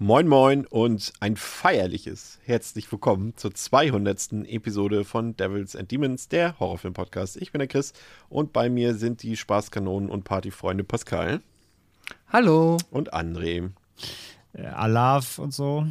[0.00, 4.46] Moin Moin und ein feierliches herzlich willkommen zur 200.
[4.46, 7.36] Episode von Devils and Demons, der Horrorfilm-Podcast.
[7.38, 7.94] Ich bin der Chris
[8.28, 11.40] und bei mir sind die Spaßkanonen und Partyfreunde Pascal.
[12.28, 12.76] Hallo.
[12.92, 13.70] Und André.
[14.52, 15.84] Äh, Alav und so.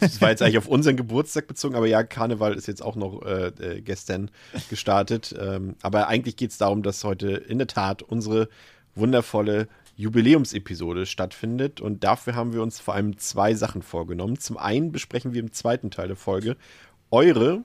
[0.00, 3.22] Das war jetzt eigentlich auf unseren Geburtstag bezogen, aber ja, Karneval ist jetzt auch noch
[3.22, 4.30] äh, äh gestern
[4.68, 5.34] gestartet.
[5.40, 8.50] Ähm, aber eigentlich geht es darum, dass heute in der Tat unsere
[8.94, 11.80] wundervolle Jubiläumsepisode stattfindet.
[11.80, 14.38] Und dafür haben wir uns vor allem zwei Sachen vorgenommen.
[14.38, 16.56] Zum einen besprechen wir im zweiten Teil der Folge
[17.10, 17.62] eure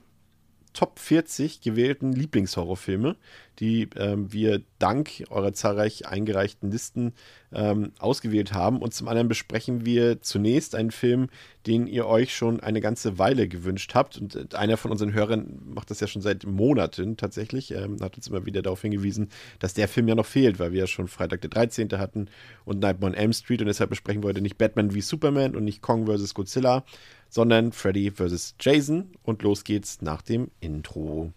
[0.72, 3.16] Top 40 gewählten Lieblingshorrorfilme,
[3.58, 7.12] die ähm, wir dank eurer zahlreich eingereichten Listen
[7.52, 8.78] ähm, ausgewählt haben.
[8.78, 11.28] Und zum anderen besprechen wir zunächst einen Film,
[11.66, 14.16] den ihr euch schon eine ganze Weile gewünscht habt.
[14.16, 18.16] Und äh, einer von unseren Hörern macht das ja schon seit Monaten tatsächlich, ähm, hat
[18.16, 21.08] uns immer wieder darauf hingewiesen, dass der Film ja noch fehlt, weil wir ja schon
[21.08, 21.90] Freitag der 13.
[21.98, 22.28] hatten
[22.64, 23.60] und Nightmare on Elm Street.
[23.60, 26.32] Und deshalb besprechen wir heute nicht Batman wie Superman und nicht Kong vs.
[26.32, 26.84] Godzilla,
[27.30, 28.56] sondern Freddy vs.
[28.60, 29.12] Jason.
[29.22, 31.32] Und los geht's nach dem Intro.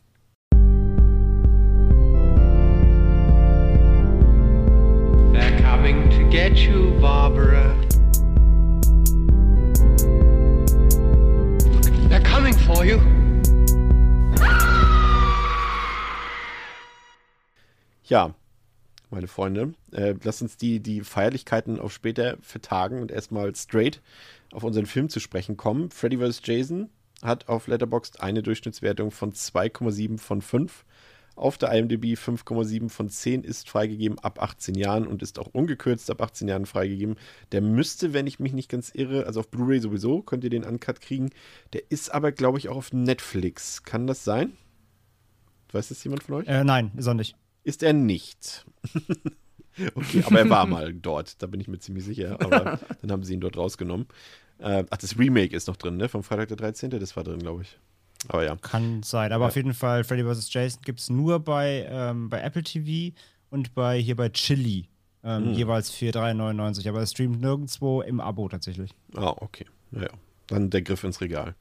[5.31, 7.73] They're coming to get you, Barbara.
[12.09, 12.99] They're coming for you.
[18.05, 18.35] Ja,
[19.13, 24.01] meine Freunde, äh, lasst uns die, die Feierlichkeiten auf später vertagen und erstmal straight
[24.51, 25.89] auf unseren Film zu sprechen kommen.
[25.89, 26.41] Freddy vs.
[26.43, 26.89] Jason
[27.21, 30.85] hat auf Letterboxd eine Durchschnittswertung von 2,7 von 5.
[31.35, 36.11] Auf der IMDb 5,7 von 10 ist freigegeben ab 18 Jahren und ist auch ungekürzt
[36.11, 37.15] ab 18 Jahren freigegeben.
[37.51, 40.63] Der müsste, wenn ich mich nicht ganz irre, also auf Blu-ray sowieso, könnt ihr den
[40.63, 41.31] Uncut kriegen.
[41.73, 43.83] Der ist aber, glaube ich, auch auf Netflix.
[43.83, 44.53] Kann das sein?
[45.71, 46.47] Weiß das jemand von euch?
[46.47, 47.35] Äh, nein, ist er nicht.
[47.63, 48.65] Ist er nicht.
[49.95, 52.37] okay, aber er war mal dort, da bin ich mir ziemlich sicher.
[52.41, 54.07] Aber dann haben sie ihn dort rausgenommen.
[54.59, 56.09] Äh, ach, das Remake ist noch drin, ne?
[56.09, 56.89] Vom Freitag der 13.
[56.91, 57.77] Das war drin, glaube ich.
[58.27, 58.55] Aber ja.
[58.57, 59.31] Kann sein.
[59.31, 59.47] Aber Ja.
[59.49, 60.53] auf jeden Fall, Freddy vs.
[60.53, 63.15] Jason gibt es nur bei, ähm, bei Apple TV
[63.49, 64.87] und bei hier bei Chili.
[65.23, 65.53] Ähm, Hm.
[65.53, 66.87] Jeweils für 3,99.
[66.89, 68.91] Aber es streamt nirgendwo im Abo tatsächlich.
[69.15, 69.65] Ah, okay.
[69.91, 70.09] Ja, ja.
[70.47, 71.55] Dann der Griff ins Regal.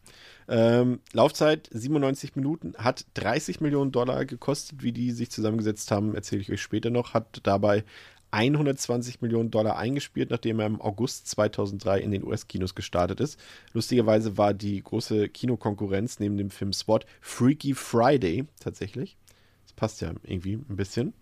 [0.48, 4.82] Ähm, Laufzeit 97 Minuten, hat 30 Millionen Dollar gekostet.
[4.82, 7.14] Wie die sich zusammengesetzt haben, erzähle ich euch später noch.
[7.14, 7.84] Hat dabei
[8.32, 13.38] 120 Millionen Dollar eingespielt, nachdem er im August 2003 in den US-Kinos gestartet ist.
[13.74, 19.18] Lustigerweise war die große Kinokonkurrenz neben dem Film SWAT Freaky Friday tatsächlich.
[19.64, 21.12] Das passt ja irgendwie ein bisschen.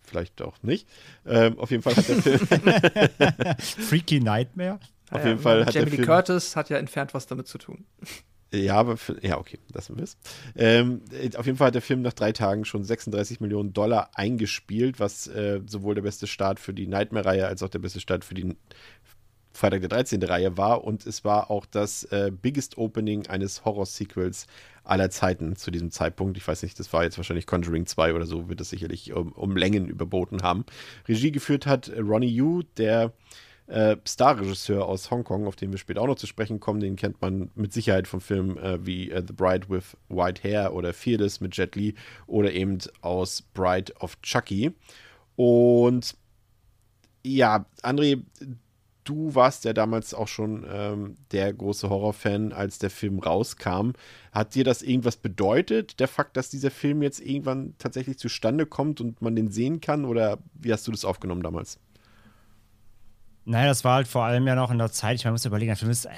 [0.00, 0.88] Vielleicht auch nicht.
[1.24, 2.46] Ähm, auf jeden Fall hat der Film.
[3.58, 4.80] Freaky Nightmare?
[5.10, 7.58] Auf jeden Fall hat der Jamie Lee Film- Curtis hat ja entfernt was damit zu
[7.58, 7.86] tun.
[8.54, 10.16] Ja, aber für, ja, okay, lassen wir es.
[10.54, 14.10] Ähm, äh, auf jeden Fall hat der Film nach drei Tagen schon 36 Millionen Dollar
[14.14, 18.24] eingespielt, was äh, sowohl der beste Start für die Nightmare-Reihe als auch der beste Start
[18.24, 18.54] für die
[19.52, 20.22] Freitag der 13.
[20.22, 20.84] Reihe war.
[20.84, 24.46] Und es war auch das äh, biggest Opening eines Horror-Sequels
[24.84, 26.36] aller Zeiten zu diesem Zeitpunkt.
[26.36, 29.32] Ich weiß nicht, das war jetzt wahrscheinlich Conjuring 2 oder so, wird das sicherlich um,
[29.32, 30.64] um Längen überboten haben.
[31.08, 33.12] Regie geführt hat Ronnie Yu, der
[33.66, 36.80] äh, Starregisseur aus Hongkong, auf den wir später auch noch zu sprechen kommen.
[36.80, 40.74] Den kennt man mit Sicherheit von Filmen äh, wie äh, The Bride with White Hair
[40.74, 41.94] oder Fearless mit Jet Li
[42.26, 44.72] oder eben aus Bride of Chucky.
[45.36, 46.16] Und
[47.24, 48.22] ja, André,
[49.04, 53.92] du warst ja damals auch schon ähm, der große Horrorfan, als der Film rauskam.
[54.32, 59.00] Hat dir das irgendwas bedeutet, der Fakt, dass dieser Film jetzt irgendwann tatsächlich zustande kommt
[59.00, 60.04] und man den sehen kann?
[60.04, 61.78] Oder wie hast du das aufgenommen damals?
[63.46, 65.44] Naja, das war halt vor allem ja noch in der Zeit, ich meine, man muss
[65.44, 66.10] überlegen, der Film ist, äh,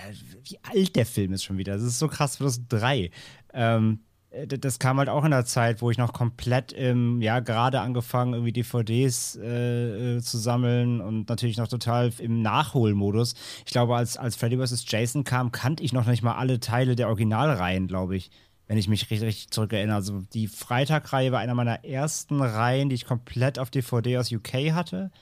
[0.45, 1.75] wie alt der Film ist schon wieder.
[1.75, 3.11] Das ist so krass, 2003.
[3.53, 4.01] Ähm,
[4.31, 7.81] äh, das kam halt auch in der Zeit, wo ich noch komplett im, ja, gerade
[7.81, 13.35] angefangen, irgendwie DVDs äh, äh, zu sammeln und natürlich noch total im Nachholmodus.
[13.65, 14.85] Ich glaube, als, als Freddy vs.
[14.89, 18.31] Jason kam, kannte ich noch nicht mal alle Teile der Originalreihen, glaube ich.
[18.69, 19.95] Wenn ich mich richtig, richtig zurückerinnere.
[19.95, 24.73] Also die Freitag-Reihe war einer meiner ersten Reihen, die ich komplett auf DVD aus UK
[24.73, 25.13] hatte.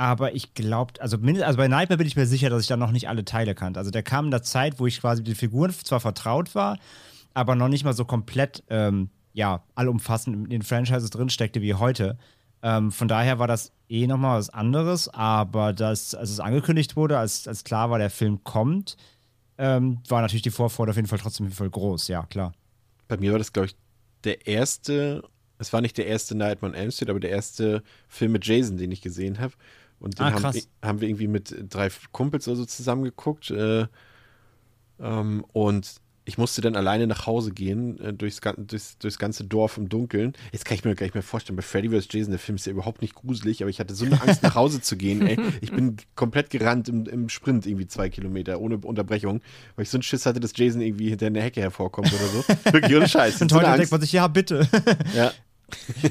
[0.00, 2.90] Aber ich glaube, also, also bei Nightmare bin ich mir sicher, dass ich da noch
[2.90, 3.78] nicht alle Teile kannte.
[3.78, 6.78] Also der kam in der Zeit, wo ich quasi mit den Figuren zwar vertraut war,
[7.34, 12.16] aber noch nicht mal so komplett, ähm, ja, allumfassend in den Franchises drinsteckte wie heute.
[12.62, 17.18] Ähm, von daher war das eh nochmal was anderes, aber das, als es angekündigt wurde,
[17.18, 18.96] als, als klar war, der Film kommt,
[19.58, 22.54] ähm, war natürlich die Vorfreude auf jeden Fall trotzdem voll groß, ja, klar.
[23.06, 23.76] Bei mir war das, glaube ich,
[24.24, 25.22] der erste
[25.58, 28.78] Es war nicht der erste Nightmare on Elm Street, aber der erste Film mit Jason,
[28.78, 29.52] den ich gesehen habe.
[30.00, 33.50] Und den Ah, haben, haben wir irgendwie mit drei Kumpels oder so zusammengeguckt.
[33.50, 33.86] Äh,
[34.98, 39.78] ähm, und ich musste dann alleine nach Hause gehen, äh, durchs, durchs, durchs ganze Dorf
[39.78, 40.34] im Dunkeln.
[40.52, 42.08] Jetzt kann ich mir gar nicht mehr vorstellen, bei Freddy vs.
[42.10, 44.54] Jason, der Film ist ja überhaupt nicht gruselig, aber ich hatte so eine Angst, nach
[44.54, 45.26] Hause zu gehen.
[45.26, 45.38] Ey.
[45.60, 49.40] Ich bin komplett gerannt im, im Sprint, irgendwie zwei Kilometer, ohne Unterbrechung,
[49.74, 52.44] weil ich so einen Schiss hatte, dass Jason irgendwie hinter einer Hecke hervorkommt oder so.
[52.72, 53.42] Wirklich ohne Scheiß.
[53.42, 54.68] Und heute denkt man sich, ja, bitte.
[55.14, 55.32] Ja,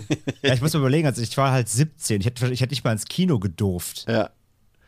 [0.42, 2.22] ja, ich muss mir überlegen, also ich war halt 17.
[2.22, 4.06] Ich hätte, ich hätte nicht mal ins Kino gedurft.
[4.08, 4.30] ja.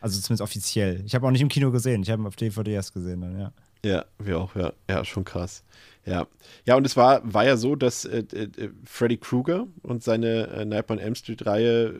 [0.00, 1.00] Also zumindest offiziell.
[1.06, 2.02] Ich habe auch nicht im Kino gesehen.
[2.02, 3.52] Ich habe ihn auf DVD erst gesehen dann, ja.
[3.84, 4.72] Ja, wir auch, ja.
[4.90, 5.62] Ja, schon krass.
[6.04, 6.26] Ja.
[6.64, 10.64] Ja, und es war, war ja so, dass äh, äh, Freddy Krueger und seine äh,
[10.64, 11.94] Nightmare on Elm Street-Reihe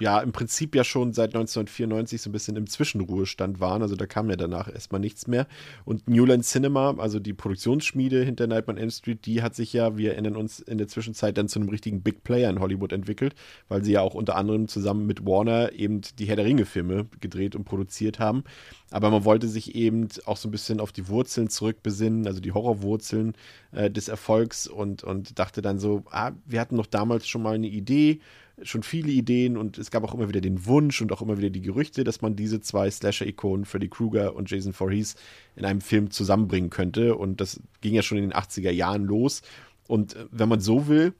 [0.00, 3.82] ja im Prinzip ja schon seit 1994 so ein bisschen im Zwischenruhestand waren.
[3.82, 5.46] Also da kam ja danach erstmal nichts mehr.
[5.84, 9.96] Und Newland Cinema, also die Produktionsschmiede hinter Nightmare on Elm Street, die hat sich ja,
[9.96, 13.34] wir erinnern uns, in der Zwischenzeit dann zu einem richtigen Big Player in Hollywood entwickelt,
[13.68, 17.54] weil sie ja auch unter anderem zusammen mit Warner eben die Herr der Ringe-Filme gedreht
[17.54, 18.44] und produziert haben.
[18.90, 22.52] Aber man wollte sich eben auch so ein bisschen auf die Wurzeln zurückbesinnen, also die
[22.52, 23.34] Horrorwurzeln
[23.72, 27.54] äh, des Erfolgs und, und dachte dann so, ah, wir hatten doch damals schon mal
[27.54, 28.20] eine Idee,
[28.64, 31.50] schon viele Ideen und es gab auch immer wieder den Wunsch und auch immer wieder
[31.50, 35.16] die Gerüchte, dass man diese zwei Slasher-Ikonen, Freddy Krueger und Jason Voorhees,
[35.56, 37.16] in einem Film zusammenbringen könnte.
[37.16, 39.42] Und das ging ja schon in den 80er Jahren los.
[39.88, 41.14] Und äh, wenn man so will,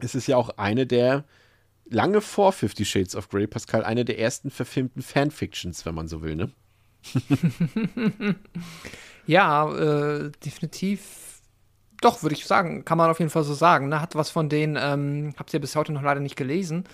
[0.00, 1.24] ist es ja auch eine der,
[1.88, 6.22] lange vor Fifty Shades of Grey, Pascal, eine der ersten verfilmten Fanfictions, wenn man so
[6.22, 6.50] will, ne?
[9.26, 11.35] Ja, äh, definitiv.
[12.00, 13.88] Doch, würde ich sagen, kann man auf jeden Fall so sagen.
[13.88, 14.00] Ne?
[14.00, 16.84] Hat was von den, ähm, habt ihr bis heute noch leider nicht gelesen,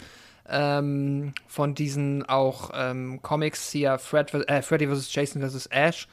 [0.49, 5.14] ähm, von diesen auch ähm, Comics hier, Fred, äh, Freddy vs.
[5.14, 5.66] Jason vs.
[5.66, 6.08] Ash.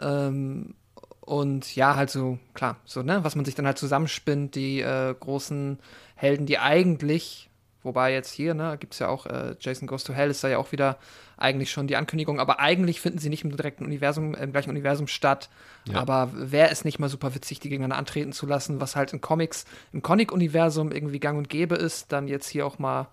[0.00, 0.74] Ähm,
[1.20, 5.14] und ja, halt so, klar, so, ne, was man sich dann halt zusammenspinnt, die äh,
[5.18, 5.78] großen
[6.14, 7.50] Helden, die eigentlich,
[7.86, 10.48] wobei jetzt hier, ne, gibt es ja auch äh, Jason Goes to Hell, ist da
[10.48, 10.98] ja auch wieder
[11.38, 15.06] eigentlich schon die Ankündigung, aber eigentlich finden sie nicht im direkten Universum, im gleichen Universum
[15.06, 15.48] statt.
[15.86, 16.00] Ja.
[16.00, 19.20] Aber wäre es nicht mal super witzig, die gegeneinander antreten zu lassen, was halt in
[19.20, 23.08] Comics, im Comic-Universum irgendwie gang und gäbe ist, dann jetzt hier auch mal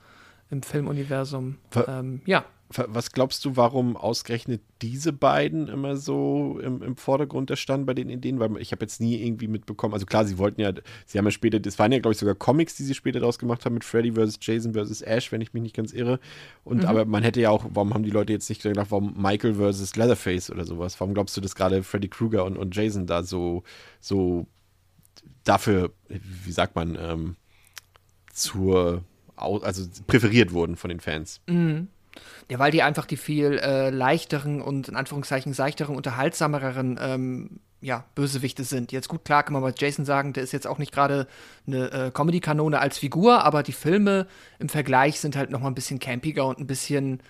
[0.50, 1.58] im Filmuniversum.
[1.88, 2.46] Ähm, ja.
[2.88, 7.94] Was glaubst du, warum ausgerechnet diese beiden immer so im, im Vordergrund der standen bei
[7.94, 8.40] den Ideen?
[8.40, 10.72] Weil ich habe jetzt nie irgendwie mitbekommen, also klar, sie wollten ja,
[11.06, 13.40] sie haben ja später, das waren ja, glaube ich, sogar Comics, die sie später daraus
[13.40, 14.40] gemacht haben mit Freddy vs.
[14.42, 15.02] Jason vs.
[15.02, 16.20] Ash, wenn ich mich nicht ganz irre.
[16.64, 19.56] Und aber man hätte ja auch, warum haben die Leute jetzt nicht gedacht, warum Michael
[19.56, 19.96] vs.
[19.96, 21.00] Leatherface oder sowas?
[21.00, 23.64] Warum glaubst du, dass gerade Freddy Krueger und, und Jason da so,
[24.00, 24.48] so
[25.44, 27.36] dafür, wie sagt man, ähm,
[28.34, 29.04] zur,
[29.36, 31.42] also präferiert wurden von den Fans?
[32.50, 38.06] Ja, weil die einfach die viel äh, leichteren und in Anführungszeichen seichteren, unterhaltsameren ähm, ja,
[38.16, 38.92] Bösewichte sind.
[38.92, 41.28] Jetzt gut, klar kann man bei Jason sagen, der ist jetzt auch nicht gerade
[41.68, 44.28] eine äh, Comedy-Kanone als Figur, aber die Filme
[44.60, 47.22] im Vergleich sind halt noch mal ein bisschen campiger und ein bisschen,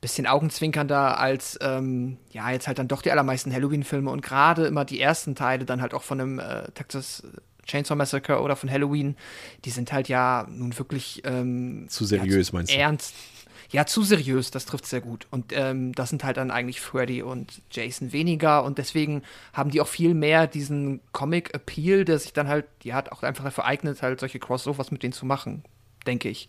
[0.00, 4.84] bisschen augenzwinkernder als, ähm, ja, jetzt halt dann doch die allermeisten Halloween-Filme und gerade immer
[4.84, 7.22] die ersten Teile dann halt auch von einem äh, Texas
[7.64, 9.16] Chainsaw Massacre oder von Halloween,
[9.64, 12.76] die sind halt ja nun wirklich ähm, Zu seriös, ja, meinst du?
[12.76, 13.14] Ernst.
[13.74, 15.26] Ja, zu seriös, das trifft sehr gut.
[15.32, 18.62] Und ähm, das sind halt dann eigentlich Freddy und Jason weniger.
[18.62, 19.22] Und deswegen
[19.52, 23.42] haben die auch viel mehr diesen Comic-Appeal, der sich dann halt, die hat auch einfach
[23.42, 25.64] dafür eignet, halt solche Crossovers mit denen zu machen,
[26.06, 26.48] denke ich.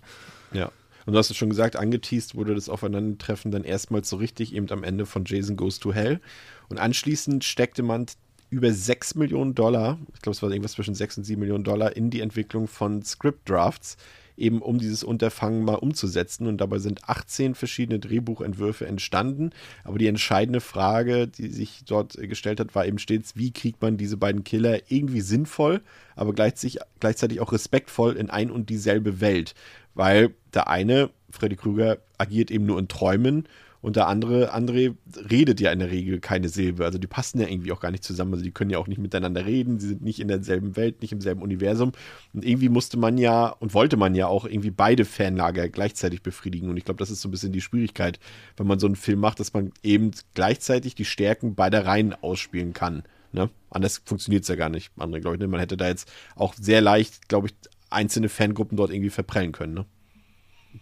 [0.54, 0.72] Ja.
[1.08, 4.70] Und du hast es schon gesagt, angeteased wurde das Aufeinandertreffen dann erstmals so richtig eben
[4.70, 6.22] am Ende von Jason Goes to Hell.
[6.70, 8.06] Und anschließend steckte man
[8.52, 11.96] über 6 Millionen Dollar, ich glaube, es war irgendwas zwischen 6 und 7 Millionen Dollar,
[11.96, 13.98] in die Entwicklung von Script Drafts,
[14.38, 16.48] eben um dieses Unterfangen mal umzusetzen.
[16.48, 19.52] Und dabei sind 18 verschiedene Drehbuchentwürfe entstanden.
[19.84, 23.98] Aber die entscheidende Frage, die sich dort gestellt hat, war eben stets, wie kriegt man
[23.98, 25.82] diese beiden Killer irgendwie sinnvoll,
[26.16, 29.56] aber gleichzeitig, gleichzeitig auch respektvoll in ein und dieselbe Welt.
[29.94, 33.48] Weil der eine, Freddy Krüger, agiert eben nur in Träumen
[33.86, 34.96] und der andere, André,
[35.30, 36.86] redet ja in der Regel keine Silbe.
[36.86, 38.34] Also die passen ja irgendwie auch gar nicht zusammen.
[38.34, 39.80] Also die können ja auch nicht miteinander reden.
[39.80, 41.92] Sie sind nicht in derselben Welt, nicht im selben Universum.
[42.34, 46.68] Und irgendwie musste man ja und wollte man ja auch irgendwie beide Fanlager gleichzeitig befriedigen.
[46.68, 48.20] Und ich glaube, das ist so ein bisschen die Schwierigkeit,
[48.58, 52.74] wenn man so einen Film macht, dass man eben gleichzeitig die Stärken beider Reihen ausspielen
[52.74, 53.04] kann.
[53.34, 53.52] Ne?
[53.70, 55.40] Anders funktioniert es ja gar nicht, André, ich.
[55.40, 55.48] Ne?
[55.48, 57.54] Man hätte da jetzt auch sehr leicht, glaube ich,
[57.92, 59.76] einzelne Fangruppen dort irgendwie verprellen können.
[59.76, 59.86] Ne?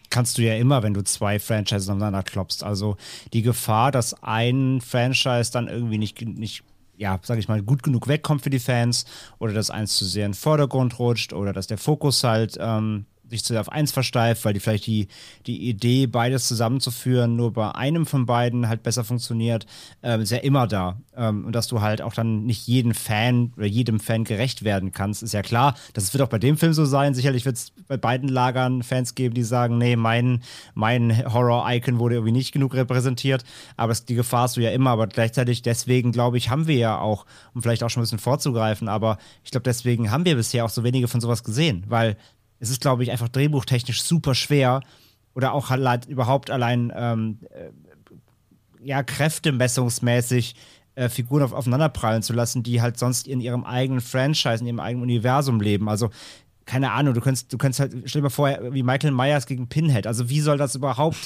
[0.09, 2.63] Kannst du ja immer, wenn du zwei Franchises aneinander klopfst.
[2.63, 2.97] Also
[3.33, 6.63] die Gefahr, dass ein Franchise dann irgendwie nicht, nicht
[6.97, 9.05] ja, sag ich mal, gut genug wegkommt für die Fans
[9.39, 13.05] oder dass eins zu sehr in den Vordergrund rutscht oder dass der Fokus halt ähm,
[13.33, 15.07] sich zu sehr auf eins versteift, weil die vielleicht die,
[15.45, 19.65] die Idee, beides zusammenzuführen, nur bei einem von beiden halt besser funktioniert,
[20.01, 20.97] ähm, ist ja immer da.
[21.15, 24.91] Ähm, und dass du halt auch dann nicht jeden Fan oder jedem Fan gerecht werden
[24.91, 25.75] kannst, ist ja klar.
[25.93, 27.13] Das wird auch bei dem Film so sein.
[27.13, 30.41] Sicherlich wird es bei beiden Lagern Fans geben, die sagen, nee, mein,
[30.73, 33.43] mein Horror-Icon wurde irgendwie nicht genug repräsentiert.
[33.77, 34.91] Aber die Gefahr hast du ja immer.
[34.91, 38.19] Aber gleichzeitig deswegen, glaube ich, haben wir ja auch, um vielleicht auch schon ein bisschen
[38.19, 42.17] vorzugreifen, aber ich glaube, deswegen haben wir bisher auch so wenige von sowas gesehen, weil
[42.63, 44.82] es ist, glaube ich, einfach drehbuchtechnisch super schwer
[45.36, 47.72] oder auch halt überhaupt allein ähm, äh,
[48.88, 50.55] ja, kräftemessungsmäßig
[50.96, 54.79] äh, Figuren auf, aufeinanderprallen zu lassen, die halt sonst in ihrem eigenen Franchise, in ihrem
[54.79, 55.89] eigenen Universum leben.
[55.89, 56.10] Also
[56.65, 59.67] keine Ahnung, du kannst, du kannst halt, stell dir mal vor, wie Michael Myers gegen
[59.67, 60.08] Pinhead.
[60.08, 61.17] Also wie soll das überhaupt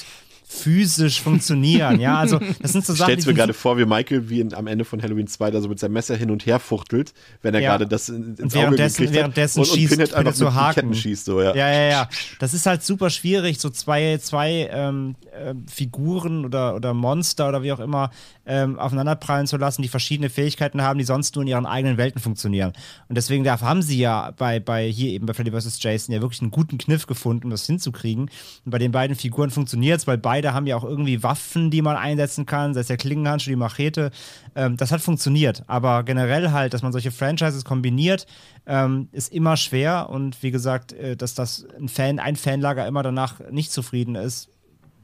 [0.48, 2.00] physisch funktionieren.
[2.00, 3.10] Ja, also das sind so Sachen.
[3.12, 5.68] Stellst mir gerade vor, wie Michael wie in, am Ende von Halloween 2 da so
[5.68, 7.12] mit seinem Messer hin und her fuchtelt,
[7.42, 7.70] wenn er ja.
[7.70, 10.74] gerade das in, ins Auge gekriegt währenddessen hat und, schießt, und Pinhead einfach so Haken.
[10.74, 11.26] Ketten schießt.
[11.26, 11.54] So, ja.
[11.54, 12.08] ja, ja, ja.
[12.38, 17.62] Das ist halt super schwierig, so zwei, zwei ähm, äh, Figuren oder, oder Monster oder
[17.62, 18.10] wie auch immer
[18.48, 22.20] ähm, aufeinanderprallen zu lassen, die verschiedene Fähigkeiten haben, die sonst nur in ihren eigenen Welten
[22.20, 22.72] funktionieren.
[23.08, 25.82] Und deswegen dafür haben sie ja bei, bei hier eben bei Freddy vs.
[25.82, 28.30] Jason ja wirklich einen guten Kniff gefunden, um das hinzukriegen.
[28.64, 31.82] Und bei den beiden Figuren funktioniert es, weil beide haben ja auch irgendwie Waffen, die
[31.82, 34.10] man einsetzen kann, sei es der Klingenhandschuh, die Machete.
[34.54, 35.64] Ähm, das hat funktioniert.
[35.66, 38.26] Aber generell halt, dass man solche Franchises kombiniert,
[38.66, 40.08] ähm, ist immer schwer.
[40.10, 44.50] Und wie gesagt, äh, dass das ein Fan, ein Fanlager immer danach nicht zufrieden ist,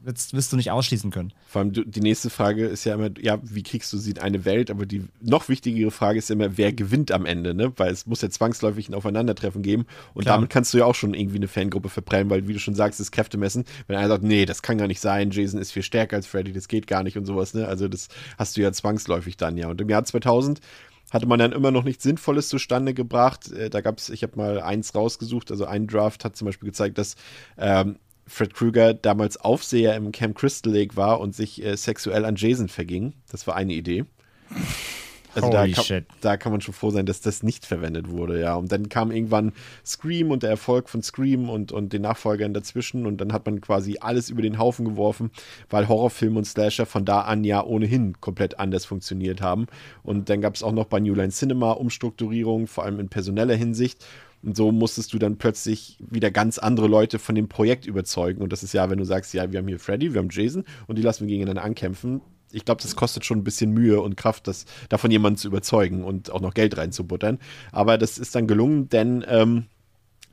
[0.05, 1.33] wirst, wirst du nicht ausschließen können.
[1.47, 4.45] Vor allem die nächste Frage ist ja immer, ja, wie kriegst du sie in eine
[4.45, 4.71] Welt?
[4.71, 7.73] Aber die noch wichtigere Frage ist immer, wer gewinnt am Ende, ne?
[7.77, 9.85] Weil es muss ja zwangsläufig ein Aufeinandertreffen geben.
[10.13, 10.37] Und Klar.
[10.37, 12.99] damit kannst du ja auch schon irgendwie eine Fangruppe verprellen, weil, wie du schon sagst,
[12.99, 13.65] das Kräftemessen.
[13.87, 16.53] Wenn einer sagt, nee, das kann gar nicht sein, Jason ist viel stärker als Freddy,
[16.53, 17.67] das geht gar nicht und sowas, ne?
[17.67, 18.07] Also das
[18.37, 19.67] hast du ja zwangsläufig dann, ja.
[19.69, 20.59] Und im Jahr 2000
[21.11, 23.51] hatte man dann immer noch nichts Sinnvolles zustande gebracht.
[23.51, 26.67] Äh, da gab es, ich habe mal eins rausgesucht, also ein Draft hat zum Beispiel
[26.67, 27.15] gezeigt, dass
[27.57, 27.97] ähm,
[28.27, 32.67] Fred Krueger damals Aufseher im Camp Crystal Lake war und sich äh, sexuell an Jason
[32.67, 33.13] verging.
[33.31, 34.05] Das war eine Idee.
[35.35, 38.55] Also da kann, da kann, man schon froh sein, dass das nicht verwendet wurde, ja.
[38.55, 39.51] Und dann kam irgendwann
[39.85, 43.59] Scream und der Erfolg von Scream und, und den Nachfolgern dazwischen und dann hat man
[43.59, 45.31] quasi alles über den Haufen geworfen,
[45.69, 49.67] weil Horrorfilm und Slasher von da an ja ohnehin komplett anders funktioniert haben.
[50.03, 53.55] Und dann gab es auch noch bei New Line Cinema Umstrukturierungen, vor allem in personeller
[53.55, 54.05] Hinsicht.
[54.45, 58.43] Und so musstest du dann plötzlich wieder ganz andere Leute von dem Projekt überzeugen.
[58.43, 60.65] Und das ist ja, wenn du sagst, ja, wir haben hier Freddy, wir haben Jason
[60.85, 62.21] und die lassen wir gegeneinander ankämpfen.
[62.51, 66.03] Ich glaube, das kostet schon ein bisschen Mühe und Kraft, das, davon jemanden zu überzeugen
[66.03, 67.39] und auch noch Geld reinzubuttern.
[67.71, 69.65] Aber das ist dann gelungen, denn ähm,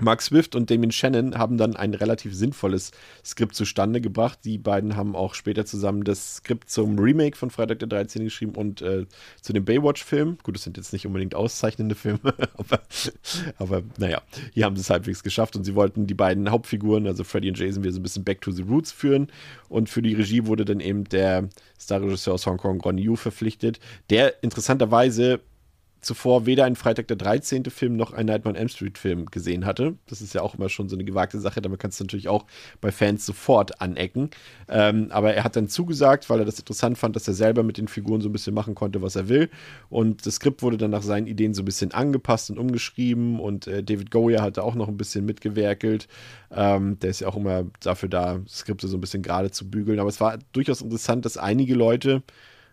[0.02, 2.90] Mark Swift und Damien Shannon haben dann ein relativ sinnvolles
[3.25, 4.40] Skript zustande gebracht.
[4.44, 8.25] Die beiden haben auch später zusammen das Skript zum Remake von Freitag der 13.
[8.25, 9.06] geschrieben und äh,
[9.40, 10.38] zu dem Baywatch-Film.
[10.42, 12.21] Gut, das sind jetzt nicht unbedingt auszeichnende Filme,
[12.56, 12.80] aber,
[13.59, 17.25] aber naja, hier haben sie es halbwegs geschafft und sie wollten die beiden Hauptfiguren, also
[17.25, 19.28] Freddy und Jason, wieder so ein bisschen back to the roots führen.
[19.68, 23.80] Und für die Regie wurde dann eben der Starregisseur aus Hongkong, Ron Yu, verpflichtet,
[24.11, 25.40] der interessanterweise
[26.02, 27.64] zuvor weder einen Freitag der 13.
[27.66, 29.97] Film noch einen Nightmare on Elm Street Film gesehen hatte.
[30.06, 31.62] Das ist ja auch immer schon so eine gewagte Sache.
[31.62, 32.44] Damit kannst du natürlich auch
[32.80, 34.30] bei Fans sofort anecken.
[34.68, 37.78] Ähm, aber er hat dann zugesagt, weil er das interessant fand, dass er selber mit
[37.78, 39.49] den Figuren so ein bisschen machen konnte, was er will.
[39.90, 43.38] Und das Skript wurde dann nach seinen Ideen so ein bisschen angepasst und umgeschrieben.
[43.38, 46.09] Und äh, David Goya hatte auch noch ein bisschen mitgewerkelt.
[46.50, 50.00] Ähm, der ist ja auch immer dafür da, Skripte so ein bisschen gerade zu bügeln.
[50.00, 52.25] Aber es war durchaus interessant, dass einige Leute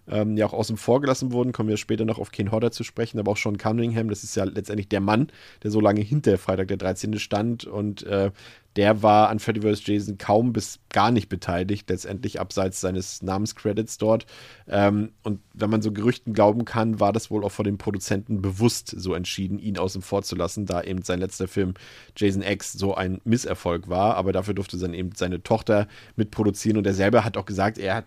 [0.09, 1.51] ähm, ja auch außen vor gelassen wurden.
[1.51, 4.35] Kommen wir später noch auf Kane Hodder zu sprechen, aber auch Sean Cunningham, das ist
[4.35, 5.27] ja letztendlich der Mann,
[5.63, 7.19] der so lange hinter Freitag der 13.
[7.19, 8.31] stand und äh,
[8.75, 9.85] der war an Freddy vs.
[9.85, 14.25] Jason kaum bis gar nicht beteiligt, letztendlich abseits seines Namenscredits dort.
[14.67, 18.41] Ähm, und wenn man so Gerüchten glauben kann, war das wohl auch von den Produzenten
[18.41, 21.73] bewusst so entschieden, ihn außen vor zu lassen, da eben sein letzter Film
[22.15, 24.15] Jason X so ein Misserfolg war.
[24.15, 27.95] Aber dafür durfte dann eben seine Tochter mitproduzieren und er selber hat auch gesagt, er
[27.95, 28.05] hat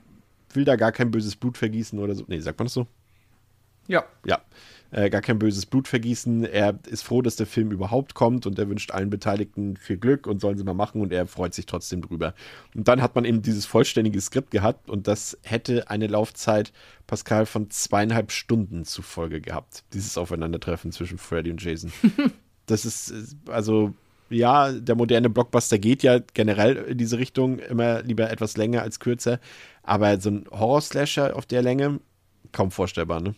[0.55, 2.25] will da gar kein böses Blut vergießen oder so.
[2.27, 2.87] Nee, sagt man das so?
[3.89, 4.05] Ja.
[4.25, 4.41] Ja.
[4.91, 6.45] Äh, gar kein böses Blut vergießen.
[6.45, 10.27] Er ist froh, dass der Film überhaupt kommt und er wünscht allen Beteiligten viel Glück
[10.27, 12.35] und sollen sie mal machen und er freut sich trotzdem drüber.
[12.75, 16.73] Und dann hat man eben dieses vollständige Skript gehabt und das hätte eine Laufzeit,
[17.07, 19.83] Pascal, von zweieinhalb Stunden zufolge gehabt.
[19.95, 21.91] Dieses Aufeinandertreffen zwischen Freddy und Jason.
[22.67, 23.15] das ist,
[23.49, 23.95] also
[24.33, 29.01] ja, der moderne Blockbuster geht ja generell in diese Richtung immer lieber etwas länger als
[29.01, 29.39] kürzer.
[29.83, 32.01] Aber so ein Horror-Slasher auf der Länge,
[32.53, 33.35] kaum vorstellbar, ne?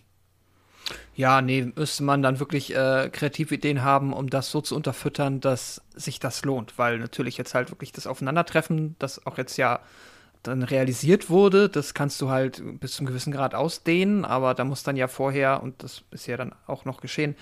[1.17, 5.41] Ja, nee, müsste man dann wirklich äh, kreative Ideen haben, um das so zu unterfüttern,
[5.41, 6.77] dass sich das lohnt.
[6.77, 9.81] Weil natürlich jetzt halt wirklich das Aufeinandertreffen, das auch jetzt ja
[10.43, 14.83] dann realisiert wurde, das kannst du halt bis zum gewissen Grad ausdehnen, aber da muss
[14.83, 17.35] dann ja vorher, und das ist ja dann auch noch geschehen,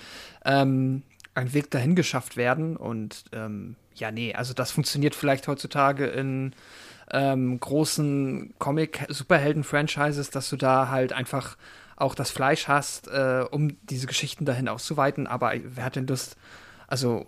[0.45, 1.03] ähm,
[1.35, 2.77] ein Weg dahin geschafft werden.
[2.77, 6.55] Und ähm, ja, nee, also das funktioniert vielleicht heutzutage in
[7.11, 11.57] ähm, großen Comic-Superhelden-Franchises, dass du da halt einfach
[11.97, 15.27] auch das Fleisch hast, äh, um diese Geschichten dahin auszuweiten.
[15.27, 16.37] Aber wer hat denn Lust,
[16.87, 17.27] also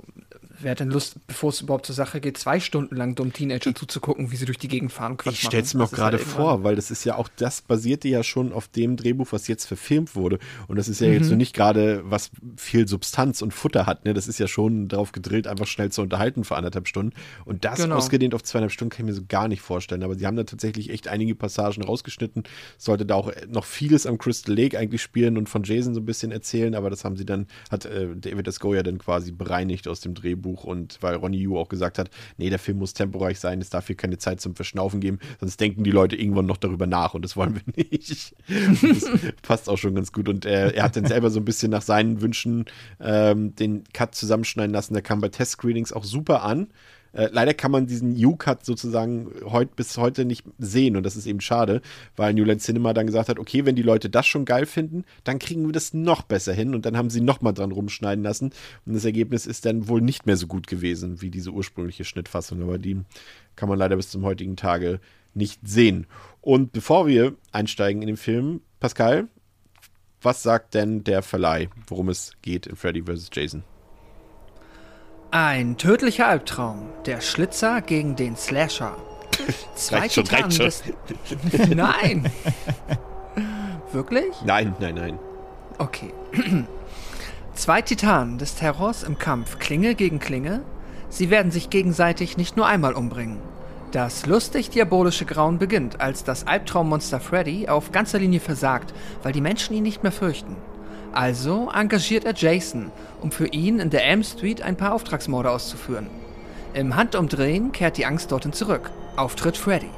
[0.61, 3.75] wer hat denn Lust, bevor es überhaupt zur Sache geht, zwei Stunden lang dummen Teenager
[3.75, 5.17] zuzugucken, wie sie durch die Gegend fahren?
[5.17, 8.09] Quatsch ich stell's mir auch gerade halt vor, weil das ist ja auch, das basierte
[8.09, 10.39] ja schon auf dem Drehbuch, was jetzt verfilmt wurde.
[10.69, 11.15] Und das ist ja mhm.
[11.15, 14.05] jetzt so nicht gerade, was viel Substanz und Futter hat.
[14.05, 14.15] Ne?
[14.15, 17.15] Das ist ja schon darauf gedrillt, einfach schnell zu unterhalten für anderthalb Stunden.
[17.45, 17.97] Und das genau.
[17.97, 20.03] ausgedehnt auf zweieinhalb Stunden kann ich mir so gar nicht vorstellen.
[20.03, 22.45] Aber sie haben da tatsächlich echt einige Passagen rausgeschnitten.
[22.79, 26.07] Sollte da auch noch vieles am Crystal Lake eigentlich spielen und von Jason so ein
[26.07, 26.75] bisschen erzählen.
[26.75, 30.44] Aber das haben sie dann, hat äh, David ja dann quasi bereinigt aus dem Drehbuch
[30.45, 33.87] und weil Ronnie Yu auch gesagt hat, nee, der Film muss temporeich sein, es darf
[33.87, 37.25] hier keine Zeit zum Verschnaufen geben, sonst denken die Leute irgendwann noch darüber nach und
[37.25, 38.35] das wollen wir nicht.
[38.49, 39.11] das
[39.43, 40.29] passt auch schon ganz gut.
[40.29, 42.67] Und er, er hat dann selber so ein bisschen nach seinen Wünschen
[43.01, 44.95] ähm, den Cut zusammenschneiden lassen.
[44.95, 46.69] Der kam bei Test-Screenings auch super an.
[47.15, 51.27] Äh, leider kann man diesen U-Cut sozusagen heut, bis heute nicht sehen und das ist
[51.27, 51.81] eben schade,
[52.17, 55.05] weil New Line Cinema dann gesagt hat, okay, wenn die Leute das schon geil finden,
[55.23, 58.51] dann kriegen wir das noch besser hin und dann haben sie nochmal dran rumschneiden lassen
[58.85, 62.63] und das Ergebnis ist dann wohl nicht mehr so gut gewesen wie diese ursprüngliche Schnittfassung,
[62.63, 63.01] aber die
[63.57, 65.01] kann man leider bis zum heutigen Tage
[65.35, 66.07] nicht sehen.
[66.41, 69.29] Und bevor wir einsteigen in den Film, Pascal,
[70.23, 73.31] was sagt denn der Verleih, worum es geht in Freddy vs.
[73.33, 73.63] Jason?
[75.37, 76.91] Ein tödlicher Albtraum.
[77.07, 78.97] Der Schlitzer gegen den Slasher.
[79.75, 80.71] Zwei reicht schon, reicht schon.
[81.77, 82.31] Nein.
[83.91, 84.33] Wirklich?
[84.45, 85.19] Nein, nein, nein.
[85.79, 86.15] Okay.
[87.55, 90.63] Zwei Titanen des Terrors im Kampf Klinge gegen Klinge.
[91.09, 93.39] Sie werden sich gegenseitig nicht nur einmal umbringen.
[93.91, 99.75] Das lustig-diabolische Grauen beginnt, als das Albtraummonster Freddy auf ganzer Linie versagt, weil die Menschen
[99.75, 100.55] ihn nicht mehr fürchten.
[101.15, 102.91] Also engagiert er Jason,
[103.21, 106.09] um für ihn in der Elm Street ein paar Auftragsmorde auszuführen.
[106.75, 108.91] Im Handumdrehen kehrt die Angst dorthin zurück.
[109.15, 109.91] Auftritt Freddy.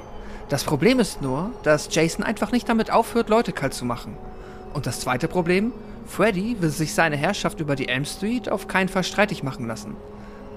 [0.51, 4.15] Das Problem ist nur, dass Jason einfach nicht damit aufhört, Leute kalt zu machen.
[4.75, 5.73] Und das zweite Problem?
[6.07, 9.97] Freddy will sich seine Herrschaft über die Elm Street auf keinen Fall streitig machen lassen.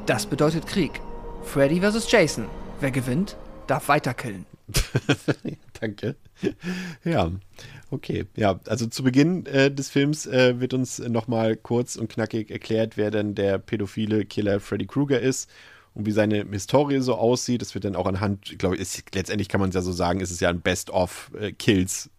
[0.07, 0.99] Das bedeutet Krieg.
[1.43, 2.11] Freddy vs.
[2.11, 2.45] Jason.
[2.81, 3.37] Wer gewinnt,
[3.67, 4.45] darf weiter killen.
[5.79, 6.17] Danke.
[7.03, 7.31] Ja,
[7.91, 8.25] okay.
[8.35, 12.97] Ja, also zu Beginn äh, des Films äh, wird uns nochmal kurz und knackig erklärt,
[12.97, 15.49] wer denn der pädophile Killer Freddy Krueger ist
[15.93, 17.61] und wie seine Historie so aussieht.
[17.61, 20.31] Das wird dann auch anhand, glaube ich, letztendlich kann man es ja so sagen, ist
[20.31, 22.09] es ja ein Best-of-Kills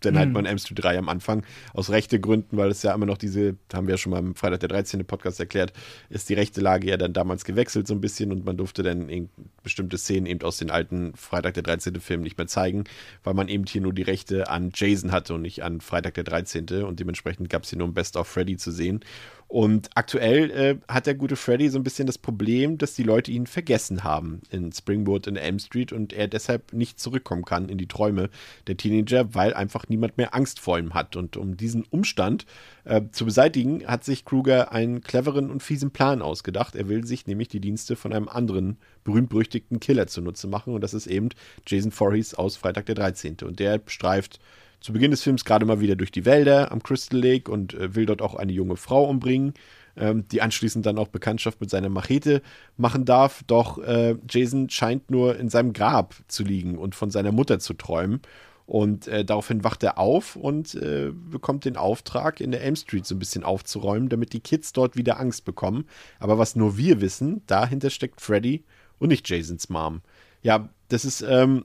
[0.00, 0.34] dann halt mhm.
[0.34, 1.44] man M3 am Anfang.
[1.74, 4.34] Aus rechte Gründen, weil es ja immer noch diese, haben wir ja schon mal am
[4.34, 5.04] Freitag der 13.
[5.04, 5.72] Podcast erklärt,
[6.08, 9.28] ist die rechte Lage ja dann damals gewechselt so ein bisschen und man durfte dann
[9.62, 12.00] bestimmte Szenen eben aus den alten Freitag der 13.
[12.00, 12.84] Filmen nicht mehr zeigen,
[13.24, 16.24] weil man eben hier nur die Rechte an Jason hatte und nicht an Freitag der
[16.24, 16.84] 13.
[16.84, 19.00] und dementsprechend gab es hier nur ein Best of Freddy zu sehen.
[19.48, 23.30] Und aktuell äh, hat der gute Freddy so ein bisschen das Problem, dass die Leute
[23.30, 27.78] ihn vergessen haben in Springwood in Elm Street und er deshalb nicht zurückkommen kann in
[27.78, 28.28] die Träume
[28.66, 31.16] der Teenager, weil einfach niemand mehr Angst vor ihm hat.
[31.16, 32.44] Und um diesen Umstand
[32.84, 36.76] äh, zu beseitigen, hat sich Kruger einen cleveren und fiesen Plan ausgedacht.
[36.76, 40.92] Er will sich nämlich die Dienste von einem anderen berühmt-berüchtigten Killer zunutze machen und das
[40.92, 41.30] ist eben
[41.66, 43.38] Jason Voorhees aus Freitag der 13.
[43.44, 44.40] Und der streift
[44.80, 47.94] zu Beginn des Films gerade mal wieder durch die Wälder am Crystal Lake und äh,
[47.94, 49.54] will dort auch eine junge Frau umbringen,
[49.96, 52.42] ähm, die anschließend dann auch Bekanntschaft mit seiner Machete
[52.76, 53.42] machen darf.
[53.46, 57.74] Doch äh, Jason scheint nur in seinem Grab zu liegen und von seiner Mutter zu
[57.74, 58.20] träumen.
[58.66, 63.06] Und äh, daraufhin wacht er auf und äh, bekommt den Auftrag, in der Elm Street
[63.06, 65.86] so ein bisschen aufzuräumen, damit die Kids dort wieder Angst bekommen.
[66.18, 68.64] Aber was nur wir wissen, dahinter steckt Freddy
[68.98, 70.02] und nicht Jasons Mom.
[70.42, 71.64] Ja, das ist ähm,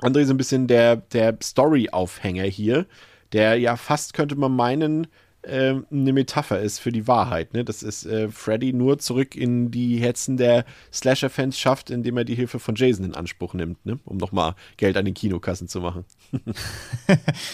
[0.00, 2.86] André so ein bisschen der, der Story-Aufhänger hier,
[3.32, 5.06] der ja fast könnte man meinen,
[5.46, 7.54] äh, eine Metapher ist für die Wahrheit.
[7.54, 7.64] Ne?
[7.64, 12.34] Das ist äh, Freddy nur zurück in die Herzen der Slasher-Fans schafft, indem er die
[12.34, 13.98] Hilfe von Jason in Anspruch nimmt, ne?
[14.04, 16.04] um nochmal Geld an den Kinokassen zu machen.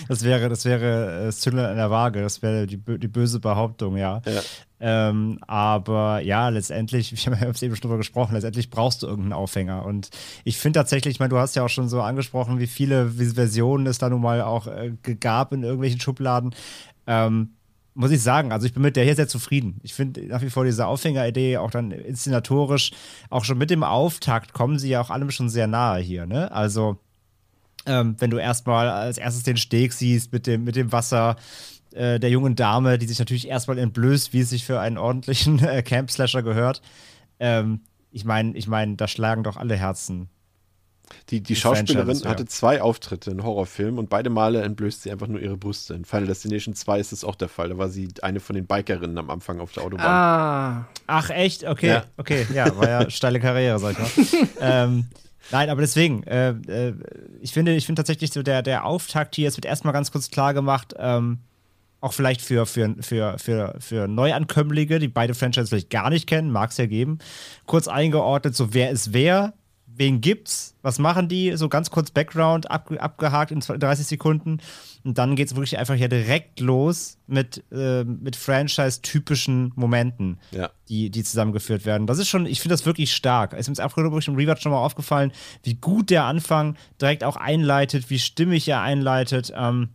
[0.09, 3.97] das wäre, das wäre äh, Zündler in der Waage, das wäre die, die böse Behauptung,
[3.97, 4.23] ja.
[4.27, 4.41] ja.
[4.85, 9.33] Ähm, aber ja, letztendlich, wir haben ja eben schon drüber gesprochen, letztendlich brauchst du irgendeinen
[9.33, 9.85] Aufhänger.
[9.87, 10.11] Und
[10.43, 13.87] ich finde tatsächlich, ich meine, du hast ja auch schon so angesprochen, wie viele Versionen
[13.87, 16.53] es da nun mal auch äh, gab in irgendwelchen Schubladen.
[17.07, 17.51] Ähm,
[17.95, 19.79] muss ich sagen, also ich bin mit der hier sehr zufrieden.
[19.85, 22.91] Ich finde nach wie vor diese Aufhängeridee, auch dann inszenatorisch,
[23.31, 26.51] auch schon mit dem Auftakt kommen sie ja auch allem schon sehr nahe hier, ne?
[26.51, 26.99] Also,
[27.87, 31.37] ähm, wenn du erstmal als erstes den Steg siehst mit dem, mit dem Wasser
[31.95, 35.63] äh, der jungen Dame, die sich natürlich erstmal entblößt, wie es sich für einen ordentlichen
[35.65, 36.83] äh, Camp-Slasher gehört.
[37.41, 40.29] Ähm, ich meine, ich meine, da schlagen doch alle Herzen
[41.31, 45.41] Die, die Schauspielerin hatte zwei Auftritte in Horrorfilmen und beide Male entblößt sie einfach nur
[45.41, 45.95] ihre Brüste.
[45.95, 47.71] In Final Destination 2 ist es auch der Fall.
[47.71, 50.07] Da war sie eine von den Bikerinnen am Anfang auf der Autobahn.
[50.07, 50.89] Ah.
[51.07, 51.65] Ach, echt?
[51.65, 52.05] Okay, Ja.
[52.17, 54.49] okay, ja, war ja steile Karriere, sag ich mal.
[54.61, 55.07] ähm,
[55.51, 56.95] nein, aber deswegen, äh, äh,
[57.41, 60.31] ich finde, ich finde tatsächlich so der, der Auftakt hier, es wird erstmal ganz kurz
[60.31, 61.39] klar gemacht, ähm,
[62.03, 66.51] auch vielleicht für, für, für, für, für Neuankömmlinge, die beide Franchises vielleicht gar nicht kennen,
[66.51, 67.19] mag es ja geben,
[67.65, 69.55] kurz eingeordnet, so wer ist wer,
[69.87, 74.59] wen gibt's, was machen die, so ganz kurz Background, ab, abgehakt in 30 Sekunden
[75.05, 80.71] und dann geht's wirklich einfach hier direkt los mit, äh, mit Franchise-typischen Momenten Ja.
[80.89, 82.09] die, die zusammengeführt werden.
[82.09, 83.53] Das ist schon, ich finde das wirklich stark.
[83.53, 85.31] Es ist mir durch im Rewatch schon mal aufgefallen,
[85.63, 89.91] wie gut der Anfang direkt auch einleitet, wie stimmig er einleitet ähm,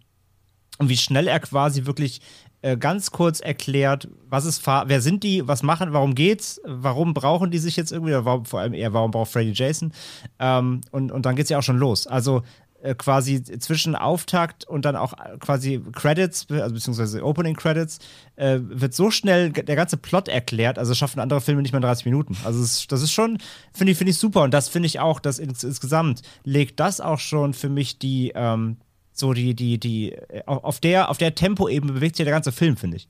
[0.78, 2.22] und wie schnell er quasi wirklich
[2.62, 7.14] äh, ganz kurz erklärt, was ist, Fa- wer sind die, was machen, warum geht's, warum
[7.14, 9.92] brauchen die sich jetzt irgendwie, oder warum, vor allem eher, warum braucht Freddy Jason?
[10.40, 12.08] Ähm, und, und dann geht's ja auch schon los.
[12.08, 12.42] Also
[12.82, 18.00] äh, quasi zwischen Auftakt und dann auch äh, quasi Credits, also beziehungsweise Opening Credits,
[18.36, 22.06] äh, wird so schnell der ganze Plot erklärt, also schaffen andere Filme nicht mehr 30
[22.06, 22.38] Minuten.
[22.44, 23.38] Also es, das ist schon,
[23.74, 24.42] finde ich, finde ich super.
[24.44, 28.32] Und das finde ich auch, dass ins, insgesamt legt das auch schon für mich die,
[28.36, 28.78] ähm,
[29.20, 32.78] so die, die, die, äh, auf der, auf der Tempoebene bewegt sich der ganze Film,
[32.78, 33.10] finde ich.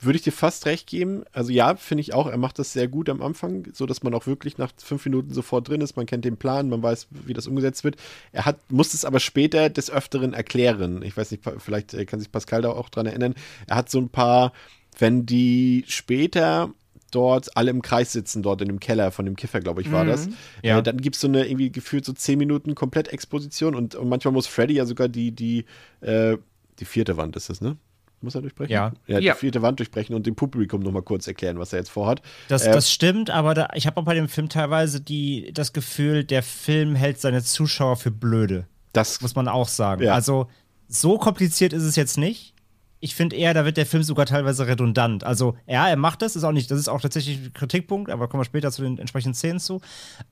[0.00, 1.22] Würde ich dir fast recht geben.
[1.32, 4.14] Also ja, finde ich auch, er macht das sehr gut am Anfang, so dass man
[4.14, 5.96] auch wirklich nach fünf Minuten sofort drin ist.
[5.96, 7.96] Man kennt den Plan, man weiß, wie das umgesetzt wird.
[8.32, 11.02] Er hat, muss es aber später des Öfteren erklären.
[11.02, 13.34] Ich weiß nicht, vielleicht äh, kann sich Pascal da auch dran erinnern.
[13.68, 14.52] Er hat so ein paar,
[14.98, 16.74] wenn die später
[17.10, 20.04] dort alle im Kreis sitzen, dort in dem Keller von dem Kiffer, glaube ich, war
[20.04, 20.28] das.
[20.62, 20.78] Ja.
[20.78, 24.32] Äh, dann gibt es so eine irgendwie gefühlt so zehn Minuten Komplett-Exposition und, und manchmal
[24.32, 25.64] muss Freddy ja sogar die, die,
[26.00, 26.36] äh,
[26.78, 27.76] die vierte Wand ist es, ne?
[28.22, 28.72] Muss er durchbrechen?
[28.72, 28.92] Ja.
[29.06, 29.34] ja die Ja.
[29.34, 32.20] vierte Wand durchbrechen und dem Publikum nochmal kurz erklären, was er jetzt vorhat.
[32.48, 35.72] Das, Äh, das stimmt, aber da, ich habe auch bei dem Film teilweise die, das
[35.72, 38.66] Gefühl, der Film hält seine Zuschauer für blöde.
[38.92, 40.02] Das, muss man auch sagen.
[40.02, 40.12] Ja.
[40.14, 40.48] Also,
[40.86, 42.52] so kompliziert ist es jetzt nicht.
[43.00, 45.24] Ich finde eher, da wird der Film sogar teilweise redundant.
[45.24, 48.28] Also, ja, er macht das, ist auch nicht, das ist auch tatsächlich ein Kritikpunkt, aber
[48.28, 49.80] kommen wir später zu den entsprechenden Szenen zu.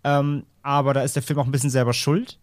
[0.04, 2.38] Ähm, aber da ist der Film auch ein bisschen selber schuld.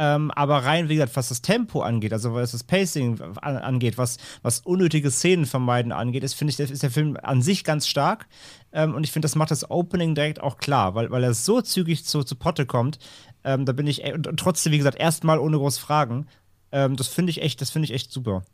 [0.00, 3.98] Ähm, aber rein, wie gesagt, was das Tempo angeht, also was das Pacing an, angeht,
[3.98, 7.88] was, was unnötige Szenen vermeiden angeht, ist, finde ich, ist der Film an sich ganz
[7.88, 8.28] stark.
[8.72, 11.60] Ähm, und ich finde, das macht das Opening direkt auch klar, weil, weil er so
[11.62, 13.00] zügig zu, zu Potte kommt.
[13.42, 16.28] Ähm, da bin ich, und, und trotzdem, wie gesagt, erstmal ohne groß Fragen.
[16.70, 18.44] Ähm, das finde ich echt, das finde ich echt super.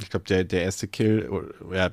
[0.00, 1.90] Ich glaube, der, der erste Kill, oder, ja,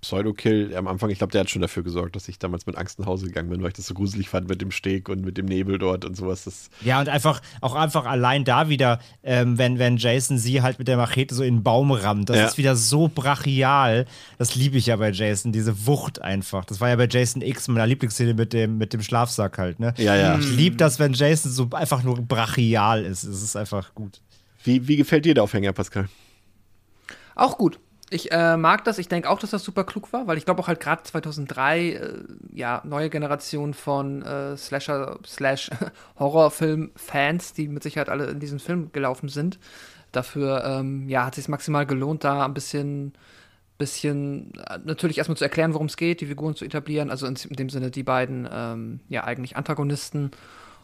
[0.00, 3.00] Pseudo-Kill am Anfang, ich glaube, der hat schon dafür gesorgt, dass ich damals mit Angst
[3.00, 5.36] nach Hause gegangen bin, weil ich das so gruselig fand mit dem Steg und mit
[5.36, 6.44] dem Nebel dort und sowas.
[6.44, 10.78] Das, Ja, und einfach, auch einfach allein da wieder, ähm, wenn, wenn Jason sie halt
[10.78, 12.46] mit der Machete so in den Baum rammt, das Ja.
[12.46, 14.06] ist wieder so brachial.
[14.38, 16.64] Das liebe ich ja bei Jason, diese Wucht einfach.
[16.64, 19.94] Das war ja bei Jason X meiner Lieblingsszene mit dem, mit dem Schlafsack halt, ne?
[19.98, 20.38] Ja, ja.
[20.38, 23.24] Ich liebe das, wenn Jason so einfach nur brachial ist.
[23.24, 24.20] Es ist einfach gut.
[24.62, 26.08] wie, wie gefällt dir der Aufhänger, Pascal?
[27.38, 27.78] Auch gut.
[28.10, 28.98] Ich äh, mag das.
[28.98, 31.80] Ich denke auch, dass das super klug war, weil ich glaube auch halt gerade 2003,
[31.80, 32.14] äh,
[32.52, 35.70] ja, neue Generation von äh, Slasher, Slash
[36.18, 39.58] Horrorfilm-Fans, die mit Sicherheit alle in diesen Film gelaufen sind.
[40.10, 43.12] Dafür, ähm, ja, hat sich maximal gelohnt, da ein bisschen,
[43.76, 47.10] bisschen, äh, natürlich erstmal zu erklären, worum es geht, die Figuren zu etablieren.
[47.10, 50.32] Also in, in dem Sinne die beiden, ähm, ja, eigentlich Antagonisten.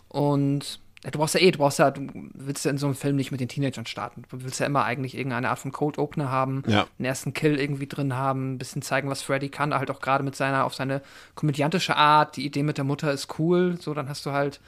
[0.08, 0.78] Und
[1.10, 3.30] du brauchst ja eh, du brauchst ja, du willst ja in so einem Film nicht
[3.30, 4.22] mit den Teenagern starten.
[4.30, 6.86] Du willst ja immer eigentlich irgendeine Art von Cold Opener haben, Ja.
[6.98, 10.24] einen ersten Kill irgendwie drin haben, ein bisschen zeigen, was Freddy kann, halt auch gerade
[10.24, 11.02] mit seiner, auf seine
[11.34, 12.36] komödiantische Art.
[12.36, 14.60] Die Idee mit der Mutter ist cool, so dann hast du halt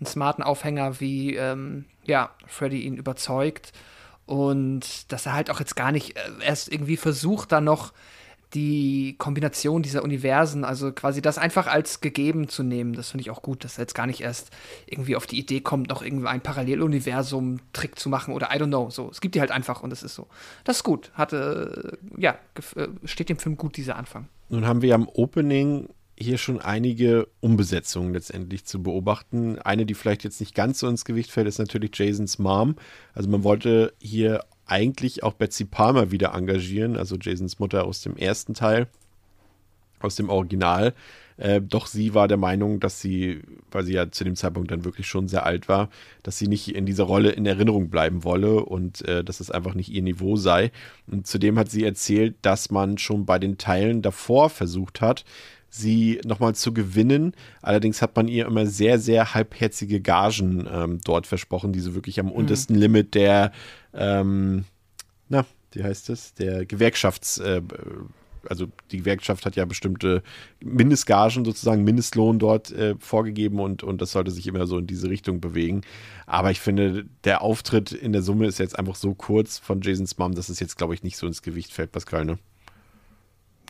[0.00, 3.72] einen smarten Aufhänger, wie, ähm, ja, Freddy ihn überzeugt.
[4.26, 7.92] Und dass er halt auch jetzt gar nicht äh, erst irgendwie versucht, da noch
[8.54, 13.30] die Kombination dieser Universen, also quasi das einfach als gegeben zu nehmen, das finde ich
[13.30, 14.50] auch gut, dass er jetzt gar nicht erst
[14.86, 18.88] irgendwie auf die Idee kommt, noch irgendwie ein Paralleluniversum-Trick zu machen oder I don't know,
[18.90, 19.10] so.
[19.10, 20.28] Es gibt die halt einfach und es ist so.
[20.64, 21.10] Das ist gut.
[21.14, 22.38] Hatte, äh, ja,
[22.76, 24.28] äh, steht dem Film gut, dieser Anfang.
[24.48, 29.58] Nun haben wir am Opening hier schon einige Umbesetzungen letztendlich zu beobachten.
[29.58, 32.76] Eine, die vielleicht jetzt nicht ganz so ins Gewicht fällt, ist natürlich Jasons Mom.
[33.12, 38.16] Also man wollte hier eigentlich auch Betsy Palmer wieder engagieren, also Jasons Mutter aus dem
[38.16, 38.88] ersten Teil,
[40.00, 40.94] aus dem Original.
[41.38, 44.84] Äh, doch sie war der Meinung, dass sie, weil sie ja zu dem Zeitpunkt dann
[44.84, 45.90] wirklich schon sehr alt war,
[46.22, 49.74] dass sie nicht in dieser Rolle in Erinnerung bleiben wolle und äh, dass es einfach
[49.74, 50.72] nicht ihr Niveau sei.
[51.06, 55.24] Und zudem hat sie erzählt, dass man schon bei den Teilen davor versucht hat,
[55.68, 57.32] sie nochmal zu gewinnen.
[57.60, 62.18] Allerdings hat man ihr immer sehr, sehr halbherzige Gagen ähm, dort versprochen, die so wirklich
[62.18, 63.52] am untersten Limit der,
[63.96, 64.64] ähm,
[65.28, 67.62] na, wie heißt es, der Gewerkschafts, äh,
[68.48, 70.22] also die Gewerkschaft hat ja bestimmte
[70.60, 75.08] Mindestgagen sozusagen, Mindestlohn dort äh, vorgegeben und, und das sollte sich immer so in diese
[75.10, 75.82] Richtung bewegen.
[76.26, 80.18] Aber ich finde, der Auftritt in der Summe ist jetzt einfach so kurz von Jasons
[80.18, 82.38] Mom, dass es jetzt, glaube ich, nicht so ins Gewicht fällt, Pascal, ne?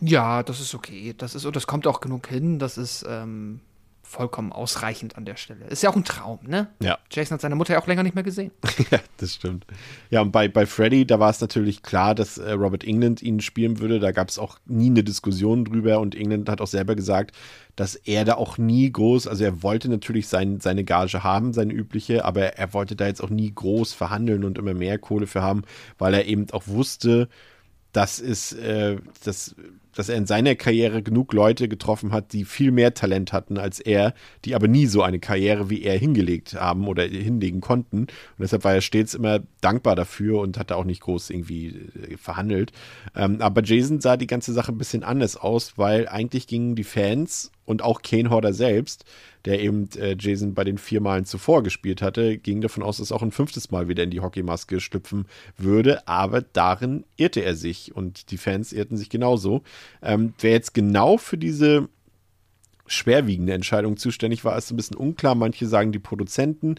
[0.03, 1.15] Ja, das ist okay.
[1.17, 2.59] Das ist, und das kommt auch genug hin.
[2.59, 3.61] Das ist ähm,
[4.07, 5.67] vollkommen ausreichend an der Stelle.
[5.67, 6.69] Ist ja auch ein Traum, ne?
[6.81, 6.99] Ja.
[7.11, 8.53] Jason hat seine Mutter ja auch länger nicht mehr gesehen.
[8.91, 9.67] ja, das stimmt.
[10.11, 13.41] Ja, und bei, bei Freddy, da war es natürlich klar, dass äh, Robert England ihn
[13.41, 13.99] spielen würde.
[13.99, 17.37] Da gab es auch nie eine Diskussion drüber und England hat auch selber gesagt,
[17.75, 21.75] dass er da auch nie groß, also er wollte natürlich sein, seine Gage haben, seine
[21.75, 25.43] übliche, aber er wollte da jetzt auch nie groß verhandeln und immer mehr Kohle für
[25.43, 25.63] haben,
[25.99, 27.29] weil er eben auch wusste,
[27.93, 29.55] dass es, äh, dass
[29.97, 33.81] dass er in seiner Karriere genug Leute getroffen hat, die viel mehr Talent hatten als
[33.81, 38.01] er, die aber nie so eine Karriere wie er hingelegt haben oder hinlegen konnten.
[38.01, 41.69] Und deshalb war er stets immer dankbar dafür und hat da auch nicht groß irgendwie
[41.69, 42.73] äh, verhandelt.
[43.15, 46.85] Ähm, aber Jason sah die ganze Sache ein bisschen anders aus, weil eigentlich gingen die
[46.85, 49.05] Fans und auch Kane Horder selbst,
[49.47, 53.13] der eben äh, Jason bei den vier Malen zuvor gespielt hatte, ging davon aus, dass
[53.13, 56.07] auch ein fünftes Mal wieder in die Hockeymaske schlüpfen würde.
[56.09, 59.63] Aber darin irrte er sich und die Fans irrten sich genauso.
[60.03, 61.89] Ähm, wer jetzt genau für diese
[62.87, 65.35] schwerwiegende Entscheidung zuständig war, ist ein bisschen unklar.
[65.35, 66.77] Manche sagen die Produzenten,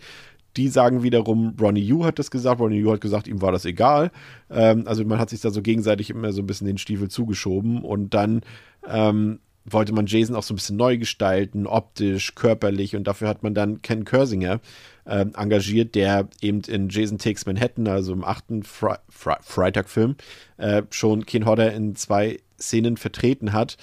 [0.57, 2.59] die sagen wiederum, Ronnie Yu hat das gesagt.
[2.59, 4.11] Ronnie Yu hat gesagt, ihm war das egal.
[4.49, 7.83] Ähm, also man hat sich da so gegenseitig immer so ein bisschen den Stiefel zugeschoben
[7.83, 8.41] und dann
[8.87, 12.95] ähm, wollte man Jason auch so ein bisschen neu gestalten, optisch, körperlich.
[12.95, 14.59] Und dafür hat man dann Ken Kersinger
[15.05, 20.15] äh, engagiert, der eben in Jason Takes Manhattan, also im achten Fre Fre Freitag-Film,
[20.57, 23.77] äh, schon Ken Hodder in zwei Szenen vertreten hat.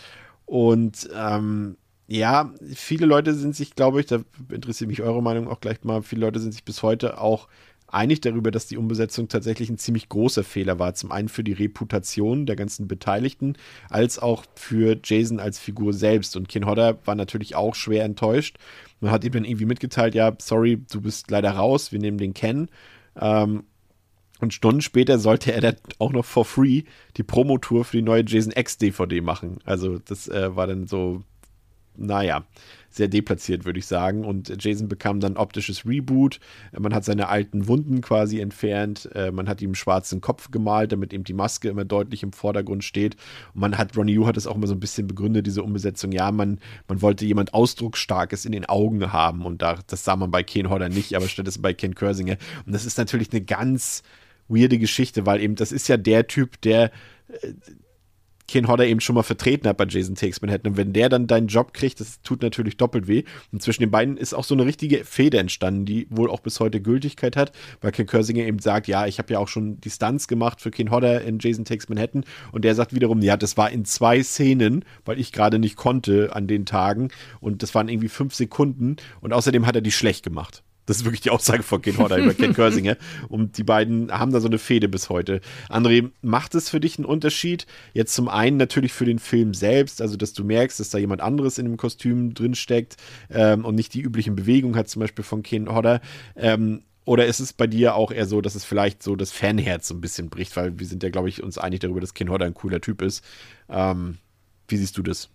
[0.47, 4.21] Und ähm, ja, viele Leute sind sich, glaube ich, da
[4.51, 7.49] interessiert mich eure Meinung auch gleich mal, viele Leute sind sich bis heute auch
[7.95, 10.95] einig darüber, dass die Umbesetzung tatsächlich ein ziemlich großer Fehler war.
[10.95, 13.57] Zum einen für die Reputation der ganzen Beteiligten,
[13.89, 16.37] als auch für Jason als Figur selbst.
[16.37, 18.59] Und Ken Hodder war natürlich auch schwer enttäuscht.
[19.01, 22.35] Man hat ihm dann irgendwie mitgeteilt, ja, sorry, du bist leider raus, wir nehmen den
[22.35, 22.69] Ken.
[23.21, 23.65] Ähm,
[24.41, 26.83] und Stunden später sollte er dann auch noch for free
[27.17, 29.59] die Promotour für die neue Jason X DVD machen.
[29.65, 31.23] Also das äh, war dann so,
[31.97, 32.45] naja
[32.95, 34.25] sehr deplatziert, würde ich sagen.
[34.25, 36.39] Und Jason bekam dann optisches Reboot.
[36.79, 39.09] Man hat seine alten Wunden quasi entfernt.
[39.15, 42.85] Äh, man hat ihm schwarzen Kopf gemalt, damit eben die Maske immer deutlich im Vordergrund
[42.85, 43.17] steht.
[43.53, 46.13] Und man hat, Ronnie Yu hat es auch immer so ein bisschen begründet, diese Umbesetzung.
[46.13, 49.45] Ja, man, man wollte jemand Ausdrucksstarkes in den Augen haben.
[49.45, 52.37] Und da, das sah man bei Ken Hodder nicht, aber stattdessen bei Ken Kersinger.
[52.65, 54.05] Und das ist natürlich eine ganz
[54.47, 56.93] weirde Geschichte, weil eben das ist ja der Typ, der
[57.29, 57.55] äh,
[58.47, 60.73] Ken Hodder eben schon mal vertreten hat bei Jason Takes Manhattan.
[60.73, 63.25] Und wenn der dann deinen Job kriegt, das tut natürlich doppelt weh.
[63.53, 66.61] Und zwischen den beiden ist auch so eine richtige Fehde entstanden, die wohl auch bis
[66.61, 69.91] heute Gültigkeit hat, weil Ken Kersinger eben sagt, ja, ich habe ja auch schon die
[69.91, 72.25] Stunts gemacht für Ken Hodder in Jason Takes Manhattan.
[72.53, 76.35] Und der sagt wiederum, ja, das war in zwei Szenen, weil ich gerade nicht konnte
[76.35, 77.09] an den Tagen.
[77.41, 78.97] Und das waren irgendwie fünf Sekunden.
[79.21, 80.64] Und außerdem hat er die schlecht gemacht.
[80.87, 82.97] Das ist wirklich die Aussage von Ken Hodder über Ken Kersinger.
[83.29, 85.41] Und die beiden haben da so eine Fehde bis heute.
[85.69, 87.67] André, macht es für dich einen Unterschied?
[87.93, 91.21] Jetzt zum einen natürlich für den Film selbst, also dass du merkst, dass da jemand
[91.21, 92.97] anderes in dem Kostüm drinsteckt
[93.31, 96.01] ähm, und nicht die üblichen Bewegungen hat, zum Beispiel von Ken Hodder.
[96.37, 99.89] Ähm, oder ist es bei dir auch eher so, dass es vielleicht so das Fanherz
[99.89, 100.57] so ein bisschen bricht?
[100.57, 103.03] Weil wir sind ja, glaube ich, uns einig darüber, dass Ken Hodder ein cooler Typ
[103.03, 103.23] ist.
[103.69, 104.19] Ähm,
[104.69, 105.29] wie siehst du das?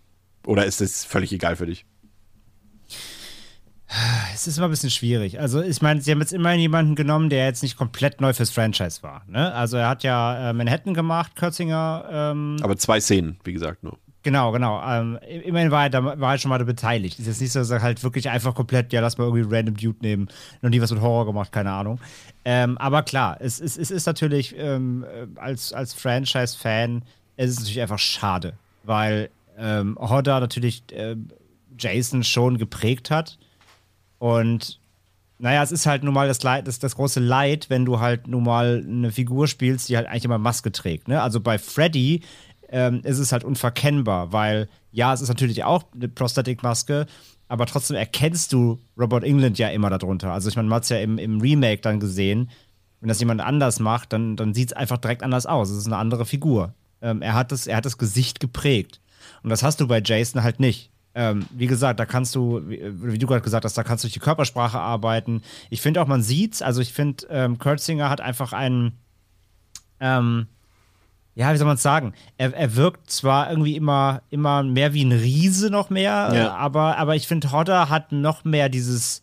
[0.46, 1.84] Oder ist es völlig egal für dich?
[4.34, 5.40] Es ist immer ein bisschen schwierig.
[5.40, 8.50] Also, ich meine, sie haben jetzt immerhin jemanden genommen, der jetzt nicht komplett neu fürs
[8.50, 9.22] Franchise war.
[9.26, 9.52] Ne?
[9.52, 12.04] Also, er hat ja äh, Manhattan gemacht, Kürzinger.
[12.10, 13.98] Ähm, Aber zwei Szenen, wie gesagt, nur.
[14.22, 14.82] Genau, genau.
[14.86, 17.18] Ähm, immerhin war er, da, war er schon mal beteiligt.
[17.18, 19.76] Ist jetzt nicht so, dass er halt wirklich einfach komplett, ja, lass mal irgendwie random
[19.76, 20.28] Dude nehmen.
[20.60, 21.98] Noch nie was mit Horror gemacht, keine Ahnung.
[22.44, 27.02] Ähm, aber klar, es, es, es ist natürlich ähm, als, als Franchise-Fan,
[27.36, 28.52] es ist natürlich einfach schade,
[28.84, 31.16] weil ähm, Hodder natürlich äh,
[31.78, 33.38] Jason schon geprägt hat
[34.20, 34.78] und
[35.38, 38.28] naja, es ist halt nun mal das, Leid, das, das große Leid, wenn du halt
[38.28, 41.08] nun mal eine Figur spielst, die halt eigentlich immer Maske trägt.
[41.08, 41.22] Ne?
[41.22, 42.22] Also bei Freddy
[42.68, 47.06] ähm, ist es halt unverkennbar, weil ja, es ist natürlich auch eine Prosthetic-Maske,
[47.48, 50.32] aber trotzdem erkennst du Robert England ja immer darunter.
[50.32, 52.50] Also ich meine, man hat es ja im, im Remake dann gesehen,
[53.00, 55.70] wenn das jemand anders macht, dann, dann sieht es einfach direkt anders aus.
[55.70, 56.74] Es ist eine andere Figur.
[57.00, 59.00] Ähm, er, hat das, er hat das Gesicht geprägt.
[59.42, 60.90] Und das hast du bei Jason halt nicht.
[61.14, 62.80] Ähm, wie gesagt, da kannst du, wie,
[63.12, 65.42] wie du gerade gesagt hast, da kannst du durch die Körpersprache arbeiten.
[65.68, 66.62] Ich finde auch, man sieht's.
[66.62, 68.92] Also ich finde, ähm, Kurtzinger hat einfach einen,
[69.98, 70.46] ähm,
[71.34, 72.12] ja, wie soll man es sagen?
[72.38, 76.54] Er, er wirkt zwar irgendwie immer, immer mehr wie ein Riese noch mehr, Ja.
[76.54, 79.22] aber, aber ich finde, Hodder hat noch mehr dieses,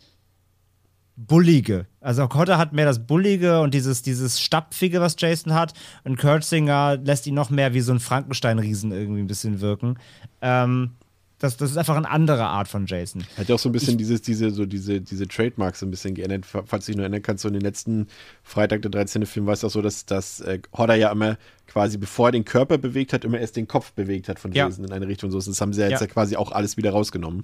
[1.20, 1.88] Bullige.
[2.00, 5.74] Also Hodder hat mehr das Bullige und dieses, dieses Stapfige, was Jason hat.
[6.04, 9.98] Und Kurtzinger lässt ihn noch mehr wie so ein Frankenstein-Riesen irgendwie ein bisschen wirken.
[10.44, 10.92] Ähm,
[11.40, 13.24] das, das ist einfach eine andere Art von Jason.
[13.38, 16.16] Hat ja auch so ein bisschen ich, dieses, diese, so diese, diese Trademarks ein bisschen
[16.16, 16.46] geändert.
[16.46, 18.08] Falls du dich nur erinnern kannst, so in den letzten
[18.44, 19.26] Freitag der 13.
[19.28, 22.46] Film war es auch so, dass, dass äh, Hodder ja immer quasi, bevor er den
[22.46, 24.88] Körper bewegt hat, immer erst den Kopf bewegt hat von Jason ja.
[24.90, 25.30] in eine Richtung.
[25.30, 26.08] So, das haben sie ja jetzt ja.
[26.08, 27.44] ja quasi auch alles wieder rausgenommen.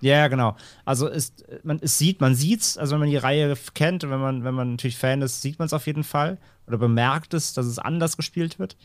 [0.00, 0.56] Ja, genau.
[0.84, 4.20] Also ist, man es sieht, man sieht's, also wenn man die Reihe kennt und wenn
[4.20, 7.52] man, wenn man natürlich Fan ist, sieht man es auf jeden Fall oder bemerkt es,
[7.52, 8.76] dass es anders gespielt wird.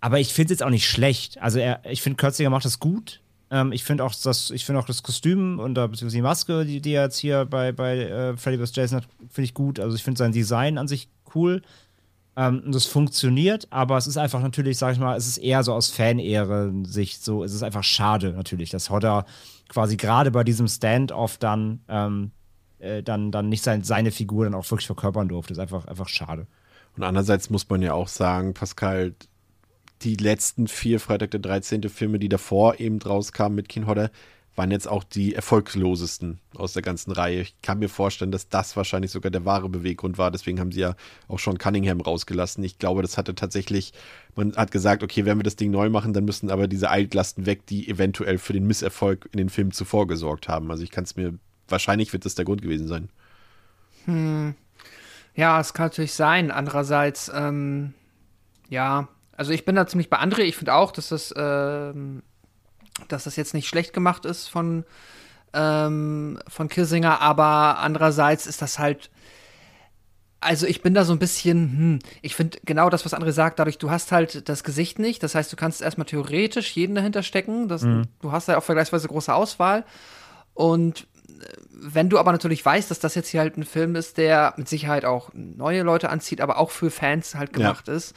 [0.00, 1.40] Aber ich finde es jetzt auch nicht schlecht.
[1.40, 3.21] Also er, ich finde, Kürziger macht das gut.
[3.52, 6.64] Ähm, ich finde auch das, ich finde auch das Kostüm und da beziehungsweise die Maske,
[6.64, 8.74] die, die er jetzt hier bei, bei äh, Freddy vs.
[8.74, 9.78] Jason hat, finde ich gut.
[9.78, 11.60] Also ich finde sein Design an sich cool.
[12.34, 15.62] Ähm, und das funktioniert, aber es ist einfach natürlich, sag ich mal, es ist eher
[15.64, 19.26] so aus Fan-Ehre-Sicht so, es ist einfach schade natürlich, dass Hodder
[19.68, 22.30] quasi gerade bei diesem Stand-off dann, ähm,
[22.78, 25.52] äh, dann, dann nicht sein, seine Figur dann auch wirklich verkörpern durfte.
[25.52, 26.46] Das ist einfach, einfach schade.
[26.96, 29.14] Und andererseits muss man ja auch sagen, Pascal,
[30.04, 31.88] die letzten vier Freitag der 13.
[31.88, 34.10] Filme, die davor eben rauskamen mit King Hodder,
[34.54, 37.40] waren jetzt auch die erfolgslosesten aus der ganzen Reihe.
[37.40, 40.30] Ich kann mir vorstellen, dass das wahrscheinlich sogar der wahre Beweggrund war.
[40.30, 40.94] Deswegen haben sie ja
[41.26, 42.62] auch schon Cunningham rausgelassen.
[42.62, 43.94] Ich glaube, das hatte tatsächlich,
[44.34, 47.46] man hat gesagt, okay, wenn wir das Ding neu machen, dann müssen aber diese Altlasten
[47.46, 50.70] weg, die eventuell für den Misserfolg in den Filmen zuvor gesorgt haben.
[50.70, 51.32] Also ich kann es mir,
[51.68, 53.08] wahrscheinlich wird das der Grund gewesen sein.
[54.04, 54.54] Hm.
[55.34, 56.50] Ja, es kann natürlich sein.
[56.50, 57.94] Andererseits, ähm,
[58.68, 60.42] ja, also ich bin da ziemlich bei André.
[60.42, 62.22] Ich finde auch, dass das, ähm,
[63.08, 64.84] dass das jetzt nicht schlecht gemacht ist von,
[65.52, 69.10] ähm, von Kissinger, aber andererseits ist das halt.
[70.40, 73.60] Also ich bin da so ein bisschen, hm, ich finde genau das, was André sagt,
[73.60, 75.22] dadurch, du hast halt das Gesicht nicht.
[75.22, 77.68] Das heißt, du kannst erstmal theoretisch jeden dahinter stecken.
[77.68, 78.08] Das, mhm.
[78.20, 79.84] Du hast ja auch vergleichsweise große Auswahl.
[80.52, 84.18] Und äh, wenn du aber natürlich weißt, dass das jetzt hier halt ein Film ist,
[84.18, 87.94] der mit Sicherheit auch neue Leute anzieht, aber auch für Fans halt gemacht ja.
[87.94, 88.12] ist,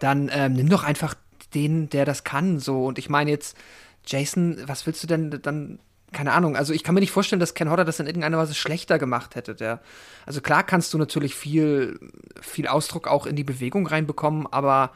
[0.00, 1.14] dann ähm, nimm doch einfach
[1.54, 2.86] den, der das kann, so.
[2.86, 3.56] Und ich meine jetzt,
[4.04, 5.78] Jason, was willst du denn dann
[6.12, 8.54] keine Ahnung, also ich kann mir nicht vorstellen, dass Ken Hodder das in irgendeiner Weise
[8.54, 9.54] schlechter gemacht hätte.
[9.54, 9.80] Der,
[10.26, 12.00] also klar kannst du natürlich viel,
[12.40, 14.90] viel Ausdruck auch in die Bewegung reinbekommen, aber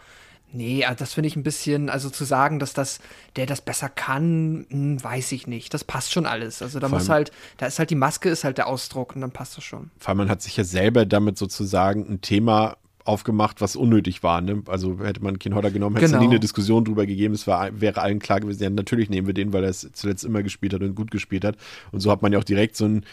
[0.52, 2.98] nee, also das finde ich ein bisschen, also zu sagen, dass das,
[3.36, 5.72] der das besser kann, hm, weiß ich nicht.
[5.74, 6.62] Das passt schon alles.
[6.62, 9.30] Also da muss halt, da ist halt die Maske, ist halt der Ausdruck und dann
[9.30, 9.90] passt das schon.
[9.98, 14.40] Vor allem man hat sich ja selber damit sozusagen ein Thema aufgemacht, was unnötig war.
[14.40, 14.62] Ne?
[14.66, 16.22] Also hätte man Ken Hodder genommen, hätte es genau.
[16.22, 17.34] nie eine Diskussion drüber gegeben.
[17.34, 20.24] Es war, wäre allen klar gewesen, ja, natürlich nehmen wir den, weil er es zuletzt
[20.24, 21.56] immer gespielt hat und gut gespielt hat.
[21.92, 23.04] Und so hat man ja auch direkt so ein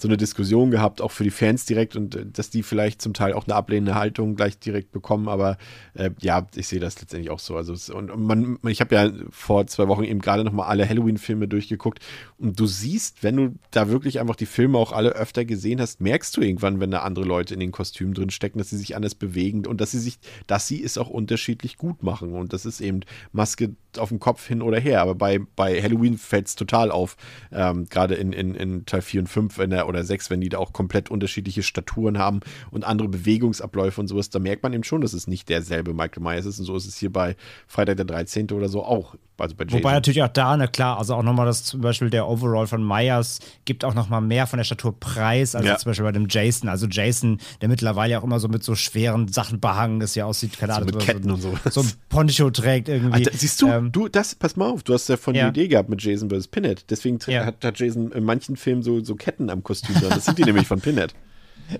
[0.00, 3.14] so eine Diskussion gehabt, auch für die Fans direkt und äh, dass die vielleicht zum
[3.14, 5.58] Teil auch eine ablehnende Haltung gleich direkt bekommen, aber
[5.94, 7.56] äh, ja, ich sehe das letztendlich auch so.
[7.56, 11.48] Also und, und man, ich habe ja vor zwei Wochen eben gerade nochmal alle Halloween-Filme
[11.48, 12.00] durchgeguckt
[12.38, 16.00] und du siehst, wenn du da wirklich einfach die Filme auch alle öfter gesehen hast,
[16.00, 18.96] merkst du irgendwann, wenn da andere Leute in den Kostümen drin stecken, dass sie sich
[18.96, 22.64] anders bewegen und dass sie sich, dass sie es auch unterschiedlich gut machen und das
[22.64, 23.00] ist eben
[23.32, 27.16] Maske auf dem Kopf hin oder her, aber bei, bei Halloween fällt es total auf,
[27.52, 30.48] ähm, gerade in, in, in Teil 4 und 5, wenn er oder sechs, wenn die
[30.48, 34.84] da auch komplett unterschiedliche Staturen haben und andere Bewegungsabläufe und sowas, da merkt man eben
[34.84, 36.58] schon, dass es nicht derselbe Michael Myers ist.
[36.58, 38.50] Und so ist es hier bei Freitag der 13.
[38.52, 39.16] oder so auch.
[39.40, 42.28] Also bei Wobei natürlich auch da, na klar, also auch nochmal das zum Beispiel der
[42.28, 45.76] Overall von Myers gibt auch nochmal mehr von der Statur preis, als ja.
[45.76, 46.68] zum Beispiel bei dem Jason.
[46.68, 50.58] Also Jason, der mittlerweile auch immer so mit so schweren Sachen behangen ist, ja aussieht,
[50.58, 50.90] keine Ahnung.
[50.90, 51.70] So mit Ketten so, und so.
[51.70, 53.28] So ein Poncho trägt irgendwie.
[53.28, 55.50] Ach, siehst du, ähm, du, das, pass mal auf, du hast ja von ja.
[55.50, 56.48] die Idee gehabt mit Jason vs.
[56.48, 56.84] Pinhead.
[56.90, 57.46] Deswegen ja.
[57.46, 59.96] hat, hat, Jason in manchen Filmen so, so Ketten am Kostüm.
[60.00, 61.14] Das sind die nämlich von Pinhead.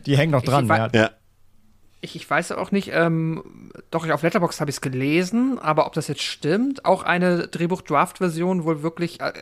[0.06, 0.88] Die hängen noch dran, ich, ja.
[0.92, 1.10] ja
[2.00, 5.92] ich, ich weiß auch nicht, ähm, doch auf Letterboxd habe ich es gelesen, aber ob
[5.92, 9.32] das jetzt stimmt, auch eine Drehbuch-Draft-Version wohl wirklich äh,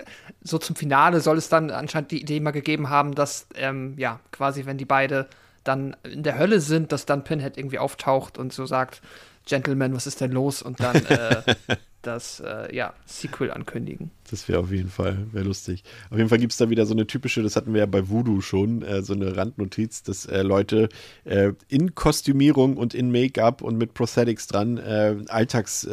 [0.42, 4.20] so zum Finale soll es dann anscheinend die Idee mal gegeben haben, dass ähm, ja
[4.32, 5.28] quasi wenn die beide
[5.68, 9.02] dann in der Hölle sind, dass dann Pinhead irgendwie auftaucht und so sagt,
[9.46, 10.62] Gentleman, was ist denn los?
[10.62, 11.42] Und dann äh,
[12.02, 14.10] das äh, ja, Sequel ankündigen.
[14.30, 15.84] Das wäre auf jeden Fall, wäre lustig.
[16.10, 18.08] Auf jeden Fall gibt es da wieder so eine typische, das hatten wir ja bei
[18.08, 20.88] Voodoo schon, äh, so eine Randnotiz, dass äh, Leute
[21.24, 25.86] äh, in Kostümierung und in Make-up und mit Prosthetics dran äh, Alltags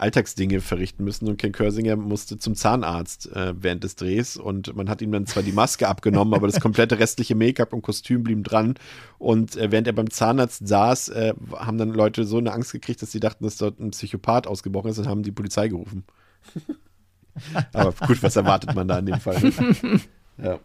[0.00, 1.28] Alltagsdinge verrichten müssen.
[1.28, 5.26] Und Ken Körsinger musste zum Zahnarzt äh, während des Drehs und man hat ihm dann
[5.26, 8.74] zwar die Maske abgenommen, aber das komplette restliche Make-up und Kostüm blieben dran.
[9.18, 13.02] Und äh, während er beim Zahnarzt saß, äh, haben dann Leute so eine Angst gekriegt,
[13.02, 16.04] dass sie dachten, dass dort ein Psychopath ausgebrochen ist und haben die Polizei gerufen.
[17.72, 19.40] aber gut, was erwartet man da in dem Fall?
[20.40, 20.60] Ja.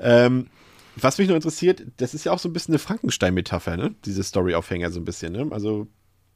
[0.00, 0.48] Ähm,
[0.96, 3.94] was mich noch interessiert, das ist ja auch so ein bisschen eine Frankenstein-Metapher, ne?
[4.04, 5.46] Diese Story-Aufhänger so ein bisschen, ne?
[5.50, 5.86] Also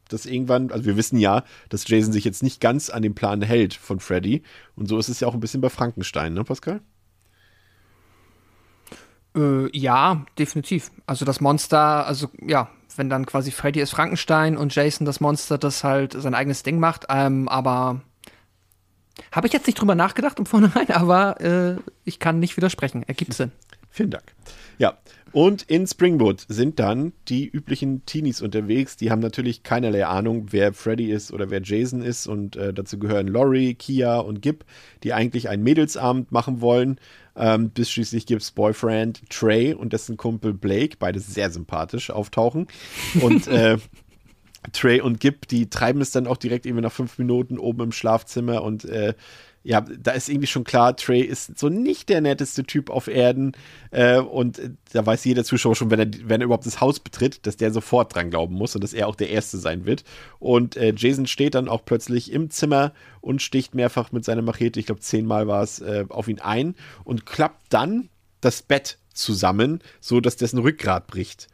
[0.09, 3.43] dass irgendwann, also wir wissen ja, dass Jason sich jetzt nicht ganz an den Plan
[3.43, 4.43] hält von Freddy.
[4.75, 6.81] Und so ist es ja auch ein bisschen bei Frankenstein, ne, Pascal?
[9.37, 10.91] Äh, ja, definitiv.
[11.07, 15.59] Also das Monster, also ja, wenn dann quasi Freddy ist Frankenstein und Jason das Monster,
[15.59, 17.05] das halt sein eigenes Ding macht.
[17.09, 18.01] Ähm, aber
[19.33, 23.03] habe ich jetzt nicht drüber nachgedacht um vornherein, aber äh, ich kann nicht widersprechen.
[23.03, 23.53] Ergibt Sinn.
[23.91, 24.35] Vielen Dank.
[24.79, 24.99] Ja,
[25.37, 28.97] und in Springwood sind dann die üblichen Teenies unterwegs.
[28.97, 32.27] Die haben natürlich keinerlei Ahnung, wer Freddy ist oder wer Jason ist.
[32.27, 34.65] Und äh, dazu gehören Laurie, Kia und Gib,
[35.03, 36.99] die eigentlich einen Mädelsabend machen wollen.
[37.37, 42.67] Ähm, bis schließlich Gibbs Boyfriend Trey und dessen Kumpel Blake, beide sehr sympathisch, auftauchen.
[43.21, 43.77] Und äh,
[44.73, 47.93] Trey und Gib, die treiben es dann auch direkt irgendwie nach fünf Minuten oben im
[47.93, 49.13] Schlafzimmer und äh,
[49.67, 53.51] ja, da ist irgendwie schon klar, Trey ist so nicht der netteste Typ auf Erden.
[53.91, 54.61] Äh, und
[54.93, 57.73] da weiß jeder Zuschauer schon, wenn er, wenn er überhaupt das Haus betritt, dass der
[57.73, 60.05] sofort dran glauben muss und dass er auch der Erste sein wird.
[60.39, 64.79] Und äh, Jason steht dann auch plötzlich im Zimmer und sticht mehrfach mit seiner Machete,
[64.79, 68.09] ich glaube zehnmal war es, äh, auf ihn ein und klappt dann
[68.41, 71.49] das Bett zusammen, so dass dessen Rückgrat bricht.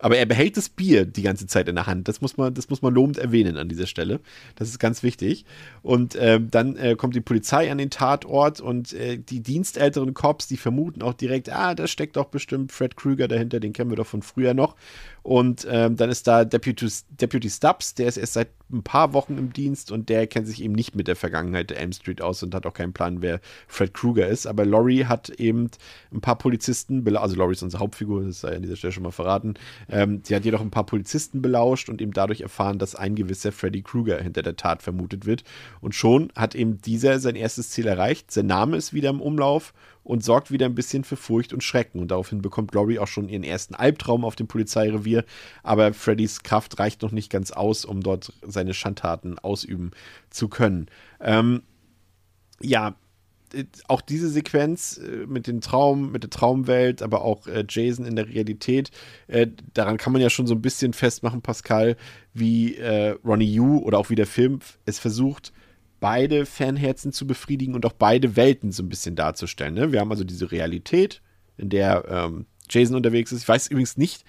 [0.00, 2.08] Aber er behält das Bier die ganze Zeit in der Hand.
[2.08, 4.20] Das muss man, das muss man lobend erwähnen an dieser Stelle.
[4.56, 5.44] Das ist ganz wichtig.
[5.82, 10.46] Und äh, dann äh, kommt die Polizei an den Tatort und äh, die dienstälteren Cops,
[10.46, 13.96] die vermuten auch direkt, ah, da steckt doch bestimmt Fred Krüger dahinter, den kennen wir
[13.96, 14.76] doch von früher noch.
[15.22, 19.38] Und ähm, dann ist da Deputy, Deputy Stubbs, der ist erst seit ein paar Wochen
[19.38, 22.42] im Dienst und der kennt sich eben nicht mit der Vergangenheit der Elm Street aus
[22.42, 24.46] und hat auch keinen Plan, wer Fred Krueger ist.
[24.46, 25.70] Aber Laurie hat eben
[26.12, 29.10] ein paar Polizisten, also Laurie ist unsere Hauptfigur, das sei an dieser Stelle schon mal
[29.10, 29.54] verraten.
[29.88, 33.52] Ähm, sie hat jedoch ein paar Polizisten belauscht und eben dadurch erfahren, dass ein gewisser
[33.52, 35.44] Freddy Krueger hinter der Tat vermutet wird.
[35.80, 38.30] Und schon hat eben dieser sein erstes Ziel erreicht.
[38.30, 39.72] Sein Name ist wieder im Umlauf
[40.10, 42.00] und sorgt wieder ein bisschen für Furcht und Schrecken.
[42.00, 45.24] Und daraufhin bekommt Laurie auch schon ihren ersten Albtraum auf dem Polizeirevier.
[45.62, 49.92] Aber Freddys Kraft reicht noch nicht ganz aus, um dort seine Schandtaten ausüben
[50.28, 50.88] zu können.
[51.20, 51.62] Ähm,
[52.60, 52.96] ja,
[53.86, 58.16] auch diese Sequenz äh, mit dem Traum, mit der Traumwelt, aber auch äh, Jason in
[58.16, 58.90] der Realität,
[59.28, 61.96] äh, daran kann man ja schon so ein bisschen festmachen, Pascal,
[62.34, 65.52] wie äh, Ronnie Yu oder auch wie der Film es versucht,
[66.00, 69.74] beide Fanherzen zu befriedigen und auch beide Welten so ein bisschen darzustellen.
[69.74, 69.92] Ne?
[69.92, 71.22] Wir haben also diese Realität,
[71.56, 73.42] in der ähm, Jason unterwegs ist.
[73.42, 74.24] Ich weiß übrigens nicht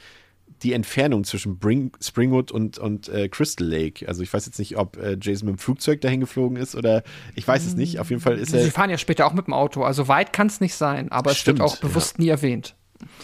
[0.64, 4.08] die Entfernung zwischen Bring, Springwood und, und äh, Crystal Lake.
[4.08, 7.04] Also ich weiß jetzt nicht, ob äh, Jason mit dem Flugzeug dahin geflogen ist oder
[7.36, 8.00] ich weiß es nicht.
[8.00, 8.64] Auf jeden Fall ist er.
[8.64, 9.84] Sie fahren ja später auch mit dem Auto.
[9.84, 12.24] Also weit kann es nicht sein, aber Stimmt, es wird auch bewusst ja.
[12.24, 12.76] nie erwähnt.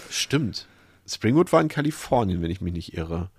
[0.10, 0.68] Stimmt.
[1.08, 3.30] Springwood war in Kalifornien, wenn ich mich nicht irre.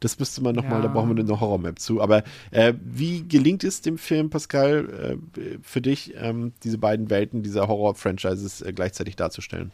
[0.00, 0.82] Das müsste man nochmal, ja.
[0.82, 2.00] da brauchen wir eine Horror-Map zu.
[2.00, 7.42] Aber äh, wie gelingt es dem Film, Pascal, äh, für dich, ähm, diese beiden Welten
[7.42, 9.72] dieser Horror-Franchises äh, gleichzeitig darzustellen?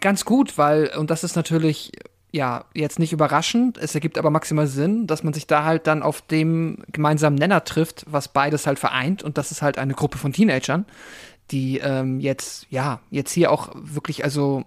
[0.00, 1.92] Ganz gut, weil, und das ist natürlich
[2.32, 6.02] ja, jetzt nicht überraschend, es ergibt aber maximal Sinn, dass man sich da halt dann
[6.02, 10.18] auf dem gemeinsamen Nenner trifft, was beides halt vereint und das ist halt eine Gruppe
[10.18, 10.84] von Teenagern,
[11.50, 14.64] die ähm, jetzt, ja, jetzt hier auch wirklich, also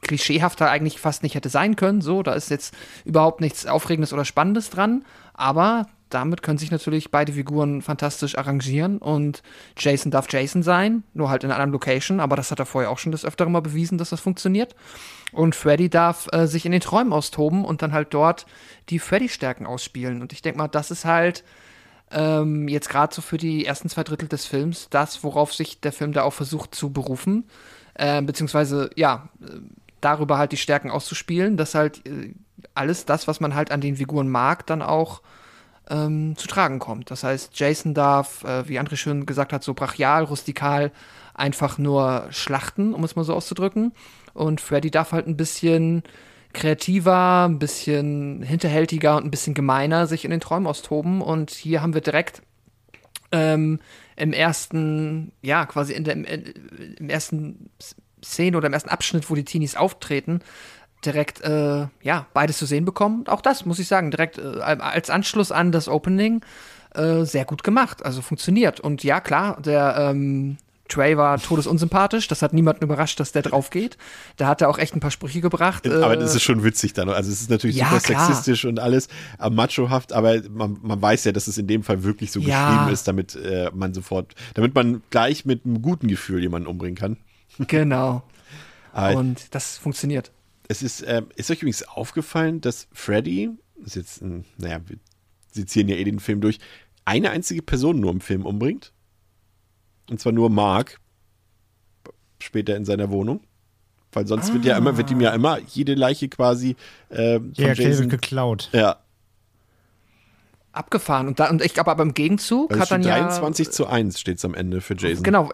[0.00, 2.00] klischeehafter eigentlich fast nicht hätte sein können.
[2.00, 2.74] So, da ist jetzt
[3.04, 5.04] überhaupt nichts Aufregendes oder Spannendes dran.
[5.34, 9.42] Aber damit können sich natürlich beide Figuren fantastisch arrangieren und
[9.78, 12.90] Jason darf Jason sein, nur halt in einer anderen Location, aber das hat er vorher
[12.90, 14.74] auch schon des Öfteren mal bewiesen, dass das funktioniert.
[15.32, 18.46] Und Freddy darf äh, sich in den Träumen austoben und dann halt dort
[18.88, 20.20] die Freddy-Stärken ausspielen.
[20.20, 21.44] Und ich denke mal, das ist halt
[22.10, 25.92] ähm, jetzt gerade so für die ersten zwei Drittel des Films das, worauf sich der
[25.92, 27.44] Film da auch versucht zu berufen.
[27.94, 29.28] Äh, beziehungsweise, ja,
[30.00, 32.34] darüber halt die Stärken auszuspielen, dass halt äh,
[32.74, 35.22] alles das, was man halt an den Figuren mag, dann auch
[35.88, 37.10] ähm, zu tragen kommt.
[37.10, 40.92] Das heißt, Jason darf, äh, wie André schön gesagt hat, so brachial, rustikal
[41.34, 43.92] einfach nur schlachten, um es mal so auszudrücken.
[44.32, 46.02] Und Freddy darf halt ein bisschen
[46.52, 51.20] kreativer, ein bisschen hinterhältiger und ein bisschen gemeiner sich in den Träumen austoben.
[51.22, 52.42] Und hier haben wir direkt
[53.32, 53.80] ähm,
[54.16, 57.70] im ersten, ja, quasi in der, im, im ersten
[58.24, 60.40] Szene oder im ersten Abschnitt, wo die Teenies auftreten,
[61.04, 63.26] direkt äh, ja beides zu sehen bekommen.
[63.26, 66.42] Auch das muss ich sagen, direkt äh, als Anschluss an das Opening
[66.94, 68.04] äh, sehr gut gemacht.
[68.04, 68.80] Also funktioniert.
[68.80, 70.58] Und ja, klar, der ähm,
[70.90, 72.28] Trey war todesunsympathisch.
[72.28, 73.96] Das hat niemanden überrascht, dass der drauf geht.
[74.36, 75.88] Da hat er auch echt ein paar Sprüche gebracht.
[75.88, 77.08] Aber das ist schon witzig dann.
[77.08, 78.26] Also es ist natürlich ja, super klar.
[78.26, 79.08] sexistisch und alles
[79.40, 82.68] äh, machohaft, aber man, man, weiß ja, dass es in dem Fall wirklich so ja.
[82.68, 86.96] geschrieben ist, damit äh, man sofort, damit man gleich mit einem guten Gefühl jemanden umbringen
[86.96, 87.16] kann.
[87.66, 88.22] Genau.
[88.92, 90.32] Und das funktioniert.
[90.68, 93.50] Es ist, äh, ist euch übrigens aufgefallen, dass Freddy,
[93.84, 94.98] ist jetzt, ein, naja, wir
[95.52, 96.58] sezieren ja eh den Film durch,
[97.04, 98.92] eine einzige Person nur im Film umbringt?
[100.08, 101.00] Und zwar nur Mark.
[102.40, 103.40] Später in seiner Wohnung.
[104.12, 104.54] Weil sonst ah.
[104.54, 106.76] wird ja immer, wird ihm ja immer jede Leiche quasi
[107.10, 108.70] äh, von ja, Jason geklaut.
[108.72, 108.96] Ja.
[110.72, 111.28] Abgefahren.
[111.28, 113.20] Und, da, und ich glaube, aber im Gegenzug Also hat dann steht ja.
[113.20, 115.22] 23 zu 1 steht es am Ende für Jason.
[115.22, 115.50] Genau,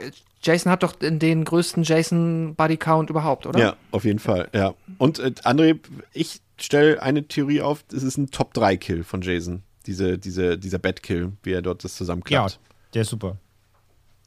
[0.47, 3.59] Jason hat doch den größten Jason-Body-Count überhaupt, oder?
[3.59, 4.75] Ja, auf jeden Fall, ja.
[4.99, 5.79] Und äh, André,
[6.13, 9.63] ich stelle eine Theorie auf, es ist ein Top-3-Kill von Jason.
[9.87, 12.59] Diese, diese, dieser Bad-Kill, wie er dort das Ja, zusammenklappt.
[12.95, 13.37] der ist super.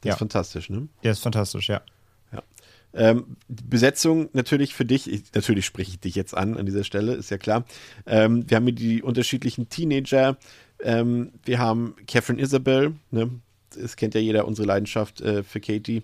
[0.00, 0.12] das ja.
[0.14, 0.88] ist fantastisch, ne?
[1.02, 1.82] Der ist fantastisch, ja.
[2.92, 7.14] Ähm, Besetzung natürlich für dich, ich, natürlich spreche ich dich jetzt an an dieser Stelle,
[7.14, 7.64] ist ja klar.
[8.06, 10.36] Ähm, wir haben hier die unterschiedlichen Teenager.
[10.82, 13.30] Ähm, wir haben Catherine Isabel, ne?
[13.76, 16.02] Das kennt ja jeder unsere Leidenschaft äh, für Katie.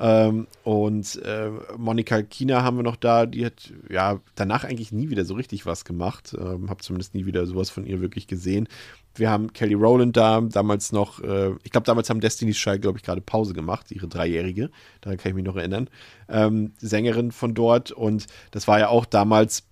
[0.00, 5.10] Ähm, und äh, Monika Kina haben wir noch da, die hat ja danach eigentlich nie
[5.10, 6.36] wieder so richtig was gemacht.
[6.38, 8.68] Ähm, hab zumindest nie wieder sowas von ihr wirklich gesehen.
[9.16, 12.98] Wir haben Kelly Rowland da, damals noch, äh, ich glaube, damals haben Destiny's Child, glaube
[12.98, 14.70] ich, gerade Pause gemacht, ihre Dreijährige.
[15.00, 15.90] Da kann ich mich noch erinnern.
[16.28, 19.64] Ähm, Sängerin von dort und das war ja auch damals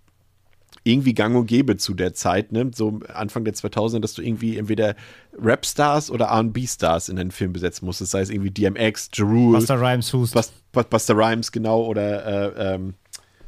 [0.86, 2.70] irgendwie gang und gäbe zu der Zeit, ne?
[2.74, 4.94] So Anfang der 2000er, dass du irgendwie entweder
[5.38, 9.80] Rap-Stars oder R&B-Stars in deinen Film besetzen musstest, sei es irgendwie DMX, Ja Rule, Buster
[9.80, 10.34] Rhymes Hust.
[10.34, 12.94] Bust, Bust, Buster Rhymes, genau, oder äh, ähm,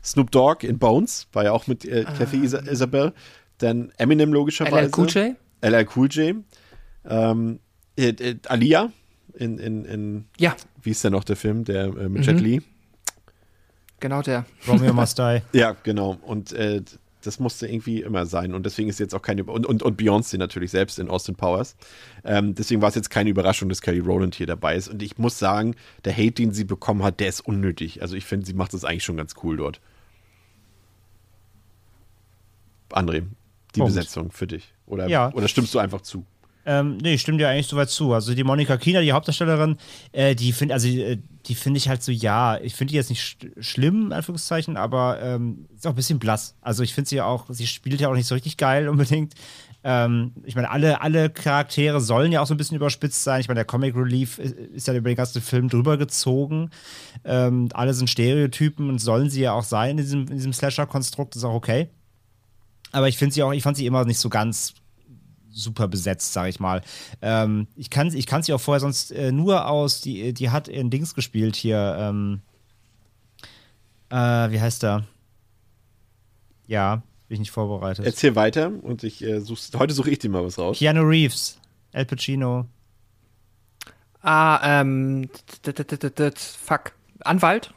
[0.03, 3.13] Snoop Dogg in Bones, war ja auch mit äh, Kathy Isa Isabel.
[3.59, 4.87] Dann Eminem logischerweise.
[4.87, 5.37] LL Cool J?
[5.63, 6.37] LL Cool J.
[7.09, 7.61] Ähm,
[7.97, 8.91] äh, äh, Alia
[9.35, 12.43] in, in, in, Ja, wie ist denn noch der Film, der äh, mit Jet Mhm.
[12.43, 12.63] Li?
[14.01, 14.45] genau der.
[14.67, 15.43] Romeo Must Die.
[15.53, 16.17] Ja, genau.
[16.23, 16.83] Und äh,
[17.29, 18.55] das musste irgendwie immer sein.
[18.55, 19.45] Und deswegen ist jetzt auch keine.
[19.45, 21.77] Und, und, und Beyoncé natürlich selbst in Austin Powers.
[22.25, 24.89] Ähm, deswegen war es jetzt keine Überraschung, dass Kelly Rowland hier dabei ist.
[24.89, 25.75] Und ich muss sagen,
[26.05, 28.01] der Hate, den sie bekommen hat, der ist unnötig.
[28.03, 29.81] Also ich finde, sie macht das eigentlich schon ganz cool dort.
[32.91, 33.25] André,
[33.75, 33.95] die Punkt.
[33.95, 34.73] Besetzung für dich.
[34.87, 35.31] Oder, Ja.
[35.35, 36.25] oder stimmst du einfach zu?
[36.71, 38.13] Ähm, nee, stimme dir eigentlich soweit zu.
[38.13, 39.79] Also die Monika Kina, die Hauptdarstellerin,
[40.13, 41.17] äh, die finde also äh,
[41.47, 44.77] die finde ich halt so, ja, ich finde die jetzt nicht sch schlimm, in Anführungszeichen,
[44.77, 46.57] aber ähm, ist auch ein bisschen blass.
[46.61, 49.33] Also ich finde sie auch, sie spielt ja auch nicht so richtig geil unbedingt.
[49.83, 53.41] Ähm, ich meine, alle, alle Charaktere sollen ja auch so ein bisschen überspitzt sein.
[53.41, 56.69] Ich meine, der Comic Relief ist, ist ja über den ganzen Film drüber gezogen.
[57.25, 61.45] Ähm, alle sind Stereotypen und sollen sie ja auch sein in diesem, diesem Slasher-Konstrukt, ist
[61.45, 61.89] auch okay.
[62.93, 64.75] Aber ich finde sie auch, ich fand sie immer nicht so ganz
[65.59, 66.83] super besetzt, sag ich mal.
[67.21, 70.69] Ähm, ich kann ich kann sie auch vorher sonst äh, nur aus, die, die hat
[70.69, 72.41] in Dings gespielt hier, ähm,
[74.11, 75.05] äh, wie heißt der?
[76.67, 78.05] Ja, bin ich nicht vorbereitet.
[78.05, 80.79] Erzähl weiter und ich äh, such's, heute suche ich dir mal was raus.
[80.79, 81.59] Keanu Reeves,
[81.93, 82.67] El Pacino.
[84.23, 85.29] Ah, ähm,
[86.65, 86.93] fuck.
[87.21, 87.73] Anwalt?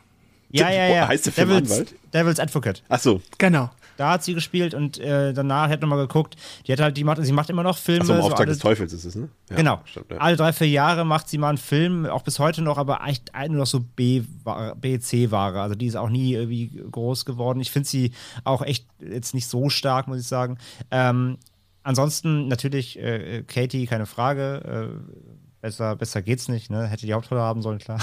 [0.50, 1.08] Ja, ja, ja.
[1.08, 1.96] Heißt der Film Devil's, Anwalt?
[2.14, 2.84] Devil's Advocate.
[2.90, 3.70] Ach so, Genau.
[3.98, 6.36] Da hat sie gespielt und äh, danach hat nochmal geguckt.
[6.66, 8.02] Die hat halt, die macht, sie macht immer noch Filme.
[8.04, 9.30] Ach so, im so Auftrag alle- des Teufels ist es, ne?
[9.50, 9.82] Ja, genau.
[9.86, 10.18] Stimmt, ja.
[10.18, 13.32] Alle drei, vier Jahre macht sie mal einen Film, auch bis heute noch, aber echt
[13.50, 15.62] nur noch so B-C-Ware.
[15.62, 17.60] Also die ist auch nie irgendwie groß geworden.
[17.60, 18.12] Ich finde sie
[18.44, 20.58] auch echt jetzt nicht so stark, muss ich sagen.
[20.90, 21.38] Ähm,
[21.84, 24.90] ansonsten natürlich äh, Katie, keine Frage.
[24.92, 26.88] Äh, besser, besser geht's nicht, ne?
[26.88, 28.00] Hätte die Hauptrolle haben sollen, klar.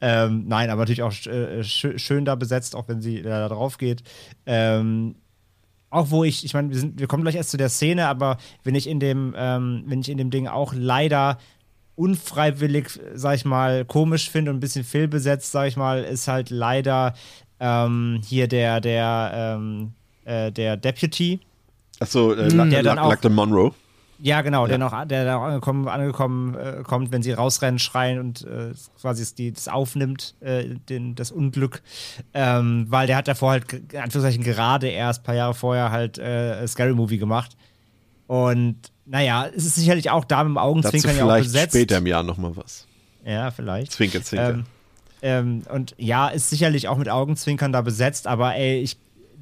[0.00, 3.48] ähm, nein, aber natürlich auch äh, schö schön da besetzt, auch wenn sie äh, da
[3.48, 4.02] drauf geht.
[4.46, 5.14] Ähm,
[5.90, 8.38] auch wo ich, ich meine, wir, sind- wir kommen gleich erst zu der Szene, aber
[8.64, 11.38] wenn ich in dem, ähm, wenn ich in dem Ding auch leider
[11.96, 16.50] unfreiwillig, sag ich mal, komisch finde und ein bisschen fehlbesetzt, sag ich mal, ist halt
[16.50, 17.14] leider
[17.60, 19.92] ähm, hier der, der, ähm,
[20.24, 21.40] äh, der Deputy.
[22.00, 23.72] Ach so, äh, Der dann auch- Lackton Monroe.
[24.24, 28.20] Ja, genau, der noch, der da auch angekommen, angekommen äh, kommt, wenn sie rausrennen, schreien
[28.20, 31.82] und äh, quasi es- die, das aufnimmt, äh, den, das Unglück.
[32.32, 36.18] Ähm, weil der hat davor halt, in Anführungszeichen, gerade erst ein paar Jahre vorher halt
[36.18, 37.56] äh, Scary Movie gemacht.
[38.28, 41.74] Und naja, es ist sicherlich auch da mit dem Augenzwinkern ja auch vielleicht besetzt.
[41.74, 42.86] später im Jahr nochmal was.
[43.24, 43.92] Ja, vielleicht.
[43.92, 44.50] Zwinker, zwinker.
[44.50, 44.64] Ähm,
[45.22, 48.96] ähm, und ja, ist sicherlich auch mit Augenzwinkern da besetzt, aber ey, ich,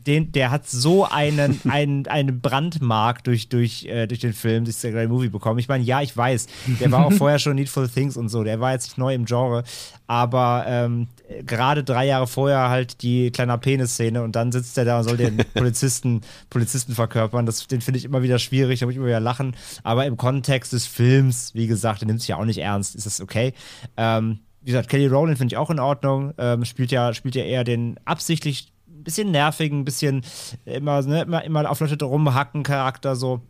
[0.07, 4.77] den, der hat so einen, einen, einen Brandmark durch, durch, äh, durch den Film, durch
[4.77, 5.59] Scary Movie bekommen.
[5.59, 6.47] Ich meine, ja, ich weiß,
[6.81, 9.25] der war auch vorher schon Needful Things und so, der war jetzt nicht neu im
[9.25, 9.65] Genre,
[10.07, 11.09] aber ähm,
[11.47, 15.17] gerade drei Jahre vorher halt die kleine Penis-Szene und dann sitzt er da und soll
[15.17, 17.47] den Polizisten, Polizisten verkörpern.
[17.47, 19.55] Das, den finde ich immer wieder schwierig, da muss ich immer wieder lachen.
[19.83, 23.07] Aber im Kontext des Films, wie gesagt, der nimmt sich ja auch nicht ernst, ist
[23.07, 23.53] das okay.
[23.97, 26.35] Ähm, wie gesagt, Kelly Rowland finde ich auch in Ordnung.
[26.39, 28.73] Ähm, spielt, ja, spielt ja eher den absichtlich
[29.05, 30.23] bisschen nervigen, ein bisschen
[30.65, 33.41] immer, ne, immer, immer auf Leute rumhacken Charakter so.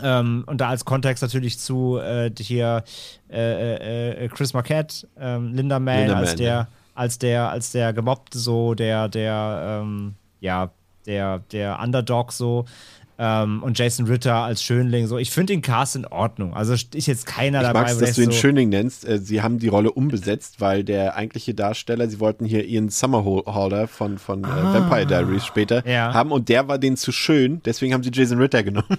[0.00, 2.84] Ähm, und da als Kontext natürlich zu äh, hier
[3.30, 6.68] äh, äh, Chris Marquette, ähm, Linda Mann, Linda als Mann, der, ja.
[6.94, 10.70] als der, als der gemobbte so, der, der, ähm, ja,
[11.06, 12.64] der, der Underdog so.
[13.20, 15.08] Ähm, und Jason Ritter als Schönling.
[15.08, 16.54] So, ich finde den Cast in Ordnung.
[16.54, 17.80] Also ist jetzt keiner ich dabei.
[17.80, 19.08] Mag's, dass du ihn so Schönling nennst.
[19.08, 23.88] Äh, sie haben die Rolle umbesetzt, weil der eigentliche Darsteller, sie wollten hier Ian Summerholder
[23.88, 24.70] von, von äh, ah.
[24.70, 26.14] äh, Vampire Diaries später ja.
[26.14, 28.98] haben und der war denen zu schön, deswegen haben sie Jason Ritter genommen.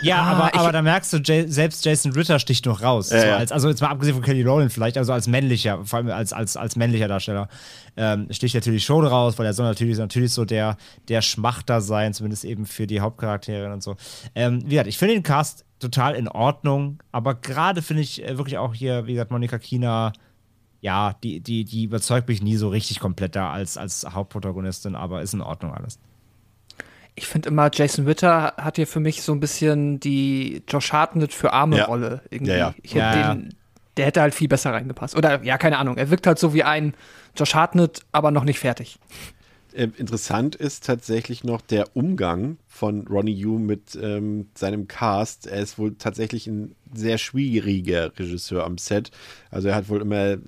[0.00, 3.10] Ja, ah, aber, aber da merkst du, J selbst Jason Ritter sticht noch raus.
[3.10, 5.98] Ja, so als, also jetzt mal abgesehen von Kelly Rowland vielleicht, also als männlicher, vor
[5.98, 7.48] allem als, als, als männlicher Darsteller,
[7.96, 10.76] ähm, sticht natürlich schon raus, weil er soll natürlich, natürlich so der,
[11.08, 13.96] der Schmachter sein, zumindest eben für die Hauptcharaktere und so.
[14.34, 18.38] Ähm, wie gesagt, ich finde den Cast total in Ordnung, aber gerade finde ich äh,
[18.38, 20.12] wirklich auch hier, wie gesagt, Monika Kina,
[20.80, 25.22] ja, die, die, die überzeugt mich nie so richtig komplett da als, als Hauptprotagonistin, aber
[25.22, 25.98] ist in Ordnung alles.
[27.14, 31.32] Ich finde immer, Jason Ritter hat hier für mich so ein bisschen die Josh Hartnett
[31.32, 31.84] für arme ja.
[31.86, 32.20] Rolle.
[32.30, 32.52] Irgendwie.
[32.52, 32.74] Ja, ja.
[32.82, 33.54] Ich ja, den,
[33.96, 35.16] der hätte halt viel besser reingepasst.
[35.16, 35.96] Oder ja, keine Ahnung.
[35.96, 36.94] Er wirkt halt so wie ein
[37.34, 38.98] Josh Hartnett, aber noch nicht fertig.
[39.76, 45.46] Äh, interessant ist tatsächlich noch der Umgang von Ronnie Yu mit ähm, seinem Cast.
[45.46, 49.10] Er ist wohl tatsächlich ein sehr schwieriger Regisseur am Set.
[49.50, 50.38] Also er hat wohl immer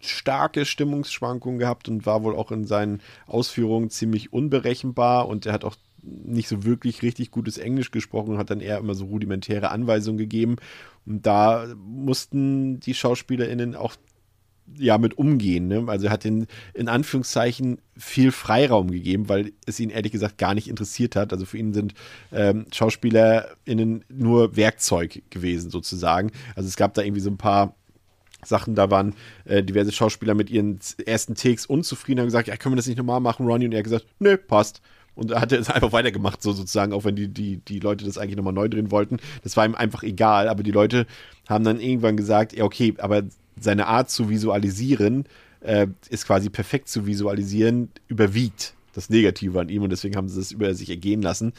[0.00, 5.64] starke Stimmungsschwankungen gehabt und war wohl auch in seinen Ausführungen ziemlich unberechenbar und er hat
[5.64, 9.70] auch nicht so wirklich richtig gutes Englisch gesprochen und hat dann eher immer so rudimentäre
[9.70, 10.56] Anweisungen gegeben.
[11.06, 13.96] Und da mussten die SchauspielerInnen auch
[14.78, 15.68] ja mit umgehen.
[15.68, 15.84] Ne?
[15.86, 20.54] Also er hat den in Anführungszeichen viel Freiraum gegeben, weil es ihn ehrlich gesagt gar
[20.54, 21.32] nicht interessiert hat.
[21.32, 21.94] Also für ihn sind
[22.32, 26.30] ähm, SchauspielerInnen nur Werkzeug gewesen, sozusagen.
[26.54, 27.74] Also es gab da irgendwie so ein paar
[28.44, 29.14] Sachen, da waren
[29.44, 32.98] äh, diverse Schauspieler mit ihren ersten Takes unzufrieden, haben gesagt, ja, können wir das nicht
[32.98, 33.66] nochmal machen, Ronnie?
[33.66, 34.82] Und er hat gesagt, nö, passt.
[35.14, 38.18] Und er hat es einfach weitergemacht, so sozusagen, auch wenn die, die, die Leute das
[38.18, 39.18] eigentlich nochmal neu drehen wollten.
[39.42, 41.06] Das war ihm einfach egal, aber die Leute
[41.48, 43.22] haben dann irgendwann gesagt, ja, okay, aber
[43.58, 45.24] seine Art zu visualisieren
[45.60, 50.40] äh, ist quasi perfekt zu visualisieren, überwiegt das Negative an ihm und deswegen haben sie
[50.40, 51.52] es über sich ergehen lassen.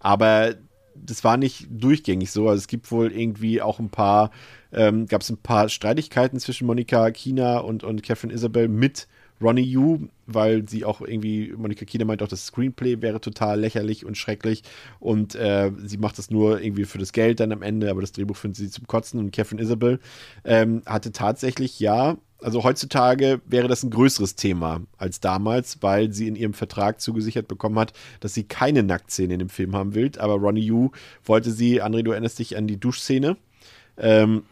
[0.00, 0.54] Aber
[0.94, 2.48] das war nicht durchgängig so.
[2.48, 4.30] Also es gibt wohl irgendwie auch ein paar,
[4.72, 9.06] ähm, gab es ein paar Streitigkeiten zwischen Monika Kina und, und Catherine Isabel mit
[9.40, 14.04] Ronnie Yu, weil sie auch irgendwie, Monika Kina meint auch, das Screenplay wäre total lächerlich
[14.04, 14.62] und schrecklich.
[15.00, 18.12] Und äh, sie macht das nur irgendwie für das Geld dann am Ende, aber das
[18.12, 19.20] Drehbuch findet sie zum Kotzen.
[19.20, 20.00] Und Catherine Isabel
[20.44, 26.28] ähm, hatte tatsächlich, ja, also heutzutage wäre das ein größeres Thema als damals, weil sie
[26.28, 30.10] in ihrem Vertrag zugesichert bekommen hat, dass sie keine Nacktszene in dem Film haben will,
[30.18, 30.90] aber Ronnie Yu
[31.24, 33.36] wollte sie, André, du erinnerst dich an die Duschszene,
[33.96, 34.44] ähm,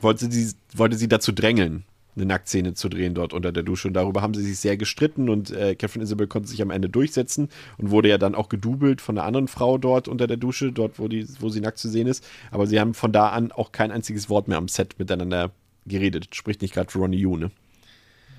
[0.00, 1.84] wollte sie, wollte sie dazu drängeln,
[2.14, 3.88] eine Nacktszene zu drehen dort unter der Dusche.
[3.88, 6.88] Und darüber haben sie sich sehr gestritten und äh, Catherine Isabel konnte sich am Ende
[6.88, 7.48] durchsetzen
[7.78, 10.98] und wurde ja dann auch gedoubelt von einer anderen Frau dort unter der Dusche, dort,
[10.98, 12.26] wo, die, wo sie nackt zu sehen ist.
[12.50, 15.52] Aber sie haben von da an auch kein einziges Wort mehr am Set miteinander
[15.86, 16.34] geredet.
[16.34, 17.50] Spricht nicht gerade Ronnie Yu, ne?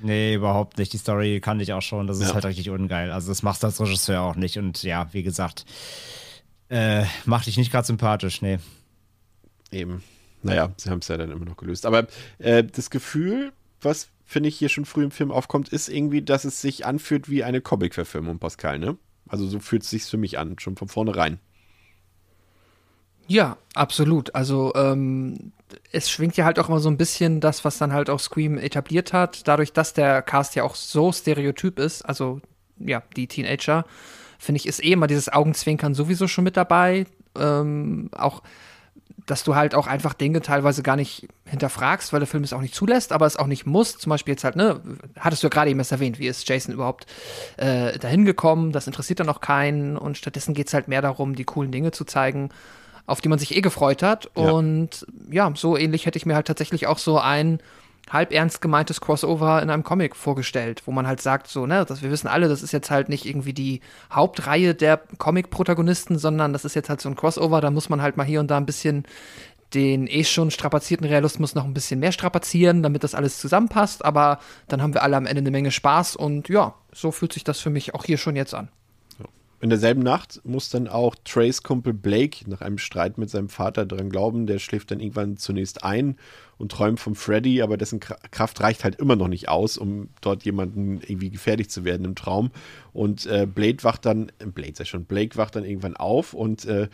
[0.04, 0.92] Nee, überhaupt nicht.
[0.92, 2.08] Die Story kann ich auch schon.
[2.08, 2.34] Das ist ja.
[2.34, 3.10] halt richtig ungeil.
[3.12, 4.58] Also, das machst du als Regisseur auch nicht.
[4.58, 5.66] Und ja, wie gesagt,
[6.68, 8.60] äh, macht dich nicht gerade sympathisch, nee.
[9.72, 10.04] Eben.
[10.42, 11.86] Naja, sie haben es ja dann immer noch gelöst.
[11.86, 12.08] Aber
[12.38, 13.54] äh, das Gefühl,
[13.86, 17.30] was finde ich hier schon früh im Film aufkommt, ist irgendwie, dass es sich anfühlt
[17.30, 18.98] wie eine Comic-Verfilmung, Pascal, ne?
[19.28, 21.40] Also so fühlt es sich für mich an, schon von vornherein.
[23.28, 24.36] Ja, absolut.
[24.36, 25.54] Also ähm,
[25.92, 28.58] es schwingt ja halt auch immer so ein bisschen das, was dann halt auch Scream
[28.58, 29.48] etabliert hat.
[29.48, 32.42] Dadurch, dass der Cast ja auch so stereotyp ist, also
[32.78, 33.86] ja, die Teenager,
[34.40, 37.06] finde ich, ist eh immer dieses Augenzwinkern sowieso schon mit dabei.
[37.36, 38.44] Ähm, auch
[39.26, 42.62] dass du halt auch einfach Dinge teilweise gar nicht hinterfragst, weil der Film es auch
[42.62, 43.98] nicht zulässt, aber es auch nicht muss.
[43.98, 44.82] Zum Beispiel jetzt halt, ne,
[45.18, 47.06] hattest du ja gerade eben erst erwähnt, wie ist Jason überhaupt
[47.58, 48.72] äh, dahin gekommen?
[48.72, 51.92] Das interessiert dann noch keinen und stattdessen geht es halt mehr darum, die coolen Dinge
[51.92, 52.50] zu zeigen,
[53.06, 54.30] auf die man sich eh gefreut hat.
[54.36, 54.52] Ja.
[54.52, 57.60] Und ja, so ähnlich hätte ich mir halt tatsächlich auch so ein
[58.14, 62.02] halb ernst gemeintes Crossover in einem Comic vorgestellt, wo man halt sagt, so, ne, dass
[62.02, 66.64] wir wissen alle, das ist jetzt halt nicht irgendwie die Hauptreihe der Comic-Protagonisten, sondern das
[66.64, 68.68] ist jetzt halt so ein Crossover, da muss man halt mal hier und da ein
[68.68, 69.06] bisschen
[69.74, 74.40] den eh schon strapazierten Realismus noch ein bisschen mehr strapazieren, damit das alles zusammenpasst, aber
[74.68, 77.60] dann haben wir alle am Ende eine Menge Spaß und ja, so fühlt sich das
[77.60, 78.70] für mich auch hier schon jetzt an.
[79.64, 83.86] In derselben Nacht muss dann auch Trace Kumpel Blake nach einem Streit mit seinem Vater
[83.86, 84.46] daran glauben.
[84.46, 86.18] Der schläft dann irgendwann zunächst ein
[86.58, 90.44] und träumt vom Freddy, aber dessen Kraft reicht halt immer noch nicht aus, um dort
[90.44, 92.52] jemanden irgendwie gefährlich zu werden im Traum.
[92.92, 96.90] Und äh, Blade wacht dann, Blade sei schon, Blake wacht dann irgendwann auf und äh,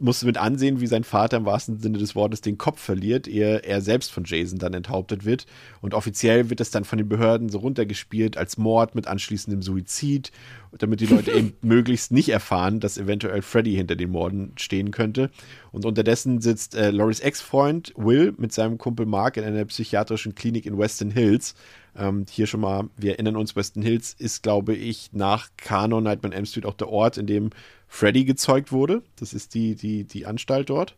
[0.00, 3.58] musste mit ansehen, wie sein Vater im wahrsten Sinne des Wortes den Kopf verliert, ehe
[3.64, 5.46] er selbst von Jason dann enthauptet wird.
[5.80, 10.30] Und offiziell wird es dann von den Behörden so runtergespielt als Mord mit anschließendem Suizid,
[10.78, 15.30] damit die Leute eben möglichst nicht erfahren, dass eventuell Freddy hinter den Morden stehen könnte.
[15.72, 20.66] Und unterdessen sitzt äh, Loris Ex-Freund Will mit seinem Kumpel Mark in einer psychiatrischen Klinik
[20.66, 21.54] in Weston Hills
[21.98, 26.32] Ähm, hier schon mal, wir erinnern uns, Weston Hills ist, glaube ich, nach Kanon Nightmare
[26.32, 27.50] on Elm Street auch der Ort, in dem
[27.88, 29.02] Freddy gezeugt wurde.
[29.16, 30.96] Das ist die, die, die Anstalt dort.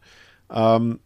[0.51, 1.01] Ähm,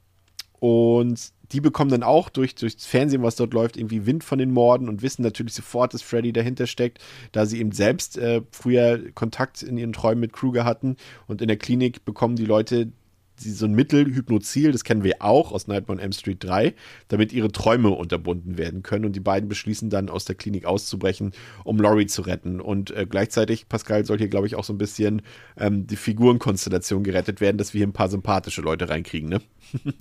[0.59, 4.51] und die bekommen dann auch durch, durchs Fernsehen, was dort läuft, irgendwie Wind von den
[4.51, 6.99] Morden und wissen natürlich sofort, dass Freddy dahinter steckt,
[7.32, 10.97] da sie eben selbst äh, früher Kontakt in ihren Träumen mit Kruger hatten.
[11.26, 12.90] Und in der Klinik bekommen die Leute
[13.37, 16.74] so ein Mittel, Hypnozil, das kennen wir auch aus Nightmare on M Street 3,
[17.09, 19.05] damit ihre Träume unterbunden werden können.
[19.05, 21.32] Und die beiden beschließen dann, aus der Klinik auszubrechen,
[21.64, 22.61] um Laurie zu retten.
[22.61, 25.22] Und äh, gleichzeitig, Pascal, soll hier, glaube ich, auch so ein bisschen
[25.57, 29.41] ähm, die Figurenkonstellation gerettet werden, dass wir hier ein paar sympathische Leute reinkriegen, ne?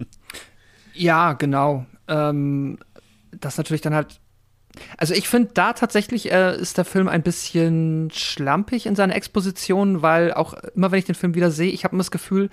[0.94, 1.86] Ja, genau.
[2.08, 2.78] Ähm,
[3.32, 4.20] das natürlich dann halt.
[4.98, 10.02] Also ich finde, da tatsächlich äh, ist der Film ein bisschen schlampig in seiner Exposition,
[10.02, 12.50] weil auch immer, wenn ich den Film wieder sehe, ich habe immer das Gefühl,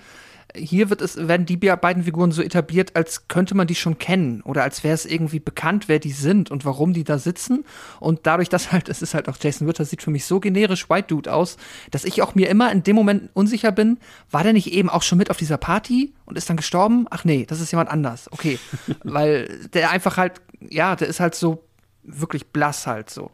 [0.55, 4.41] hier wird es, werden die beiden Figuren so etabliert, als könnte man die schon kennen
[4.41, 7.65] oder als wäre es irgendwie bekannt, wer die sind und warum die da sitzen.
[7.99, 10.89] Und dadurch, dass halt, es ist halt auch Jason Witter, sieht für mich so generisch
[10.89, 11.57] White Dude aus,
[11.91, 13.99] dass ich auch mir immer in dem Moment unsicher bin,
[14.29, 17.07] war der nicht eben auch schon mit auf dieser Party und ist dann gestorben?
[17.09, 18.31] Ach nee, das ist jemand anders.
[18.31, 18.59] Okay.
[19.03, 21.63] Weil der einfach halt, ja, der ist halt so
[22.03, 23.31] wirklich blass halt so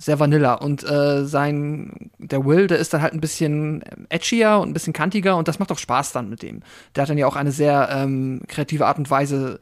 [0.00, 0.54] sehr vanilla.
[0.54, 4.94] Und äh, sein, der Will, der ist dann halt ein bisschen edgier und ein bisschen
[4.94, 6.62] kantiger und das macht auch Spaß dann mit dem.
[6.94, 9.60] Der hat dann ja auch eine sehr ähm, kreative Art und Weise,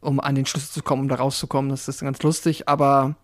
[0.00, 1.70] um an den Schlüssel zu kommen, um da rauszukommen.
[1.70, 3.16] Das ist ganz lustig, aber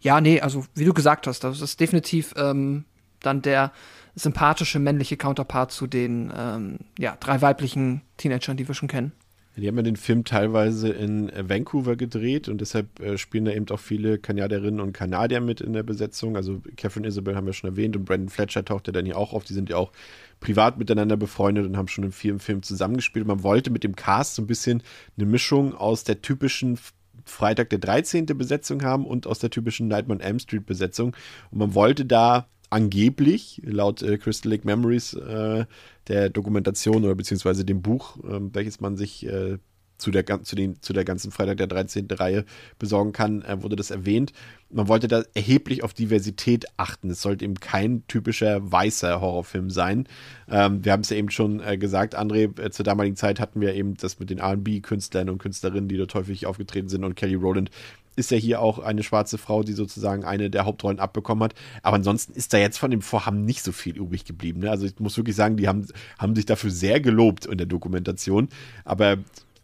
[0.00, 2.84] ja, nee, also wie du gesagt hast, das ist definitiv ähm,
[3.20, 3.72] dann der
[4.14, 9.10] sympathische männliche Counterpart zu den ähm, ja, drei weiblichen Teenagern, die wir schon kennen.
[9.56, 13.52] Die haben ja den Film teilweise in äh, Vancouver gedreht und deshalb äh, spielen da
[13.52, 16.36] eben auch viele Kanadierinnen und Kanadier mit in der Besetzung.
[16.36, 19.32] Also Catherine Isabel haben wir schon erwähnt und Brandon Fletcher taucht ja dann hier auch
[19.32, 19.44] auf.
[19.44, 19.92] Die sind ja auch
[20.40, 23.26] privat miteinander befreundet und haben schon in vielen Filmen zusammengespielt.
[23.26, 24.82] Man wollte mit dem Cast so ein bisschen
[25.16, 26.78] eine Mischung aus der typischen
[27.24, 28.26] Freitag der 13.
[28.26, 31.16] Besetzung haben und aus der typischen Nightmare on Elm Street Besetzung.
[31.50, 35.66] Und man wollte da angeblich, laut äh, Crystal Lake Memories, äh,
[36.08, 39.58] der Dokumentation oder beziehungsweise dem Buch, äh, welches man sich äh,
[39.98, 42.08] zu der, zu, den, zu der ganzen Freitag der 13.
[42.10, 42.44] Reihe
[42.78, 44.32] besorgen kann, äh, wurde das erwähnt.
[44.70, 47.10] Man wollte da erheblich auf Diversität achten.
[47.10, 50.06] Es sollte eben kein typischer weißer Horrorfilm sein.
[50.48, 53.60] Ähm, wir haben es ja eben schon äh, gesagt, André, äh, zur damaligen Zeit hatten
[53.60, 57.34] wir eben das mit den RB-Künstlern und Künstlerinnen, die dort häufig aufgetreten sind und Kelly
[57.34, 57.70] Rowland
[58.16, 61.54] ist ja hier auch eine schwarze Frau, die sozusagen eine der Hauptrollen abbekommen hat.
[61.82, 64.60] Aber ansonsten ist da jetzt von dem Vorhaben nicht so viel übrig geblieben.
[64.60, 64.70] Ne?
[64.70, 65.86] Also ich muss wirklich sagen, die haben,
[66.18, 68.48] haben sich dafür sehr gelobt in der Dokumentation.
[68.84, 69.18] Aber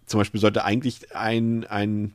[0.06, 2.14] zum Beispiel sollte eigentlich ein, ein,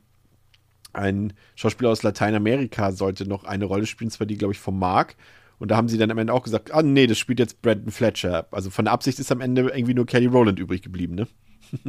[0.92, 5.16] ein Schauspieler aus Lateinamerika sollte noch eine Rolle spielen, zwar die, glaube ich, vom Mark.
[5.58, 7.90] Und da haben sie dann am Ende auch gesagt, ah nee, das spielt jetzt Brandon
[7.90, 8.46] Fletcher.
[8.52, 11.26] Also von der Absicht ist am Ende irgendwie nur Kelly Rowland übrig geblieben, ne?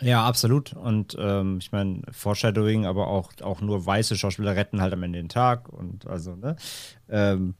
[0.00, 0.72] Ja, absolut.
[0.72, 5.18] Und ähm, ich meine, Foreshadowing, aber auch, auch nur weiße Schauspieler retten halt am Ende
[5.18, 5.68] den Tag.
[5.68, 6.56] Und also, ne?
[7.08, 7.54] Ähm,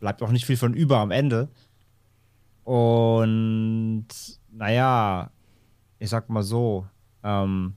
[0.00, 1.48] bleibt auch nicht viel von über am Ende.
[2.64, 4.06] Und
[4.50, 5.30] naja,
[5.98, 6.86] ich sag mal so,
[7.22, 7.74] ähm,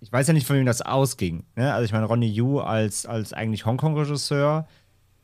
[0.00, 1.44] ich weiß ja nicht, von wem das ausging.
[1.56, 1.72] Ne?
[1.72, 4.66] Also ich meine, Ronnie Yu als, als eigentlich Hongkong-Regisseur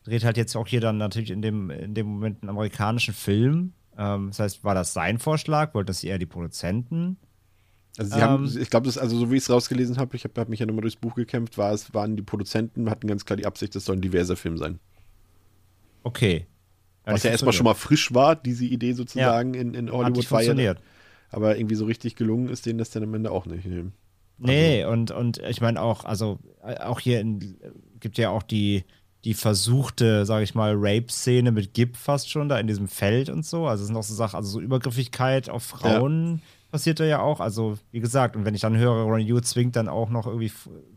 [0.05, 3.72] dreht halt jetzt auch hier dann natürlich in dem, in dem Moment einen amerikanischen Film
[3.99, 5.74] ähm, das heißt, war das sein Vorschlag?
[5.74, 7.16] Wollten das eher die Produzenten?
[7.97, 10.24] Also sie ähm, haben, ich glaube, das, also so wie ich es rausgelesen habe, ich
[10.24, 13.24] habe hab mich ja nochmal durchs Buch gekämpft, war es, waren die Produzenten, hatten ganz
[13.24, 14.80] klar die Absicht, das soll ein diverser Film sein.
[16.03, 16.47] Okay.
[17.05, 20.42] Was ja erstmal schon mal frisch war, diese Idee sozusagen ja, in, in Hollywood war
[20.42, 20.74] ja,
[21.30, 23.66] aber irgendwie so richtig gelungen ist denen das dann am Ende auch nicht.
[23.66, 23.90] Also,
[24.38, 27.59] nee, und, und ich meine auch, also auch hier in,
[28.01, 28.84] gibt ja auch die,
[29.24, 33.44] die versuchte, sage ich mal, Rape-Szene mit Gib fast schon da in diesem Feld und
[33.44, 33.66] so.
[33.66, 36.40] Also es sind auch so Sachen, also so Übergriffigkeit auf Frauen ja.
[36.70, 37.40] passiert da ja auch.
[37.40, 40.52] Also wie gesagt, und wenn ich dann höre, Ronnie Yu zwingt dann auch noch irgendwie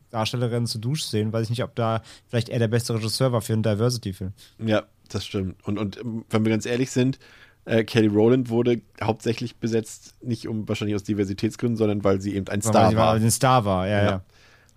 [0.09, 3.53] Darstellerinnen zu Duschszenen, weiß ich nicht, ob da vielleicht er der beste Regisseur war für
[3.53, 4.33] einen Diversity-Film.
[4.59, 5.55] Ja, das stimmt.
[5.65, 7.19] Und, und ähm, wenn wir ganz ehrlich sind,
[7.63, 12.47] äh, Kelly Rowland wurde hauptsächlich besetzt, nicht um wahrscheinlich aus Diversitätsgründen, sondern weil sie eben
[12.49, 13.13] ein Star war.
[13.13, 13.97] Weil sie ein Star war, ja.
[13.97, 14.05] ja.
[14.05, 14.21] ja.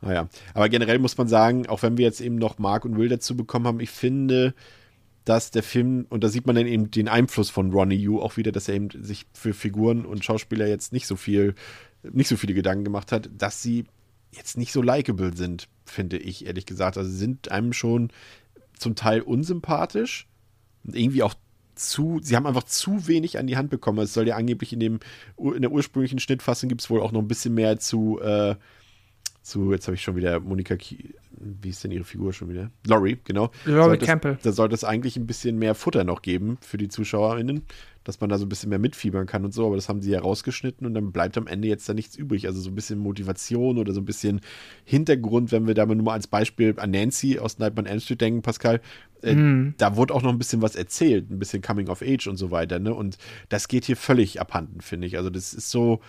[0.03, 3.09] Naja, aber generell muss man sagen, auch wenn wir jetzt eben noch Mark und Will
[3.09, 4.55] dazu bekommen haben, ich finde,
[5.25, 8.37] dass der Film, und da sieht man dann eben den Einfluss von Ronnie Yu auch
[8.37, 11.55] wieder, dass er eben sich für Figuren und Schauspieler jetzt nicht so viel,
[12.03, 13.85] nicht so viele Gedanken gemacht hat, dass sie
[14.33, 16.97] jetzt nicht so likable sind, finde ich, ehrlich gesagt.
[16.97, 18.11] Also sind einem schon
[18.79, 20.27] zum Teil unsympathisch
[20.85, 21.35] und irgendwie auch
[21.75, 23.99] zu, sie haben einfach zu wenig an die Hand bekommen.
[24.01, 25.01] Es soll ja angeblich in dem,
[25.37, 28.55] in der ursprünglichen Schnittfassung gibt es wohl auch noch ein bisschen mehr zu, äh,
[29.51, 30.77] zu, jetzt habe ich schon wieder Monika,
[31.33, 32.71] wie ist denn ihre Figur schon wieder?
[32.87, 33.51] Laurie, genau.
[33.65, 34.39] Laurie Campbell.
[34.43, 37.63] Da sollte es eigentlich ein bisschen mehr Futter noch geben für die ZuschauerInnen,
[38.05, 40.11] dass man da so ein bisschen mehr mitfiebern kann und so, aber das haben sie
[40.11, 42.47] ja rausgeschnitten und dann bleibt am Ende jetzt da nichts übrig.
[42.47, 44.41] Also so ein bisschen Motivation oder so ein bisschen
[44.85, 48.01] Hintergrund, wenn wir da mal nur mal als Beispiel an Nancy aus Nightmare on Elm
[48.01, 48.81] Street denken, Pascal,
[49.23, 49.75] äh, Mhm.
[49.77, 52.51] da wurde auch noch ein bisschen was erzählt, ein bisschen Coming of Age und so
[52.51, 52.95] weiter, ne?
[52.95, 53.19] Und
[53.51, 55.17] das geht hier völlig abhanden, finde ich.
[55.19, 56.01] Also das ist so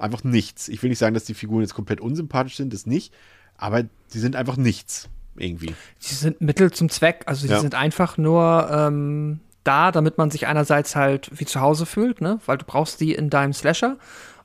[0.00, 0.68] einfach nichts.
[0.68, 3.12] Ich will nicht sagen, dass die Figuren jetzt komplett unsympathisch sind, das nicht,
[3.56, 5.74] aber die sind einfach nichts irgendwie.
[6.08, 7.22] Die sind Mittel zum Zweck.
[7.26, 7.60] Also die Ja.
[7.60, 12.40] sind einfach nur ähm, da, damit man sich einerseits halt wie zu Hause fühlt, ne?
[12.46, 13.96] Weil du brauchst die in deinem Slasher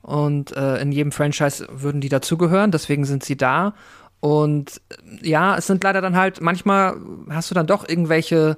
[0.02, 3.74] und äh, in jedem Franchise würden die dazugehören, deswegen sind sie da.
[4.20, 4.80] Und
[5.22, 6.96] ja, es sind leider dann halt, manchmal
[7.30, 8.56] hast du dann doch irgendwelche,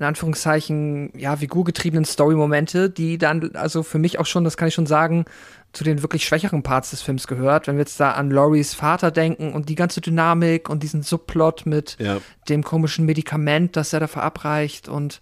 [0.00, 4.74] in Anführungszeichen, ja, figurgetriebenen Story-Momente, die dann, also für mich auch schon, das kann ich
[4.74, 5.26] schon sagen,
[5.72, 7.66] zu den wirklich schwächeren Parts des Films gehört.
[7.66, 11.66] Wenn wir jetzt da an Loris Vater denken und die ganze Dynamik und diesen Subplot
[11.66, 12.16] mit Ja.
[12.48, 15.20] dem komischen Medikament, das er da verabreicht und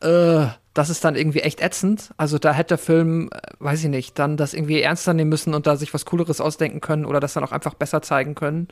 [0.00, 2.10] äh, das ist dann irgendwie echt ätzend.
[2.18, 5.54] Also da hätte der Film, äh, weiß ich nicht, dann das irgendwie ernster nehmen müssen
[5.54, 8.68] und da sich was Cooleres ausdenken können oder das dann auch einfach besser zeigen können.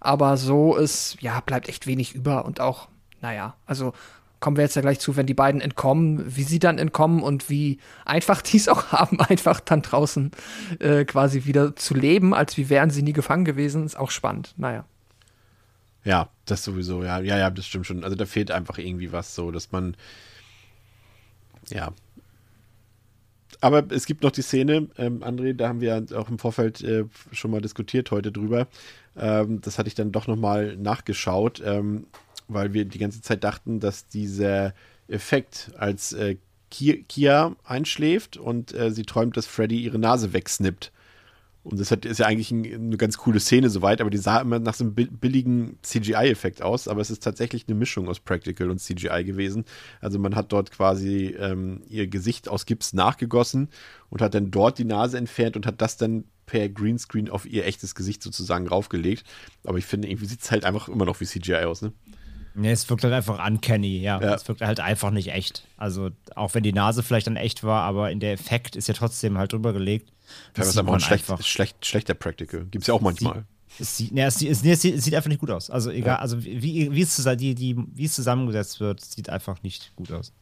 [0.00, 2.88] Aber so ist, ja, bleibt echt wenig über und auch,
[3.20, 3.92] naja, also
[4.40, 7.48] kommen wir jetzt ja gleich zu, wenn die beiden entkommen, wie sie dann entkommen und
[7.50, 10.32] wie einfach die es auch haben, einfach dann draußen
[10.80, 14.54] äh, quasi wieder zu leben, als wie wären sie nie gefangen gewesen, ist auch spannend.
[14.56, 14.84] Naja.
[16.02, 18.04] Ja, das sowieso, ja, ja, ja, das stimmt schon.
[18.04, 19.96] Also da fehlt einfach irgendwie was so, dass man,
[21.68, 21.92] ja.
[23.60, 27.04] Aber es gibt noch die Szene, ähm, André, da haben wir auch im Vorfeld äh,
[27.32, 28.66] schon mal diskutiert heute drüber.
[29.18, 32.06] Ähm, das hatte ich dann doch nochmal nachgeschaut, ähm,
[32.52, 34.74] weil wir die ganze Zeit dachten, dass dieser
[35.08, 36.36] Effekt, als äh,
[36.70, 40.92] Ki Kia einschläft und äh, sie träumt, dass Freddy ihre Nase wegsnippt.
[41.62, 44.40] Und das hat, ist ja eigentlich ein, eine ganz coole Szene soweit, aber die sah
[44.40, 46.88] immer nach so einem bi- billigen CGI-Effekt aus.
[46.88, 49.64] Aber es ist tatsächlich eine Mischung aus Practical und CGI gewesen.
[50.00, 53.68] Also man hat dort quasi ähm, ihr Gesicht aus Gips nachgegossen
[54.08, 57.66] und hat dann dort die Nase entfernt und hat das dann per Greenscreen auf ihr
[57.66, 59.24] echtes Gesicht sozusagen raufgelegt.
[59.64, 61.92] Aber ich finde, irgendwie sieht es halt einfach immer noch wie CGI aus, ne?
[62.60, 64.20] Nee, es wirkt halt einfach uncanny, ja.
[64.20, 64.34] Ja.
[64.34, 65.64] Es wirkt halt einfach nicht echt.
[65.78, 68.94] Also, auch wenn die Nase vielleicht dann echt war, aber in der Effekt ist ja
[68.94, 70.12] trotzdem halt drüber gelegt.
[70.54, 72.66] Das ist einfach ein schlecht, schlecht, schlechter Practical.
[72.66, 73.44] Gibt es ja auch manchmal.
[73.78, 75.70] Es sieht, nee, es, sieht, es, nee, es, sieht, es sieht einfach nicht gut aus.
[75.70, 79.92] Also egal, also wie, wie, es, die, die, wie es zusammengesetzt wird, sieht einfach nicht
[79.96, 80.32] gut aus.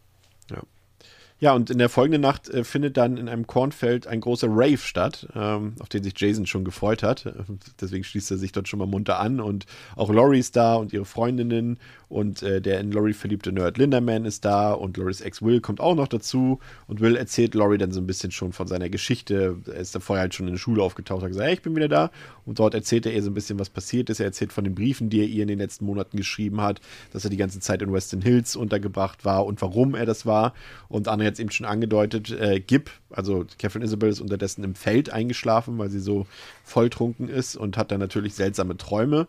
[1.41, 4.79] Ja, und in der folgenden Nacht äh, findet dann in einem Kornfeld ein großer Rave
[4.79, 7.27] statt, ähm, auf den sich Jason schon gefreut hat.
[7.27, 7.33] Äh,
[7.81, 9.41] Deswegen schließt er sich dort schon mal munter an.
[9.41, 11.79] Und auch Laurie ist da und ihre Freundinnen
[12.09, 15.81] und äh, der in Laurie verliebte Nerd Linderman ist da und Loris Ex Will kommt
[15.81, 16.59] auch noch dazu.
[16.87, 19.57] Und Will erzählt Laurie dann so ein bisschen schon von seiner Geschichte.
[19.67, 21.77] Er ist da vorher halt schon in der Schule aufgetaucht, hat gesagt, hey, ich bin
[21.77, 22.11] wieder da.
[22.47, 24.21] Und dort erzählt er ihr so ein bisschen, was passiert ist.
[24.21, 26.81] Er erzählt von den Briefen, die er ihr in den letzten Monaten geschrieben hat,
[27.13, 30.55] dass er die ganze Zeit in Weston Hills untergebracht war und warum er das war.
[30.89, 34.75] Und Anne hat es eben schon angedeutet, äh, Gib, also Catherine Isabel ist unterdessen im
[34.75, 36.27] Feld eingeschlafen, weil sie so
[36.65, 39.27] volltrunken ist und hat dann natürlich seltsame Träume.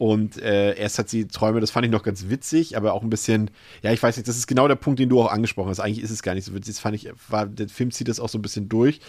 [0.00, 3.10] Und äh, erst hat sie Träume, das fand ich noch ganz witzig, aber auch ein
[3.10, 3.50] bisschen,
[3.82, 5.78] ja, ich weiß nicht, das ist genau der Punkt, den du auch angesprochen hast.
[5.78, 6.76] Eigentlich ist es gar nicht so witzig.
[6.76, 9.00] Das fand ich, war, der Film zieht das auch so ein bisschen durch,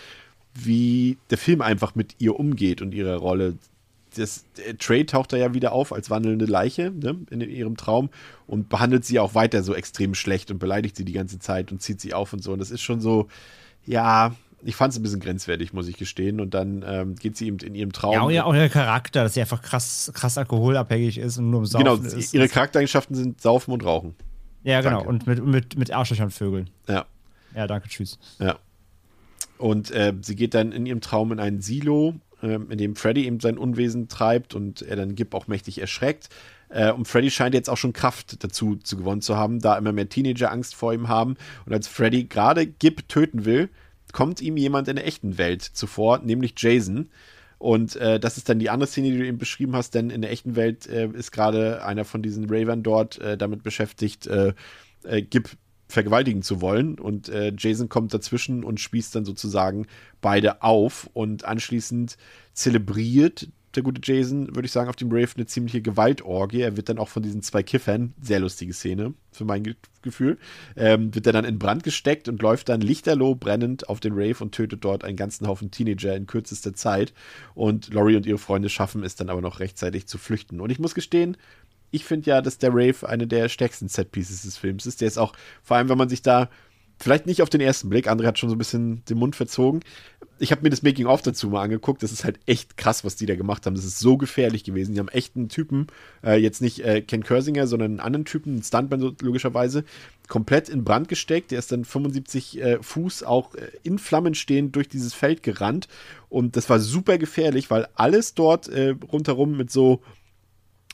[0.54, 3.58] wie der Film einfach mit ihr umgeht und ihrer Rolle.
[4.18, 8.10] Das, der Trey taucht da ja wieder auf als wandelnde Leiche ne, in ihrem Traum
[8.46, 11.82] und behandelt sie auch weiter so extrem schlecht und beleidigt sie die ganze Zeit und
[11.82, 12.52] zieht sie auf und so.
[12.52, 13.30] Und das ist schon so,
[13.86, 16.40] ja, ich fand es ein bisschen grenzwertig, muss ich gestehen.
[16.40, 18.14] Und dann ähm, geht sie eben in ihrem Traum.
[18.14, 21.62] Ja, und ja, auch ihr Charakter, dass sie einfach krass, krass alkoholabhängig ist und nur
[21.62, 22.34] im Saufen genau, ist.
[22.34, 24.16] ihre Charaktereigenschaften sind Saufen und Rauchen.
[24.64, 24.98] ja, genau.
[24.98, 25.10] Danke.
[25.10, 26.70] Und mit, mit, mit Arschlöchern Vögeln.
[26.88, 27.06] Ja.
[27.56, 28.18] Ja, danke, tschüss.
[28.40, 28.58] Ja.
[29.58, 33.26] Und äh, sie geht dann in ihrem Traum in ein Silo, ähm, in dem Freddy
[33.26, 36.30] eben sein Unwesen treibt und er dann Gib auch mächtig erschreckt.
[36.70, 39.92] Äh, und Freddy scheint jetzt auch schon Kraft dazu zu gewonnen zu haben, da immer
[39.92, 41.36] mehr Teenager Angst vor ihm haben.
[41.66, 43.70] Und als Freddy gerade Gib töten will,
[44.14, 47.10] kommt ihm jemand in der echten Welt zuvor, nämlich Jason.
[47.58, 50.22] Und äh, das ist dann die andere Szene, die du eben beschrieben hast, denn in
[50.22, 54.54] der echten Welt äh, ist gerade einer von diesen Ravern dort äh, damit beschäftigt, äh,
[55.04, 55.50] äh, Gib
[55.88, 56.98] vergewaltigen zu wollen.
[56.98, 59.86] Und äh, Jason kommt dazwischen und spießt dann sozusagen
[60.22, 61.10] beide auf.
[61.14, 62.18] Und anschließend
[62.54, 66.62] zelebriert der gute Jason, würde ich sagen, auf dem Rave eine ziemliche Gewaltorgie.
[66.62, 70.40] Er wird dann auch von diesen zwei Kiffern, sehr lustige Szene für mein Ge Gefühl,
[70.76, 74.44] ähm, wird er dann in Brand gesteckt und läuft dann lichterloh brennend auf den Rave
[74.44, 77.14] und tötet dort einen ganzen Haufen Teenager in kürzester Zeit.
[77.54, 80.60] Und Laurie und ihre Freunde schaffen es dann aber noch rechtzeitig zu flüchten.
[80.60, 81.38] Und ich muss gestehen,
[81.92, 85.02] ich finde ja, dass der Rave eine der stärksten Setpieces des Films ist.
[85.02, 86.50] Der ist auch, vor allem, wenn man sich da
[87.02, 89.82] vielleicht nicht auf den ersten Blick, André hat schon so ein bisschen den Mund verzogen.
[90.40, 92.02] Ich habe mir das Making-of dazu mal angeguckt.
[92.02, 93.76] Das ist halt echt krass, was die da gemacht haben.
[93.76, 94.94] Das ist so gefährlich gewesen.
[94.94, 95.88] Die haben echt einen Typen,
[96.24, 99.84] äh, jetzt nicht äh, Ken Kersinger, sondern einen anderen Typen, einen Stuntman logischerweise,
[100.28, 101.52] komplett in Brand gesteckt.
[101.52, 105.88] Der ist dann 75 äh, Fuß auch äh, in Flammen stehend durch dieses Feld gerannt.
[106.30, 110.02] Und das war super gefährlich, weil alles dort äh, rundherum mit so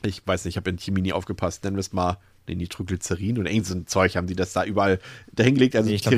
[0.04, 3.50] ich weiß nicht, ich habe in Chemini aufgepasst, nennen wir es mal nee, Nitroglycerin oder
[3.50, 4.98] irgend so ein Zeug haben die das da überall
[5.32, 5.76] dahingelegt.
[5.76, 6.16] Also Nee, ich glaube,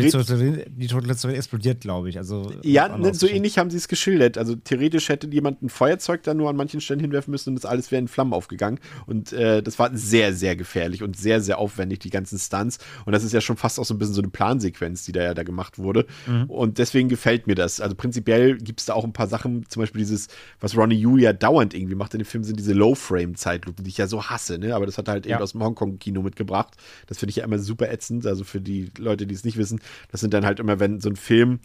[0.76, 2.18] Nitroglycerin explodiert, glaube ich.
[2.18, 4.38] Also, ja, was ne, so ähnlich haben sie es geschildert.
[4.38, 7.64] Also theoretisch hätte jemand ein Feuerzeug da nur an manchen Stellen hinwerfen müssen und das
[7.64, 8.78] alles wäre in Flammen aufgegangen.
[9.06, 12.78] Und äh, das war sehr, sehr gefährlich und sehr, sehr aufwendig, die ganzen Stunts.
[13.04, 15.22] Und das ist ja schon fast auch so ein bisschen so eine Plansequenz, die da
[15.22, 16.06] ja da gemacht wurde.
[16.48, 17.80] Und deswegen gefällt mir das.
[17.80, 20.28] Also prinzipiell gibt es da auch ein paar Sachen, zum Beispiel dieses,
[20.60, 23.98] was Ronnie Yu ja dauernd irgendwie macht in dem Film, sind diese Low-Frame-Zeitlupen, die ich
[23.98, 24.74] ja so hasse, ne?
[24.74, 25.36] Aber das hat er halt Ja.
[25.36, 26.76] eben aus dem Hongkong-Kino mitgebracht.
[27.06, 28.26] Das finde ich ja immer super ätzend.
[28.26, 31.08] Also für die Leute, die es nicht wissen, das sind dann halt immer, wenn so
[31.08, 31.60] ein Film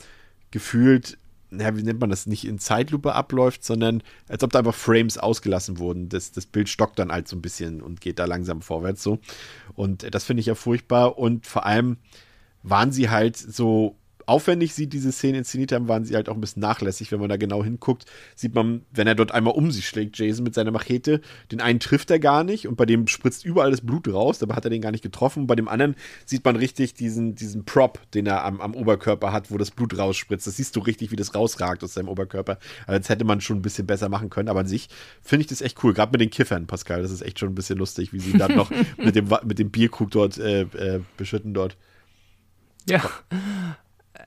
[0.52, 1.18] gefühlt,
[1.50, 5.18] naja, wie nennt man das, nicht in Zeitlupe abläuft, sondern als ob da einfach Frames
[5.18, 6.10] ausgelassen wurden.
[6.10, 9.20] Das, das Bild stockt dann halt so ein bisschen und geht da langsam vorwärts so.
[9.74, 11.18] Und das finde ich ja furchtbar.
[11.18, 11.98] Und vor allem
[12.64, 13.96] waren sie halt so
[14.26, 17.12] aufwendig sie diese Szene inszeniert haben, waren sie halt auch ein bisschen nachlässig.
[17.12, 18.06] Wenn man da genau hinguckt,
[18.36, 21.22] sieht man, wenn er dort einmal um sich schlägt, Jason mit seiner Machete,
[21.52, 24.56] den einen trifft er gar nicht und bei dem spritzt überall das Blut raus, dabei
[24.56, 25.42] hat er den gar nicht getroffen.
[25.42, 25.96] Und bei dem anderen
[26.26, 29.98] sieht man richtig diesen, diesen Prop, den er am, am Oberkörper hat, wo das Blut
[29.98, 30.48] rausspritzt.
[30.48, 32.58] Das siehst du richtig, wie das rausragt aus seinem Oberkörper.
[32.88, 34.90] Also das hätte man schon ein bisschen besser machen können, aber an sich
[35.22, 35.94] finde ich das echt cool.
[35.94, 38.40] Gerade mit den Kiffern, Pascal, das ist echt schon ein bisschen lustig, wie sie ihn
[38.40, 41.78] dann noch mit dem, mit dem Bierkrug dort äh, äh, beschütten dort.
[42.88, 43.02] Ja.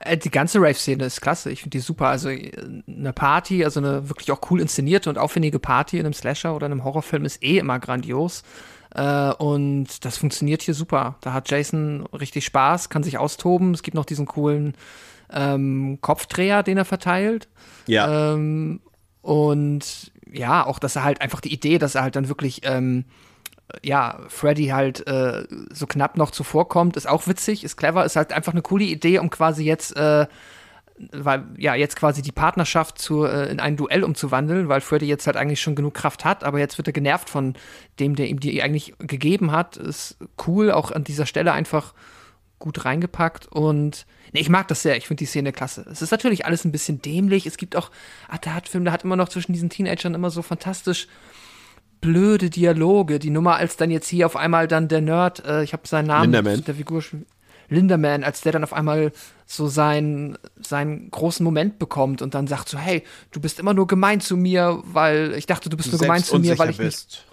[0.01, 1.51] Äh, Die ganze Rave-Szene ist klasse.
[1.51, 2.07] Ich finde die super.
[2.07, 2.51] Also äh,
[2.87, 6.65] eine Party, also eine wirklich auch cool inszenierte und aufwendige Party in einem Slasher oder
[6.65, 8.43] einem Horrorfilm ist eh immer grandios.
[8.95, 11.17] Äh, und das funktioniert hier super.
[11.21, 13.73] Da hat Jason richtig Spaß, kann sich austoben.
[13.73, 14.73] Es gibt noch diesen coolen
[15.31, 17.47] ähm, Kopfdreher, den er verteilt.
[17.85, 18.33] Ja.
[18.33, 18.81] Ähm,
[19.21, 23.05] und ja, auch, dass er halt einfach die Idee, dass er halt dann wirklich, ähm,
[23.83, 28.33] ja, Freddy halt äh, so knapp noch zuvorkommt, ist auch witzig, ist clever, ist halt
[28.33, 30.27] einfach eine coole Idee, um quasi jetzt, äh,
[31.11, 35.27] weil, ja, jetzt quasi die Partnerschaft zu, äh, in ein Duell umzuwandeln, weil Freddy jetzt
[35.27, 37.55] halt eigentlich schon genug Kraft hat, aber jetzt wird er genervt von
[37.99, 39.77] dem, der ihm die eigentlich gegeben hat.
[39.77, 40.17] Ist
[40.47, 41.93] cool, auch an dieser Stelle einfach
[42.57, 44.97] gut reingepackt und nee, ich mag das sehr.
[44.97, 45.85] Ich finde die Szene klasse.
[45.89, 47.45] Es ist natürlich alles ein bisschen dämlich.
[47.45, 47.89] Es gibt auch,
[48.27, 51.07] ah, der hat Film, der hat immer noch zwischen diesen Teenagern immer so fantastisch
[52.01, 53.19] blöde Dialoge.
[53.19, 56.07] Die Nummer, als dann jetzt hier auf einmal dann der Nerd, äh, ich habe seinen
[56.07, 56.63] Namen Linderman.
[56.63, 57.03] der Figur
[57.69, 59.11] Linderman, als der dann auf einmal
[59.45, 63.87] so seinen, seinen großen Moment bekommt und dann sagt so, hey, du bist immer nur
[63.87, 67.25] gemein zu mir, weil ich dachte, du bist nur gemein zu mir, weil ich nicht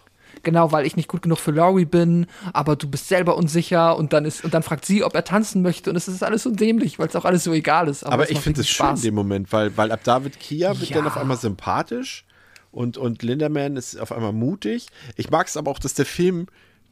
[0.43, 4.13] Genau, weil ich nicht gut genug für Laurie bin, aber du bist selber unsicher und
[4.13, 6.51] dann ist und dann fragt sie, ob er tanzen möchte und es ist alles so
[6.51, 8.05] dämlich, weil es auch alles so egal ist.
[8.05, 10.79] Aber es ich finde es schön in dem Moment, weil, weil ab da wird Kia
[10.79, 10.97] wird Ja.
[10.99, 12.26] dann auf einmal sympathisch
[12.77, 14.89] und, und Linderman ist auf einmal mutig.
[15.17, 16.47] Ich mag es aber auch, dass der Film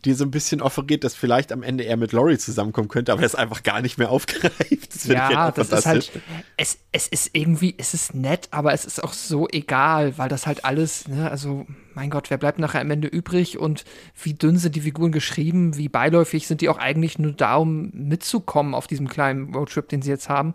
[0.05, 3.23] dir so ein bisschen offeriert, dass vielleicht am Ende er mit Laurie zusammenkommen könnte, aber
[3.23, 4.95] er ist einfach gar nicht mehr aufgreift.
[4.95, 6.13] Das Ja, halt das ist halt,
[6.57, 10.47] es, es ist irgendwie, es ist nett, aber es ist auch so egal, weil das
[10.47, 13.85] halt alles, ne, also, mein Gott, wer bleibt nachher am Ende übrig und
[14.23, 17.91] wie dünn sind die Figuren geschrieben, wie beiläufig sind die auch eigentlich nur da, um
[17.93, 20.55] mitzukommen auf diesem kleinen Roadtrip, den sie jetzt haben.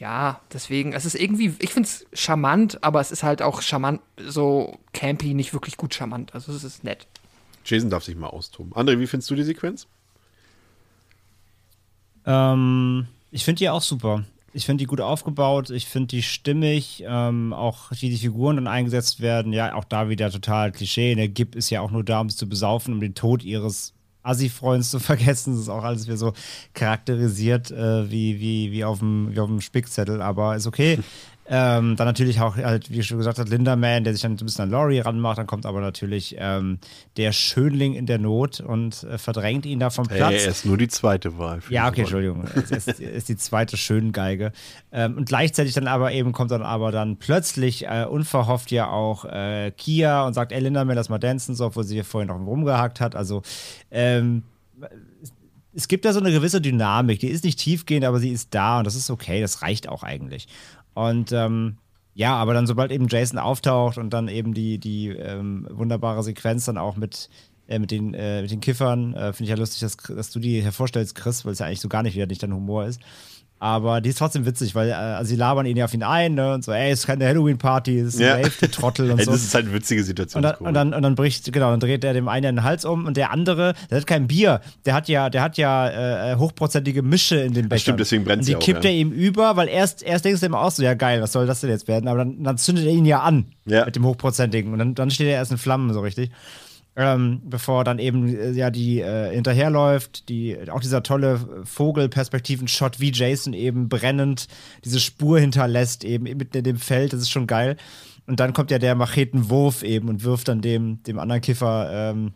[0.00, 4.00] Ja, deswegen, es ist irgendwie, ich finde es charmant, aber es ist halt auch charmant,
[4.16, 6.34] so campy, nicht wirklich gut charmant.
[6.34, 7.06] Also es ist nett.
[7.66, 8.72] Jason darf sich mal austoben.
[8.72, 9.86] André, wie findest du die Sequenz?
[12.24, 14.24] Ähm, ich finde die auch super.
[14.54, 18.68] Ich finde die gut aufgebaut, ich finde die stimmig, ähm, auch wie die Figuren dann
[18.68, 19.52] eingesetzt werden.
[19.52, 21.14] Ja, auch da wieder total Klischee.
[21.14, 23.92] Der Gip ist ja auch nur da, um sie zu besaufen, um den Tod ihres
[24.22, 25.52] Assi-Freunds zu vergessen.
[25.54, 26.32] Das ist auch alles wieder so
[26.74, 30.98] charakterisiert äh, wie, wie, wie, auf dem, Spickzettel, aber ist okay.
[31.52, 34.46] Ähm, dann natürlich auch, halt, wie schon gesagt hat, Linderman, der sich dann so ein
[34.46, 35.36] bisschen an Laurie ranmacht.
[35.36, 36.78] Dann kommt aber natürlich ähm,
[37.16, 40.44] der Schönling in der Not und äh, verdrängt ihn da vom Platz.
[40.44, 41.58] er ist nur die zweite Wahl.
[41.68, 42.02] Ja, okay.
[42.02, 42.44] Entschuldigung.
[42.60, 44.52] Es ist, ist die zweite Schöngeige.
[44.92, 49.24] Ähm, und gleichzeitig dann aber eben kommt dann aber dann plötzlich äh, unverhofft ja auch
[49.24, 52.38] äh, Kia und sagt, ey Linderman, lass mal dancen, so, obwohl sie hier vorhin noch
[52.38, 53.16] rumgehackt hat.
[53.16, 53.42] Also,
[53.90, 54.44] ähm,
[55.72, 58.78] es gibt da so eine gewisse Dynamik, die ist nicht tiefgehend, aber sie ist da
[58.78, 60.48] und das ist okay, das reicht auch eigentlich.
[60.94, 61.76] Und ähm,
[62.14, 66.64] ja, aber dann, sobald eben Jason auftaucht und dann eben die, die ähm, wunderbare Sequenz
[66.64, 67.30] dann auch mit,
[67.68, 70.40] äh, mit, den, äh, mit den Kiffern, äh, finde ich ja lustig, dass, dass du
[70.40, 73.00] die hervorstellst, Chris, weil es ja eigentlich so gar nicht wieder nicht dein Humor ist.
[73.62, 76.32] Aber die ist trotzdem witzig, weil äh, also sie labern ihn ja auf ihn ein
[76.34, 78.36] ne, und so, ey, es ist keine Halloween-Party, es ist Ja.
[78.36, 79.32] Rave, die Trottel und Ey, so.
[79.32, 80.42] das ist halt eine witzige Situation.
[80.42, 82.86] Und dann, und, dann, und dann bricht, genau, dann dreht er dem einen den Hals
[82.86, 86.36] um und der andere, der hat kein Bier, der hat ja, der hat ja äh,
[86.36, 87.82] hochprozentige Mische in den Bechern.
[87.82, 88.90] stimmt, deswegen die ja auch, kippt ja.
[88.90, 91.46] er ihm über, weil erst, erst denkst du ihm auch so, ja geil, was soll
[91.46, 92.08] das denn jetzt werden?
[92.08, 93.84] Aber dann, dann zündet er ihn ja an Ja.
[93.84, 96.30] mit dem hochprozentigen und dann, dann steht er erst in Flammen so richtig.
[96.96, 103.12] Ähm, bevor dann eben äh, ja die äh, hinterherläuft, die auch dieser tolle Vogelperspektiven-Shot wie
[103.12, 104.48] Jason eben brennend
[104.84, 107.76] diese Spur hinterlässt eben mitten in dem Feld, das ist schon geil.
[108.26, 112.32] Und dann kommt ja der Machetenwurf eben und wirft dann dem, dem anderen Kiffer ähm,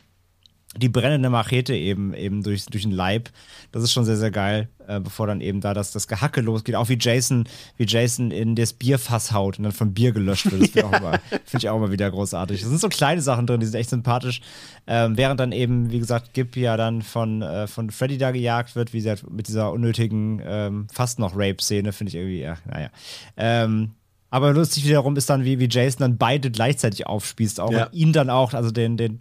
[0.76, 3.30] die brennende Machete eben, eben durch, durch den Leib.
[3.72, 6.74] Das ist schon sehr, sehr geil, äh, bevor dann eben da das, das Gehacke losgeht.
[6.74, 7.44] Auch wie Jason,
[7.76, 10.62] wie Jason in das Bierfass haut und dann vom Bier gelöscht wird.
[10.62, 12.60] Das finde ich, auch immer- find ich auch immer wieder großartig.
[12.60, 14.40] Das sind so kleine Sachen drin, die sind echt sympathisch.
[14.86, 18.74] Ähm, während dann eben, wie gesagt, Gib ja dann von, äh, von Freddy da gejagt
[18.76, 22.90] wird, wie gesagt, mit dieser unnötigen, ähm, fast noch Rape-Szene, finde ich irgendwie, ja, naja.
[23.36, 23.90] Ähm,
[24.34, 27.84] aber lustig wiederum ist dann, wie, wie Jason dann beide gleichzeitig aufspießt, auch Ja.
[27.86, 29.20] und ihn dann auch, also den, den,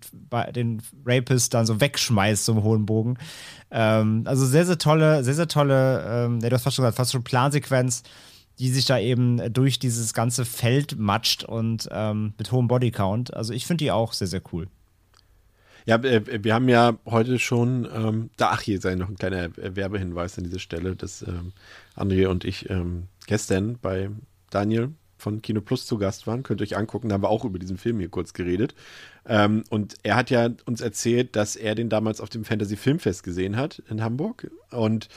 [0.56, 3.20] den Rapist dann so wegschmeißt zum hohen Bogen.
[3.70, 6.98] Ähm, also sehr, sehr tolle, sehr, sehr tolle, ähm, ja, du hast fast schon gesagt,
[6.98, 8.02] fast schon Plansequenz,
[8.58, 13.36] die sich da eben durch dieses ganze Feld matscht und ähm, mit hohem Bodycount.
[13.36, 14.66] Also ich finde die auch sehr, sehr cool.
[15.86, 19.50] Ja, äh, wir haben ja heute schon, ähm, da, ach, hier sei noch ein kleiner
[19.58, 21.52] Werbehinweis an dieser Stelle, dass ähm,
[21.96, 24.10] André und ich ähm, gestern bei
[24.50, 24.90] Daniel
[25.24, 26.44] von Kino Plus zu Gast waren.
[26.44, 28.76] Könnt ihr euch angucken, da haben wir auch über diesen Film hier kurz geredet.
[29.26, 33.24] Ähm, und er hat ja uns erzählt, dass er den damals auf dem Fantasy Filmfest
[33.24, 35.08] gesehen hat in Hamburg und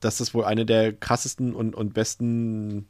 [0.00, 2.86] dass das wohl eine der krassesten und, und besten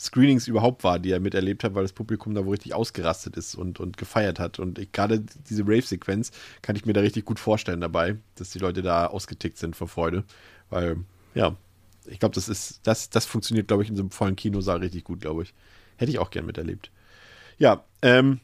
[0.00, 3.56] Screenings überhaupt war, die er miterlebt hat, weil das Publikum da wohl richtig ausgerastet ist
[3.56, 4.60] und, und gefeiert hat.
[4.60, 6.30] Und gerade diese Rave-Sequenz
[6.62, 9.88] kann ich mir da richtig gut vorstellen dabei, dass die Leute da ausgetickt sind vor
[9.88, 10.22] Freude.
[10.70, 10.98] Weil,
[11.34, 11.56] ja,
[12.06, 15.02] ich glaube, das ist, das, das funktioniert, glaube ich, in so einem vollen Kinosaal richtig
[15.02, 15.54] gut, glaube ich.
[15.98, 16.90] Hätte ich auch gern miterlebt.
[17.58, 18.40] Ja, ähm,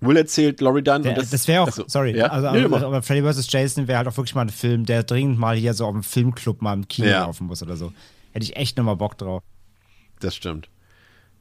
[0.00, 1.02] Will erzählt Laurie Dunn.
[1.04, 2.26] Der, und das, wäre auch, Achso, sorry, ja?
[2.26, 2.82] also, Nee, aber, mach.
[2.82, 3.50] aber Freddy vs.
[3.50, 6.02] Jason wäre halt auch wirklich mal ein Film, der dringend mal hier so auf dem
[6.02, 7.20] Filmclub mal im Kino Ja.
[7.20, 7.92] laufen muss oder so.
[8.32, 9.42] Hätte ich echt nochmal Bock drauf.
[10.18, 10.68] Das stimmt.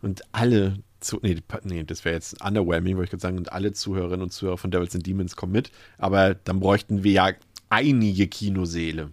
[0.04, 3.74] Und alle zu, nee, nee das wäre jetzt underwhelming, wollte ich gerade sagen, und alle
[3.74, 5.72] Zuhörerinnen und Zuhörer von Devils and Demons kommen mit.
[5.98, 7.30] Aber dann bräuchten wir ja
[7.70, 9.10] einige Kinoseele.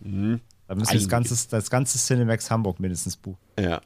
[0.00, 0.40] Mhm.
[0.66, 1.04] Da müsste Einige.
[1.04, 3.38] das ganze, das ganze Cinemax Hamburg mindestens buchen.
[3.60, 3.80] Ja.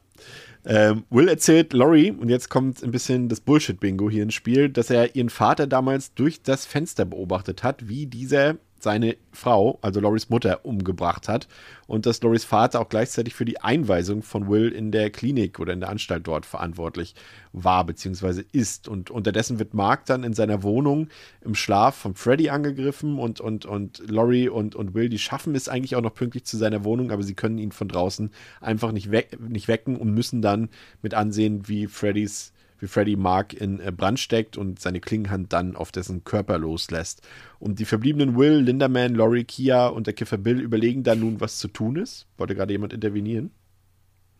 [0.65, 4.89] Ähm, Will erzählt Laurie, und jetzt kommt ein bisschen das Bullshit-Bingo hier ins Spiel, dass
[4.89, 10.29] er ihren Vater damals durch das Fenster beobachtet hat, wie dieser seine Frau, also Loris
[10.29, 11.47] Mutter, umgebracht hat.
[11.87, 15.73] Und dass Loris Vater auch gleichzeitig für die Einweisung von Will in der Klinik oder
[15.73, 17.15] in der Anstalt dort verantwortlich
[17.53, 18.87] war, beziehungsweise ist.
[18.87, 21.07] Und unterdessen wird Mark dann in seiner Wohnung
[21.41, 25.69] im Schlaf von Freddy angegriffen und, und, und Laurie und, und Will, die schaffen es
[25.69, 29.11] eigentlich auch noch pünktlich zu seiner Wohnung, aber sie können ihn von draußen einfach nicht,
[29.11, 30.69] weck, nicht wecken und müssen dann
[31.01, 35.75] mit ansehen, wie Freddys wie Freddy Mark in äh, Brand steckt und seine Klingenhand dann
[35.75, 37.21] auf dessen Körper loslässt.
[37.59, 41.59] Und die verbliebenen Will, Linderman, Laurie, Kia und der Kiffer Bill überlegen dann nun, was
[41.59, 42.27] zu tun ist.
[42.37, 43.51] Wollte gerade jemand intervenieren?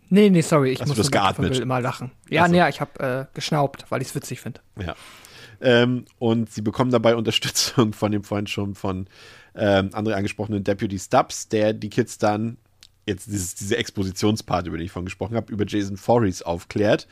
[0.09, 2.11] Nee, nee, sorry, ich Hast muss das immer lachen.
[2.29, 2.53] Ja, Ach so.
[2.53, 4.61] nee, ich habe äh, geschnaubt, weil ich es witzig finde.
[4.79, 4.95] Ja.
[5.59, 9.07] Ähm, und sie bekommen dabei Unterstützung von dem vorhin schon von
[9.55, 12.57] ähm, André angesprochenen Deputy Stubbs, der die Kids dann,
[13.05, 17.07] jetzt dieses, diese Expositionspart, über den ich vorhin gesprochen habe, über Jason Voorhees aufklärt.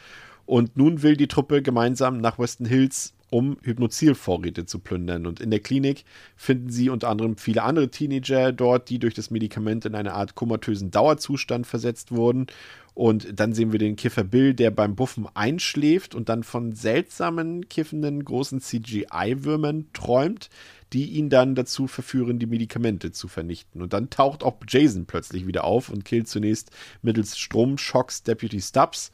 [0.45, 5.25] Und nun will die Truppe gemeinsam nach Weston Hills, um Hypnozil-Vorräte zu plündern.
[5.25, 9.31] Und in der Klinik finden sie unter anderem viele andere Teenager dort, die durch das
[9.31, 12.47] Medikament in eine Art komatösen Dauerzustand versetzt wurden.
[12.93, 17.67] Und dann sehen wir den Kiffer Bill, der beim Buffen einschläft und dann von seltsamen,
[17.67, 20.49] kiffenden, großen CGI-Würmern träumt,
[20.93, 23.81] die ihn dann dazu verführen, die Medikamente zu vernichten.
[23.81, 26.71] Und dann taucht auch Jason plötzlich wieder auf und killt zunächst
[27.01, 29.11] mittels Stromschocks Deputy Stubbs.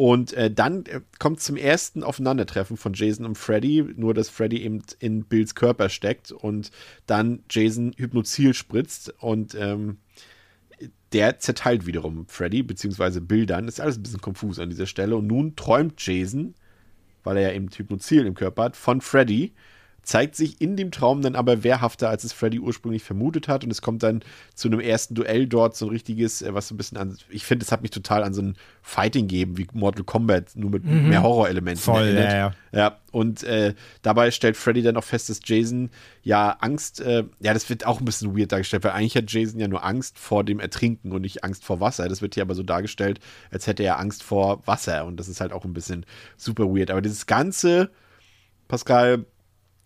[0.00, 4.62] Und äh, dann äh, kommt zum ersten Aufeinandertreffen von Jason und Freddy, nur dass Freddy
[4.62, 6.70] eben in Bills Körper steckt und
[7.04, 9.98] dann Jason Hypnozil spritzt und ähm,
[11.12, 13.68] der zerteilt wiederum Freddy, beziehungsweise Bill dann.
[13.68, 15.16] Ist alles ein bisschen konfus an dieser Stelle.
[15.16, 16.54] Und nun träumt Jason,
[17.22, 19.52] weil er ja eben Hypnozil im Körper hat, von Freddy.
[20.02, 23.64] Zeigt sich in dem Traum dann aber wehrhafter, als es Freddy ursprünglich vermutet hat.
[23.64, 24.22] Und es kommt dann
[24.54, 27.44] zu einem ersten Duell dort, so ein richtiges, äh, was so ein bisschen an, ich
[27.44, 30.84] finde, es hat mich total an so ein Fighting gegeben, wie Mortal Kombat, nur mit
[30.84, 32.32] mehr Horrorelementen Voll, erinnert.
[32.32, 32.54] ja, ja.
[32.72, 35.90] Ja, und äh, dabei stellt Freddy dann auch fest, dass Jason
[36.22, 39.58] ja Angst, äh, ja, das wird auch ein bisschen weird dargestellt, weil eigentlich hat Jason
[39.58, 42.08] ja nur Angst vor dem Ertrinken und nicht Angst vor Wasser.
[42.08, 43.18] Das wird hier aber so dargestellt,
[43.50, 46.90] als hätte er Angst vor Wasser und das ist halt auch ein bisschen super weird.
[46.90, 47.90] Aber dieses ganze,
[48.68, 49.26] Pascal,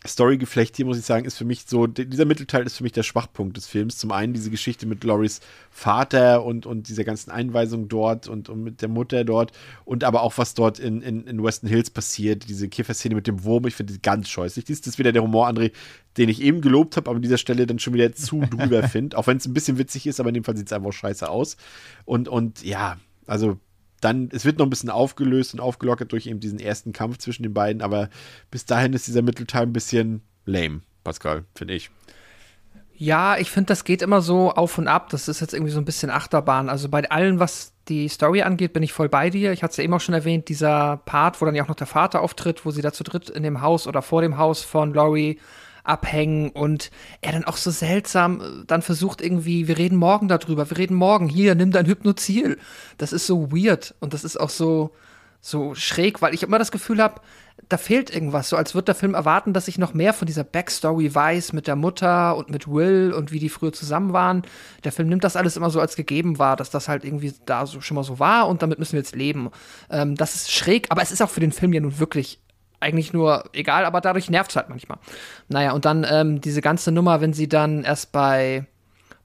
[0.07, 3.03] Storygeflecht hier, muss ich sagen, ist für mich so, dieser Mittelteil ist für mich der
[3.03, 3.97] Schwachpunkt des Films.
[3.97, 5.41] Zum einen diese Geschichte mit Loris
[5.71, 9.53] Vater und, und dieser ganzen Einweisung dort und, und mit der Mutter dort
[9.87, 13.45] und aber auch was dort in, in, in Weston Hills passiert, diese Käferszene mit dem
[13.45, 14.67] Wurm, ich finde die ganz scheußlich.
[14.67, 15.73] Dies ist wieder der Humor, André,
[16.19, 19.17] den ich eben gelobt habe, aber an dieser Stelle dann schon wieder zu drüber finde,
[19.17, 21.29] auch wenn es ein bisschen witzig ist, aber in dem Fall sieht es einfach scheiße
[21.29, 21.57] aus.
[22.05, 23.59] Und, und ja, also
[24.05, 27.43] dann, es wird noch ein bisschen aufgelöst und aufgelockert durch eben diesen ersten Kampf zwischen
[27.43, 28.11] den beiden, aber
[28.51, 31.91] bis dahin ist dieser Mittelteil ein bisschen lame, Pascal, finde ich.
[32.97, 35.09] Ja, ich finde, das geht immer so auf und ab.
[35.11, 36.69] Das ist jetzt irgendwie so ein bisschen Achterbahn.
[36.69, 39.53] Also bei allem, was die Story angeht, bin ich voll bei dir.
[39.53, 41.75] Ich hatte es ja eben auch schon erwähnt, dieser Part, wo dann ja auch noch
[41.75, 44.63] der Vater auftritt, wo sie da zu dritt in dem Haus oder vor dem Haus
[44.63, 45.41] von Laurie
[45.85, 46.91] abhängen und
[47.21, 50.97] er dann auch so seltsam äh, dann versucht irgendwie, wir reden morgen darüber, wir reden
[50.97, 52.59] morgen, hier, nimm dein Hypnozil.
[52.99, 54.91] Das ist so weird und das ist auch so,
[55.41, 57.21] so schräg, weil ich immer das Gefühl habe,
[57.69, 60.43] da fehlt irgendwas, so als wird der Film erwarten, dass ich noch mehr von dieser
[60.43, 64.43] Backstory weiß mit der Mutter und mit Will und wie die früher zusammen waren.
[64.85, 67.67] Der Film nimmt das alles immer so als gegeben wahr, dass das halt irgendwie da
[67.67, 69.51] so schon mal so war und damit müssen wir jetzt leben.
[69.91, 72.41] Ähm, das ist schräg, aber es ist auch für den Film ja nun wirklich
[72.85, 74.99] eigentlich nur egal, aber dadurch nervt es halt manchmal.
[75.49, 78.67] Naja, und dann ähm, diese ganze Nummer, wenn sie dann erst bei,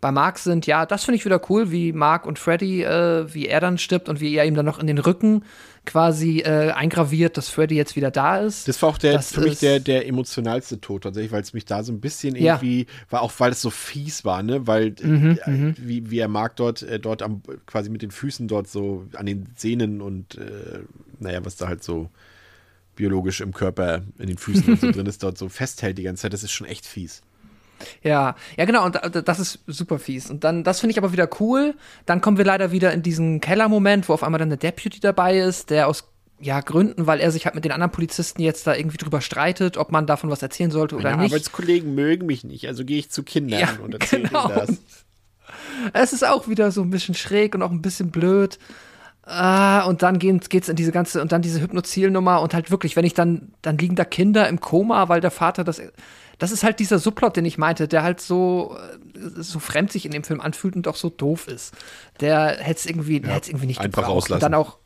[0.01, 3.47] bei Mark sind, ja, das finde ich wieder cool, wie Mark und Freddy, äh, wie
[3.47, 5.43] er dann stirbt und wie er ihm dann noch in den Rücken
[5.85, 8.67] quasi äh, eingraviert, dass Freddy jetzt wieder da ist.
[8.67, 11.65] Das war auch der, das für mich der, der emotionalste Tod tatsächlich, weil es mich
[11.65, 12.85] da so ein bisschen irgendwie, ja.
[13.09, 15.75] war auch weil es so fies war, ne, weil mhm, äh, mhm.
[15.77, 19.25] wie, wie er Mark dort, äh, dort am, quasi mit den Füßen dort so an
[19.25, 20.79] den Sehnen und äh,
[21.19, 22.09] naja, was da halt so
[22.99, 26.23] biologisch im Körper, in den Füßen und so drin ist, dort so festhält die ganze
[26.23, 27.21] Zeit, das ist schon echt fies.
[28.03, 30.29] Ja, ja genau, und das ist super fies.
[30.29, 31.75] Und dann, das finde ich aber wieder cool.
[32.05, 35.39] Dann kommen wir leider wieder in diesen Keller-Moment, wo auf einmal dann der Deputy dabei
[35.39, 36.09] ist, der aus
[36.41, 39.77] ja, Gründen, weil er sich halt mit den anderen Polizisten jetzt da irgendwie drüber streitet,
[39.77, 41.31] ob man davon was erzählen sollte oder Meine nicht.
[41.31, 44.49] Arbeitskollegen mögen mich nicht, also gehe ich zu Kindern ja, und erzähle genau.
[44.49, 44.77] das.
[45.93, 48.59] Es ist auch wieder so ein bisschen schräg und auch ein bisschen blöd.
[49.31, 52.95] Ah, und dann geht, geht's in diese ganze, und dann diese Hypnozil-Nummer und halt wirklich,
[52.95, 55.79] wenn ich dann, dann liegen da Kinder im Koma, weil der Vater das,
[56.39, 58.75] das ist halt dieser Subplot, den ich meinte, der halt so,
[59.13, 61.75] so fremd sich in dem Film anfühlt und auch so doof ist.
[62.21, 64.15] Der hätte es irgendwie, ja, irgendwie nicht einfach gebraucht.
[64.15, 64.45] rauslassen.
[64.45, 64.77] Und dann auch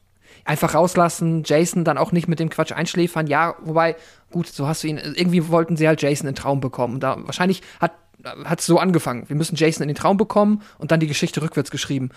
[0.43, 3.27] einfach rauslassen, Jason dann auch nicht mit dem Quatsch einschläfern.
[3.27, 3.95] Ja, wobei,
[4.29, 6.99] gut, so hast du ihn, irgendwie wollten sie halt Jason in Traum bekommen.
[6.99, 9.27] Da, wahrscheinlich hat hat es so angefangen.
[9.27, 12.09] Wir müssen Jason in den Traum bekommen und dann die Geschichte rückwärts geschrieben,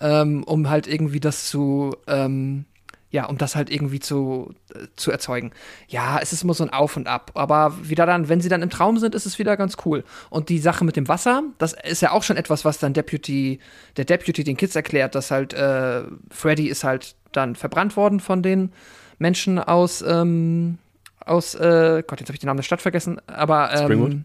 [0.00, 2.66] ähm, um halt irgendwie das zu, ähm,
[3.10, 5.52] ja, um das halt irgendwie zu, äh, zu erzeugen.
[5.88, 7.30] Ja, es ist immer so ein Auf und Ab.
[7.34, 10.04] Aber wieder dann, wenn sie dann im Traum sind, ist es wieder ganz cool.
[10.30, 13.60] Und die Sache mit dem Wasser, das ist ja auch schon etwas, was dann Deputy,
[13.96, 18.42] der Deputy den Kids erklärt, dass halt äh, Freddy ist halt dann verbrannt worden von
[18.42, 18.72] den
[19.18, 20.78] Menschen aus, ähm,
[21.24, 24.16] aus, äh, Gott, jetzt habe ich den Namen der Stadt vergessen, aber ähm, Springwood?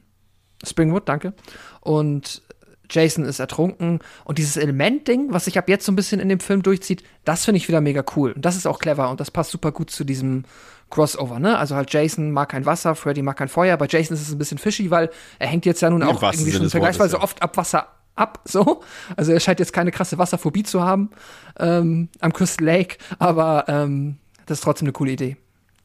[0.66, 1.34] Springwood, danke.
[1.82, 2.42] Und
[2.90, 4.00] Jason ist ertrunken.
[4.26, 7.46] Und dieses Element-Ding, was sich ab jetzt so ein bisschen in dem Film durchzieht, das
[7.46, 8.32] finde ich wieder mega cool.
[8.32, 10.44] Und das ist auch clever und das passt super gut zu diesem
[10.90, 11.58] Crossover, ne?
[11.58, 13.78] Also halt Jason mag kein Wasser, Freddy mag kein Feuer.
[13.78, 16.50] Bei Jason ist es ein bisschen fishy, weil er hängt jetzt ja nun auch irgendwie
[16.50, 17.24] Sinne schon vergleichsweise ja.
[17.24, 18.82] oft ab Wasser ab, so.
[19.16, 21.12] Also er scheint jetzt keine krasse Wasserphobie zu haben
[21.58, 24.18] ähm, am Crystal Lake, aber ähm,
[24.48, 25.38] das ist trotzdem eine coole Idee.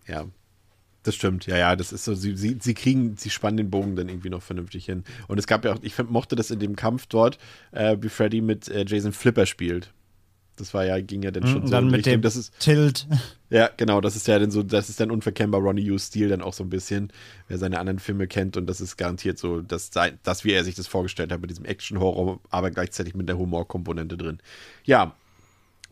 [0.06, 0.24] Ja,
[1.04, 1.46] das stimmt.
[1.46, 4.30] Ja, ja, das ist so, sie, sie, sie kriegen, sie spannen den Bogen dann irgendwie
[4.30, 5.04] noch vernünftig hin.
[5.28, 7.38] Und es gab ja auch, ich mochte das in dem Kampf dort,
[7.72, 9.92] äh, wie Freddy mit äh, Jason Flipper spielt.
[10.56, 12.56] Das war ja, ging ja dann schon Und so dann mit Richtung, dem das ist,
[12.60, 13.08] Tilt.
[13.50, 16.52] ja, genau, das ist ja dann so, das ist dann unverkennbar Ronnie Hughes-Stil dann auch
[16.52, 17.12] so ein bisschen,
[17.48, 20.62] wer seine anderen Filme kennt und das ist garantiert so, dass sein- das, wie er
[20.62, 24.38] sich das vorgestellt hat, mit diesem Action-Horror, aber gleichzeitig mit der Humorkomponente drin.
[24.84, 25.16] Ja,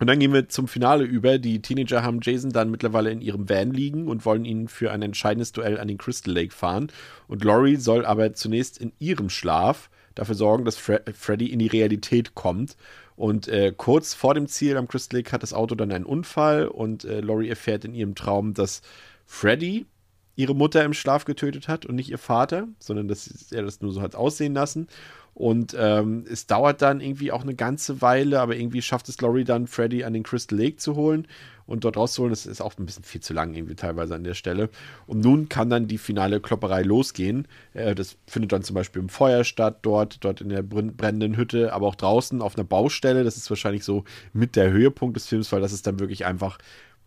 [0.03, 1.39] und dann gehen wir zum Finale über.
[1.39, 5.01] Die Teenager haben Jason dann mittlerweile in ihrem Van liegen und wollen ihn für ein
[5.01, 6.89] entscheidendes Duell an den Crystal Lake fahren.
[7.29, 11.69] Und Laurie soll aber zunächst in ihrem Schlaf dafür sorgen, dass Fre Freddy in die
[11.69, 12.77] Realität kommt.
[13.15, 16.67] Und äh, kurz vor dem Ziel am Crystal Lake hat das Auto dann einen Unfall
[16.67, 18.83] und äh, Laurie erfährt in ihrem Traum, dass
[19.25, 19.87] Freddy
[20.35, 23.93] ihre Mutter im Schlaf getötet hat und nicht ihr Vater, sondern dass er das nur
[23.93, 24.89] so hat aussehen lassen.
[25.35, 29.45] Und ähm, es dauert dann irgendwie auch eine ganze Weile, aber irgendwie schafft es Laurie
[29.45, 31.27] dann, Freddy an den Crystal Lake zu holen
[31.67, 32.33] und dort rauszuholen.
[32.33, 34.69] Das ist auch ein bisschen viel zu lang irgendwie teilweise an der Stelle.
[35.07, 37.49] Und nun kann dann die finale Klopperei losgehen.
[37.73, 41.37] Äh, das findet dann zum Beispiel im Feuer statt, dort, dort in der brenn- brennenden
[41.37, 43.25] Hütte, aber auch draußen auf einer Baustelle.
[43.25, 44.05] Das ist wahrscheinlich so
[44.35, 46.59] mit der Höhepunkt des Films, weil das ist dann wirklich einfach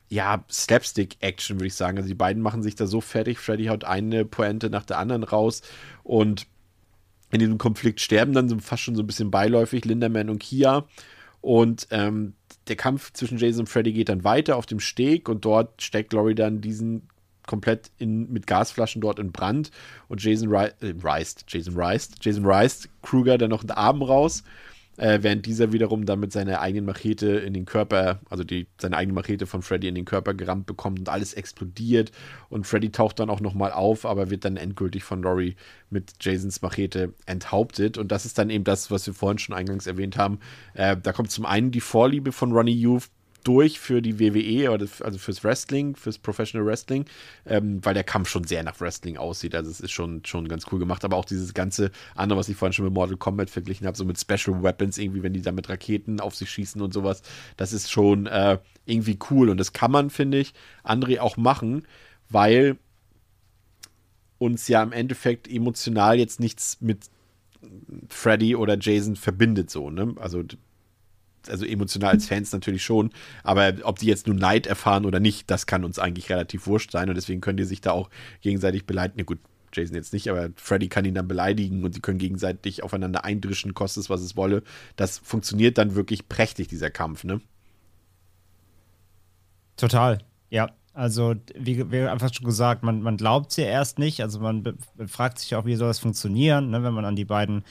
[0.09, 1.97] ja, Slapstick-Action, würde ich sagen.
[1.97, 3.39] Also die beiden machen sich da so fertig.
[3.39, 5.61] Freddy haut eine Pointe nach der anderen raus
[6.03, 6.47] und
[7.31, 10.85] in diesem Konflikt sterben dann so fast schon so ein bisschen beiläufig Linderman und Kia.
[11.41, 12.33] Und ähm,
[12.67, 16.13] der Kampf zwischen Jason und Freddy geht dann weiter auf dem Steg und dort steckt
[16.13, 17.09] Laurie dann diesen
[17.45, 19.69] komplett in, mit Gasflaschen dort in Brand
[20.07, 20.71] und Jason äh,
[21.03, 24.43] Reist, Jason Reist, Jason Reist, Kruger dann noch einen Arm raus
[24.97, 28.97] äh, während dieser wiederum dann mit seiner eigenen Machete in den Körper, also die, seine
[28.97, 32.11] eigene Machete von Freddy in den Körper gerammt bekommt und alles explodiert
[32.49, 35.55] und Freddy taucht dann auch nochmal auf, aber wird dann endgültig von Laurie
[35.89, 39.87] mit Jasons Machete enthauptet und das ist dann eben das, was wir vorhin schon eingangs
[39.87, 40.39] erwähnt haben.
[40.73, 43.09] Äh, da kommt zum einen die Vorliebe von Ronnie Youth
[43.45, 47.05] durch für die WWE, also fürs Wrestling, fürs Professional Wrestling,
[47.45, 49.55] ähm, weil der Kampf schon sehr nach Wrestling aussieht.
[49.55, 51.05] Also es ist schon, schon ganz cool gemacht.
[51.05, 54.03] Aber auch dieses ganze andere, was ich vorhin schon mit Mortal Kombat verglichen habe, so
[54.03, 57.21] mit Special Weapons, irgendwie, wenn die da mit Raketen auf sich schießen und sowas,
[57.55, 59.49] das ist schon äh, irgendwie cool.
[59.49, 60.53] Und das kann man, finde ich,
[60.83, 61.87] André auch machen,
[62.29, 62.77] weil
[64.39, 67.05] uns ja im Endeffekt emotional jetzt nichts mit
[68.09, 70.15] Freddy oder Jason verbindet, so, ne?
[70.19, 70.43] Also
[71.49, 73.11] also emotional als Fans natürlich schon,
[73.43, 76.91] aber ob die jetzt nur Neid erfahren oder nicht, das kann uns eigentlich relativ wurscht
[76.91, 78.09] sein und deswegen können die sich da auch
[78.41, 79.19] gegenseitig beleidigen.
[79.19, 79.39] Ja, gut,
[79.73, 83.73] Jason jetzt nicht, aber Freddy kann ihn dann beleidigen und sie können gegenseitig aufeinander eindrischen,
[83.73, 84.63] kostet es, was es wolle.
[84.95, 87.41] Das funktioniert dann wirklich prächtig, dieser Kampf, ne?
[89.77, 90.19] Total,
[90.49, 90.69] ja.
[90.93, 94.21] Also, wie, wie einfach schon gesagt, man, man glaubt es ja erst nicht.
[94.21, 94.77] Also, man
[95.07, 97.65] fragt sich auch, wie soll das funktionieren, ne, wenn man an die beiden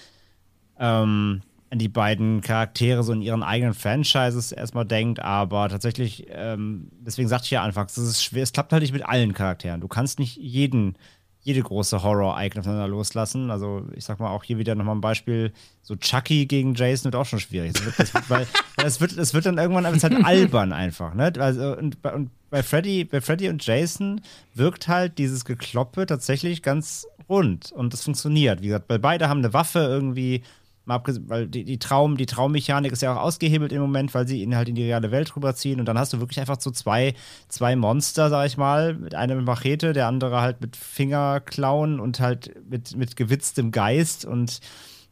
[0.79, 1.41] ähm,
[1.79, 7.47] die beiden Charaktere so in ihren eigenen Franchises erstmal denkt, aber tatsächlich, ähm, deswegen sagte
[7.47, 9.81] ich ja anfangs, es ist schwer, es klappt halt nicht mit allen Charakteren.
[9.81, 10.97] Du kannst nicht jeden,
[11.41, 13.51] jede große Horror-Icon aufeinander loslassen.
[13.51, 15.53] Also ich sag mal auch hier wieder nochmal ein Beispiel,
[15.83, 17.75] so Chucky gegen Jason wird auch schon schwierig.
[17.75, 18.47] Das wird, das wird, weil
[18.85, 21.33] es wird, wird dann irgendwann es halt albern einfach, ne?
[21.39, 24.21] Also, und, und bei Freddy, bei Freddy und Jason
[24.55, 28.63] wirkt halt dieses Gekloppe tatsächlich ganz rund und das funktioniert.
[28.63, 30.43] Wie gesagt, weil beide haben eine Waffe irgendwie
[30.87, 34.43] Mal weil die, die, Traum, die Traummechanik ist ja auch ausgehebelt im Moment, weil sie
[34.43, 35.81] ihn halt in die reale Welt rüberziehen.
[35.81, 37.15] Und dann hast du wirklich einfach so zwei,
[37.49, 38.95] zwei Monster, sag ich mal.
[38.95, 44.25] Mit einem mit Machete, der andere halt mit Fingerklauen und halt mit, mit gewitztem Geist.
[44.25, 44.61] Und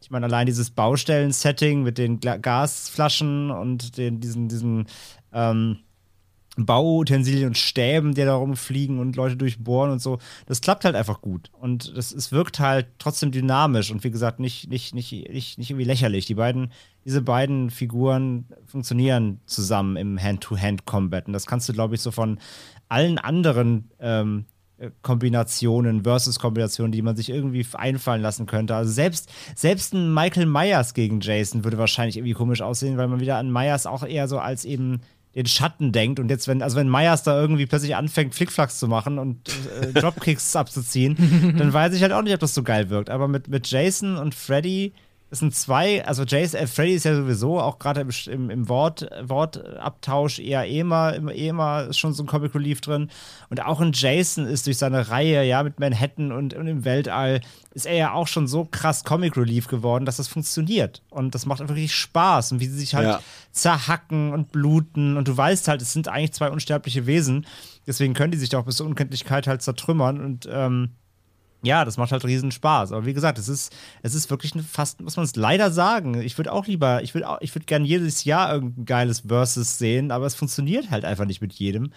[0.01, 4.85] ich meine, allein dieses Baustellen-Setting mit den Gasflaschen und den, diesen, diesen
[5.31, 5.79] ähm,
[6.55, 10.19] Bauutensilien und Stäben, die da rumfliegen und Leute durchbohren und so.
[10.45, 11.49] Das klappt halt einfach gut.
[11.59, 15.69] Und das, es wirkt halt trotzdem dynamisch und wie gesagt, nicht, nicht, nicht, nicht, nicht
[15.71, 16.25] irgendwie lächerlich.
[16.25, 16.71] Die beiden,
[17.05, 21.27] diese beiden Figuren funktionieren zusammen im Hand-to-Hand-Combat.
[21.27, 22.37] Und das kannst du, glaube ich, so von
[22.87, 24.45] allen anderen ähm,
[25.01, 28.75] Kombinationen, Versus-Kombinationen, die man sich irgendwie einfallen lassen könnte.
[28.75, 33.19] Also selbst, selbst ein Michael Myers gegen Jason würde wahrscheinlich irgendwie komisch aussehen, weil man
[33.19, 35.01] wieder an Myers auch eher so als eben
[35.35, 38.87] den Schatten denkt und jetzt, wenn, also wenn Myers da irgendwie plötzlich anfängt, Flickflacks zu
[38.87, 39.49] machen und
[39.81, 43.09] äh, Dropkicks abzuziehen, dann weiß ich halt auch nicht, ob das so geil wirkt.
[43.09, 44.93] Aber mit, mit Jason und Freddy
[45.33, 49.09] es sind zwei, also Jason, äh, Freddy ist ja sowieso auch gerade im, im, Wort,
[49.23, 53.09] Wortabtausch eher EMA, im EMA ist schon so ein Comic Relief drin.
[53.49, 57.41] Und auch in Jason ist durch seine Reihe, ja, mit Manhattan und, und im Weltall,
[57.73, 61.01] ist er ja auch schon so krass Comic Relief geworden, dass das funktioniert.
[61.09, 62.51] Und das macht wirklich Spaß.
[62.51, 63.19] Und wie sie sich halt ja.
[63.51, 65.17] zerhacken und bluten.
[65.17, 67.47] Und du weißt halt, es sind eigentlich zwei unsterbliche Wesen.
[67.87, 70.23] Deswegen können die sich auch bis zur Unkenntlichkeit halt zertrümmern.
[70.23, 70.91] Und ähm,
[71.63, 72.91] ja, das macht halt riesen Spaß.
[72.91, 76.21] Aber wie gesagt, es ist, es ist wirklich fast, muss man es leider sagen.
[76.21, 80.11] Ich würde auch lieber, ich würde ich würde gerne jedes Jahr irgendein geiles Versus sehen,
[80.11, 81.91] aber es funktioniert halt einfach nicht mit jedem.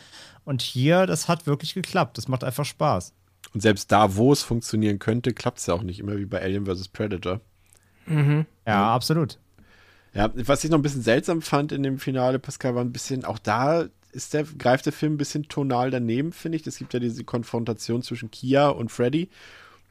[0.45, 2.17] Und hier, das hat wirklich geklappt.
[2.17, 3.13] Das macht einfach Spaß.
[3.53, 6.41] Und selbst da, wo es funktionieren könnte, klappt es ja auch nicht immer wie bei
[6.41, 6.89] Alien vs.
[6.89, 7.41] Predator.
[8.07, 8.47] Mhm.
[8.67, 8.89] Ja, mhm.
[8.89, 9.39] absolut.
[10.15, 13.25] Ja, was ich noch ein bisschen seltsam fand in dem Finale, Pascal, war ein bisschen,
[13.25, 13.87] auch da
[14.17, 16.67] ist der, greift der Film ein bisschen tonal daneben, finde ich.
[16.67, 19.29] Es gibt ja diese Konfrontation zwischen Kia und Freddy.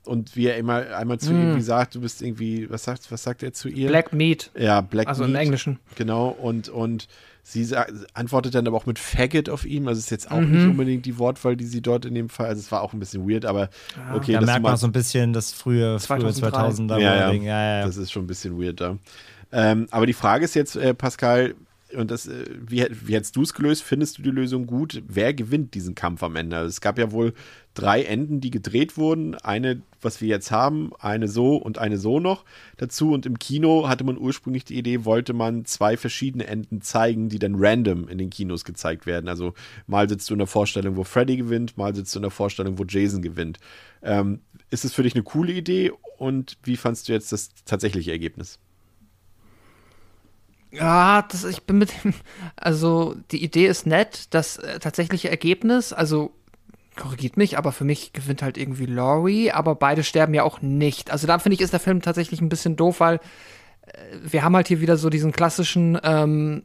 [0.03, 1.41] Und wie er immer einmal zu mm.
[1.41, 3.87] irgendwie sagt, du bist irgendwie, was sagt, was sagt er zu ihr?
[3.87, 4.51] Black Meat.
[4.55, 5.29] Ja, Black also Meat.
[5.29, 5.79] Also im Englischen.
[5.95, 7.07] Genau, und, und
[7.41, 9.87] sie sagt, antwortet dann aber auch mit Faggot auf ihm.
[9.87, 10.51] Also ist jetzt auch mhm.
[10.51, 12.99] nicht unbedingt die Wortwahl, die sie dort in dem Fall, also es war auch ein
[12.99, 14.15] bisschen weird, aber ah.
[14.15, 14.33] okay.
[14.33, 16.51] Da merkt man so ein bisschen das frühe, 2003.
[16.51, 16.99] frühe 2000er.
[16.99, 17.31] Ja, ja.
[17.31, 18.97] ja, ja, das ist schon ein bisschen weird da.
[19.51, 21.55] Ähm, aber die Frage ist jetzt, äh, Pascal,
[21.95, 23.83] und das, äh, wie, wie hättest du es gelöst?
[23.83, 25.01] Findest du die Lösung gut?
[25.07, 26.57] Wer gewinnt diesen Kampf am Ende?
[26.57, 27.33] Also es gab ja wohl
[27.73, 29.35] drei Enden, die gedreht wurden.
[29.35, 32.45] Eine, was wir jetzt haben, eine so und eine so noch
[32.77, 33.11] dazu.
[33.11, 37.39] Und im Kino hatte man ursprünglich die Idee, wollte man zwei verschiedene Enden zeigen, die
[37.39, 39.27] dann random in den Kinos gezeigt werden.
[39.27, 39.53] Also
[39.87, 42.77] mal sitzt du in der Vorstellung, wo Freddy gewinnt, mal sitzt du in der Vorstellung,
[42.77, 43.59] wo Jason gewinnt.
[44.01, 44.39] Ähm,
[44.69, 45.91] ist es für dich eine coole Idee?
[46.17, 48.59] Und wie fandst du jetzt das tatsächliche Ergebnis?
[50.77, 52.13] Ja, das, ich bin mit dem,
[52.55, 56.33] also die Idee ist nett, das äh, tatsächliche Ergebnis, also
[56.97, 61.11] korrigiert mich, aber für mich gewinnt halt irgendwie Laurie, aber beide sterben ja auch nicht.
[61.11, 63.15] Also da finde ich, ist der Film tatsächlich ein bisschen doof, weil
[63.87, 66.63] äh, wir haben halt hier wieder so diesen klassischen ähm,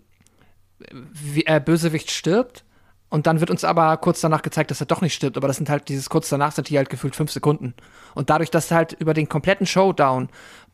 [1.13, 2.65] wie, äh, Bösewicht stirbt,
[3.11, 5.37] Und dann wird uns aber kurz danach gezeigt, dass er doch nicht stirbt.
[5.37, 7.75] Aber das sind halt, dieses kurz danach sind hier halt gefühlt fünf Sekunden.
[8.15, 10.29] Und dadurch, dass halt über den kompletten Showdown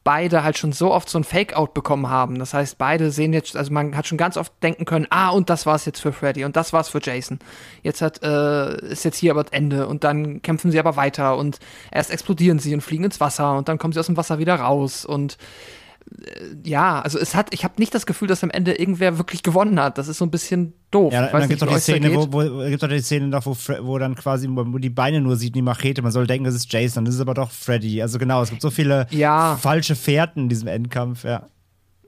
[0.06, 2.38] beide halt schon so oft so ein Fake-Out bekommen haben.
[2.38, 5.50] Das heißt, beide sehen jetzt, also man hat schon ganz oft denken können, ah, und
[5.50, 7.40] das war's jetzt für Freddy und das war's für Jason.
[7.82, 11.36] Jetzt hat, äh, ist jetzt hier aber das Ende und dann kämpfen sie aber weiter
[11.36, 11.58] und
[11.90, 14.54] erst explodieren sie und fliegen ins Wasser und dann kommen sie aus dem Wasser wieder
[14.54, 15.38] raus und
[16.64, 19.80] ja, also es hat, ich habe nicht das Gefühl, dass am Ende irgendwer wirklich gewonnen
[19.80, 19.98] hat.
[19.98, 21.12] Das ist so ein bisschen doof.
[21.12, 23.56] Ja, dann gibt es doch die Szene, wo, wo, gibt's doch die Szene noch, wo,
[23.82, 26.02] wo dann quasi, wo die Beine nur sieht, die Machete.
[26.02, 28.02] Man soll denken, das ist Jason, das ist aber doch Freddy.
[28.02, 29.56] Also genau, es gibt so viele ja.
[29.56, 31.48] falsche Fährten in diesem Endkampf, ja.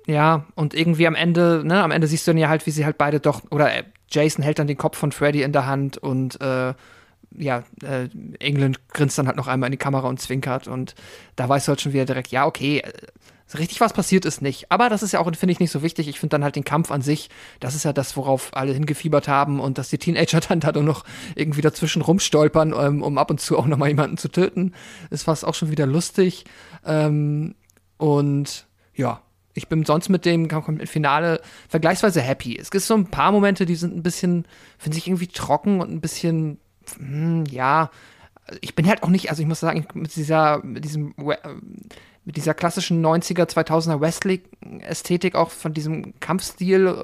[0.07, 2.87] Ja, und irgendwie am Ende, ne, am Ende siehst du dann ja halt, wie sie
[2.87, 5.99] halt beide doch, oder äh, Jason hält dann den Kopf von Freddy in der Hand
[5.99, 6.73] und äh,
[7.37, 8.09] ja, äh,
[8.39, 10.95] England grinst dann halt noch einmal in die Kamera und zwinkert und
[11.37, 12.83] da weißt du halt schon wieder direkt, ja, okay,
[13.53, 14.71] äh, richtig was passiert ist nicht.
[14.71, 16.09] Aber das ist ja auch, finde ich, nicht so wichtig.
[16.09, 17.31] Ich finde dann halt den Kampf an sich,
[17.61, 21.05] das ist ja das, worauf alle hingefiebert haben und dass die Teenager dann da noch
[21.35, 24.75] irgendwie dazwischen rumstolpern, ähm, um ab und zu auch noch mal jemanden zu töten,
[25.11, 26.45] ist fast auch schon wieder lustig.
[26.85, 27.55] Ähm,
[27.97, 29.23] und ja,
[29.55, 30.49] ich bin sonst mit dem
[30.87, 32.57] Finale vergleichsweise happy.
[32.57, 34.47] Es gibt so ein paar Momente, die sind ein bisschen,
[34.79, 36.59] finde ich irgendwie trocken und ein bisschen,
[36.97, 37.91] hm, ja,
[38.61, 41.15] ich bin halt auch nicht, also ich muss sagen, mit dieser, mit diesem
[42.29, 46.95] mit dieser klassischen 90er, 2000er Wrestling-Ästhetik auch von diesem Kampfstil,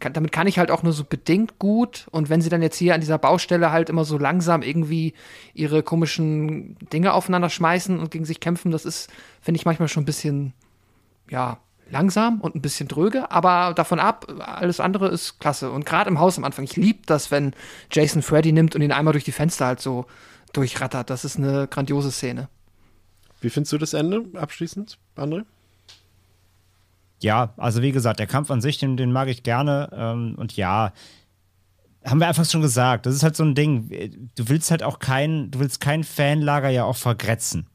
[0.00, 2.06] kann, damit kann ich halt auch nur so bedingt gut.
[2.10, 5.12] Und wenn sie dann jetzt hier an dieser Baustelle halt immer so langsam irgendwie
[5.52, 9.10] ihre komischen Dinge aufeinander schmeißen und gegen sich kämpfen, das ist,
[9.42, 10.54] finde ich manchmal schon ein bisschen,
[11.28, 11.58] ja,
[11.90, 15.70] langsam und ein bisschen dröge, aber davon ab, alles andere ist klasse.
[15.70, 17.52] Und gerade im Haus am Anfang, ich liebe das, wenn
[17.92, 20.06] Jason Freddy nimmt und ihn einmal durch die Fenster halt so
[20.54, 21.10] durchrattert.
[21.10, 22.48] Das ist eine grandiose Szene.
[23.46, 25.44] Wie findest du das Ende abschließend, André?
[27.20, 29.88] Ja, also wie gesagt, der Kampf an sich, den, den mag ich gerne.
[29.92, 30.92] Ähm, und ja,
[32.04, 33.88] haben wir einfach schon gesagt, das ist halt so ein Ding.
[34.34, 37.68] Du willst halt auch kein, du willst kein Fanlager ja auch vergrätzen.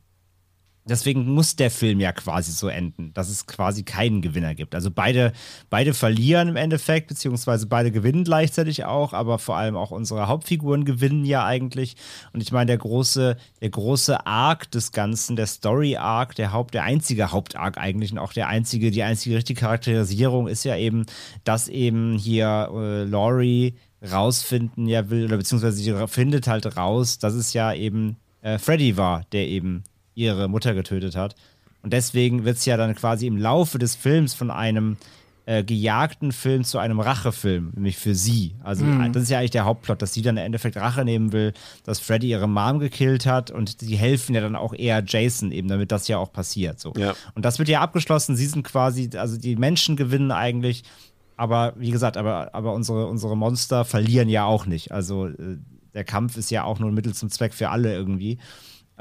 [0.84, 4.74] Deswegen muss der Film ja quasi so enden, dass es quasi keinen Gewinner gibt.
[4.74, 5.32] Also beide,
[5.70, 10.84] beide verlieren im Endeffekt, beziehungsweise beide gewinnen gleichzeitig auch, aber vor allem auch unsere Hauptfiguren
[10.84, 11.96] gewinnen ja eigentlich.
[12.34, 16.84] Und ich meine, der große, der große Arc des Ganzen, der Story-Arc, der Haupt, der
[16.84, 21.06] einzige Hauptarc eigentlich und auch der einzige, die einzige richtige Charakterisierung ist ja eben,
[21.44, 27.36] dass eben hier äh, Laurie rausfinden ja will, oder beziehungsweise sie findet halt raus, dass
[27.36, 29.84] es ja eben äh, Freddy war, der eben
[30.16, 31.36] ihre Mutter getötet hat.
[31.82, 34.98] Und deswegen wird es ja dann quasi im Laufe des Films von einem
[35.48, 38.54] äh, gejagten Film zu einem Rachefilm, nämlich für sie.
[38.64, 39.12] Also mhm.
[39.12, 42.00] das ist ja eigentlich der Hauptplot, dass sie dann im Endeffekt Rache nehmen will, dass
[42.00, 45.92] Freddy ihre Mom gekillt hat und sie helfen ja dann auch eher Jason eben, damit
[45.92, 46.80] das ja auch passiert.
[46.80, 46.94] So.
[46.96, 47.16] Ja.
[47.34, 48.36] Und das wird ja abgeschlossen.
[48.36, 50.84] Sie sind quasi, also die Menschen gewinnen eigentlich,
[51.38, 54.92] aber wie gesagt, aber, aber unsere, unsere Monster verlieren ja auch nicht.
[54.92, 55.58] Also äh,
[55.96, 58.38] der Kampf ist ja auch nur ein Mittel zum Zweck für alle irgendwie.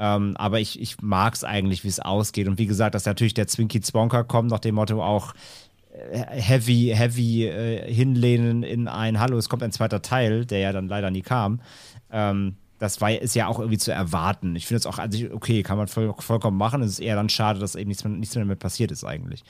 [0.01, 2.47] Ähm, aber ich, ich mag es eigentlich, wie es ausgeht.
[2.47, 5.35] Und wie gesagt, dass natürlich der Zwinky Zwonker kommt, nach dem Motto auch
[6.11, 10.71] äh, heavy, heavy äh, hinlehnen in ein Hallo, es kommt ein zweiter Teil, der ja
[10.71, 11.61] dann leider nie kam.
[12.11, 14.55] Ähm, das war, ist ja auch irgendwie zu erwarten.
[14.55, 16.81] Ich finde es auch, also okay, kann man voll, vollkommen machen.
[16.81, 19.43] Es ist eher dann schade, dass eben nichts nichts mehr damit passiert ist eigentlich.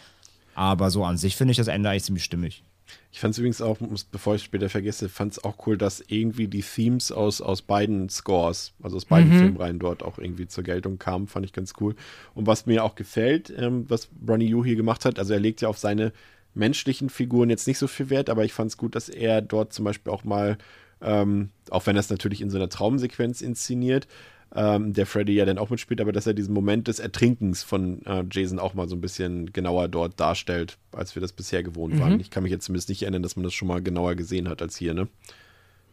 [0.54, 2.66] Aber so an sich finde ich das Ende eigentlich ziemlich stimmig.
[3.12, 3.78] Ich fand es übrigens auch,
[4.12, 7.62] bevor ich es später vergesse, fand es auch cool, dass irgendwie die Themes aus, aus
[7.62, 9.40] beiden Scores, also aus beiden mhm.
[9.40, 11.96] Filmreihen dort auch irgendwie zur Geltung kamen, fand ich ganz cool.
[12.34, 15.62] Und was mir auch gefällt, ähm, was Ronnie Yu hier gemacht hat, also er legt
[15.62, 16.14] ja auf seine
[16.54, 19.74] menschlichen Figuren jetzt nicht so viel Wert, aber ich fand es gut, dass er dort
[19.74, 20.58] zum Beispiel auch mal,
[21.02, 24.08] ähm, auch wenn er es natürlich in so einer Traumsequenz inszeniert,
[24.54, 28.06] ähm, der Freddy ja dann auch mitspielt, aber dass er diesen Moment des Ertrinkens von
[28.06, 31.96] äh, Jason auch mal so ein bisschen genauer dort darstellt, als wir das bisher gewohnt
[31.96, 32.00] mhm.
[32.00, 32.20] waren.
[32.20, 34.62] Ich kann mich jetzt zumindest nicht erinnern, dass man das schon mal genauer gesehen hat
[34.62, 35.08] als hier, ne?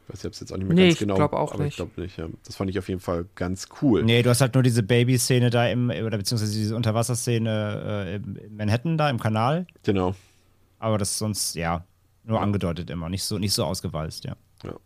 [0.09, 1.14] Ich weiß jetzt, jetzt auch nicht mehr nee, ganz genau.
[1.14, 1.72] Ich glaube auch aber nicht.
[1.72, 2.28] Ich glaube nicht, ja.
[2.47, 4.02] Das fand ich auf jeden Fall ganz cool.
[4.02, 8.56] Nee, du hast halt nur diese Baby-Szene da im, oder beziehungsweise diese Unterwasserszene äh, in
[8.56, 9.66] Manhattan da im Kanal.
[9.82, 10.14] Genau.
[10.78, 11.85] Aber das ist sonst, ja,
[12.24, 14.36] nur angedeutet immer, nicht so, nicht so ausgewalzt, ja.
[14.64, 14.76] Ja,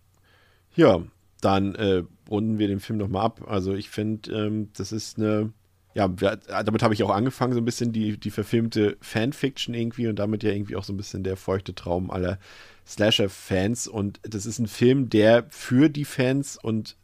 [0.75, 1.03] ja
[1.43, 3.43] dann äh, runden wir den Film nochmal ab.
[3.47, 5.53] Also ich finde, ähm, das ist eine,
[5.95, 10.19] ja, damit habe ich auch angefangen, so ein bisschen die, die verfilmte Fanfiction irgendwie und
[10.19, 12.39] damit ja irgendwie auch so ein bisschen der feuchte Traum aller
[12.87, 13.89] Slasher-Fans.
[13.89, 16.97] Und das ist ein Film, der für die Fans und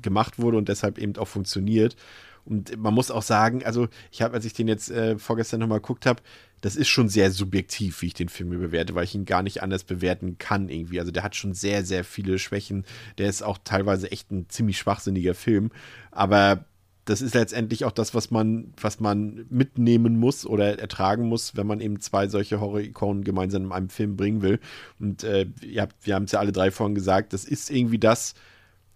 [0.00, 1.96] gemacht wurde und deshalb eben auch funktioniert.
[2.48, 5.80] Und man muss auch sagen, also ich habe, als ich den jetzt äh, vorgestern nochmal
[5.80, 6.22] geguckt habe,
[6.60, 9.62] das ist schon sehr subjektiv, wie ich den Film bewerte, weil ich ihn gar nicht
[9.62, 10.98] anders bewerten kann irgendwie.
[10.98, 12.84] Also der hat schon sehr, sehr viele Schwächen.
[13.18, 15.70] Der ist auch teilweise echt ein ziemlich schwachsinniger Film.
[16.10, 16.64] Aber
[17.04, 21.66] das ist letztendlich auch das, was man, was man mitnehmen muss oder ertragen muss, wenn
[21.66, 24.58] man eben zwei solche Horror-Ikonen gemeinsam in einem Film bringen will.
[24.98, 28.34] Und äh, ihr wir haben es ja alle drei vorhin gesagt, das ist irgendwie das,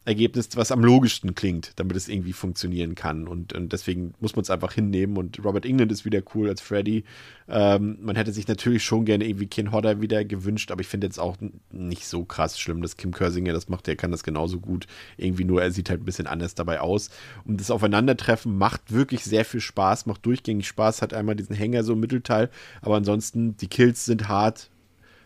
[0.04, 3.28] Ergebnis, was am logischsten klingt, damit es irgendwie funktionieren kann.
[3.28, 5.16] Und, und deswegen muss man es einfach hinnehmen.
[5.16, 7.04] Und Robert England ist wieder cool als Freddy.
[7.48, 11.06] Ähm, man hätte sich natürlich schon gerne irgendwie Ken Hodder wieder gewünscht, aber ich finde
[11.06, 11.36] jetzt auch
[11.70, 13.86] nicht so krass schlimm, dass Kim Körsinger das macht.
[13.86, 14.88] Der kann das genauso gut.
[15.16, 17.10] Irgendwie nur, er sieht halt ein bisschen anders dabei aus.
[17.44, 21.84] Und das Aufeinandertreffen macht wirklich sehr viel Spaß, macht durchgängig Spaß, hat einmal diesen Hänger
[21.84, 22.50] so im Mittelteil,
[22.80, 24.70] aber ansonsten, die Kills sind hart.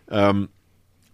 [0.08, 0.48] Ähm,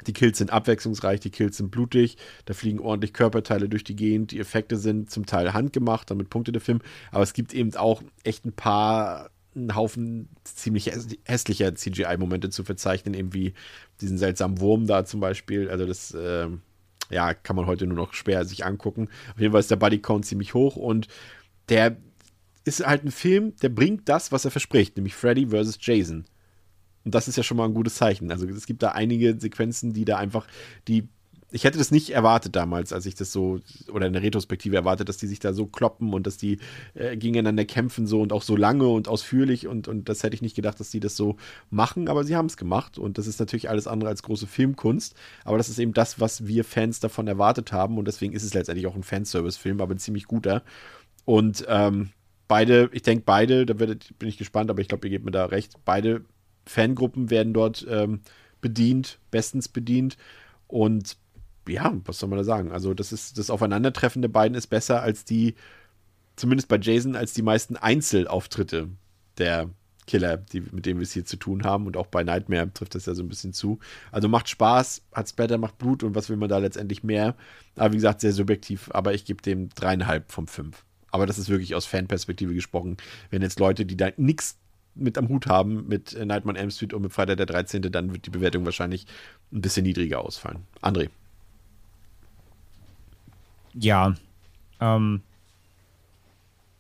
[0.07, 4.33] die Kills sind abwechslungsreich, die Kills sind blutig, da fliegen ordentlich Körperteile durch die Gegend,
[4.33, 6.81] die Effekte sind zum Teil handgemacht, damit Punkte der Film,
[7.11, 10.91] aber es gibt eben auch echt ein paar, einen Haufen ziemlich
[11.25, 13.55] hässlicher CGI-Momente zu verzeichnen, eben wie
[14.01, 16.49] diesen seltsamen Wurm da zum Beispiel, also das, äh,
[17.11, 19.09] ja, kann man heute nur noch schwer sich angucken.
[19.35, 21.09] Auf jeden Fall ist der Bodycount ziemlich hoch und
[21.69, 21.99] der
[22.65, 25.79] ist halt ein Film, der bringt das, was er verspricht, nämlich Freddy vs.
[25.81, 26.25] Jason.
[27.05, 28.31] Und das ist ja schon mal ein gutes Zeichen.
[28.31, 30.47] Also es gibt da einige Sequenzen, die da einfach,
[30.89, 31.09] die
[31.53, 33.61] ich hätte das nicht erwartet damals, als ich das so,
[33.93, 36.59] oder in der Retrospektive erwartet, dass die sich da so kloppen und dass die
[36.95, 40.43] äh, gegeneinander kämpfen so und auch so lange und ausführlich und, und das hätte ich
[40.43, 41.37] nicht gedacht, dass die das so
[41.71, 45.15] machen, aber sie haben es gemacht und das ist natürlich alles andere als große Filmkunst,
[45.45, 48.55] aber das ist eben das, was wir Fans davon erwartet haben und deswegen ist es
[48.55, 50.63] letztendlich auch ein Fanservice-Film, aber ein ziemlich guter
[51.27, 52.11] und ähm,
[52.49, 55.45] beide, ich denke beide, da bin ich gespannt, aber ich glaube, ihr gebt mir da
[55.47, 56.25] recht, beide
[56.67, 58.21] Fangruppen werden dort ähm,
[58.61, 60.17] bedient, bestens bedient.
[60.69, 61.17] Und
[61.69, 62.73] ja, was soll man da sagen?
[62.73, 65.55] Also, das ist das Aufeinandertreffen der beiden ist besser als die,
[66.37, 68.89] zumindest bei Jason, als die meisten Einzelauftritte
[69.39, 69.71] der
[70.07, 71.87] Killer, die, mit denen wir es hier zu tun haben.
[71.87, 73.79] Und auch bei Nightmare trifft das ja so ein bisschen zu.
[74.11, 77.37] Also macht Spaß, hat Splatter, macht Blut und was will man da letztendlich mehr?
[77.77, 80.85] Aber wie gesagt, sehr subjektiv, aber ich gebe dem dreieinhalb von fünf.
[81.11, 82.97] Aber das ist wirklich aus Fanperspektive gesprochen.
[83.31, 84.59] Wenn jetzt Leute, die da nichts
[84.95, 88.27] mit am Hut haben mit Nightmare Elm Street und mit Freitag der 13., dann wird
[88.27, 89.07] die Bewertung wahrscheinlich
[89.53, 90.67] ein bisschen niedriger ausfallen.
[90.83, 91.09] André.
[93.75, 94.15] Ja.
[94.81, 95.23] Ähm,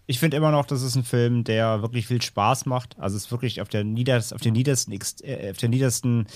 [0.06, 2.98] ich finde immer noch, das ist ein Film, der wirklich viel Spaß macht.
[2.98, 6.26] Also es ist wirklich auf der, nieders, auf der niedersten, äh, auf der niedersten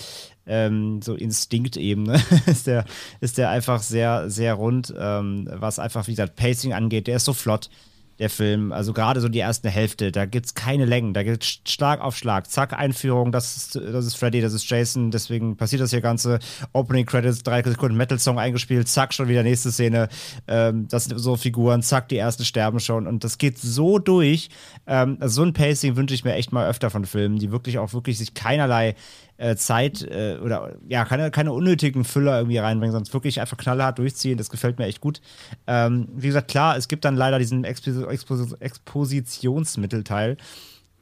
[0.47, 2.85] ähm, so Instinktebene ist der,
[3.19, 7.07] ist der einfach sehr, sehr rund, ähm, was einfach, wie gesagt, Pacing angeht.
[7.07, 7.69] Der ist so flott
[8.19, 8.71] der Film.
[8.71, 12.01] Also gerade so die erste Hälfte, da gibt es keine Längen, da gibt es Schlag
[12.01, 12.49] auf Schlag.
[12.49, 16.39] Zack, Einführung, das ist, das ist Freddy, das ist Jason, deswegen passiert das hier Ganze.
[16.73, 20.09] Opening Credits, drei Sekunden Metal-Song eingespielt, zack, schon wieder nächste Szene.
[20.47, 23.07] Ähm, das sind so Figuren, zack, die ersten sterben schon.
[23.07, 24.49] Und das geht so durch.
[24.87, 27.77] Ähm, also so ein Pacing wünsche ich mir echt mal öfter von Filmen, die wirklich
[27.77, 28.95] auch wirklich sich keinerlei
[29.37, 33.99] äh, Zeit äh, oder ja, keine, keine unnötigen Füller irgendwie reinbringen, sonst wirklich einfach knallhart
[33.99, 34.37] durchziehen.
[34.37, 35.21] Das gefällt mir echt gut.
[35.67, 40.37] Ähm, wie gesagt, klar, es gibt dann leider diesen Expos Expos Expositionsmittelteil.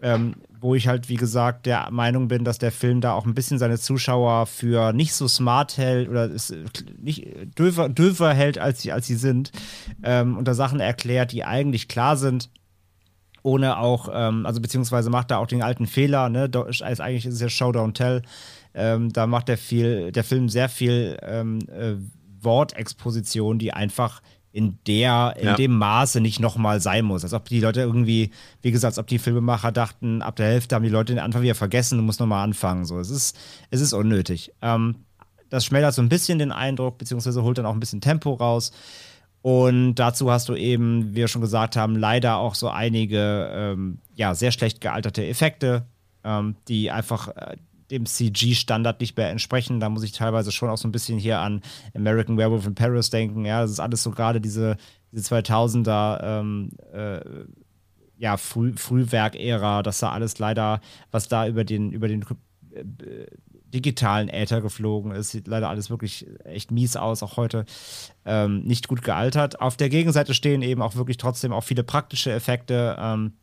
[0.01, 3.33] Ähm, wo ich halt, wie gesagt, der Meinung bin, dass der Film da auch ein
[3.33, 6.39] bisschen seine Zuschauer für nicht so smart hält oder äh,
[7.01, 7.25] nicht
[7.57, 9.51] döver, döver hält, als sie, als sie sind
[10.03, 12.49] ähm, und da Sachen erklärt, die eigentlich klar sind
[13.45, 16.49] ohne auch, ähm, also beziehungsweise macht er auch den alten Fehler, ne?
[16.67, 18.23] Ist, eigentlich ist es ja Showdown Tell.
[18.73, 21.93] Ähm, da macht der viel, der Film sehr viel ähm, äh,
[22.41, 25.55] Wortexposition, die einfach in der, in ja.
[25.55, 27.23] dem Maße nicht nochmal sein muss.
[27.23, 28.31] Als ob die Leute irgendwie,
[28.61, 31.43] wie gesagt, als ob die Filmemacher dachten, ab der Hälfte haben die Leute den Anfang
[31.43, 32.85] wieder vergessen und muss nochmal anfangen.
[32.85, 33.37] So, es ist,
[33.69, 34.53] es ist unnötig.
[34.61, 34.95] Ähm,
[35.49, 38.71] das schmälert so ein bisschen den Eindruck, beziehungsweise holt dann auch ein bisschen Tempo raus.
[39.45, 43.99] Und dazu hast du eben, wie wir schon gesagt haben, leider auch so einige ähm,
[44.15, 45.85] ja, sehr schlecht gealterte Effekte,
[46.23, 47.55] ähm, die einfach äh,
[47.91, 49.79] dem CG-Standard nicht mehr entsprechen.
[49.79, 51.61] Da muss ich teilweise schon auch so ein bisschen hier an
[51.93, 53.45] American Werewolf in Paris denken.
[53.45, 54.77] Ja, das ist alles so gerade diese,
[55.11, 57.19] diese 2000er ähm, äh,
[58.17, 60.81] ja, Früh, Frühwerk-Ära, das da alles leider,
[61.11, 62.25] was da über den, über den
[62.71, 63.27] äh,
[63.73, 65.31] digitalen Äther geflogen ist.
[65.31, 67.65] Sieht leider alles wirklich echt mies aus, auch heute
[68.25, 69.61] ähm, nicht gut gealtert.
[69.61, 72.95] Auf der Gegenseite stehen eben auch wirklich trotzdem auch viele praktische Effekte.
[72.99, 73.33] Ähm,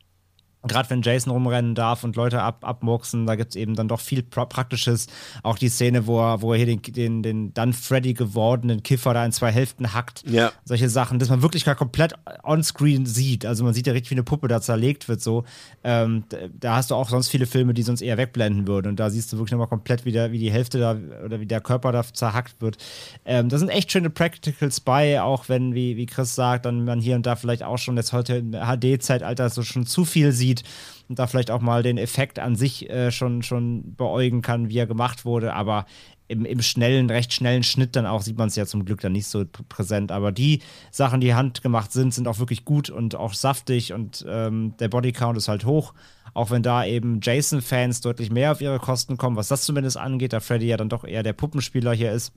[0.66, 4.00] Gerade wenn Jason rumrennen darf und Leute ab, abmurksen, da gibt es eben dann doch
[4.00, 5.08] viel pra Praktisches.
[5.42, 9.14] Auch die Szene, wo er, wo er hier den, den, den dann Freddy gewordenen Kiffer
[9.14, 10.22] da in zwei Hälften hackt.
[10.28, 10.52] Ja.
[10.64, 13.44] Solche Sachen, dass man wirklich gar komplett onscreen sieht.
[13.44, 15.20] Also man sieht ja richtig, wie eine Puppe da zerlegt wird.
[15.20, 15.44] So.
[15.82, 16.24] Ähm,
[16.58, 18.88] da hast du auch sonst viele Filme, die sonst eher wegblenden würden.
[18.88, 21.46] Und da siehst du wirklich nochmal komplett, wie, der, wie die Hälfte da oder wie
[21.46, 22.76] der Körper da zerhackt wird.
[23.24, 27.00] Ähm, da sind echt schöne Practicals bei, auch wenn, wie, wie Chris sagt, dann man
[27.00, 30.51] hier und da vielleicht auch schon jetzt heute im HD-Zeitalter so schon zu viel sieht
[30.52, 30.64] sieht
[31.08, 34.78] und da vielleicht auch mal den Effekt an sich äh, schon, schon beäugen kann, wie
[34.78, 35.54] er gemacht wurde.
[35.54, 35.86] Aber
[36.28, 39.12] im, im schnellen, recht schnellen Schnitt dann auch, sieht man es ja zum Glück dann
[39.12, 40.12] nicht so präsent.
[40.12, 40.60] Aber die
[40.90, 45.36] Sachen, die handgemacht sind, sind auch wirklich gut und auch saftig und ähm, der Bodycount
[45.36, 45.92] ist halt hoch.
[46.34, 50.32] Auch wenn da eben Jason-Fans deutlich mehr auf ihre Kosten kommen, was das zumindest angeht,
[50.32, 52.32] da Freddy ja dann doch eher der Puppenspieler hier ist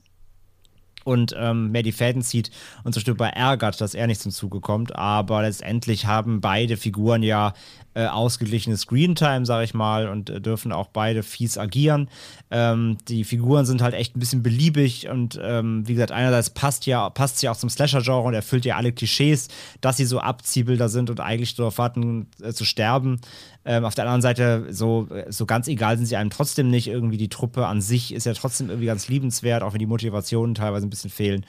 [1.06, 2.50] und ähm, mehr die Fäden zieht
[2.82, 4.96] und so Stück ärgert, dass er nicht zum Zuge kommt.
[4.96, 7.54] Aber letztendlich haben beide Figuren ja
[7.96, 12.10] äh, ausgeglichene Screentime, sag ich mal, und äh, dürfen auch beide fies agieren.
[12.50, 16.84] Ähm, die Figuren sind halt echt ein bisschen beliebig und ähm, wie gesagt, einerseits passt
[16.84, 19.48] ja, passt ja auch zum Slasher-Genre und erfüllt ja alle Klischees,
[19.80, 23.18] dass sie so Abziehbilder sind und eigentlich darauf warten äh, zu sterben.
[23.64, 26.88] Ähm, auf der anderen Seite, so, so ganz egal sind sie einem trotzdem nicht.
[26.88, 30.54] Irgendwie die Truppe an sich ist ja trotzdem irgendwie ganz liebenswert, auch wenn die Motivationen
[30.54, 31.46] teilweise ein bisschen fehlen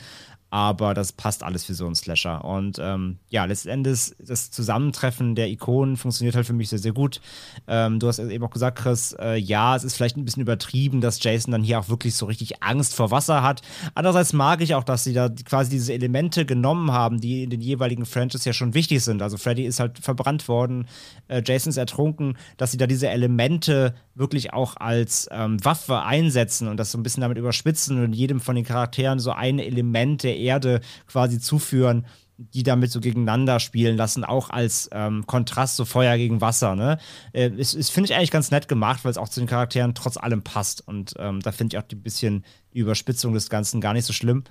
[0.49, 2.45] aber das passt alles für so einen Slasher.
[2.45, 7.19] Und ähm, ja, letztendlich das Zusammentreffen der Ikonen funktioniert halt für mich sehr, sehr gut.
[7.67, 11.01] Ähm, du hast eben auch gesagt, Chris, äh, ja, es ist vielleicht ein bisschen übertrieben,
[11.01, 13.61] dass Jason dann hier auch wirklich so richtig Angst vor Wasser hat.
[13.93, 17.61] Andererseits mag ich auch, dass sie da quasi diese Elemente genommen haben, die in den
[17.61, 19.21] jeweiligen Franchises ja schon wichtig sind.
[19.21, 20.87] Also Freddy ist halt verbrannt worden,
[21.27, 26.67] äh, Jason ist ertrunken, dass sie da diese Elemente wirklich auch als ähm, Waffe einsetzen
[26.67, 30.23] und das so ein bisschen damit überspitzen und jedem von den Charakteren so ein Element
[30.23, 32.05] der Erde quasi zuführen,
[32.37, 36.75] die damit so gegeneinander spielen lassen, auch als ähm, Kontrast so Feuer gegen Wasser.
[36.75, 36.99] Ne?
[37.33, 39.95] Äh, ist, ist finde ich eigentlich ganz nett gemacht, weil es auch zu den Charakteren
[39.95, 40.87] trotz allem passt.
[40.87, 44.13] Und ähm, da finde ich auch ein bisschen die Überspitzung des Ganzen gar nicht so
[44.13, 44.43] schlimm.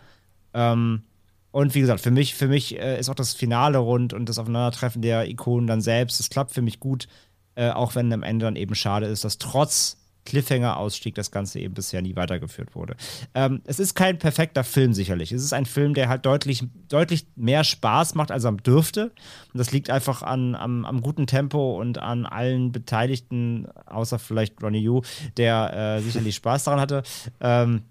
[0.53, 1.03] Ähm,
[1.53, 4.39] und wie gesagt, für mich, für mich äh, ist auch das Finale rund und das
[4.39, 7.07] Aufeinandertreffen der Ikonen dann selbst, das klappt für mich gut,
[7.55, 9.97] äh, auch wenn am Ende dann eben schade ist, dass trotz
[10.27, 12.97] Cliffhanger-Ausstieg das Ganze eben bisher nie weitergeführt wurde.
[13.35, 15.33] Ähm, es ist kein perfekter Film sicherlich.
[15.33, 19.13] Es ist ein Film, der halt deutlich, deutlich mehr Spaß macht, als er dürfte.
[19.53, 24.63] Und das liegt einfach an, am, am guten Tempo und an allen Beteiligten, außer vielleicht
[24.63, 25.01] Ronnie Yu,
[25.39, 27.03] der äh, sicherlich Spaß daran hatte.
[27.41, 27.83] Ähm,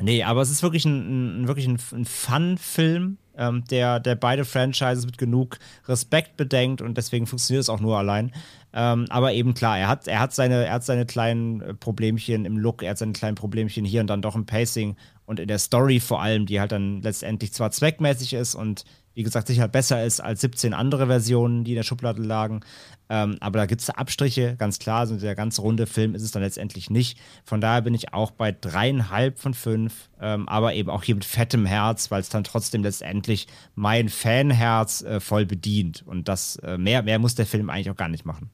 [0.00, 3.18] nee, aber es ist wirklich ein, ein wirklich ein, ein Fun-Film.
[3.36, 7.98] Ähm, der, der beide Franchises mit genug Respekt bedenkt und deswegen funktioniert es auch nur
[7.98, 8.32] allein.
[8.72, 12.44] Ähm, aber eben klar, er hat, er, hat seine, er hat seine kleinen äh, Problemchen
[12.44, 14.96] im Look, er hat seine kleinen Problemchen hier und dann doch im Pacing
[15.26, 18.84] und in der Story vor allem, die halt dann letztendlich zwar zweckmäßig ist und
[19.14, 22.60] wie gesagt sicher besser ist als 17 andere Versionen, die in der Schublade lagen.
[23.08, 25.00] Ähm, aber da gibt es Abstriche, ganz klar.
[25.00, 27.18] Also der ganz runde Film ist es dann letztendlich nicht.
[27.44, 31.24] Von daher bin ich auch bei dreieinhalb von fünf, ähm, aber eben auch hier mit
[31.24, 36.02] fettem Herz, weil es dann trotzdem letztendlich mein Fanherz äh, voll bedient.
[36.06, 38.50] Und das äh, mehr, mehr muss der Film eigentlich auch gar nicht machen.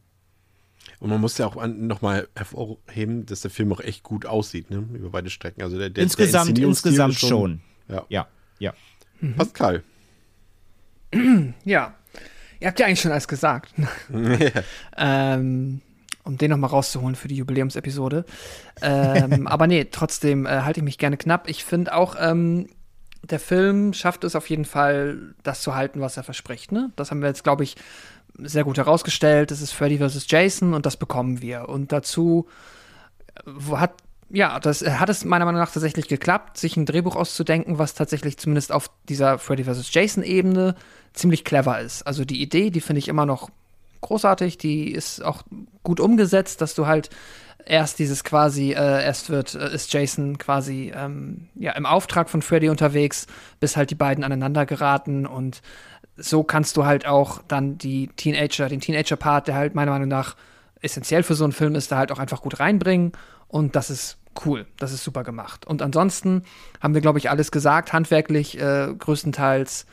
[0.99, 4.87] Und man muss ja auch nochmal hervorheben, dass der Film auch echt gut aussieht, ne?
[4.93, 5.63] Über beide Strecken.
[5.63, 7.29] Also der, der insgesamt, der insgesamt schon.
[7.29, 7.61] schon.
[7.89, 8.05] Ja.
[8.11, 8.29] Ja.
[8.59, 8.75] ja.
[9.21, 9.37] Mhm.
[9.37, 9.83] Pascal.
[11.65, 11.95] Ja.
[12.61, 13.73] Ihr habt ja eigentlich schon alles gesagt.
[14.97, 15.81] ähm,
[16.25, 18.25] um den nochmal rauszuholen für die Jubiläumsepisode.
[18.83, 21.49] ähm, aber nee, trotzdem äh, halte ich mich gerne knapp.
[21.49, 22.69] Ich finde auch, ähm,
[23.23, 26.73] der Film schafft es auf jeden Fall, das zu halten, was er verspricht.
[26.73, 26.91] Ne?
[26.97, 27.77] Das haben wir jetzt, glaube ich,
[28.39, 29.51] sehr gut herausgestellt.
[29.51, 30.27] Es ist Freddy vs.
[30.29, 31.69] Jason und das bekommen wir.
[31.69, 32.47] Und dazu
[33.47, 33.95] äh, hat
[34.33, 37.95] ja, das äh, hat es meiner Meinung nach tatsächlich geklappt, sich ein Drehbuch auszudenken, was
[37.95, 39.93] tatsächlich zumindest auf dieser Freddy vs.
[39.93, 40.75] Jason-Ebene
[41.13, 42.07] ziemlich clever ist.
[42.07, 43.51] Also die Idee, die finde ich immer noch
[44.01, 45.43] großartig, die ist auch
[45.83, 47.11] gut umgesetzt, dass du halt
[47.67, 52.41] erst dieses quasi, äh, erst wird, äh, ist Jason quasi ähm, ja, im Auftrag von
[52.41, 53.27] Freddy unterwegs,
[53.59, 55.61] bis halt die beiden aneinander geraten und
[56.17, 60.37] so kannst du halt auch dann die Teenager, den Teenager-Part, der halt meiner Meinung nach
[60.83, 63.13] essentiell für so einen Film ist, da halt auch einfach gut reinbringen.
[63.49, 64.67] Und das ist cool.
[64.79, 65.67] Das ist super gemacht.
[65.67, 66.45] Und ansonsten
[66.81, 69.87] haben wir, glaube ich, alles gesagt, handwerklich äh, größtenteils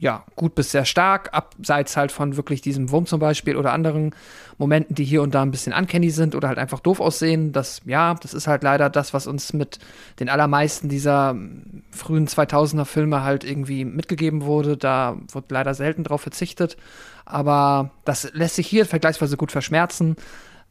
[0.00, 4.14] ja, gut bis sehr stark, abseits halt von wirklich diesem Wurm zum Beispiel oder anderen
[4.56, 7.52] Momenten, die hier und da ein bisschen uncanny sind oder halt einfach doof aussehen.
[7.52, 9.78] Das, ja, das ist halt leider das, was uns mit
[10.18, 11.36] den allermeisten dieser
[11.90, 14.78] frühen 2000er Filme halt irgendwie mitgegeben wurde.
[14.78, 16.78] Da wird leider selten drauf verzichtet.
[17.26, 20.16] Aber das lässt sich hier vergleichsweise gut verschmerzen.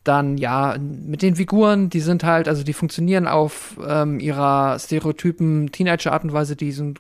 [0.10, 5.72] Dann ja, mit den Figuren, die sind halt, also die funktionieren auf ähm, ihrer stereotypen
[5.72, 7.00] Teenager-Art und Weise, die sind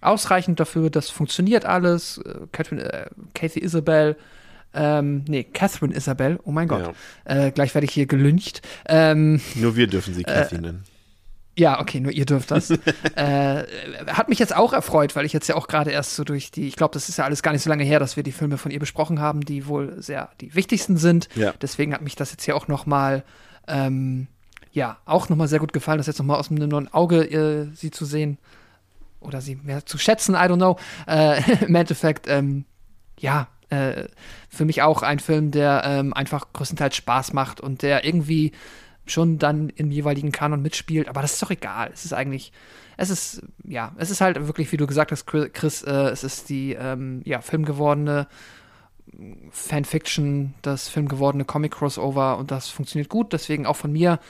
[0.00, 2.18] ausreichend dafür, das funktioniert alles.
[2.18, 4.14] Äh, Catherine, äh, Kathy Isabel,
[4.74, 6.92] ähm, nee, Catherine Isabel, oh mein Gott.
[7.28, 7.46] Ja.
[7.46, 8.62] Äh, gleich werde ich hier gelüncht.
[8.86, 10.84] Ähm, Nur wir dürfen sie Kathy äh, nennen.
[11.60, 12.70] Ja, okay, nur ihr dürft das.
[13.16, 13.64] äh,
[14.06, 16.66] hat mich jetzt auch erfreut, weil ich jetzt ja auch gerade erst so durch die,
[16.66, 18.56] ich glaube, das ist ja alles gar nicht so lange her, dass wir die Filme
[18.56, 21.28] von ihr besprochen haben, die wohl sehr die wichtigsten sind.
[21.34, 21.52] Ja.
[21.60, 23.24] Deswegen hat mich das jetzt hier auch noch mal,
[23.68, 24.26] ähm,
[24.72, 27.24] ja, auch noch mal sehr gut gefallen, das jetzt noch mal aus einem neuen Auge
[27.24, 28.38] äh, sie zu sehen
[29.20, 30.78] oder sie mehr zu schätzen, I don't know.
[31.06, 32.64] Äh, Im Endeffekt, ähm,
[33.18, 34.04] ja, äh,
[34.48, 38.52] für mich auch ein Film, der ähm, einfach größtenteils Spaß macht und der irgendwie
[39.10, 41.90] schon dann im jeweiligen Kanon mitspielt, aber das ist doch egal.
[41.92, 42.52] Es ist eigentlich,
[42.96, 46.48] es ist, ja, es ist halt wirklich, wie du gesagt hast, Chris, äh, es ist
[46.48, 48.26] die, ähm, ja, filmgewordene
[49.50, 54.20] Fanfiction, das filmgewordene Comic-Crossover und das funktioniert gut, deswegen auch von mir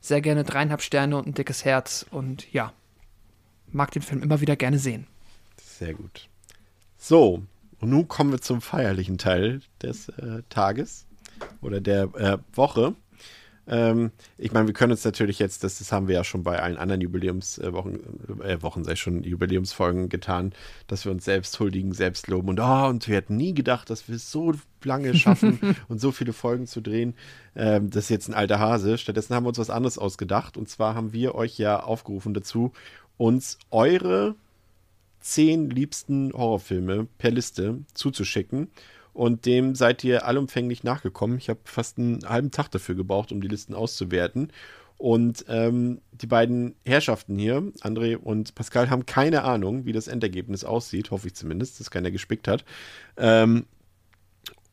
[0.00, 2.72] sehr gerne dreieinhalb Sterne und ein dickes Herz und ja,
[3.70, 5.06] mag den Film immer wieder gerne sehen.
[5.58, 6.28] Sehr gut.
[6.96, 7.42] So,
[7.80, 11.06] und nun kommen wir zum feierlichen Teil des äh, Tages
[11.60, 12.94] oder der äh, Woche.
[13.70, 16.60] Ähm, ich meine, wir können uns natürlich jetzt, das, das haben wir ja schon bei
[16.60, 18.00] allen anderen Jubiläumswochen,
[18.42, 20.52] äh, äh, Wochen, sei schon Jubiläumsfolgen getan,
[20.88, 24.08] dass wir uns selbst huldigen, selbst loben und oh, und wir hätten nie gedacht, dass
[24.08, 24.52] wir es so
[24.82, 27.14] lange schaffen und so viele Folgen zu drehen.
[27.54, 28.98] Ähm, das ist jetzt ein alter Hase.
[28.98, 32.72] Stattdessen haben wir uns was anderes ausgedacht und zwar haben wir euch ja aufgerufen dazu,
[33.18, 34.34] uns eure
[35.20, 38.68] zehn liebsten Horrorfilme per Liste zuzuschicken
[39.12, 41.38] und dem seid ihr allumfänglich nachgekommen.
[41.38, 44.52] Ich habe fast einen halben Tag dafür gebraucht, um die Listen auszuwerten.
[44.98, 50.62] Und ähm, die beiden Herrschaften hier, André und Pascal, haben keine Ahnung, wie das Endergebnis
[50.62, 52.66] aussieht, hoffe ich zumindest, dass keiner gespickt hat.
[53.16, 53.64] Ähm,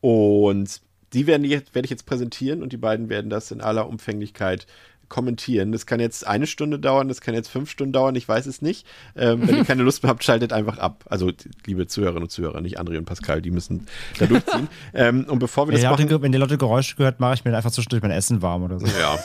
[0.00, 0.82] und
[1.14, 4.66] die werden jetzt, werde ich jetzt präsentieren und die beiden werden das in aller Umfänglichkeit
[5.08, 5.72] kommentieren.
[5.72, 8.62] Das kann jetzt eine Stunde dauern, das kann jetzt fünf Stunden dauern, ich weiß es
[8.62, 8.86] nicht.
[9.16, 11.04] Ähm, wenn ihr keine Lust mehr habt, schaltet einfach ab.
[11.08, 11.32] Also,
[11.66, 13.86] liebe Zuhörerinnen und Zuhörer, nicht André und Pascal, die müssen
[14.18, 14.68] da durchziehen.
[14.94, 16.08] ähm, und bevor wir wenn das machen...
[16.08, 18.78] Leute, wenn die Leute Geräusche gehört, mache ich mir einfach zwischendurch mein Essen warm oder
[18.78, 18.86] so.
[18.86, 19.18] Ja.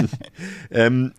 [0.70, 1.12] ähm,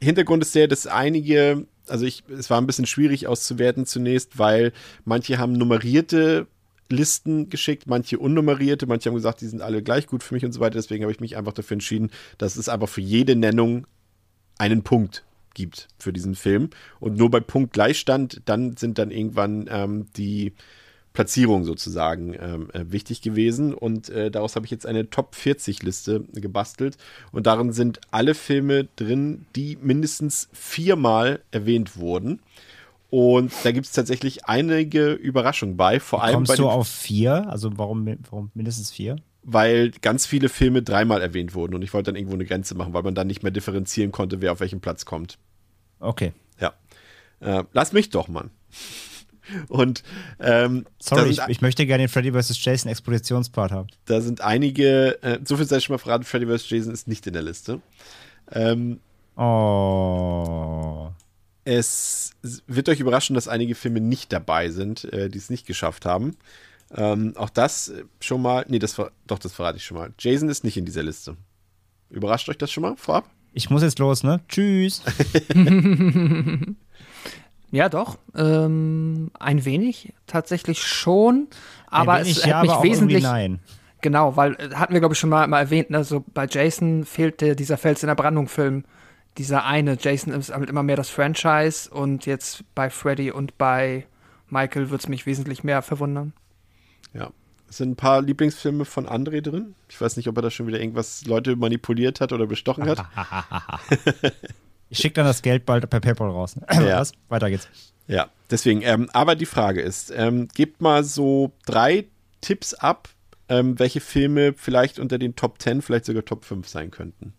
[0.00, 4.72] Hintergrund ist der, dass einige, also ich, es war ein bisschen schwierig auszuwerten zunächst, weil
[5.04, 6.46] manche haben nummerierte
[6.88, 10.52] Listen geschickt, manche unnummerierte, manche haben gesagt, die sind alle gleich gut für mich und
[10.52, 10.74] so weiter.
[10.74, 13.86] Deswegen habe ich mich einfach dafür entschieden, dass es einfach für jede Nennung
[14.58, 16.70] einen Punkt gibt für diesen Film.
[17.00, 20.52] Und nur bei Punkt Gleichstand, dann sind dann irgendwann ähm, die
[21.16, 23.72] Platzierungen sozusagen ähm, äh, wichtig gewesen.
[23.72, 26.98] Und äh, daraus habe ich jetzt eine Top 40 Liste gebastelt.
[27.32, 32.40] Und darin sind alle Filme drin, die mindestens viermal erwähnt wurden.
[33.08, 36.00] Und da gibt es tatsächlich einige Überraschungen bei.
[36.00, 37.48] Vor allem Kommst bei du auf vier?
[37.48, 39.16] Also warum, warum mindestens vier?
[39.42, 42.94] Weil ganz viele Filme dreimal erwähnt wurden und ich wollte dann irgendwo eine Grenze machen,
[42.94, 45.38] weil man dann nicht mehr differenzieren konnte, wer auf welchen Platz kommt.
[46.00, 46.32] Okay.
[46.60, 46.74] Ja.
[47.40, 48.50] Äh, lass mich doch, Mann.
[49.68, 50.02] Und
[50.40, 52.62] ähm, sorry, ich, ich, möchte gerne den Freddy vs.
[52.64, 53.86] Jason Expositionspart haben.
[54.06, 56.68] Da sind einige, äh, so viel sei schon mal verraten, Freddy vs.
[56.68, 57.80] Jason ist nicht in der Liste.
[58.50, 58.98] Ähm,
[59.36, 61.10] oh.
[61.66, 62.30] Es
[62.68, 66.36] wird euch überraschen, dass einige Filme nicht dabei sind, äh, die es nicht geschafft haben.
[66.94, 68.94] Ähm, auch das schon mal, nee, das
[69.26, 70.12] doch, das verrate ich schon mal.
[70.16, 71.36] Jason ist nicht in dieser Liste.
[72.08, 73.28] Überrascht euch das schon mal vorab?
[73.52, 74.40] Ich muss jetzt los, ne?
[74.48, 75.02] Tschüss.
[77.72, 78.18] ja, doch.
[78.36, 81.48] Ähm, ein wenig, tatsächlich schon.
[81.88, 83.22] Aber wenig, es ja, hat mich aber wesentlich.
[83.24, 83.58] nein.
[84.02, 87.56] Genau, weil äh, hatten wir, glaube ich, schon mal, mal erwähnt, also bei Jason fehlte
[87.56, 88.84] dieser Fels in der Brandung-Film
[89.38, 89.96] dieser eine.
[90.00, 94.06] Jason ist halt immer mehr das Franchise und jetzt bei Freddy und bei
[94.48, 96.32] Michael wird es mich wesentlich mehr verwundern.
[97.12, 97.30] Ja.
[97.68, 99.74] Es sind ein paar Lieblingsfilme von André drin.
[99.88, 103.04] Ich weiß nicht, ob er da schon wieder irgendwas Leute manipuliert hat oder bestochen hat.
[104.88, 106.56] ich schicke dann das Geld bald per PayPal raus.
[106.72, 107.00] Ja.
[107.00, 107.12] Was?
[107.28, 107.68] Weiter geht's.
[108.06, 108.82] Ja, deswegen.
[108.82, 112.06] Ähm, aber die Frage ist, ähm, gebt mal so drei
[112.40, 113.08] Tipps ab,
[113.48, 117.32] ähm, welche Filme vielleicht unter den Top 10, vielleicht sogar Top 5 sein könnten.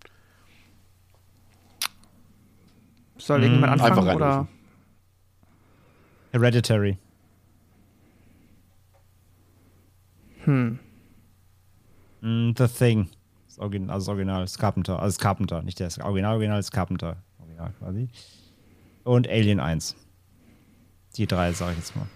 [3.28, 4.08] Soll irgendjemand Hm, anfangen?
[4.10, 4.48] einfach oder?
[6.32, 6.98] Hereditary.
[10.46, 10.80] Hm.
[12.22, 13.10] Mm, The Thing.
[13.48, 15.00] Das Original, also das Original ist Carpenter.
[15.00, 17.18] Also das Carpenter, nicht der Original, Original ist Carpenter.
[17.40, 18.08] Original quasi.
[19.04, 19.96] Und Alien 1.
[21.18, 22.08] Die drei, sage ich jetzt mal.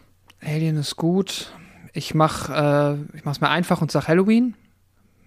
[0.41, 1.51] Alien ist gut.
[1.91, 4.55] Ich mach, äh, ich mach's mir einfach und sag Halloween.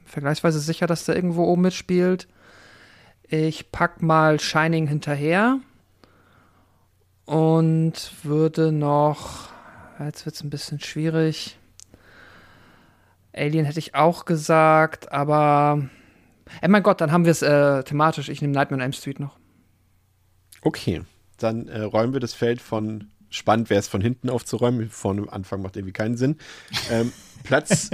[0.07, 2.27] Vergleichsweise sicher, dass der irgendwo oben mitspielt.
[3.29, 5.59] Ich pack mal Shining hinterher
[7.27, 9.49] und würde noch,
[9.99, 11.59] jetzt wird's ein bisschen schwierig.
[13.33, 15.89] Alien hätte ich auch gesagt, aber,
[16.61, 18.29] ey mein Gott, dann haben wir es äh, thematisch.
[18.29, 19.39] Ich nehme Nightmare on Elm Street noch.
[20.63, 21.03] Okay,
[21.39, 24.89] dann äh, räumen wir das Feld von spannend wäre es von hinten aufzuräumen.
[24.91, 26.37] Vorne am Anfang macht irgendwie keinen Sinn.
[26.91, 27.91] Ähm, Platz,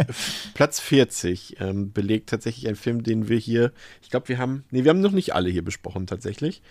[0.55, 4.85] Platz 40 ähm, belegt tatsächlich ein Film, den wir hier, ich glaube, wir haben, nee,
[4.85, 6.63] wir haben noch nicht alle hier besprochen tatsächlich.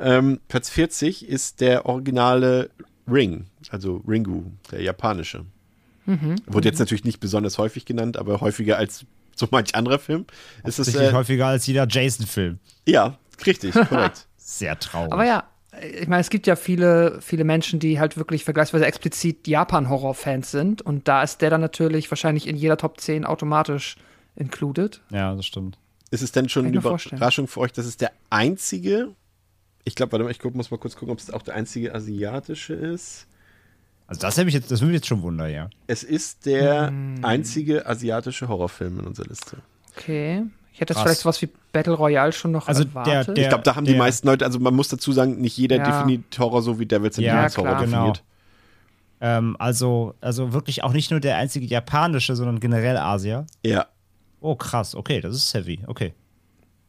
[0.00, 2.70] Ähm, Platz 40 ist der originale
[3.10, 5.44] Ring, also Ringu, der japanische.
[6.46, 9.04] Wurde jetzt natürlich nicht besonders häufig genannt, aber häufiger als
[9.36, 10.26] so manch anderer Film.
[10.64, 12.58] Ist es, Sicherlich äh, häufiger als jeder Jason-Film.
[12.86, 14.26] ja, richtig, korrekt.
[14.36, 15.12] Sehr traurig.
[15.12, 15.44] Aber ja,
[15.80, 20.82] ich meine, es gibt ja viele, viele Menschen, die halt wirklich vergleichsweise explizit Japan-Horror-Fans sind.
[20.82, 23.96] Und da ist der dann natürlich wahrscheinlich in jeder Top 10 automatisch
[24.36, 25.00] included.
[25.10, 25.78] Ja, das stimmt.
[26.10, 27.16] Ist es denn schon eine mir vorstellen.
[27.16, 29.14] Überraschung für euch, dass es der einzige,
[29.84, 31.94] ich glaube, warte mal, ich guck, muss mal kurz gucken, ob es auch der einzige
[31.94, 33.26] asiatische ist.
[34.06, 35.70] Also das hätte mich jetzt, das würde mich jetzt schon wundern, ja.
[35.86, 37.20] Es ist der Hm.
[37.22, 39.58] einzige asiatische Horrorfilm in unserer Liste.
[39.96, 40.44] Okay.
[40.74, 43.36] Ich hätte jetzt vielleicht sowas wie Battle Royale schon noch Also der- erwartet.
[43.36, 45.56] der- Ich glaube, da haben die der- meisten Leute, also man muss dazu sagen, nicht
[45.56, 45.84] jeder Ja.
[45.84, 48.22] definiert Horror so wie Devils and Ja, Demons Horror definiert.
[49.20, 53.46] Ähm, also, also wirklich auch nicht nur der einzige japanische, sondern generell Asier.
[53.64, 53.86] Ja.
[54.40, 56.12] Oh, krass, okay, das ist heavy, okay.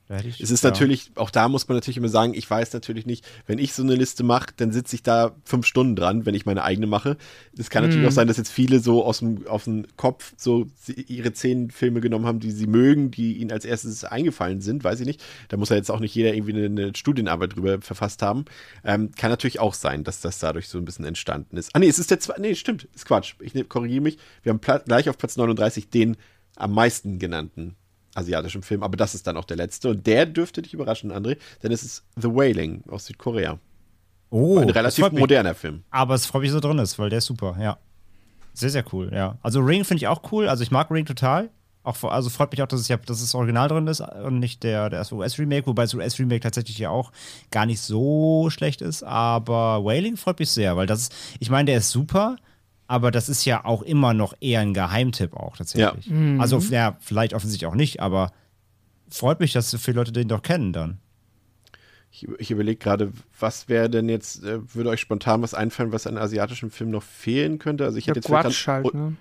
[0.09, 0.69] Ich, Es ist ja.
[0.69, 3.83] natürlich, auch da muss man natürlich immer sagen, ich weiß natürlich nicht, wenn ich so
[3.83, 7.17] eine Liste mache, dann sitze ich da fünf Stunden dran, wenn ich meine eigene mache.
[7.57, 10.67] Es kann natürlich auch sein, dass jetzt viele so aus dem, aus dem Kopf so
[11.07, 14.99] ihre zehn Filme genommen haben, die sie mögen, die ihnen als erstes eingefallen sind, weiß
[14.99, 15.23] ich nicht.
[15.47, 18.45] Da muss ja jetzt auch nicht jeder irgendwie eine, eine Studienarbeit drüber verfasst haben.
[18.83, 21.69] Ähm, kann natürlich auch sein, dass das dadurch so ein bisschen entstanden ist.
[21.73, 23.35] Ah nee, es ist der zweite, nee, stimmt, ist Quatsch.
[23.39, 24.17] Ich ne, korrigiere mich.
[24.43, 26.17] Wir haben gleich auf Platz 39 den
[26.55, 27.75] am meisten genannten
[28.15, 31.37] asiatischen Film, aber das ist dann auch der letzte und der dürfte dich überraschen, André,
[31.61, 33.59] denn es ist The Wailing aus Südkorea.
[34.29, 35.19] oh, Ein relativ mich.
[35.19, 35.83] moderner Film.
[35.91, 37.77] Aber es freut mich, dass er drin ist, weil der ist super, ja.
[38.53, 39.37] Sehr, sehr cool, ja.
[39.41, 40.47] Also Ring finde ich auch cool.
[40.47, 41.49] Also ich mag Ring total.
[41.81, 44.63] Auch, also freut mich auch, dass es ja, dass das Original drin ist und nicht
[44.63, 47.11] der, der erste US-Remake, wobei das US-Remake tatsächlich ja auch
[47.51, 49.03] gar nicht so schlecht ist.
[49.03, 52.37] Aber Wailing freut mich sehr, weil das ist, ich meine, der ist super,
[52.87, 56.09] aber das ist ja auch immer noch eher ein Geheimtipp auch tatsächlich.
[56.39, 58.31] Also, ja, vielleicht offensichtlich auch nicht, aber
[59.09, 60.97] freut mich, dass so viele Leute den doch kennen dann.
[62.11, 66.05] Ich, ich überlege gerade, was wäre denn jetzt, äh, würde euch spontan was einfallen, was
[66.05, 67.85] an asiatischem Film noch fehlen könnte?
[67.85, 69.15] Also ich hätte jetzt an- halt, oh, ne?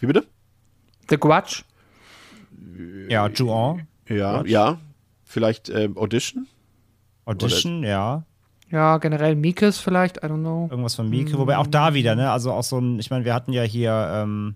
[0.00, 0.26] Wie bitte?
[1.08, 1.62] The Grudge.
[3.08, 4.50] Ja, Juon, Ja, Grudge?
[4.50, 4.78] ja.
[5.24, 6.46] Vielleicht ähm, Audition?
[7.24, 8.24] Audition, ja.
[8.72, 10.66] Ja, generell Mikes vielleicht, I don't know.
[10.70, 12.30] Irgendwas von Mieke, wobei auch da wieder, ne?
[12.32, 14.54] Also auch so ein, ich meine, wir hatten ja hier ähm,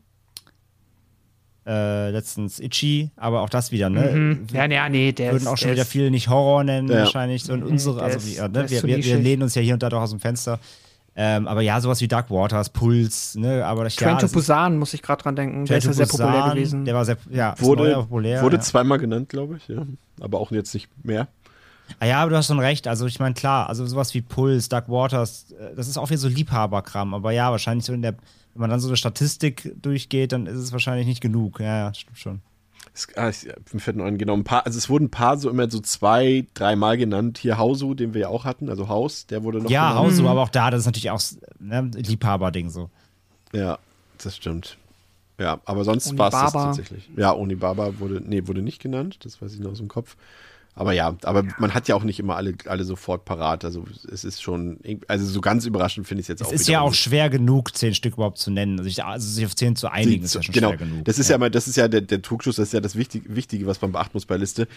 [1.66, 4.10] äh, letztens Itchy, aber auch das wieder, ne?
[4.14, 4.46] Mhm.
[4.52, 7.00] Ja, ja, nee, der Würden ist, auch schon der wieder viele nicht Horror nennen, Ja.
[7.00, 7.44] wahrscheinlich.
[7.44, 8.70] So in unsere, der also ist- ja, der ne?
[8.70, 10.60] wir, wir, wir lehnen uns ja hier und da doch aus dem Fenster.
[11.18, 13.64] Ähm, aber ja, sowas wie Dark Waters, Puls, ne?
[13.64, 15.64] Aber das, Train ja, to das ist- Busan, muss ich gerade dran denken.
[15.64, 16.84] Der Train ist ja sehr populär gewesen.
[16.84, 18.42] Der war sehr, ja, Wurde, populär.
[18.42, 18.62] wurde ja.
[18.62, 19.82] zweimal genannt, glaube ich, ja.
[20.20, 21.26] Aber auch jetzt nicht mehr.
[22.00, 22.88] Ah ja, aber du hast schon recht.
[22.88, 26.18] Also ich meine, klar, also sowas wie Puls, Dark Waters, äh, das ist auch wieder
[26.18, 27.14] so Liebhaberkram.
[27.14, 28.12] Aber ja, wahrscheinlich so in der,
[28.54, 31.60] wenn man dann so eine Statistik durchgeht, dann ist es wahrscheinlich nicht genug.
[31.60, 32.40] Ja, ja, stimmt schon.
[32.94, 35.36] Es, ah, ich, mir fällt noch ein, genau, ein paar, also es wurden ein paar
[35.36, 37.38] so immer so zwei, dreimal genannt.
[37.38, 40.06] Hier Hausu, den wir ja auch hatten, also Haus, der wurde noch Ja, genannt.
[40.06, 41.20] Hausu, aber auch da, das ist natürlich auch
[41.58, 42.88] ne, Liebhaberding so.
[43.52, 43.78] Ja,
[44.22, 44.78] das stimmt.
[45.38, 47.10] Ja, aber sonst war es das tatsächlich.
[47.16, 50.16] Ja, Onibaba wurde, nee, wurde nicht genannt, das weiß ich noch aus dem Kopf.
[50.78, 53.64] Aber ja, aber man hat ja auch nicht immer alle, alle sofort parat.
[53.64, 54.78] Also es ist schon,
[55.08, 57.30] also so ganz überraschend finde ich es jetzt Es auch ist wieder ja auch schwer
[57.30, 58.78] genug, zehn Stück überhaupt zu nennen.
[58.78, 60.68] Also, ich, also sich auf zehn zu einigen, ist ja schon genau.
[60.68, 61.06] schwer genug.
[61.06, 63.34] Das ist ja, immer, das ist ja der, der Trugschluss, das ist ja das Wichtige,
[63.34, 64.68] Wichtige, was man beachten muss bei Liste.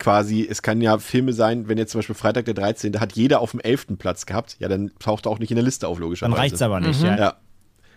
[0.00, 2.90] Quasi, es kann ja Filme sein, wenn jetzt zum Beispiel Freitag der 13.
[2.90, 3.96] Da hat jeder auf dem 11.
[3.96, 6.36] Platz gehabt, ja, dann taucht er auch nicht in der Liste auf, Dann logischerweise.
[6.36, 7.16] reicht's aber nicht, ja.
[7.16, 7.34] Ja.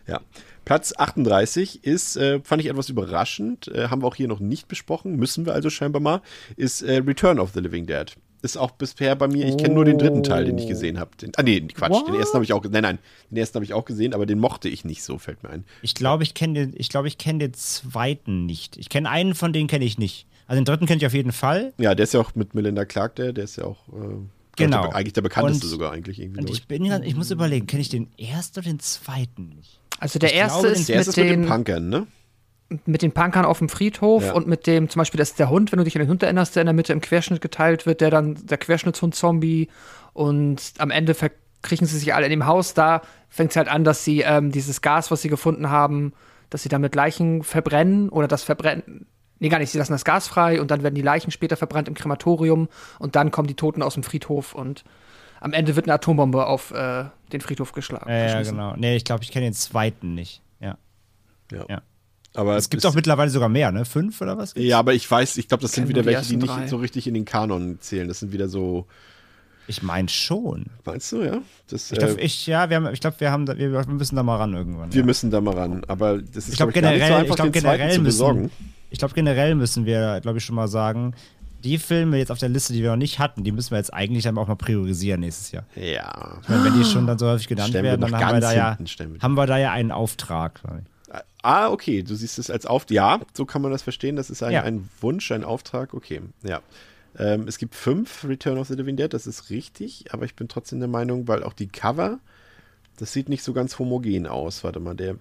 [0.07, 0.21] Ja.
[0.65, 4.67] Platz 38 ist, äh, fand ich etwas überraschend, äh, haben wir auch hier noch nicht
[4.67, 6.21] besprochen, müssen wir also scheinbar mal,
[6.57, 8.13] ist äh, Return of the Living Dead.
[8.41, 11.09] Ist auch bisher bei mir, ich kenne nur den dritten Teil, den ich gesehen habe.
[11.37, 12.99] Ah, nee, Quatsch, den ersten habe ich auch, nein, nein,
[13.31, 15.63] den ersten habe ich auch gesehen, aber den mochte ich nicht so, fällt mir ein.
[15.81, 18.77] Ich glaube, ich kenne den, ich glaube, ich kenne den zweiten nicht.
[18.77, 20.27] Ich kenne einen von denen kenne ich nicht.
[20.45, 21.73] Also den dritten kenne ich auf jeden Fall.
[21.79, 24.17] Ja, der ist ja auch mit Melinda Clark, der, der ist ja auch, äh,
[24.55, 24.81] Genau.
[24.83, 26.41] Der, eigentlich der bekannteste Und- sogar eigentlich irgendwie.
[26.41, 29.79] Und ich bin ich muss überlegen, kenne ich den ersten oder den zweiten nicht?
[29.99, 32.07] Also der Ich erste glaube, ist, der mit, ist mit den den, Punkern, ne?
[32.85, 34.33] mit den Punkern auf dem Friedhof Ja.
[34.33, 36.21] und mit dem, zum Beispiel, das ist der Hund, wenn du dich an den Hund
[36.23, 39.69] erinnerst, der in der Mitte im Querschnitt geteilt wird, der dann der Querschnittshund-Zombie
[40.13, 42.73] und am Ende verkriechen sie sich alle in dem Haus.
[42.73, 46.13] Da fängt es halt an, dass sie ähm, dieses Gas, was sie gefunden haben,
[46.49, 49.07] dass sie damit Leichen verbrennen oder das verbrennen.
[49.39, 51.87] Nee, gar nicht, sie lassen das Gas frei und dann werden die Leichen später verbrannt
[51.87, 52.69] im Krematorium
[52.99, 54.83] und dann kommen die Toten aus dem Friedhof und
[55.39, 58.09] am Ende wird eine Atombombe auf äh, den Friedhof geschlagen.
[58.09, 58.75] Ja, ja genau.
[58.75, 60.41] Nee, ich glaube, ich kenne den zweiten nicht.
[60.59, 60.77] Ja.
[61.51, 61.65] Ja.
[61.69, 61.81] Ja.
[62.33, 63.83] Aber Es gibt auch mittlerweile sogar mehr, ne?
[63.83, 64.53] Fünf oder was?
[64.55, 66.67] Ja, aber ich weiß, ich glaube, das sind wieder die welche, die nicht drei.
[66.67, 68.07] so richtig in den Kanon zählen.
[68.07, 68.85] Das sind wieder so,
[69.65, 70.67] Ich meine schon.
[70.85, 71.39] meinst du, ja?
[71.67, 74.15] Das, Ich glaube, äh, ich, ja, wir haben, ich glaube, wir haben, da, wir, müssen
[74.15, 74.93] da mal ran irgendwann.
[74.93, 75.05] wir ja.
[75.05, 75.83] müssen da mal ran.
[75.87, 77.77] Aber das ist, Ich glaube glaub gar nicht generell, so ich einfach, glaube den zweiten
[77.77, 78.51] generell zu müssen, besorgen.
[78.91, 81.15] ich glaube generell müssen wir, glaube ich, schon mal sagen,
[81.63, 83.93] die Filme jetzt auf der Liste, die wir noch nicht hatten, die müssen wir jetzt
[83.93, 85.65] eigentlich dann auch mal priorisieren nächstes Jahr.
[85.75, 86.39] Ja.
[86.41, 88.53] Ich meine, wenn die schon dann so häufig genannt Stellen werden, dann haben wir, da
[88.53, 88.77] ja,
[89.21, 90.61] haben wir da ja einen Auftrag.
[90.63, 91.13] ich.
[91.43, 92.95] Ah, okay, du siehst es als Auftrag.
[92.95, 94.15] Ja, so kann man das verstehen.
[94.17, 94.63] Das ist ein, Ja.
[94.63, 95.93] ein Wunsch, ein Auftrag.
[95.93, 96.61] Okay, ja.
[97.17, 100.47] Ähm, es gibt fünf Return of the Living Dead, das ist richtig, aber ich bin
[100.47, 102.19] trotzdem der Meinung, weil auch die Cover,
[102.97, 104.63] das sieht nicht so ganz homogen aus.
[104.63, 105.15] Warte mal, der.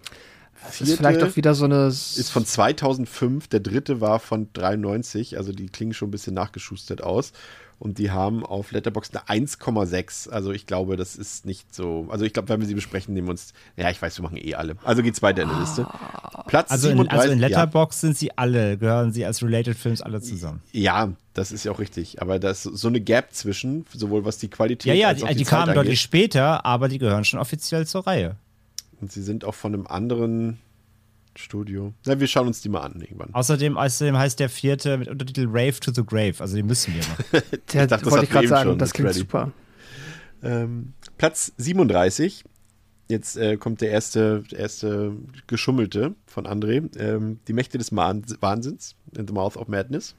[0.65, 1.87] Das ist vielleicht auch wieder so eine.
[1.87, 7.03] Ist von 2005, der dritte war von 93, also die klingen schon ein bisschen nachgeschustert
[7.03, 7.33] aus.
[7.79, 10.31] Und die haben auf Letterboxd eine 1,6.
[10.31, 12.07] Also ich glaube, das ist nicht so.
[12.09, 13.53] Also ich glaube, wenn wir sie besprechen, nehmen wir uns.
[13.77, 14.77] Ja, ich weiß, wir machen eh alle.
[14.83, 15.87] Also geht's weiter in der Liste.
[16.47, 17.21] Platz Also in, 37.
[17.21, 17.49] also in ja.
[17.49, 20.63] Letterbox sind sie alle, gehören sie als Related Films alle zusammen.
[20.73, 22.23] Ja, das ist ja auch richtig.
[22.23, 25.29] Aber da ist so eine Gap zwischen, sowohl was die Qualität Ja, ja, als auch
[25.29, 25.77] die, die, die Zeit kamen angeht.
[25.77, 28.37] deutlich später, aber die gehören schon offiziell zur Reihe.
[29.01, 30.59] Und sie sind auch von einem anderen
[31.39, 31.93] Studio.
[32.07, 33.33] Na, wir schauen uns die mal an irgendwann.
[33.35, 36.35] Außerdem, außerdem heißt der vierte mit Untertitel Rave to the Grave.
[36.39, 37.19] Also den müssen wir noch.
[37.73, 39.21] Der, Ich dachte, das wollte ich gerade sagen, schon, das klingt Freddy.
[39.21, 39.53] super.
[40.43, 42.45] Ähm, Platz 37.
[43.09, 45.13] Jetzt äh, kommt der erste, der erste
[45.47, 46.91] Geschummelte von André.
[46.99, 48.97] Ähm, die Mächte des Wahnsinns.
[49.17, 50.15] In the Mouth of Madness.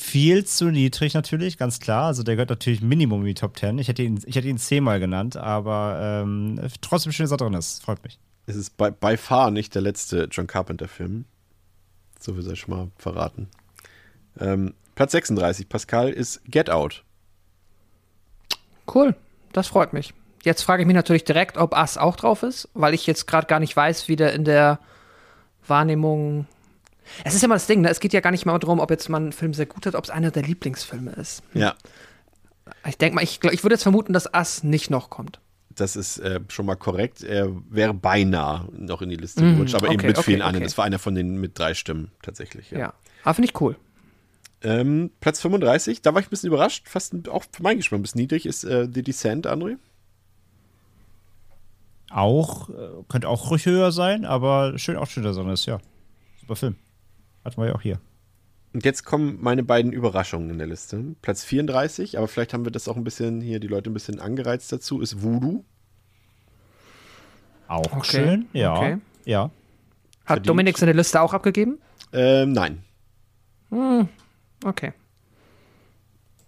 [0.00, 2.04] Viel zu niedrig natürlich, ganz klar.
[2.04, 3.78] Also der gehört natürlich Minimum in die Top 10.
[3.78, 7.54] Ich hätte ihn, ich hätte ihn zehnmal genannt, aber ähm, trotzdem schön, dass er drin
[7.54, 7.82] ist.
[7.82, 8.16] Freut mich.
[8.46, 11.24] Es ist by, by far nicht der letzte John Carpenter-Film.
[12.20, 13.48] So viel soll ich schon mal verraten.
[14.38, 17.02] Ähm, Platz 36, Pascal, ist Get Out.
[18.94, 19.16] Cool,
[19.52, 20.14] das freut mich.
[20.44, 23.48] Jetzt frage ich mich natürlich direkt, ob Ass auch drauf ist, weil ich jetzt gerade
[23.48, 24.78] gar nicht weiß, wie der in der
[25.66, 26.46] Wahrnehmung.
[27.24, 27.88] Es ist immer das Ding, ne?
[27.90, 29.94] es geht ja gar nicht mal darum, ob jetzt man einen Film sehr gut hat,
[29.94, 31.42] ob es einer der Lieblingsfilme ist.
[31.54, 31.74] Ja,
[32.86, 35.40] Ich denke mal, ich, ich würde jetzt vermuten, dass Ass nicht noch kommt.
[35.74, 37.22] das ist äh, schon mal korrekt.
[37.22, 40.42] Er wäre beinahe noch in die Liste Mm, gerutscht, aber eben okay, mit okay, vielen
[40.42, 40.56] anderen.
[40.62, 40.64] okay.
[40.70, 42.70] Das war einer von den mit drei Stimmen tatsächlich.
[42.72, 42.78] Ja.
[42.78, 42.94] Ja.
[43.24, 43.76] Aber finde ich cool.
[44.60, 48.00] Ähm, Platz 35, da war ich ein bisschen überrascht, fast ein- auch für meinen Geschmack
[48.00, 49.76] ein bisschen niedrig, ist äh, The Descent, André.
[52.10, 52.74] Auch, äh,
[53.08, 55.78] könnte auch ruhig höher sein, aber schön auch schön, dass er drin ist, ja.
[56.40, 56.76] Super Film.
[57.48, 57.98] Hatten wir ja auch hier.
[58.74, 61.02] Und jetzt kommen meine beiden Überraschungen in der Liste.
[61.22, 64.20] Platz 34, aber vielleicht haben wir das auch ein bisschen hier, die Leute ein bisschen
[64.20, 65.64] angereizt dazu, ist Voodoo.
[67.66, 68.76] Auch Okay, schön, ja.
[68.76, 68.98] okay.
[69.24, 69.44] Ja.
[69.44, 69.52] Hat
[70.26, 70.48] Verdient.
[70.48, 71.78] Dominik seine Liste auch abgegeben?
[72.12, 72.82] Ähm, nein.
[74.64, 74.92] Okay.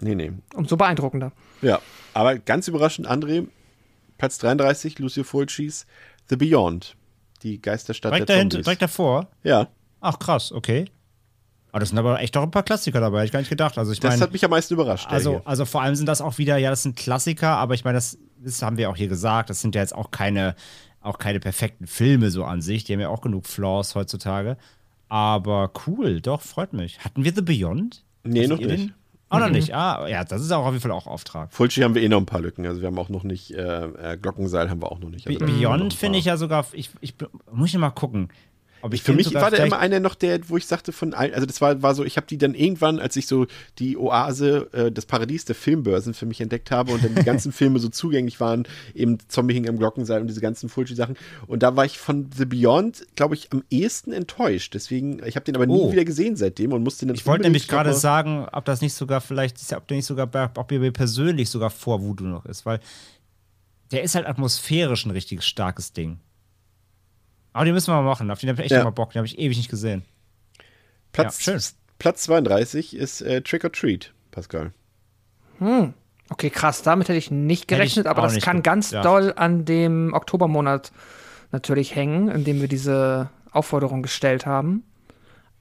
[0.00, 0.32] Nee, nee.
[0.54, 1.32] Umso beeindruckender.
[1.62, 1.80] Ja,
[2.14, 3.46] aber ganz überraschend, André,
[4.18, 5.86] Platz 33, Lucio Fulcis,
[6.28, 6.96] The Beyond.
[7.42, 8.64] Die Geisterstadt Direkt, der dahinter, Zombies.
[8.66, 9.28] direkt davor.
[9.42, 9.68] ja,
[10.00, 10.86] Ach, krass, okay.
[11.72, 13.78] Aber das sind aber echt auch ein paar Klassiker dabei, hätte ich gar nicht gedacht.
[13.78, 15.06] Also ich das meine, hat mich am meisten überrascht.
[15.08, 17.96] also, also vor allem sind das auch wieder, ja, das sind Klassiker, aber ich meine,
[17.96, 20.56] das, das haben wir auch hier gesagt, das sind ja jetzt auch keine,
[21.00, 22.84] auch keine perfekten Filme so an sich.
[22.84, 24.56] Die haben ja auch genug Flaws heutzutage.
[25.08, 26.98] Aber cool, doch, freut mich.
[27.00, 28.04] Hatten wir The Beyond?
[28.24, 28.92] Nee, noch nicht.
[29.28, 29.74] Auch noch nicht.
[29.74, 31.52] Ah, ja, das ist auch auf jeden Fall auch Auftrag.
[31.52, 32.66] Fulci haben wir eh noch ein paar Lücken.
[32.66, 35.28] Also wir haben auch noch nicht, äh, äh, Glockenseil haben wir auch noch nicht.
[35.28, 37.14] Also Beyond finde ich ja sogar, ich, ich
[37.52, 38.28] muss ich mal gucken.
[38.82, 41.34] Ob ich Für mich war der immer einer noch der, wo ich sagte von allen,
[41.34, 43.46] also das war, war so, ich habe die dann irgendwann, als ich so
[43.78, 47.52] die Oase, äh, das Paradies der Filmbörsen für mich entdeckt habe und dann die ganzen
[47.60, 51.16] Filme so zugänglich waren, eben Zombie hing am Glockenseil und diese ganzen Fulci-Sachen.
[51.46, 54.74] Und da war ich von The Beyond, glaube ich, am ehesten enttäuscht.
[54.74, 55.92] Deswegen, ich habe den aber nie Oh.
[55.92, 59.20] wieder gesehen seitdem und musste den Ich wollte nämlich gerade sagen, ob das nicht sogar
[59.20, 62.80] vielleicht, ob der nicht sogar, bei- ob mir persönlich sogar vor Voodoo noch ist, weil
[63.92, 66.18] der ist halt atmosphärisch ein richtig starkes Ding.
[67.52, 68.84] Aber den müssen wir mal machen, auf den habe ich echt Ja.
[68.84, 70.04] mal Bock, den habe ich ewig nicht gesehen.
[71.12, 71.62] Platz, Ja, schön.
[71.98, 74.72] Platz 32 ist äh, Trick or Treat, Pascal.
[76.30, 79.04] Okay, krass, damit hätte ich nicht Hätte ich gerechnet, aber das kann ganz gedacht.
[79.04, 80.92] doll an dem Oktobermonat
[81.52, 84.84] natürlich hängen, in dem wir diese Aufforderung gestellt haben.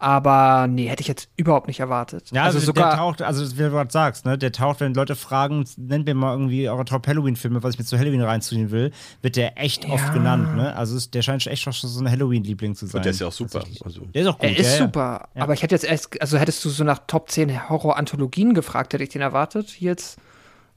[0.02, 2.30] Aber nee, hätte ich jetzt überhaupt nicht erwartet.
[2.32, 2.92] Ja, also, also, sogar.
[2.92, 6.14] der taucht, also wie du gerade sagst, ne, der taucht, wenn Leute fragen, nennt mir
[6.16, 10.08] mal irgendwie eure Top-Halloween-Filme, was ich mir zu Halloween reinziehen will, wird der echt oft
[10.08, 10.14] Ja.
[10.14, 10.74] genannt, ne?
[10.74, 13.00] Also es- der scheint echt schon so ein Halloween-Liebling zu sein.
[13.00, 13.60] Und der ist ja auch super.
[13.60, 13.86] Tatsächlich.
[13.86, 14.50] Also, Der ist auch gut.
[14.50, 15.44] er ist ja, super, Ja.
[15.44, 19.04] aber ich hätte jetzt erst, also hättest du so nach Top 10 Horror-Anthologien gefragt, hätte
[19.04, 19.68] ich den erwartet.
[19.70, 20.18] Hier jetzt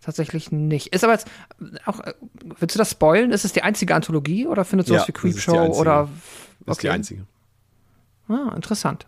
[0.01, 0.89] tatsächlich nicht.
[0.89, 1.29] Ist aber jetzt
[1.87, 2.13] auch, äh,
[2.59, 3.31] willst du das spoilen?
[3.31, 5.81] Ist es die einzige Anthologie oder findet sowas Ja, wie das ist die Creepshow einzige.
[5.81, 6.09] oder.
[6.67, 7.23] das ist die einzige.
[8.29, 9.07] Ah, interessant.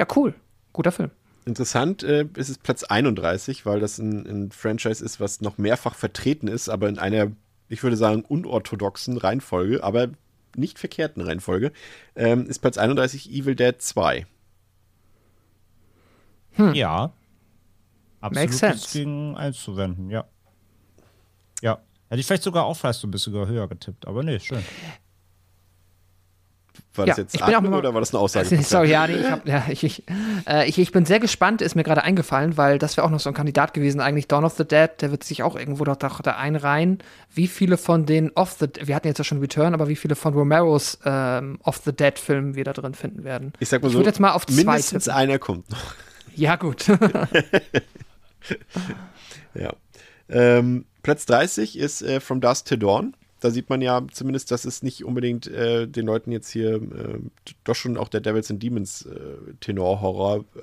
[0.00, 0.32] Ja, cool.
[0.72, 1.10] Guter Film.
[1.44, 5.94] Interessant äh, ist es Platz 31, weil das ein, ein Franchise ist, was noch mehrfach
[5.94, 7.32] vertreten ist, aber in einer,
[7.68, 10.08] ich würde sagen, unorthodoxen Reihenfolge, aber
[10.56, 11.72] nicht verkehrten Reihenfolge,
[12.16, 14.26] ähm, ist Platz 31 Evil Dead 2.
[16.72, 17.12] Ja.
[18.22, 18.98] Absolut Makes sense.
[18.98, 20.24] gegen einzuwenden, ja.
[21.60, 21.78] Ja.
[22.08, 24.64] Hätte ich vielleicht sogar auch vielleicht so ein bisschen sogar höher getippt, aber nee, schön.
[26.94, 28.56] War Ja, das jetzt ich bin auch Atmen mal- oder war das eine Aussage?
[28.62, 30.02] Sorry, ja, nee, ich, hab, ja, ich, ich,
[30.48, 33.20] äh, ich, ich bin sehr gespannt, ist mir gerade eingefallen, weil das wäre auch noch
[33.20, 35.96] so ein Kandidat gewesen, eigentlich Dawn of the Dead, der wird sich auch irgendwo doch
[35.96, 36.98] da, da einreihen.
[37.32, 40.16] Wie viele von den Off the wir hatten jetzt ja schon Return, aber wie viele
[40.16, 43.52] von Romeros ähm, Off the Dead Filmen wir da drin finden werden?
[43.60, 45.16] Ich sag mal Ich so, würde jetzt mal auf zwei mindestens tippen.
[45.18, 45.94] einer kommt noch.
[46.34, 46.86] Ja, gut.
[49.54, 49.72] Ja.
[50.28, 53.14] Ähm, Platz 30 ist äh, From Dusk to Dawn.
[53.40, 57.18] Da sieht man ja zumindest, dass es nicht unbedingt äh, den Leuten jetzt hier äh,
[57.64, 60.60] doch schon auch der Devils and Demons äh, Tenor-Horror äh,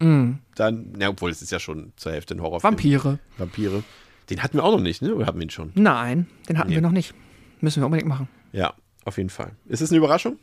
[0.00, 0.38] Mm.
[0.54, 2.72] dann, na, obwohl es ist ja schon zur Hälfte ein Horrorfilm.
[2.74, 3.18] Vampire.
[3.36, 3.82] Vampire.
[4.30, 5.12] Den hatten wir auch noch nicht, ne?
[5.12, 5.72] Oder haben wir ihn schon?
[5.74, 6.76] Nein, den hatten Nee.
[6.76, 7.14] wir noch nicht.
[7.60, 8.28] Müssen wir unbedingt machen.
[8.52, 8.74] Ja,
[9.04, 9.56] auf jeden Fall.
[9.66, 10.38] Ist es eine Überraschung?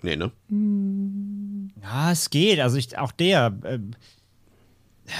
[0.00, 0.32] Nee, ne?
[1.82, 2.58] Ja, es geht.
[2.60, 3.58] Also ich, auch der.
[3.64, 3.90] ähm,
[5.06, 5.10] äh,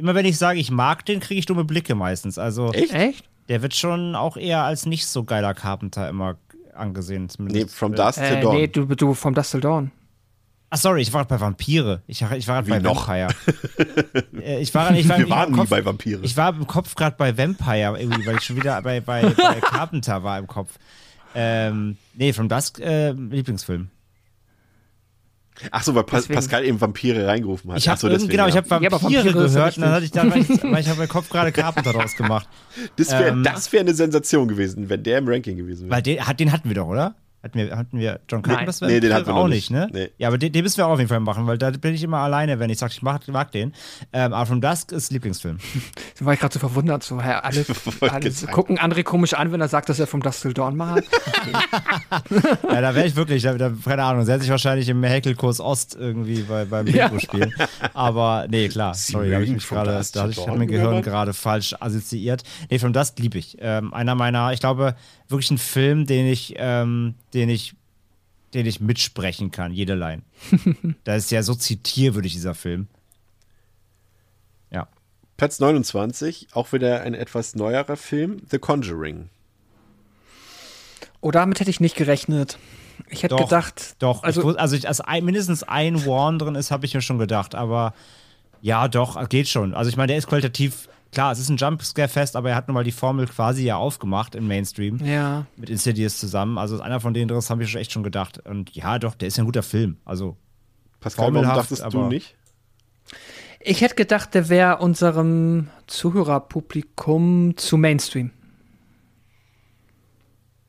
[0.00, 2.36] immer wenn ich sage, ich mag den, kriege ich dumme Blicke meistens.
[2.36, 2.92] Also Echt?
[2.94, 3.28] Echt?
[3.48, 6.36] Der wird schon auch eher als nicht so geiler Carpenter immer
[6.74, 7.24] angesehen.
[7.24, 7.74] Nee, Zumindest.
[7.74, 8.56] From Dusk Äh, to Dawn.
[8.56, 9.90] nee, du, du vom Dust Till Dawn.
[10.74, 12.00] Ach sorry, ich war bei Vampire.
[12.06, 13.06] Ich, ich war Wie bei noch?
[13.06, 13.28] Vampire.
[14.42, 16.20] Äh, ich war, ich war, wir ich war waren im nie Kopf, bei Vampire.
[16.22, 19.60] Ich war im Kopf gerade bei Vampire irgendwie, weil ich schon wieder bei, bei, bei
[19.60, 20.78] Carpenter war im Kopf.
[21.34, 23.90] Ähm, nee, From Dusk äh, Lieblingsfilm.
[25.70, 27.78] Ach so, weil Pas Deswegen- Pascal eben Vampire reingerufen hat.
[27.78, 28.60] Ich habe so, deswegen, genau, ich ja.
[28.60, 30.98] habe Vampire, Ja, aber Vampire gehört und dann hatte ich dann, weil ich, ich habe
[30.98, 32.48] meinen Kopf gerade Carpenter draus gemacht.
[32.96, 35.90] Das wäre ähm, das wär eine Sensation gewesen, wenn der im Ranking gewesen wäre.
[35.90, 37.14] Weil den, hat, den hatten wir doch, oder?
[37.42, 38.72] Hatten wir, hatten wir John Carpenter?
[38.82, 38.90] Nein.
[38.90, 39.92] Nee, den hatten wir auch noch nicht, nicht.
[39.92, 40.00] ne?
[40.04, 40.10] Nee.
[40.16, 42.02] Ja, aber den, den müssen wir auch auf jeden Fall machen, weil da bin ich
[42.04, 43.72] immer alleine, wenn ich sage, ich mag, mag den.
[44.12, 45.58] Ähm, aber From Dusk ist Lieblingsfilm.
[46.20, 47.02] Da war ich gerade so verwundert.
[47.02, 47.64] So, Herr, alle,
[48.00, 51.02] alle gucken André komisch an, wenn er sagt, dass er vom Dust Till Dawn mag.
[52.62, 55.96] ja, da wäre ich wirklich, da, da, keine Ahnung, setze ich wahrscheinlich im Häkelkurs Ost
[55.98, 57.08] irgendwie bei, beim Ja.
[57.08, 57.52] Bingo spielen.
[57.92, 60.46] Aber nee, klar, Sie sorry, da habe ich mich From gerade, Dusk da habe ich
[60.46, 62.44] mein Gehirn gerade falsch assoziiert.
[62.70, 63.56] Nee, From Dusk liebe ich.
[63.60, 64.94] Ähm, einer meiner, ich glaube,
[65.32, 67.74] wirklich ein Film, den ich, ähm, den ich
[68.54, 70.22] den ich mitsprechen kann, jede Line.
[71.04, 72.86] da ist ja so zitierwürdig, dieser Film.
[74.70, 74.88] Ja.
[75.36, 79.30] Platz 29, auch wieder ein etwas neuerer Film, The Conjuring.
[81.20, 82.58] Oh, damit hätte ich nicht gerechnet.
[83.08, 86.54] Ich hätte Doch, gedacht, Doch, also ich, also ich, als ein, mindestens ein Warn drin
[86.54, 87.94] ist, habe ich mir schon gedacht, aber
[88.60, 89.74] ja, doch, geht schon.
[89.74, 92.74] Also ich meine, der ist qualitativ, klar, es ist ein Jumpscare-Fest, aber er hat nun
[92.74, 96.58] mal die Formel quasi ja aufgemacht im Mainstream ja, mit Insidious zusammen.
[96.58, 98.38] Also einer von denen drin, habe ich schon echt schon gedacht.
[98.46, 99.98] Und ja, doch, der ist ja ein guter Film.
[100.04, 100.36] Also
[101.00, 102.34] Pascal, warum dachtest du aber- nicht?
[103.60, 108.30] ich hätte gedacht, der wäre unserem Zuhörerpublikum zu Mainstream.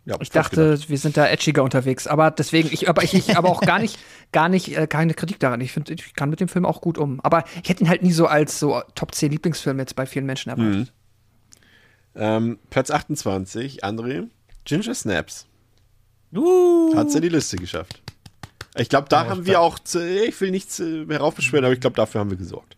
[0.05, 0.57] Ja, Ich hab gedacht.
[0.57, 3.79] dachte, wir sind da edgiger unterwegs, aber deswegen, ich, aber ich, ich aber auch gar
[3.79, 3.97] nicht,
[4.33, 5.61] gar nicht, äh, keine Kritik daran.
[5.61, 7.21] Ich finde, ich kann mit dem Film auch gut um.
[7.21, 10.25] Aber ich hätte ihn halt nie so als so Top 10 Lieblingsfilm jetzt bei vielen
[10.25, 10.91] Menschen erwartet.
[12.15, 14.27] Ähm, Platz 28, André,
[14.65, 15.47] Ginger Snaps.
[16.35, 18.01] uh, Hat es in die Liste geschafft.
[18.75, 21.79] Ich glaube, da Ja, haben wir auch, zu, ich will nichts äh, heraufbeschwören, aber ich
[21.79, 22.75] glaube, dafür haben wir gesorgt.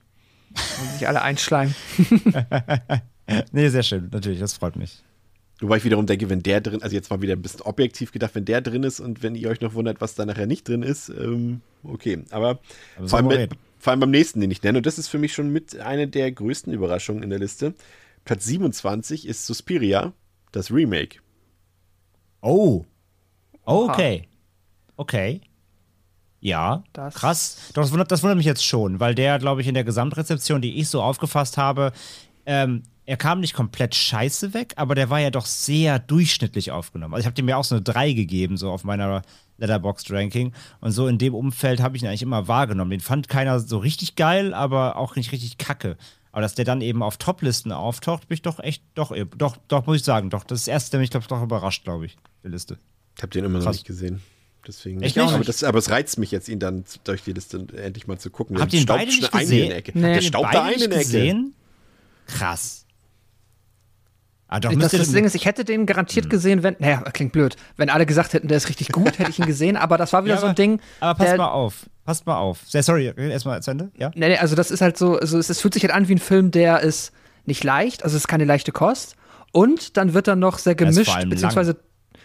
[0.82, 1.74] Und sich alle einschleimen.
[3.52, 5.04] nee, sehr schön, natürlich, das freut mich.
[5.61, 8.36] Wobei ich wiederum denke, wenn der drin, also jetzt mal wieder ein bisschen objektiv gedacht,
[8.36, 10.84] wenn der drin ist und wenn ihr euch noch wundert, was da nachher nicht drin
[10.84, 12.23] ist, ähm, okay.
[12.32, 12.60] Aber
[12.98, 13.49] Aber vor allem, bei-
[13.80, 16.07] vor allem beim nächsten, den ich nenne, und das ist für mich schon mit eine
[16.10, 17.73] der größten Überraschungen in der Liste.
[18.26, 20.11] Platz 27 ist Suspiria,
[20.52, 21.19] das Remake.
[22.41, 22.84] Oh.
[23.64, 24.27] Okay.
[24.98, 25.41] Okay.
[26.41, 27.57] Ja, Das- krass.
[27.73, 30.61] Doch, das wundert, das wundert mich jetzt schon, weil der, glaube ich, in der Gesamtrezeption,
[30.61, 31.91] die ich so aufgefasst habe,
[32.45, 37.14] ähm, er kam nicht komplett scheiße weg, aber der war ja doch sehr durchschnittlich aufgenommen.
[37.14, 39.22] Also ich habe dem ja auch so eine 3 gegeben, so auf meiner
[39.57, 40.53] Letterboxd-Ranking.
[40.82, 42.91] Und so in dem Umfeld habe ich ihn eigentlich immer wahrgenommen.
[42.91, 45.98] Den fand keiner so richtig geil, aber auch nicht richtig kacke.
[46.32, 49.86] Aber dass der dann eben auf Top-Listen auftaucht, bin ich doch echt, doch, doch, doch,
[49.86, 50.44] muss ich sagen, doch.
[50.44, 52.77] Das ist das erste, der mich, glaube ich, doch überrascht, glaube ich, die Liste.
[53.15, 53.77] Ich habe den immer noch Krass.
[53.77, 54.22] nicht gesehen.
[54.68, 55.48] Deswegen Echt aber, nicht?
[55.48, 58.60] das, aber es reizt mich jetzt, ihn dann durch die Liste endlich mal zu gucken.
[58.60, 59.69] Habt ihr beide nicht gesehen?
[59.69, 59.91] der Ecke.
[59.94, 60.15] Nee.
[60.15, 61.06] Der staubt da eine nicht in der Ecke.
[61.06, 61.53] gesehen?
[62.26, 62.85] Krass.
[64.48, 65.86] Ah, doch, Das, das den- Ding ist, ich hätte den Hm.
[65.88, 69.32] garantiert gesehen, wenn, naja, klingt blöd, wenn alle gesagt hätten, der ist richtig gut, hätte
[69.32, 70.80] ich ihn gesehen, aber das war wieder Ja, so ein aber- Ding.
[71.00, 71.90] Aber passt der, mal auf.
[72.06, 72.60] Passt mal auf.
[72.68, 73.90] Sehr sorry, erstmal zu Ende.
[73.98, 74.12] Ja?
[74.14, 76.14] Nee, nee, also das ist halt so, also es, es fühlt sich halt an wie
[76.16, 77.12] ein Film, der ist
[77.46, 79.16] nicht leicht, also es ist keine leichte Kost.
[79.52, 81.78] Und dann wird er noch sehr gemischt, beziehungsweise,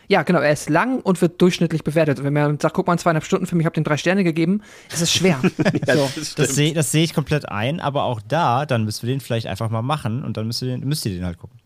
[0.09, 2.19] ja, genau, er ist lang und wird durchschnittlich bewertet.
[2.19, 4.25] Und wenn man sagt, guck mal, ein zweieinhalb Stunden Film, ich habe dem drei Sterne
[4.25, 4.61] gegeben,
[4.93, 5.39] ist es schwer.
[5.87, 6.11] Ja, so.
[6.17, 9.21] das Das sehe das seh ich komplett ein, aber auch da, dann müssen wir den
[9.21, 11.59] vielleicht einfach mal machen und dann müsst ihr den, müsst ihr den halt gucken.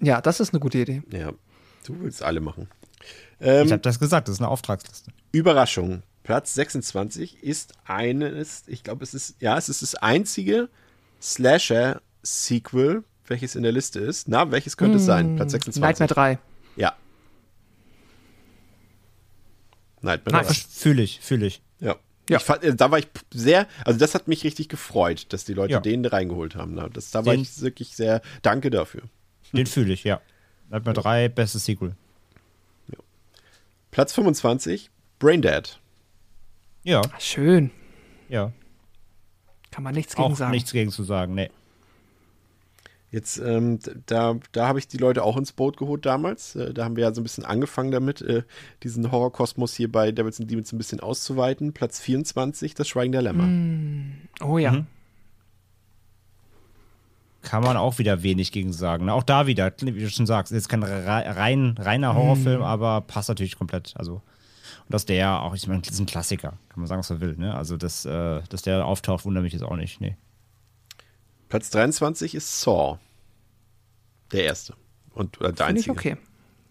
[0.00, 1.02] Ja, das ist eine gute Idee.
[1.10, 1.32] ja,
[1.84, 2.68] du willst alle machen.
[3.38, 5.10] ich Ähm, habe das gesagt, das ist eine Auftragsliste.
[5.32, 6.02] Überraschung.
[6.22, 10.68] Platz 26 ist eines, ich glaube, es ist, ja, es ist das einzige
[11.20, 14.28] Slasher-Sequel, welches in der Liste ist.
[14.28, 15.36] Na, welches könnte es sein?
[15.36, 15.80] Platz 26.
[15.80, 16.38] Nightmare 3.
[16.76, 16.94] Ja.
[20.02, 20.54] Nightmare 3.
[20.54, 21.62] Fühle ich, fühle ich.
[21.80, 21.96] Ja.
[22.28, 22.36] Ja.
[22.38, 25.72] Ich fand, da war ich sehr, also das hat mich richtig gefreut, dass die Leute
[25.74, 25.80] Ja.
[25.80, 26.76] den reingeholt haben.
[26.92, 29.02] Das, da war Den- ich wirklich sehr, danke dafür.
[29.52, 30.20] Den fühle ich, ja.
[30.68, 31.94] Nightmare 3, bestes Sequel.
[33.90, 35.80] Platz 25, Braindead.
[36.84, 37.70] Ja, Schön.
[38.28, 38.52] ja.
[39.70, 40.52] Kann man nichts gegen Auch sagen.
[40.52, 41.50] nichts gegen zu sagen, nee.
[43.12, 46.54] Jetzt, ähm, da, da habe ich die Leute auch ins Boot geholt damals.
[46.54, 48.44] Äh, da haben wir ja so ein bisschen angefangen damit, äh,
[48.84, 51.72] diesen Horrorkosmos hier bei Devils and Demons ein bisschen auszuweiten.
[51.72, 53.48] Platz 24, das Schweigen der Lämmer.
[54.40, 54.72] Oh ja.
[54.72, 54.86] Mhm.
[57.42, 59.06] Kann man auch wieder wenig gegen sagen.
[59.06, 59.14] ne?
[59.14, 63.56] Auch da wieder, wie du schon sagst, ist kein rein, reiner Horrorfilm, aber passt natürlich
[63.56, 63.94] komplett.
[63.96, 64.22] Also, und
[64.94, 67.36] dass der auch, ich meine, das ist ein Klassiker, kann man sagen, was man will.
[67.38, 67.54] Ne?
[67.54, 70.00] Also, dass, äh, dass der auftaucht, wundert mich jetzt auch nicht.
[70.00, 70.16] Nee.
[71.48, 72.98] Platz 23 ist Saw.
[74.32, 74.74] Der erste.
[75.14, 76.16] Und äh, der Finde ich okay.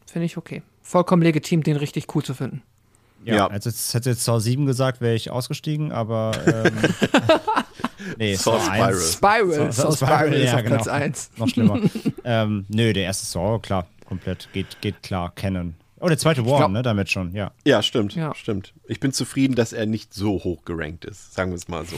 [0.05, 0.61] Finde ich okay.
[0.81, 2.61] Vollkommen legitim, den richtig cool zu finden.
[3.25, 3.51] Ja, Ja.
[3.51, 6.31] Hätte jetzt, hätte jetzt Saw 7 gesagt, wäre ich ausgestiegen, aber.
[6.47, 6.77] Ähm,
[8.17, 8.93] nee, Saw Saw Spiral.
[8.93, 9.13] 1.
[9.13, 10.95] Spiral, so, so Spiral, Spiral, ist ja, auf Platz genau.
[10.95, 11.31] 1.
[11.37, 11.79] Noch schlimmer.
[12.23, 14.49] ähm, nö, der erste Saw, klar, komplett.
[14.53, 15.75] Geht, geht klar, kennen.
[16.01, 17.51] Oh, der zweite War, glaub- ne, damit schon, ja.
[17.65, 18.15] Ja, stimmt.
[18.15, 18.33] Ja.
[18.33, 18.73] Stimmt.
[18.87, 21.33] Ich bin zufrieden, dass er nicht so hoch gerankt ist.
[21.33, 21.97] Sagen wir es mal so.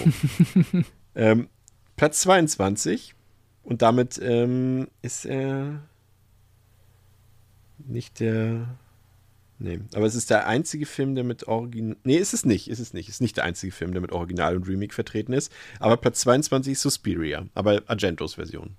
[1.16, 1.50] ähm,
[1.98, 3.14] Platz 22.
[3.64, 5.82] Und damit ähm, ist er
[7.78, 8.68] nicht der.
[9.64, 11.96] Nee, aber es ist der einzige Film, der mit Original.
[12.04, 12.68] Nee, ist es nicht.
[12.68, 13.10] Ist es nicht.
[13.10, 15.52] Ist nicht der einzige Film, der mit Original und Remake vertreten ist.
[15.80, 17.46] Aber Platz 22 ist Suspiria.
[17.54, 18.76] Aber Argentos Version.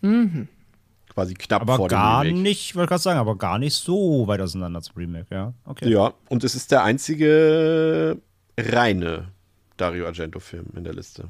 [0.00, 2.42] Quasi knapp Aber vor gar dem Remake.
[2.42, 5.52] nicht, wollte gerade sagen, aber gar nicht so weit auseinander zum Remake, ja.
[5.66, 5.90] Okay.
[5.90, 8.16] Ja, und es ist der einzige
[8.58, 9.28] reine
[9.76, 11.28] Dario Argento-Film in der Liste.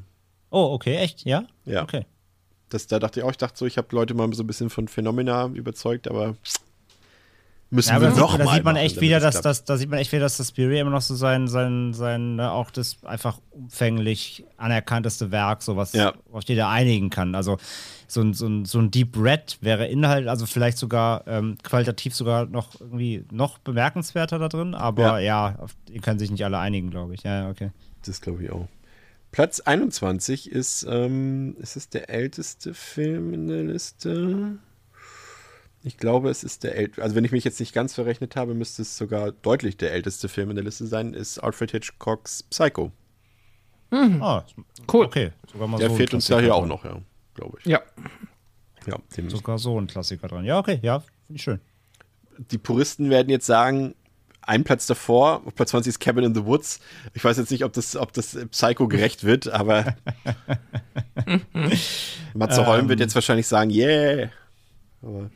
[0.50, 1.24] Oh, okay, echt?
[1.24, 1.46] Ja?
[1.64, 1.82] Ja.
[1.82, 2.06] Okay.
[2.68, 4.70] Das, da dachte ich auch, ich dachte so, ich habe Leute mal so ein bisschen
[4.70, 6.36] von Phenomena überzeugt, aber
[7.70, 9.90] müssen Ja, wir noch da mal sieht man machen, echt wieder, dass das, da sieht
[9.90, 13.04] man echt wieder, dass das Spirit immer noch so sein, sein, sein, ne, auch das
[13.04, 16.14] einfach umfänglich anerkannteste Werk, so was, Ja.
[16.32, 17.34] auf die der einigen kann.
[17.34, 17.58] Also
[18.06, 22.14] so ein, so ein, so ein Deep Red wäre Inhalt, also vielleicht sogar ähm, qualitativ
[22.14, 26.58] sogar noch irgendwie noch bemerkenswerter da drin, aber ja, auf die können sich nicht alle
[26.58, 27.22] einigen, glaube ich.
[27.22, 27.70] Ja, ja, okay.
[28.06, 28.66] Das glaube ich auch.
[29.30, 34.56] Platz 21 ist, ähm, ist es der älteste Film in der Liste?
[35.84, 38.54] Ich glaube, es ist der älteste, also wenn ich mich jetzt nicht ganz verrechnet habe,
[38.54, 42.90] müsste es sogar deutlich der älteste Film in der Liste sein, ist Alfred Hitchcocks Psycho.
[43.90, 44.44] Ah,
[44.92, 45.06] Cool.
[45.06, 45.32] okay.
[45.50, 47.00] Sogar mal Der so fehlt uns ja hier auch noch, ja,
[47.34, 47.66] glaube ich.
[47.66, 47.80] Ja.
[48.86, 50.44] Ja, dem, Sogar so ein Klassiker dran.
[50.44, 51.60] Ja, okay, ja, finde ich schön.
[52.50, 53.94] die Puristen werden jetzt sagen,
[54.42, 56.80] ein Platz davor, auf Platz 20 ist Cabin in the Woods.
[57.14, 59.94] Ich weiß jetzt nicht, ob das, ob das Psycho gerecht wird, aber
[62.34, 64.30] Matze Holm wird jetzt wahrscheinlich sagen, yeah.
[65.02, 65.30] Aber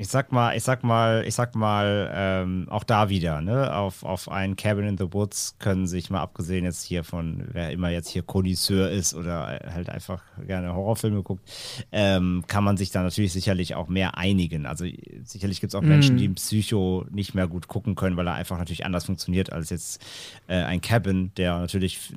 [0.00, 3.76] Ich sag mal, ich sag mal, ich sag mal, ähm, auch da wieder, ne?
[3.76, 7.70] Auf, auf ein Cabin in the Woods können sich mal abgesehen jetzt hier von, wer
[7.70, 11.46] immer jetzt hier Connoisseur ist oder halt einfach gerne Horrorfilme guckt,
[11.92, 14.64] ähm, kann man sich da natürlich sicherlich auch mehr einigen.
[14.64, 14.86] Also
[15.22, 18.56] sicherlich gibt es auch Menschen, die Psycho nicht mehr gut gucken können, weil er einfach
[18.56, 20.02] natürlich anders funktioniert als jetzt
[20.46, 22.10] äh, ein Cabin, der natürlich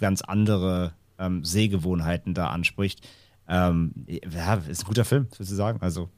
[0.00, 3.06] ganz andere ähm, Sehgewohnheiten da anspricht.
[3.48, 5.78] Ähm, ja, ist ein guter Film, würdest du sagen.
[5.80, 6.10] Also,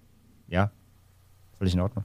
[0.51, 0.71] ja,
[1.59, 2.05] völlig in Ordnung.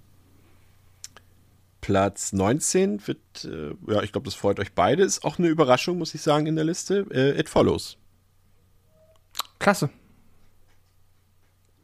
[1.82, 5.04] Platz 19 wird, äh, ja, ich glaube, das freut euch beide.
[5.04, 7.06] Ist auch eine Überraschung, muss ich sagen, in der Liste.
[7.12, 7.98] Äh, It Follows.
[9.60, 9.90] Klasse.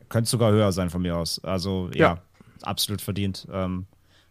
[0.09, 1.43] Könnte sogar höher sein von mir aus.
[1.43, 2.21] Also, ja, Ja.
[2.63, 3.47] absolut verdient.
[3.51, 3.85] Ähm,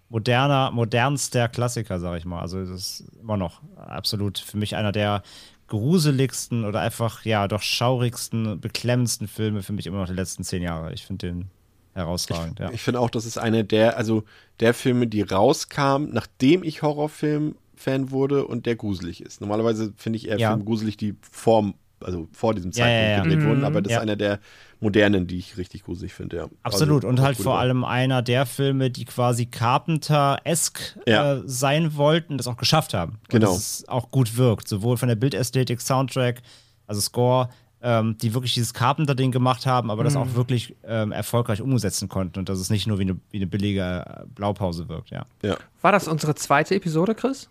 [0.08, 2.40] moderner, modernster Klassiker, sag ich mal.
[2.40, 5.22] Also, das ist immer noch absolut für mich einer der
[5.68, 10.62] gruseligsten oder einfach, ja, doch schaurigsten, beklemmendsten Filme für mich immer noch der letzten zehn
[10.62, 10.92] Jahre.
[10.92, 11.50] Ich finde den
[11.94, 12.70] herausragend, ja.
[12.72, 14.24] Ich finde auch, das ist einer der, also
[14.60, 19.40] der Filme, die rauskam, nachdem ich Horrorfilm-Fan wurde und der gruselig ist.
[19.40, 20.50] Normalerweise finde ich eher Ja.
[20.50, 21.72] Filme gruselig, die vor,
[22.02, 23.22] also vor diesem Zeitpunkt ja, ja.
[23.22, 24.38] gedreht wurden, aber das ist einer der
[24.82, 26.48] modernen, die ich richtig gruselig finde, ja.
[26.62, 27.04] Absolut.
[27.04, 27.60] Also, und halt vor Wahl.
[27.68, 31.34] allem einer der Filme, die quasi Carpenter-esk Ja.
[31.34, 33.12] äh, sein wollten, das auch geschafft haben.
[33.24, 33.48] Und Genau.
[33.48, 34.68] dass es auch gut wirkt.
[34.68, 36.42] Sowohl von der Bildästhetik, Soundtrack,
[36.86, 37.50] also Score,
[37.82, 40.20] ähm, die wirklich dieses Carpenter-Ding gemacht haben, aber das Mhm.
[40.20, 43.46] auch wirklich ähm, erfolgreich umsetzen konnten und dass es nicht nur wie eine, wie eine
[43.46, 45.24] billige äh, Blaupause wirkt, ja.
[45.42, 45.56] Ja.
[45.80, 47.48] War das unsere zweite Episode, Chris?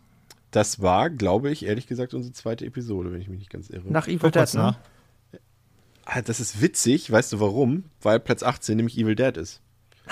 [0.52, 3.84] Das war, glaube ich, ehrlich gesagt, unsere zweite Episode, wenn ich mich nicht ganz irre.
[3.92, 4.76] Nach Evil Dead, ne?
[6.06, 7.84] Ah, das ist witzig, weißt du warum?
[8.02, 9.62] Weil Platz 18 nämlich Evil Dead ist.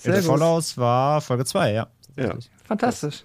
[0.00, 0.22] Sehr.
[0.22, 1.88] Follows war Folge 2, ja.
[2.16, 2.36] Ja.
[2.64, 3.24] Fantastisch.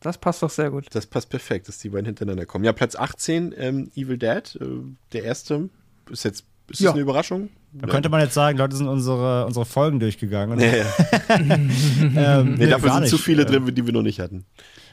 [0.00, 0.86] Das passt doch sehr gut.
[0.92, 2.64] Das passt perfekt, dass die beiden hintereinander kommen.
[2.64, 4.64] Ja, Platz 18, ähm, Evil Dead, äh,
[5.12, 5.68] der erste.
[6.10, 6.86] Ist jetzt ist Ja.
[6.88, 7.48] das eine Überraschung?
[7.72, 10.58] Da könnte man jetzt sagen, Leute sind unsere, unsere Folgen durchgegangen.
[10.58, 10.82] Nee,
[12.16, 13.24] ähm, nee, dafür sind zu nicht.
[13.24, 14.44] viele Ähm, drin, die wir noch nicht hatten.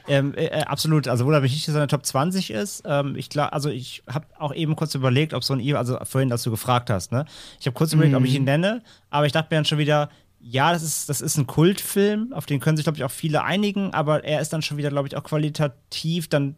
[0.06, 1.08] Ähm, äh, äh, absolut.
[1.08, 2.82] Also, wundert mich nicht, dass er in der Top 20 ist.
[2.84, 5.98] Ähm, ich klar, also ich habe auch eben kurz überlegt, ob so ein Evil, also
[6.04, 7.24] vorhin, als du gefragt hast, ne?
[7.58, 10.10] Ich habe kurz überlegt, ob ich ihn nenne, aber ich dachte mir dann schon wieder,
[10.46, 13.44] ja, das ist, das ist ein Kultfilm, auf den können sich, glaube ich, auch viele
[13.44, 16.56] einigen, aber er ist dann schon wieder, glaube ich, auch qualitativ dann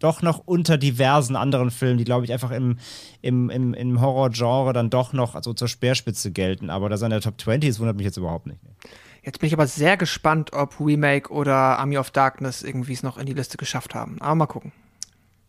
[0.00, 2.78] doch noch unter diversen anderen Filmen, die, glaube ich, einfach im,
[3.22, 6.70] im, im, im Horror-Genre dann doch noch also zur Speerspitze gelten.
[6.70, 8.58] Aber dass er in der Top 20 ist, wundert mich jetzt überhaupt nicht.
[9.22, 13.16] Jetzt bin ich aber sehr gespannt, ob Remake oder Army of Darkness irgendwie es noch
[13.16, 14.20] in die Liste geschafft haben.
[14.20, 14.72] Aber mal gucken.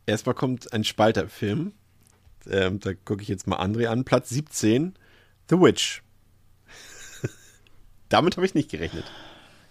[0.06, 1.72] Erstmal kommt ein Spalterfilm.
[2.48, 4.04] Ähm, da gucke ich jetzt mal André an.
[4.04, 4.94] Platz 17,
[5.50, 6.04] The Witch.
[8.12, 9.06] Damit habe ich nicht gerechnet.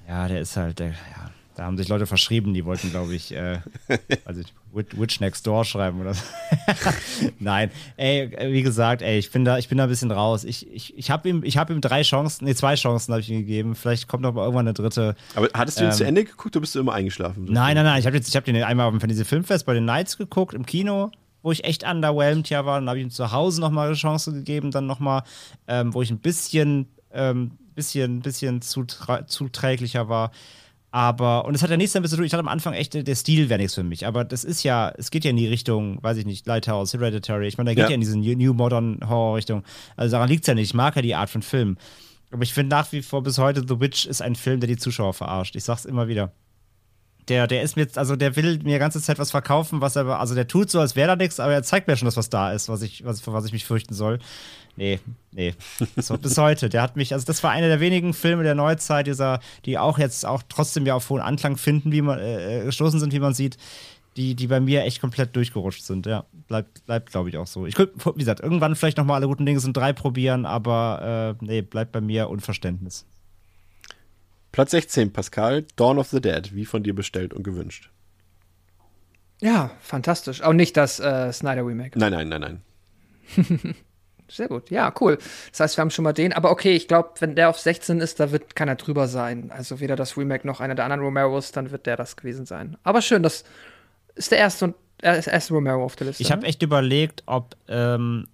[0.08, 3.32] Ja, der ist halt, der, ja, da haben sich Leute verschrieben, die wollten, glaube ich,
[3.34, 3.60] äh,
[4.24, 4.40] also
[4.72, 6.22] Witch Next Door schreiben oder so.
[7.38, 10.44] Nein, ey, wie gesagt, ey, ich bin da, ich bin da ein bisschen raus.
[10.44, 13.30] Ich, ich, ich habe ihm, ich habe ihm drei Chancen, nee, zwei Chancen habe ich
[13.30, 13.74] ihm gegeben.
[13.74, 15.16] Vielleicht kommt noch mal irgendwann eine dritte.
[15.34, 17.44] Aber hattest du ihn Ähm, zu Ende geguckt oder bist du immer eingeschlafen?
[17.44, 18.00] Nein, nein, nein.
[18.00, 21.10] Ich habe habe den einmal auf dem Fantasy Filmfest bei den Knights geguckt im Kino,
[21.42, 22.78] wo ich echt underwhelmed ja war.
[22.80, 25.24] Dann habe ich ihm zu Hause noch mal eine Chance gegeben, dann noch mal,
[25.68, 30.30] ähm, wo ich ein bisschen, ähm, bisschen, bisschen zuträglicher war.
[30.92, 33.14] Aber, und es hat ja nichts damit zu tun, ich dachte am Anfang echt, der
[33.14, 34.06] Stil wäre nichts für mich.
[34.06, 37.46] Aber das ist ja, es geht ja in die Richtung, weiß ich nicht, Lighthouse, Hereditary.
[37.46, 37.88] Ich meine, da geht Ja.
[37.90, 39.62] ja, in diese New, New Modern Horror-Richtung.
[39.96, 40.70] Also daran liegt es ja nicht.
[40.70, 41.76] Ich mag ja die Art von Film.
[42.32, 44.76] Aber ich finde nach wie vor bis heute, The Witch ist ein Film, der die
[44.76, 45.54] Zuschauer verarscht.
[45.54, 46.32] Ich sag's immer wieder.
[47.28, 49.94] Der, der ist mir jetzt, also der will mir die ganze Zeit was verkaufen, was
[49.94, 52.16] er, also der tut so, als wäre da nichts, aber er zeigt mir schon, dass
[52.16, 54.18] was da ist, was ich, was, vor was ich mich fürchten soll.
[54.76, 55.00] Nee,
[55.32, 55.54] nee.
[55.96, 56.68] So, bis heute.
[56.68, 59.98] Der hat mich, also das war einer der wenigen Filme der Neuzeit, dieser, die auch
[59.98, 63.34] jetzt auch trotzdem ja auf hohen Anklang finden, wie man, äh, gestoßen sind, wie man
[63.34, 63.56] sieht,
[64.16, 66.06] die, die bei mir echt komplett durchgerutscht sind.
[66.06, 67.66] Ja, bleibt, bleibt glaube ich, auch so.
[67.66, 71.44] Ich könnte, wie gesagt, irgendwann vielleicht nochmal alle guten Dinge sind drei probieren, aber äh,
[71.44, 73.06] nee, bleibt bei mir Unverständnis.
[74.52, 77.90] Platz 16, Pascal, Dawn of the Dead, wie von dir bestellt und gewünscht.
[79.40, 80.42] Ja, fantastisch.
[80.42, 81.98] Auch nicht das äh, Snyder Remake.
[81.98, 83.74] Nein, nein, nein, nein.
[84.30, 84.70] Sehr gut.
[84.70, 85.18] Ja, cool.
[85.50, 86.32] Das heißt, wir haben schon mal den.
[86.32, 89.50] Aber okay, ich glaube, wenn der auf 16 ist, da wird keiner drüber sein.
[89.50, 92.76] Also weder das Remake noch einer der anderen Romeros, dann wird der das gewesen sein.
[92.84, 93.44] Aber schön, das
[94.14, 96.22] ist der erste und äh, ist der erste Romero auf der Liste.
[96.22, 96.48] Ich habe ne?
[96.48, 98.28] echt überlegt, ob ähm,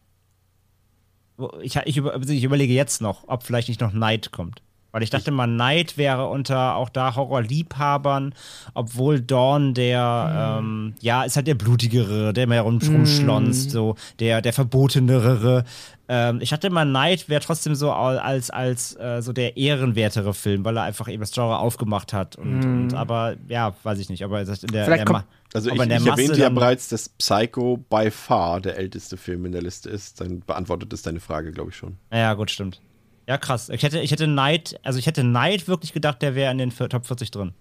[1.62, 4.62] ich, ich, über, ich überlege jetzt noch, ob vielleicht nicht noch Night kommt.
[4.96, 8.34] Weil ich dachte mal, Night wäre unter auch da Horrorliebhabern,
[8.72, 14.40] obwohl Dawn der, ähm, ja, ist halt der blutigere, der mehr rum, rumschlonzt, so, der,
[14.40, 15.64] der verbotenere.
[16.08, 20.64] Ähm, ich dachte mal, Night wäre trotzdem so als, als äh, so der ehrenwertere Film,
[20.64, 22.36] weil er einfach eben das Genre aufgemacht hat.
[22.36, 25.24] Und, und aber, ja, weiß ich nicht, aber in der, in Vielleicht der kommt- Ma-
[25.52, 29.44] Also ich, in der ich erwähnte ja bereits, dass Psycho by far der älteste Film
[29.44, 30.22] in der Liste ist.
[30.22, 31.96] Dann beantwortet es deine Frage, glaube ich schon.
[32.10, 32.80] Ja, gut, stimmt.
[33.26, 33.68] Ja, krass.
[33.70, 36.70] Ich hätte, ich hätte Night, also ich hätte Night wirklich gedacht, der wäre in den
[36.70, 37.52] Top 40 drin.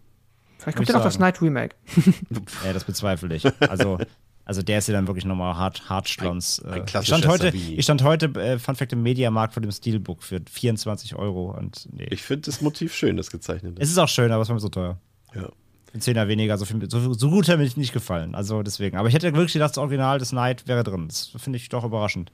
[0.59, 1.19] Vielleicht kommt ja noch das.
[1.19, 1.75] Night Remake.
[2.65, 3.45] Ja, das bezweifle ich.
[3.61, 3.97] Also,
[4.45, 6.59] also der ist ja dann wirklich nochmal hart, hart schlons.
[6.63, 7.73] Ein- ein Äh, klassischer ich stand heute, Savini.
[7.75, 11.87] ich stand heute äh, Fun Fact im Mediamarkt vor dem Steelbook für 24 Euro und
[11.91, 12.07] nee.
[12.11, 13.91] Ich finde das Motiv schön, das gezeichnet es ist.
[13.93, 14.97] ist auch schön, aber es war mir so teuer.
[15.33, 15.49] Ja.
[15.93, 18.35] Ein Zehner weniger, so, viel, so, so gut hat mir nicht gefallen.
[18.35, 18.97] Also deswegen.
[18.97, 21.07] Aber ich hätte wirklich gedacht, das Original des Night wäre drin.
[21.07, 22.31] Das finde ich doch überraschend.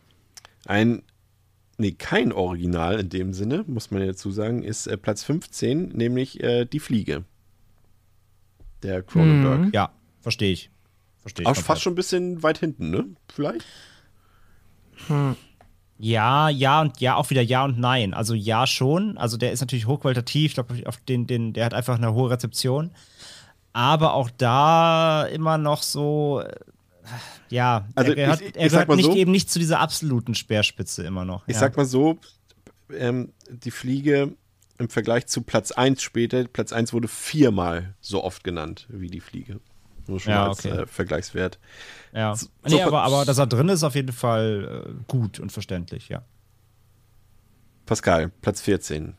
[0.65, 1.03] Ein,
[1.81, 5.89] nee, kein Original in dem Sinne, muss man ja dazu sagen, ist äh, Platz 15,
[5.89, 7.25] nämlich äh, Die Fliege.
[8.83, 9.73] Der Cronenberg.
[9.73, 9.91] Ja,
[10.21, 10.71] verstehe ich.
[11.19, 11.47] Verstehe ich.
[11.47, 11.65] Auch komplett.
[11.65, 13.05] fast schon ein bisschen weit hinten, ne?
[13.27, 13.65] Vielleicht?
[15.97, 18.13] Ja, ja und ja, auch wieder ja und nein.
[18.13, 19.17] Also ja schon.
[19.17, 20.51] Also der ist natürlich hochqualitativ.
[20.51, 22.91] Ich glaube, auf den, den, der hat einfach eine hohe Rezeption.
[23.73, 26.55] Aber auch da immer noch so, äh,
[27.51, 30.33] ja, Also er gehört, ich- ich er gehört nicht, so- eben nicht zu dieser absoluten
[30.35, 31.47] Speerspitze immer noch.
[31.47, 31.59] Ich ja.
[31.59, 32.17] sag mal so,
[32.91, 34.33] ähm, die Fliege
[34.79, 39.19] im Vergleich zu Platz 1 später, Platz 1 wurde viermal so oft genannt wie die
[39.19, 39.59] Fliege.
[40.07, 40.69] Nur schon Ja, als okay.
[40.81, 41.59] äh, Vergleichswert.
[42.13, 42.35] ja.
[42.35, 46.09] so- nee, aber, aber dass er drin ist, auf jeden Fall äh, gut und verständlich,
[46.09, 46.23] ja.
[47.85, 49.15] Pascal, Platz 14.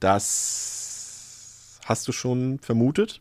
[0.00, 3.20] Das hast du schon vermutet.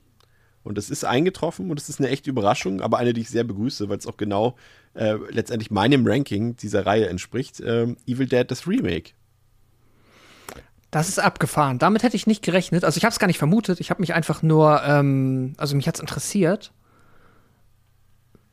[0.66, 3.44] Und es ist eingetroffen und es ist eine echte Überraschung, aber eine, die ich sehr
[3.44, 4.56] begrüße, weil es auch genau
[4.96, 7.62] äh, letztendlich meinem Ranking dieser Reihe entspricht.
[7.64, 9.12] Ähm, Evil Dead, das Remake.
[10.90, 11.78] Das ist abgefahren.
[11.78, 12.84] Damit hätte ich nicht gerechnet.
[12.84, 13.80] Also ich habe es gar nicht vermutet.
[13.80, 16.72] Ich habe mich einfach nur, ähm, also mich hat's interessiert.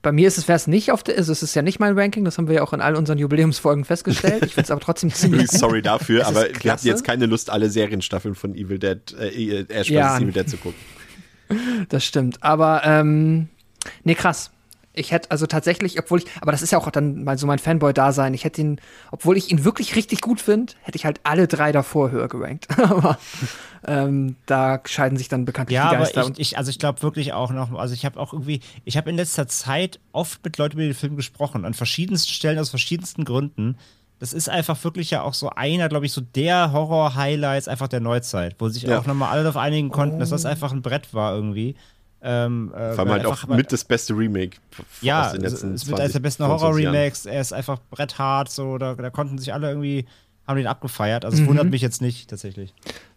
[0.03, 1.97] Bei mir ist es, wäre es nicht auf der, also es ist ja nicht mein
[1.97, 4.45] Ranking, das haben wir ja auch in all unseren Jubiläumsfolgen festgestellt.
[4.45, 7.49] Ich finde es aber trotzdem ziemlich sorry dafür, Es aber wir hatten jetzt keine Lust,
[7.49, 9.91] alle Serienstaffeln von Evil Dead, äh, Ash vs.
[9.91, 10.19] Ja.
[10.19, 10.79] Evil Dead zu gucken.
[11.89, 12.43] Das stimmt.
[12.43, 13.49] Aber, ähm,
[14.05, 14.51] nee, krass.
[14.95, 17.59] Ich hätte also tatsächlich, obwohl ich, aber das ist ja auch dann mal so mein
[17.59, 18.35] Fanboy-Dasein.
[18.35, 18.79] Ich hätte ihn,
[19.11, 22.67] obwohl ich ihn wirklich richtig gut finde, hätte ich halt alle drei davor höher gerankt.
[22.79, 23.19] aber
[23.87, 26.31] ähm, da scheiden sich dann bekanntlich Ja, die aber Geister.
[26.35, 29.09] ich, ich, also ich glaube wirklich auch noch, also ich habe auch irgendwie, ich habe
[29.09, 33.25] in letzter Zeit oft mit Leuten über den Film gesprochen, an verschiedensten Stellen, aus verschiedensten
[33.25, 33.79] Gründen.
[34.23, 37.99] Das ist einfach wirklich ja auch so einer, glaube ich, so der Horror-Highlights einfach der
[37.99, 39.01] Neuzeit, wo sich Ja.
[39.01, 41.75] auch nochmal alle darauf einigen konnten, dass das einfach ein Brett war irgendwie.
[42.23, 44.59] Ähm, äh, Vor allem halt auch mit das beste Remake
[45.01, 46.95] ja, aus den letzten es wird eines der 20, besten 25 Jahren.
[46.95, 47.27] Horror-Remakes.
[47.27, 50.07] Er ist einfach bretthart, so, da, da konnten sich alle irgendwie,
[50.47, 51.25] haben den abgefeiert.
[51.25, 52.73] Also es wundert mich jetzt nicht, tatsächlich.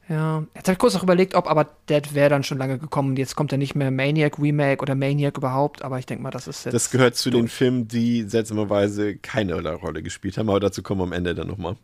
[0.08, 3.16] Ja, jetzt habe ich kurz noch überlegt, ob aber Dead wäre dann schon lange gekommen.
[3.16, 6.48] Jetzt kommt ja nicht mehr Maniac Remake oder Maniac überhaupt, aber ich denke mal, das
[6.48, 6.74] ist jetzt.
[6.74, 11.06] Das gehört zu den Filmen, die seltsamerweise keine Rolle gespielt haben, aber dazu kommen wir
[11.06, 11.76] am Ende dann nochmal.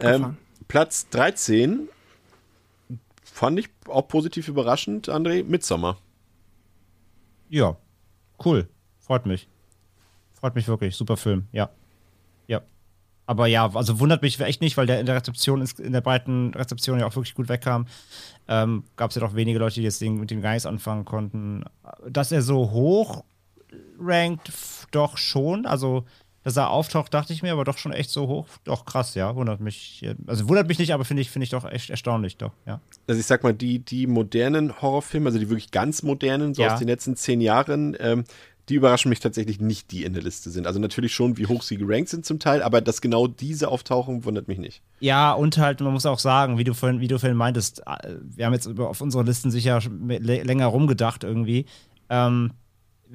[0.00, 0.36] Ähm,
[0.68, 1.88] Platz 13
[3.22, 5.98] fand ich auch positiv überraschend, André, Midsommar.
[7.48, 7.76] Ja,
[8.44, 8.68] cool.
[9.00, 9.48] Freut mich.
[10.34, 10.96] Freut mich wirklich.
[10.96, 11.46] Super Film.
[11.52, 11.70] Ja.
[13.26, 16.54] Aber ja, also wundert mich echt nicht, weil der in der Rezeption, in der breiten
[16.54, 17.86] Rezeption ja auch wirklich gut wegkam.
[18.48, 21.64] Ähm, Gab es ja doch wenige Leute, die das Ding mit dem nichts anfangen konnten.
[22.08, 23.24] Dass er so hoch
[23.98, 24.50] rankt,
[24.92, 25.66] doch schon.
[25.66, 26.04] Also,
[26.44, 28.46] dass er auftaucht, dachte ich mir, aber doch schon echt so hoch.
[28.62, 29.34] Doch krass, ja.
[29.34, 30.06] Wundert mich.
[30.28, 32.80] Also wundert mich nicht, aber finde ich, finde ich doch echt erstaunlich, doch, ja.
[33.08, 36.72] Also ich sag mal, die, die modernen Horrorfilme, also die wirklich ganz modernen, so Ja.
[36.74, 38.22] aus den letzten zehn Jahren, ähm,
[38.68, 40.66] die überraschen mich tatsächlich nicht, die in der Liste sind.
[40.66, 44.24] Also natürlich schon, wie hoch sie gerankt sind zum Teil, aber dass genau diese auftauchen,
[44.24, 44.82] wundert mich nicht.
[45.00, 48.16] Ja, und halt, man muss auch sagen, wie du vorhin, wie du vorhin meintest, äh,
[48.22, 51.66] wir haben jetzt auf unsere Listen sicher länger rumgedacht irgendwie.
[52.08, 52.52] Ähm,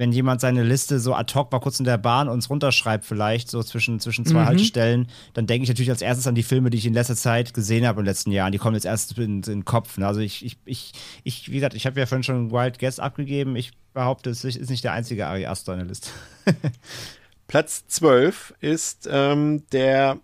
[0.01, 3.51] wenn jemand seine Liste so ad hoc mal kurz in der Bahn uns runterschreibt, vielleicht
[3.51, 6.79] so zwischen, zwischen zwei Haltestellen, dann denke ich natürlich als erstes an die Filme, die
[6.79, 8.51] ich in letzter Zeit gesehen habe in den letzten Jahren.
[8.51, 9.99] Die kommen jetzt erst in, in den Kopf.
[9.99, 10.07] Ne?
[10.07, 13.55] Also ich, ich, ich, ich, wie gesagt, ich habe ja vorhin schon Wild Guess abgegeben.
[13.55, 16.09] Ich behaupte, es ist nicht der einzige Ari Aster in der Liste.
[17.47, 20.17] Platz 12 ist ähm, der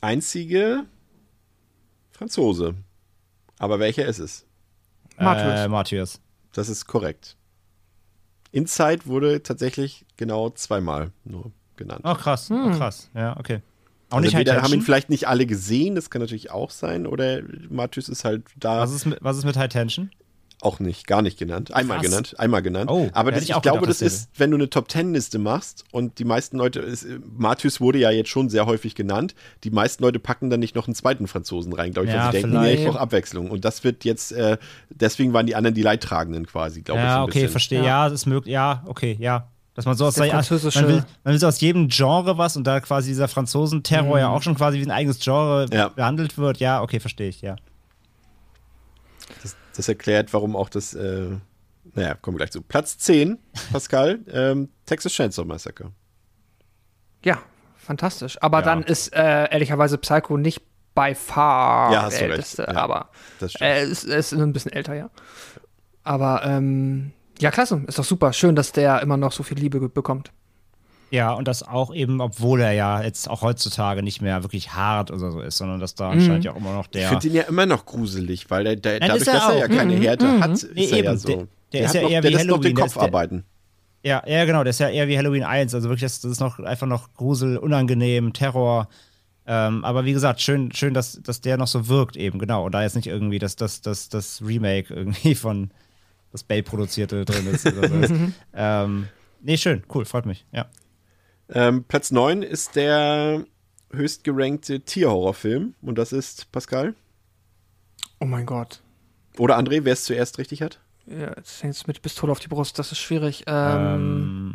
[0.00, 0.86] einzige
[2.10, 2.74] Franzose.
[3.60, 4.44] Aber welcher ist es?
[5.20, 5.60] Martyrs.
[5.60, 6.20] Äh, Martyrs.
[6.52, 7.36] Das ist korrekt.
[8.52, 12.02] Inside wurde tatsächlich genau zweimal nur genannt.
[12.04, 12.50] Oh, krass.
[12.50, 13.10] Oh, krass.
[13.14, 13.60] Ja, okay.
[14.10, 16.70] Auch also nicht High entweder haben ihn vielleicht nicht alle gesehen, das kann natürlich auch
[16.70, 20.10] sein, oder Matthäus ist halt da Was ist mit, was ist mit High Tension?
[20.62, 21.72] Auch nicht, gar nicht genannt.
[21.72, 22.06] Einmal Krass.
[22.08, 22.90] genannt, einmal genannt.
[22.90, 25.84] Oh, Aber das, ich ich, glaube, das ist, wenn du eine Top Ten Liste machst
[25.90, 27.06] und die meisten Leute, ist,
[27.36, 29.34] Matthäus wurde ja jetzt schon sehr häufig genannt,
[29.64, 32.32] die meisten Leute packen dann nicht noch einen zweiten Franzosen rein, glaube ich, Ja, weil
[32.32, 33.50] sie denken, nee, ich brauche Abwechslung.
[33.50, 34.58] Und das wird jetzt, äh,
[34.90, 37.06] deswegen waren die anderen die Leidtragenden quasi, glaube ich.
[37.06, 37.48] so Ja, okay, bisschen.
[37.50, 37.78] verstehe.
[37.80, 37.84] Ja.
[37.86, 38.52] Ja, das ist möglich.
[38.52, 39.48] Ja, okay, ja.
[39.74, 42.66] Dass man so aus ja, man, will, man will so aus jedem Genre was und
[42.66, 45.88] da quasi dieser Franzosen-Terror ja auch schon quasi wie ein eigenes Genre Ja.
[45.88, 46.58] behandelt wird.
[46.58, 47.56] Ja, okay, verstehe ich, ja.
[49.42, 51.30] Das, das erklärt, warum auch das, äh,
[51.94, 52.62] naja, kommen wir gleich zu.
[52.62, 53.38] Platz 10,
[53.72, 55.92] Pascal, ähm, Texas Chainsaw Massacre.
[57.24, 57.38] Ja,
[57.76, 58.40] fantastisch.
[58.42, 58.64] Aber Ja.
[58.64, 60.62] dann ist äh, ehrlicherweise Psycho nicht
[60.94, 63.70] by far Ja, hast der älteste, Ja, aber Das stimmt.
[63.70, 65.10] er ist, ist ein bisschen älter, ja.
[66.02, 68.32] Aber ähm, ja, klasse, ist doch super.
[68.32, 70.32] Schön, dass der immer noch so viel Liebe bekommt.
[71.10, 75.10] Ja, und das auch eben, obwohl er ja jetzt auch heutzutage nicht mehr wirklich hart
[75.10, 77.08] oder so ist, sondern dass da anscheinend ja auch immer noch Ich der.
[77.08, 79.58] finde ihn ja immer noch gruselig, weil der, der, Nein, dadurch, ist er dass er
[79.58, 81.18] ja keine Härte hat, Nee, ist er ja eben.
[81.18, 81.28] so.
[81.28, 82.92] Der- der ist hat ja noch, eher der wie lässt noch den Halloween, der Kopf
[82.92, 83.44] ist der- arbeiten.
[84.02, 85.74] Ja, ja, genau, das ist ja eher wie Halloween 1.
[85.74, 88.88] Also wirklich, das, das ist noch einfach noch Grusel, unangenehm, Terror.
[89.46, 92.64] Ähm, aber wie gesagt, schön, schön dass, dass der noch so wirkt, eben, genau.
[92.66, 95.70] Und da jetzt nicht irgendwie das, das, das, das Remake irgendwie von
[96.32, 97.66] das Bay produzierte drin ist.
[97.66, 98.14] Oder so.
[98.54, 99.08] ähm,
[99.42, 100.66] nee, schön, cool, freut mich, ja.
[101.52, 103.44] Ähm, Platz 9 ist der
[103.92, 105.74] höchstgerankte Tierhorrorfilm.
[105.82, 106.94] Und das ist Pascal.
[108.20, 108.82] Oh mein Gott.
[109.38, 110.80] Oder André, wer es zuerst richtig hat?
[111.06, 113.44] Ja, jetzt hängst du mit Pistole auf die Brust, das ist schwierig.
[113.46, 113.84] Ähm,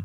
[0.00, 0.04] Ähm,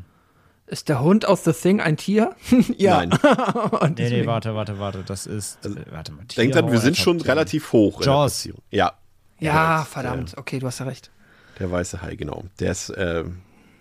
[0.66, 2.34] ist der Hund aus The Thing ein Tier?
[2.76, 3.04] ja.
[3.06, 3.12] Nein.
[3.80, 5.58] Und nee, nee, warte, warte, warte, das ist.
[5.64, 6.24] Also, äh, warte mal.
[6.24, 8.00] Denkt dran, wir sind schon relativ hoch.
[8.00, 8.48] in der Jaws.
[8.70, 8.92] Ja,
[9.38, 9.88] Ja, korrekt.
[9.92, 10.34] verdammt.
[10.36, 11.10] Okay, du hast ja recht.
[11.58, 12.44] Der weiße Hai, genau.
[12.58, 13.24] Der ist, äh,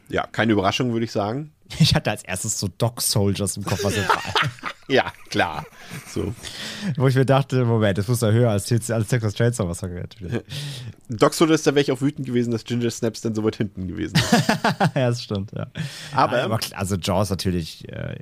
[0.10, 1.52] ja, keine Überraschung, würde ich sagen.
[1.80, 4.22] Ich hatte als erstes so Dog Soldiers im Kopf, was war.
[4.88, 5.66] Ja, klar.
[6.10, 6.34] So.
[6.98, 10.04] wo ich mir dachte, Moment, das muss ja höher als, als Texas Chainsaw Massacre.
[11.08, 13.88] Doc Sodas, da wäre ich auch wütend gewesen, dass Ginger Snaps dann so weit hinten
[13.88, 14.32] gewesen ist.
[14.96, 15.68] ja, das stimmt, ja.
[16.14, 18.18] Aber, Ja, aber also Jaws natürlich, äh,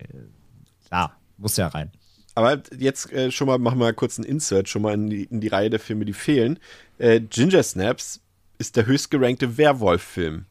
[0.87, 1.91] klar, muss ja rein.
[2.35, 5.23] aber jetzt äh, schon mal, machen wir mal kurz einen Insert, schon mal in die,
[5.23, 6.59] in die Reihe der Filme, die fehlen.
[6.99, 8.21] Äh, Ginger Snaps
[8.59, 10.45] ist der höchstgerankte Werwolf-Film.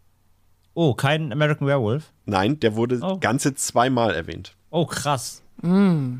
[0.80, 2.12] Oh, kein American Werewolf?
[2.24, 3.18] Nein, der wurde Oh.
[3.18, 4.55] ganze zweimal erwähnt.
[4.70, 5.42] Oh, krass.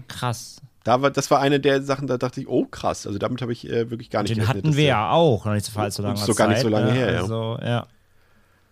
[0.09, 0.61] Krass.
[0.83, 3.53] Da war, das war eine der Sachen, da dachte ich, oh krass, also damit habe
[3.53, 5.79] ich äh, wirklich gar nicht Den gerechnet, hatten dass wir ja auch, noch nicht so
[5.79, 7.21] allzu lange so gar nicht so lange her, ja.
[7.21, 7.87] Also, ja.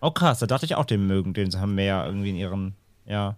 [0.01, 3.37] Oh, krass, da dachte ich auch, den mögen, den haben mehr irgendwie in ihren, ja.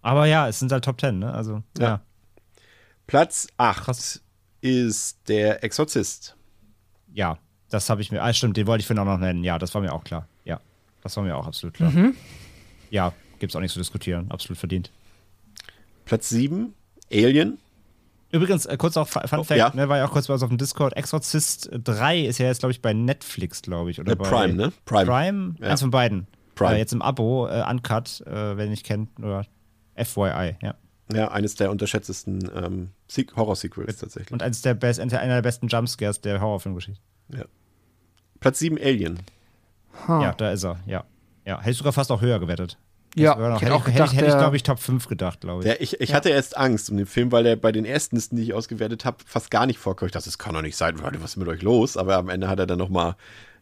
[0.00, 1.34] Aber ja, es sind halt Top Ten, ne?
[1.34, 1.84] Also, ja.
[1.88, 2.00] Ja.
[3.08, 4.22] Platz 8 Krass.
[4.60, 6.36] ist der Exorzist.
[7.12, 7.36] Ja,
[7.68, 9.42] das habe ich mir, ah, stimmt, den wollte ich vorhin auch noch nennen.
[9.42, 10.28] Ja, das war mir auch klar.
[11.00, 11.92] Ja, das war mir auch absolut klar.
[12.90, 14.30] Ja, gibt's auch nichts zu diskutieren.
[14.30, 14.90] Absolut verdient.
[16.04, 16.74] Platz 7,
[17.12, 17.58] Alien.
[18.32, 19.72] Übrigens, äh, kurz auch Fu- Fun Oh, Fact, ja.
[19.74, 20.96] ne, war ja auch kurz bei uns auf dem Discord.
[20.96, 23.98] Exorcist 3 ist ja jetzt, glaube ich, bei Netflix, glaube ich.
[24.00, 24.72] Oder Äh, bei Prime, ne?
[24.84, 25.06] Prime.
[25.06, 25.54] Prime?
[25.60, 25.68] Ja.
[25.68, 26.26] Eins von beiden.
[26.54, 26.74] Prime.
[26.76, 29.46] Äh, jetzt im Abo, äh, Uncut, äh, wer nicht kennt, oder
[29.96, 30.74] FYI, ja.
[31.12, 34.30] Ja, eines der unterschätztesten ähm, Se- Horror-Sequels tatsächlich.
[34.30, 37.00] Und eines der best, einer der besten Jumpscares der Horrorfilmgeschichte.
[38.38, 39.18] Platz 7 Alien.
[40.08, 40.22] Huh.
[40.22, 41.04] Ja, da ist er, ja.
[41.46, 42.78] Ja, hätte ich sogar fast auch höher gewettet.
[43.16, 44.78] Ja, noch- ich hätte, hätte auch hätte, gedacht, ich, hätte ich, der- glaube ich, Top
[44.78, 45.68] 5 gedacht, glaube ich.
[45.68, 48.36] Ja, ich ich hatte erst Angst um den Film, weil er bei den ersten Listen,
[48.36, 50.10] die ich ausgewertet habe, fast gar nicht vorkommt.
[50.10, 50.96] Ich dachte, das kann doch nicht sein.
[50.96, 51.96] Leute, was ist mit euch los?
[51.96, 53.16] Aber am Ende hat er dann noch mal,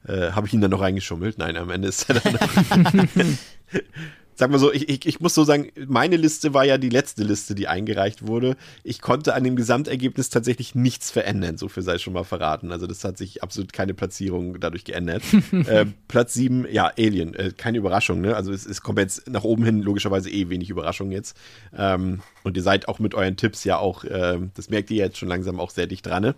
[0.07, 1.39] äh, habe ich ihn dann noch reingeschummelt.
[1.39, 2.41] Nein, am Ende ist er dann noch
[4.39, 7.25] Sag mal so, ich, ich, ich muss so sagen, meine Liste war ja die letzte
[7.25, 8.57] Liste, die eingereicht wurde.
[8.85, 12.71] Ich konnte an dem Gesamtergebnis tatsächlich nichts verändern, so viel sei schon mal verraten.
[12.71, 15.25] Also das hat sich absolut keine Platzierung dadurch geändert.
[15.67, 18.37] äh, Platz 7, ja, Alien, äh, keine Überraschung, ne?
[18.37, 21.37] Also es, es kommt jetzt nach oben hin logischerweise eh wenig Überraschung jetzt.
[21.77, 25.19] Ähm, und ihr seid auch mit euren Tipps ja auch, ähm, das merkt ihr jetzt
[25.19, 26.23] schon langsam auch sehr dicht dran.
[26.23, 26.35] Ne?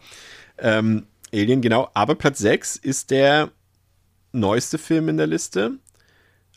[0.57, 1.05] Ähm,
[1.35, 1.91] Alien, genau.
[1.93, 3.51] Aber Platz 6 ist der
[4.33, 5.73] neueste Film in der Liste.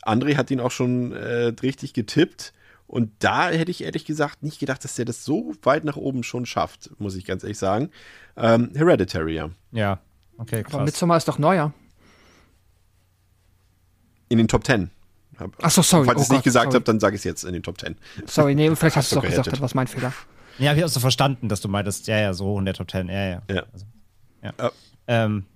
[0.06, 2.52] André hat ihn auch schon äh, richtig getippt.
[2.86, 6.22] Und da hätte ich ehrlich gesagt nicht gedacht, dass der das so weit nach oben
[6.22, 7.90] schon schafft, muss ich ganz ehrlich sagen.
[8.36, 9.50] Ähm, Hereditary, ja.
[9.72, 10.00] Ja,
[10.36, 10.84] okay, Aber krass.
[10.84, 11.72] Midsommar ist doch neuer.
[14.28, 14.90] In den Top 10.
[15.38, 16.04] Hab- Ach so, sorry.
[16.06, 16.74] Falls Oh ich es nicht gesagt sorry.
[16.74, 17.96] habe, dann sage ich es jetzt in den Top 10.
[18.26, 20.12] Sorry, nee, vielleicht hast du es Hast du auch gesagt, das war mein Fehler.
[20.58, 22.90] Ja, hab ich auch so verstanden, dass du meintest, ja, ja, so in der Top
[22.90, 23.42] 10, ja, ja.
[23.50, 23.62] Ja.
[23.72, 23.86] Also,
[24.42, 24.52] ja.
[24.58, 24.70] Ja.
[25.08, 25.46] Ähm,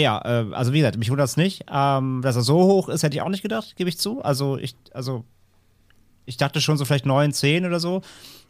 [0.00, 1.64] ja, äh, also wie gesagt, mich wundert es nicht.
[1.72, 4.22] Ähm, dass er so hoch ist, hätte ich auch nicht gedacht, gebe ich zu.
[4.22, 5.24] Also ich, also
[6.26, 8.02] ich dachte schon so vielleicht 9, 10 oder so.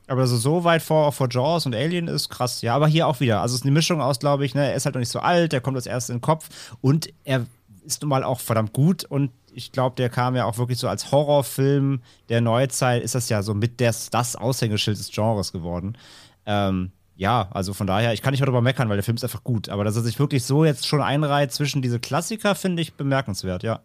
[0.09, 2.63] Aber er so weit vor, vor Jaws und Alien ist, krass.
[2.63, 3.41] Ja, aber hier auch wieder.
[3.41, 5.19] Also es ist eine Mischung aus, glaube ich, ne, er ist halt noch nicht so
[5.19, 7.47] alt, der kommt als erstes in den Kopf und er
[7.85, 10.87] ist nun mal auch verdammt gut und ich glaube, der kam ja auch wirklich so
[10.89, 15.97] als Horrorfilm der Neuzeit, ist das ja so mit des, das Aushängeschild des Genres geworden.
[16.45, 19.25] Ähm, ja, also von daher, ich kann nicht mehr drüber meckern, weil der Film ist
[19.25, 19.69] einfach gut.
[19.69, 23.63] Aber dass er sich wirklich so jetzt schon einreiht zwischen diese Klassiker, finde ich bemerkenswert,
[23.63, 23.81] ja.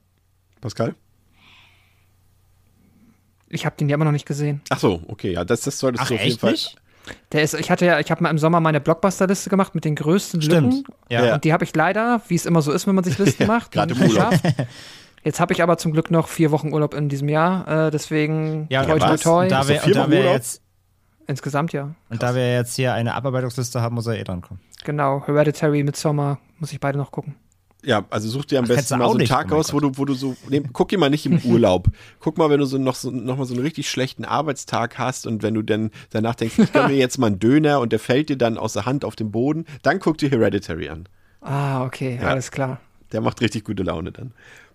[0.59, 0.95] Pascal?
[3.49, 4.61] Ich habe den ja immer noch nicht gesehen.
[4.69, 6.51] Ach so, okay, ja, das, das solltest Ach, du auf jeden echt Fall.
[6.51, 6.75] nicht?
[7.31, 9.95] Der ist, ich hatte ja, ich habe mal im Sommer meine Blockbuster-Liste gemacht mit den
[9.95, 10.73] größten Stimmt.
[10.73, 10.93] Lücken.
[11.09, 11.33] Ja.
[11.33, 13.71] Und die habe ich leider, wie es immer so ist, wenn man sich Listen macht,
[13.71, 14.29] gerade nicht im Urlaub.
[14.29, 14.55] geschafft.
[15.23, 17.87] Jetzt habe ich aber zum Glück noch vier Wochen Urlaub in diesem Jahr.
[17.87, 19.43] Äh, deswegen Ja, toi, toi, toi.
[19.43, 20.60] Und da wir, und da Wochen wir jetzt,
[21.31, 21.95] Insgesamt ja.
[22.09, 24.59] und da wir jetzt hier eine Abarbeitungsliste haben, muss er eh dran kommen.
[24.83, 25.23] Genau.
[25.25, 27.35] Hereditary, Midsommar, muss ich beide noch gucken.
[27.83, 29.31] Ja, also such dir am Ach, besten mal auch so einen nicht.
[29.31, 31.87] Tag Oh aus, wo du, wo du so, nee, guck dir mal nicht im Urlaub.
[32.19, 35.25] Guck mal, wenn du so noch, so noch mal so einen richtig schlechten Arbeitstag hast
[35.25, 37.97] und wenn du dann danach denkst, ich gönn mir jetzt mal einen Döner und der
[37.99, 41.09] fällt dir dann aus der Hand auf den Boden, dann guck dir Hereditary an.
[41.41, 42.27] Ah, okay, Ja.
[42.27, 42.79] alles klar.
[43.13, 44.33] Der macht richtig gute Laune dann.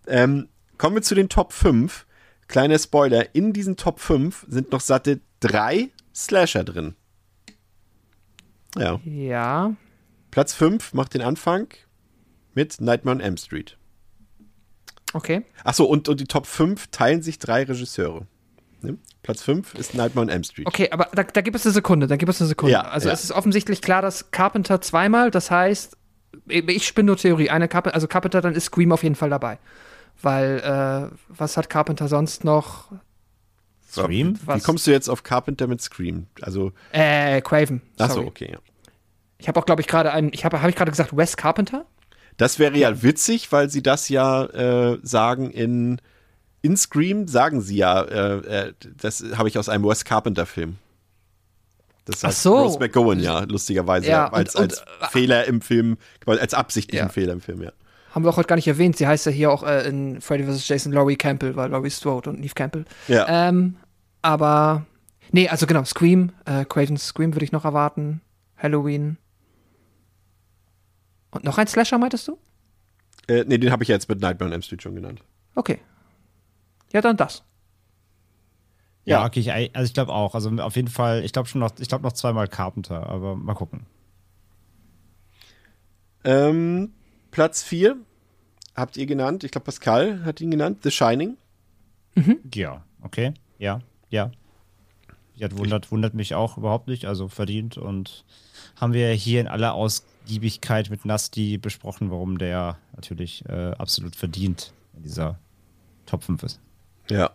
[0.08, 2.06] Ähm, kommen wir zu den Top 5.
[2.48, 6.97] Kleiner Spoiler, in diesen Top 5 sind noch satte drei Slasher drin.
[8.76, 9.01] Ja.
[9.05, 9.74] Ja.
[10.30, 11.68] Platz 5 macht den Anfang
[12.55, 13.76] mit Nightmare on Elm Street.
[15.12, 15.44] Okay.
[15.62, 18.26] Achso, und, und die Top 5 teilen sich drei Regisseure.
[18.80, 18.98] Ne?
[19.22, 20.66] Platz 5 ist Nightmare on Elm Street.
[20.66, 22.72] Okay, aber da, da gibt es eine Sekunde, da gibt es eine Sekunde.
[22.72, 23.14] Ja, also ja.
[23.14, 25.97] es ist offensichtlich klar, dass Carpenter zweimal, das heißt,
[26.48, 29.59] ich spinne nur Theorie, eine Carpenter, also Carpenter, dann ist Scream auf jeden Fall dabei.
[30.22, 32.90] Weil, äh, was hat Carpenter sonst noch?
[34.05, 34.36] Scream?
[34.40, 34.62] Wie Was?
[34.64, 36.27] kommst du jetzt auf Carpenter mit Scream?
[36.43, 37.82] Also, Äh, Craven.
[37.98, 38.59] achso, okay, ja.
[39.39, 41.85] Ich habe auch, glaube ich, gerade einen, ich habe, habe ich gerade gesagt, Wes Carpenter?
[42.39, 46.01] Das wäre ja witzig, weil sie das ja äh, sagen in,
[46.62, 48.36] in Scream, sagen sie ja, äh,
[48.68, 50.77] äh, das habe ich aus einem Wes Carpenter-Film.
[52.05, 52.56] Das Ach heißt so.
[52.56, 57.06] Rose McGowan, ja, lustigerweise, Ja, ja, als, und- als und- Fehler im Film, als absichtlichen
[57.06, 57.12] Ja.
[57.12, 57.73] Fehler im Film, ja.
[58.14, 58.97] Haben wir auch heute gar nicht erwähnt.
[58.97, 60.66] Sie heißt ja hier auch äh, in Freddy vs.
[60.66, 62.85] Jason Laurie Campbell, weil Laurie Strode und Neve Campbell.
[63.09, 63.77] Ja, Ähm,
[64.27, 64.85] aber,
[65.31, 68.20] nee, also genau, Scream, äh, Craven's Scream würde ich noch erwarten.
[68.57, 69.16] Halloween.
[71.31, 72.39] Und noch ein Slasher, meintest du?
[73.28, 75.23] äh, nee, den habe ich jetzt mit Nightmare on Elm Street schon genannt.
[75.55, 75.78] Okay.
[76.93, 77.43] Ja, dann das.
[79.05, 79.27] Ja, Ja.
[79.27, 80.35] okay, ich, also ich glaube auch.
[80.35, 83.55] Also auf jeden Fall, ich glaube schon noch, ich glaube noch zweimal Carpenter, aber mal
[83.55, 83.86] gucken.
[86.24, 86.93] Ähm,
[87.31, 87.97] Platz 4
[88.74, 91.36] habt ihr genannt, ich glaube Pascal hat ihn genannt, The Shining.
[92.55, 94.30] Ja, okay, ja, ja.
[95.34, 98.24] Ja, wundert, wundert mich auch überhaupt nicht, also verdient und
[98.80, 104.72] haben wir hier in aller Ausgiebigkeit mit Nasti besprochen, warum der natürlich äh, absolut verdient
[104.96, 105.38] in dieser
[106.06, 106.60] Top 5 ist.
[107.10, 107.32] Ja.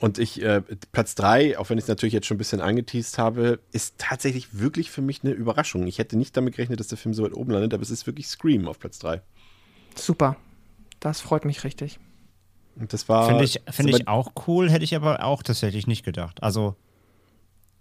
[0.00, 3.18] Und ich, äh, Platz 3, auch wenn ich es natürlich jetzt schon ein bisschen angeteased
[3.18, 5.86] habe, ist tatsächlich wirklich für mich eine Überraschung.
[5.86, 8.06] Ich hätte nicht damit gerechnet, dass der Film so weit oben landet, aber es ist
[8.06, 9.20] wirklich Scream auf Platz 3.
[9.94, 10.36] Super.
[10.98, 12.00] Das freut mich richtig.
[12.76, 13.26] Und das war.
[13.28, 16.42] Finde ich, finde das ich auch cool, hätte ich aber auch tatsächlich nicht gedacht.
[16.42, 16.76] Also,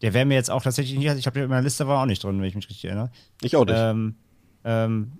[0.01, 2.23] der wäre mir jetzt auch tatsächlich nicht, ich habe in meiner Liste war auch nicht
[2.23, 3.11] drin, wenn ich mich richtig erinnere.
[3.41, 3.77] Ich auch nicht.
[3.77, 4.15] Ähm,
[4.63, 5.13] ähm,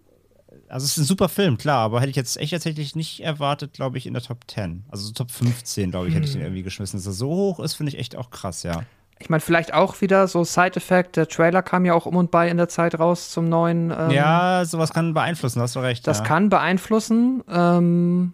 [0.68, 3.74] also es ist ein super Film, klar, aber hätte ich jetzt echt tatsächlich nicht erwartet,
[3.74, 4.84] glaube ich, in der Top 10.
[4.90, 6.98] Also so Top 15, glaube ich, hätte ich den irgendwie geschmissen.
[6.98, 8.84] Dass er so hoch ist, finde ich echt auch krass, ja.
[9.20, 11.16] Ich meine, vielleicht auch wieder so Side-Effekt.
[11.16, 13.92] Der Trailer kam ja auch um und bei in der Zeit raus zum neuen.
[13.92, 16.08] Ähm, ja, sowas kann beeinflussen, hast du recht.
[16.08, 16.24] Das ja.
[16.24, 17.44] kann beeinflussen.
[17.48, 18.34] Ähm,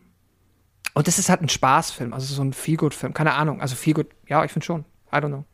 [0.97, 3.13] und das ist halt ein Spaßfilm, also so ein Feelgood-Film.
[3.13, 3.61] Keine Ahnung.
[3.61, 4.81] Also Feelgood, ja, ich finde schon.
[5.11, 5.45] I don't know.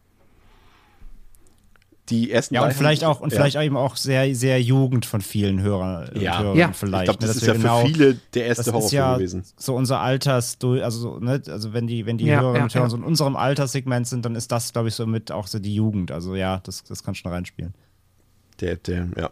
[2.09, 3.37] Die ersten Ja, und vielleicht auch, und ja.
[3.37, 6.09] vielleicht auch eben auch sehr, sehr Jugend von vielen Hörern.
[6.09, 6.39] und Ja.
[6.41, 6.71] Hörern Ja.
[6.73, 7.09] vielleicht.
[7.13, 8.99] Ich glaube, das ne, ist ja wir für genau- viele der erste das ist Horrorfilm
[9.01, 9.43] ja gewesen.
[9.55, 12.75] so unser Alters, also, so, ne, also wenn die, wenn die Ja, Hörerinnen ja, und
[12.75, 12.89] Hörer ja.
[12.89, 15.75] so in unserem Alterssegment sind, dann ist das, glaube ich, so mit auch so die
[15.75, 16.11] Jugend.
[16.11, 17.73] Also ja, das, das kann schon reinspielen.
[18.59, 19.29] Der, der, ja.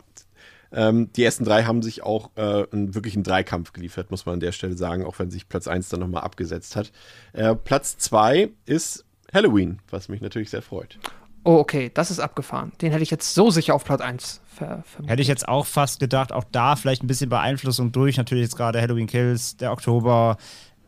[0.74, 4.34] Ähm, die ersten drei haben sich auch äh, einen, wirklich einen Dreikampf geliefert, muss man
[4.34, 6.92] an der Stelle sagen, auch wenn sich Platz 1 dann nochmal abgesetzt hat.
[7.34, 10.98] Äh, Platz 2 ist Halloween, was mich natürlich sehr freut.
[11.44, 12.72] Oh, okay, das ist abgefahren.
[12.82, 15.10] Den hätte ich jetzt so sicher auf Platz 1 ver vermutet.
[15.12, 18.56] Hätte ich jetzt auch fast gedacht, auch da vielleicht ein bisschen Beeinflussung durch, natürlich jetzt
[18.56, 20.38] gerade Halloween Kills, der Oktober,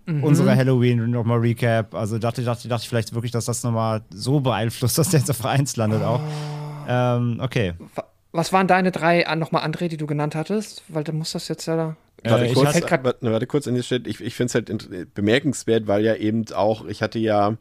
[0.06, 0.24] Mhm.
[0.24, 1.96] unsere Halloween nochmal Recap.
[1.96, 5.30] Also dachte, dachte, dachte ich vielleicht wirklich, dass das nochmal so beeinflusst, dass der jetzt
[5.30, 6.20] auf 1 landet auch.
[6.88, 7.74] Ähm, okay.
[8.34, 10.84] Was waren deine drei äh, nochmal, André, die du genannt hattest?
[10.90, 11.96] Weil dann muss das jetzt ja.
[12.24, 14.08] Warte, Äh, ich kurz, warte, warte kurz an die Stelle.
[14.08, 17.58] Ich, ich finde es halt bemerkenswert, weil ja eben auch, ich hatte ja,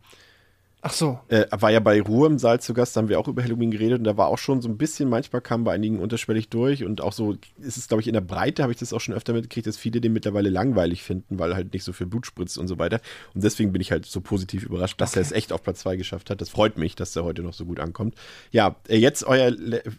[0.84, 1.20] Ach so.
[1.28, 3.70] äh, war ja bei Ruhe im Saal zu Gast, da haben wir auch über Halloween
[3.70, 6.84] geredet und da war auch schon so ein bisschen, manchmal kam bei einigen unterschwellig durch
[6.84, 9.14] und auch so ist es, glaube ich, in der Breite habe ich das auch schon
[9.14, 12.58] öfter mitgekriegt, dass viele den mittlerweile langweilig finden, weil halt nicht so viel Blut spritzt
[12.58, 13.00] und so weiter.
[13.32, 15.96] Und deswegen bin ich halt so positiv überrascht, dass er es echt auf Platz 2
[15.96, 16.40] geschafft hat.
[16.40, 18.16] Das freut mich, dass er heute noch so gut ankommt.
[18.50, 19.92] Ja, äh, jetzt euer le äh,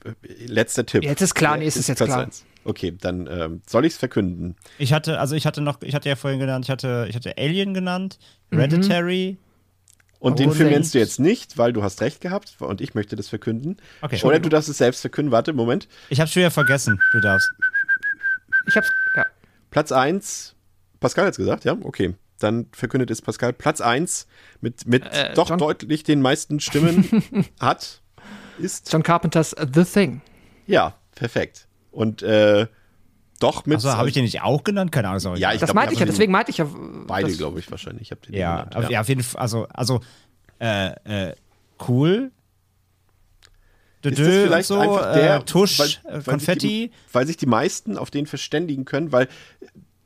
[0.47, 1.03] letzter Tipp.
[1.03, 2.23] Jetzt ist klar, nee, es ist jetzt Platz klar.
[2.23, 2.45] eins.
[2.65, 4.55] Okay, dann ähm, soll ich es verkünden.
[4.77, 7.37] Ich hatte, also ich hatte noch, ich hatte ja vorhin genannt, ich hatte, ich hatte
[7.37, 8.19] Alien genannt,
[8.53, 8.57] Mhm.
[10.23, 13.15] Und den Film nennst du jetzt nicht, weil du hast recht gehabt und ich möchte
[13.15, 13.77] das verkünden.
[14.01, 14.19] Okay.
[14.23, 15.31] Oder du darfst es selbst verkünden.
[15.31, 15.87] Warte, Moment.
[16.09, 17.51] Ich habe schon wieder vergessen, du darfst.
[18.67, 18.89] Ich hab's.
[19.15, 19.25] Ja.
[19.71, 20.55] Platz 1,
[20.99, 21.75] Pascal hat's gesagt, ja?
[21.81, 22.15] Okay.
[22.39, 23.53] Dann verkündet es Pascal.
[23.53, 24.27] Platz 1
[24.61, 27.07] mit, mit Äh, doch John- deutlich den meisten Stimmen
[27.59, 28.01] hat,
[28.59, 30.21] ist, John Carpenters The Thing.
[30.67, 31.67] ja, perfekt.
[31.91, 32.67] Und äh,
[33.43, 33.77] doch mit.
[33.77, 34.91] Achso, habe ich den nicht auch genannt?
[34.91, 35.19] Keine Ahnung.
[35.19, 35.39] sorry.
[35.39, 36.67] Ja, ich Das glaub, meinte ich ja, also deswegen meinte ich ja.
[37.07, 38.11] Beide, glaube ich, wahrscheinlich.
[38.11, 39.41] Ich den Ja, genannt, auf, ja, auf jeden Fall.
[39.41, 39.99] Also, also
[40.59, 41.35] äh, äh,
[41.87, 42.31] cool.
[44.01, 46.67] Ist das vielleicht so, einfach der, äh, Tusch, weil, äh, weil Sich Konfetti.
[46.67, 49.29] die, weil sich die meisten auf den verständigen können, weil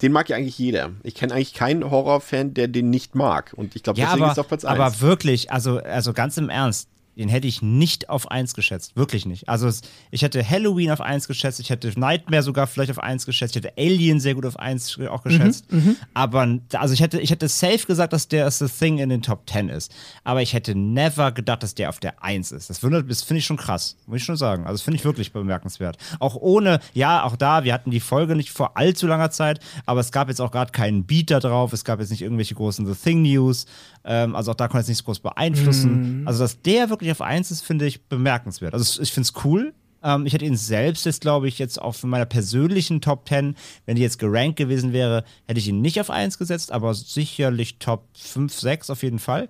[0.04, 0.92] den mag ja eigentlich jeder.
[1.02, 3.54] Ich kenne eigentlich keinen Horrorfan, der den nicht mag.
[3.56, 4.80] Und ich glaube, Ja, deswegen aber, ist er auf Platz 1.
[4.80, 8.96] aber wirklich, also, also ganz im Ernst, den hätte ich nicht auf 1 geschätzt.
[8.96, 9.50] Wirklich nicht.
[9.50, 9.82] Also es,
[10.12, 13.64] ich hätte Halloween auf 1 geschätzt, ich hätte Nightmare sogar vielleicht auf 1 geschätzt, ich
[13.64, 15.66] hätte Alien sehr gut auf 1 auch geschätzt.
[16.14, 19.50] Aber also ich hätte, ich hätte safe gesagt, dass der The Thing in den Top
[19.50, 19.94] 10 ist.
[20.24, 22.70] Aber ich hätte never gedacht, dass der auf der 1 ist.
[22.70, 23.04] Das finde
[23.38, 24.64] ich schon krass, muss ich schon sagen.
[24.64, 25.98] Also das finde ich wirklich bemerkenswert.
[26.20, 30.02] Auch ohne, ja, auch da, wir hatten die Folge nicht vor allzu langer Zeit, aber
[30.02, 32.86] es gab jetzt auch gerade keinen Beat da drauf, es gab jetzt nicht irgendwelche großen
[32.86, 33.66] The Thing News.
[34.08, 36.24] Ähm, also auch da konnte es nichts groß beeinflussen.
[36.26, 38.74] Also, dass der wirklich auf 1 ist, finde ich bemerkenswert.
[38.74, 39.74] Also, ich finde es cool.
[40.04, 43.56] Ähm, ich hätte ihn selbst jetzt, glaube ich, jetzt auf meiner persönlichen Top 10,
[43.86, 47.80] wenn die jetzt gerankt gewesen wäre, hätte ich ihn nicht auf 1 gesetzt, aber sicherlich
[47.80, 49.50] Top 5, 6 auf jeden Fall.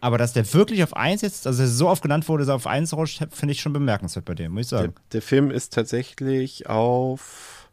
[0.00, 2.56] Aber dass der wirklich auf 1 jetzt, also er so oft genannt wurde, dass er
[2.56, 4.94] auf 1 rutscht, finde ich schon bemerkenswert bei dem, muss ich Der, sagen.
[5.12, 7.70] der Film ist tatsächlich auf.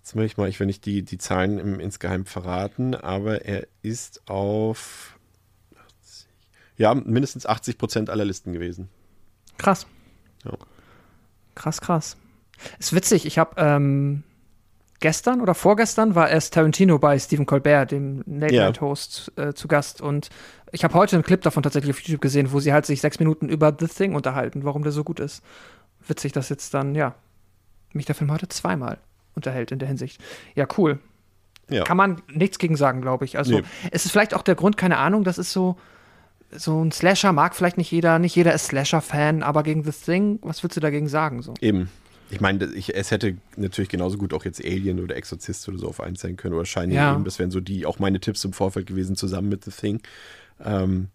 [0.00, 3.66] Jetzt will ich mal, ich will nicht die, die Zahlen im, insgeheim verraten, aber er
[3.82, 5.16] ist auf.
[6.86, 8.88] 80, ja, mindestens 80 Prozent aller Listen gewesen.
[9.58, 9.86] Krass.
[10.44, 10.52] Ja.
[11.54, 12.16] Krass, krass.
[12.78, 14.22] Ist witzig, ich habe ähm,
[15.00, 18.54] gestern oder vorgestern war erst Tarantino bei Stephen Colbert, dem Late.
[18.54, 20.00] Night Host, äh, zu Gast.
[20.00, 20.30] Und
[20.70, 23.18] ich habe heute einen Clip davon tatsächlich auf YouTube gesehen, wo sie halt sich sechs
[23.18, 25.42] Minuten über The Thing unterhalten, warum der so gut ist.
[26.06, 27.14] Witzig, dass jetzt dann, ja,
[27.92, 28.98] mich der Film heute zweimal
[29.34, 30.20] unterhält in der Hinsicht.
[30.54, 30.98] Ja, cool.
[31.68, 31.84] Ja.
[31.84, 33.38] Kann man nichts gegen sagen, glaube ich.
[33.38, 33.64] Also, Nee.
[33.90, 35.76] es ist vielleicht auch der Grund, keine Ahnung, das ist so,
[36.56, 40.38] so ein Slasher mag vielleicht nicht jeder, nicht jeder ist Slasher-Fan, aber gegen The Thing,
[40.42, 41.42] was würdest du dagegen sagen?
[41.42, 41.54] So?
[41.60, 41.88] Eben.
[42.30, 45.88] Ich meine, ich, es hätte natürlich genauso gut auch jetzt Alien oder Exorzist oder so
[45.88, 47.12] auf eins sein können oder Shining Ja.
[47.12, 47.24] eben.
[47.24, 50.00] Das wären so die, auch meine Tipps im Vorfeld gewesen, zusammen mit The Thing.
[50.64, 51.08] Ähm,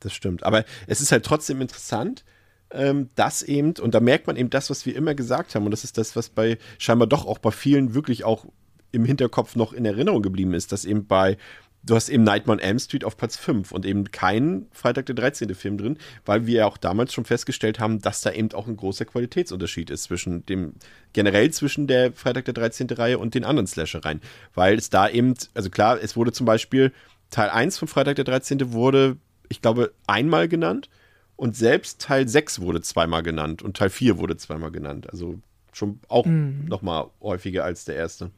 [0.00, 0.42] das stimmt.
[0.44, 2.24] Aber es ist halt trotzdem interessant,
[2.72, 5.70] ähm, dass eben, und da merkt man eben das, was wir immer gesagt haben, und
[5.70, 8.44] das ist das, was bei scheinbar doch auch bei vielen wirklich auch
[8.92, 11.36] im Hinterkopf noch in Erinnerung geblieben ist, dass eben bei
[11.82, 15.14] Du hast eben Nightmare on Elm Street auf Platz 5 und eben keinen Freitag der
[15.14, 15.54] 13.
[15.54, 18.76] Film drin, weil wir ja auch damals schon festgestellt haben, dass da eben auch ein
[18.76, 20.74] großer Qualitätsunterschied ist zwischen dem,
[21.14, 22.88] generell zwischen der Freitag der 13.
[22.90, 24.20] Reihe und den anderen Slashereien.
[24.54, 26.92] Weil es da eben, also klar, es wurde zum Beispiel
[27.30, 28.72] Teil 1 von Freitag der 13.
[28.72, 29.16] wurde,
[29.48, 30.90] ich glaube, einmal genannt
[31.36, 35.08] und selbst Teil 6 wurde zweimal genannt und Teil 4 wurde zweimal genannt.
[35.10, 35.38] Also
[35.72, 36.66] schon auch Mhm.
[36.68, 38.30] noch mal häufiger als der erste.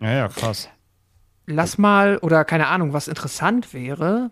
[0.00, 0.68] Ja, ja, krass.
[1.52, 4.30] Lass mal, oder keine Ahnung, was interessant wäre,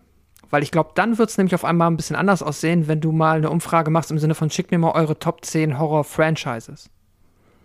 [0.50, 3.10] weil ich glaube, dann wird es nämlich auf einmal ein bisschen anders aussehen, wenn du
[3.10, 6.90] mal eine Umfrage machst im Sinne von schickt mir mal eure Top 10 Horror-Franchises.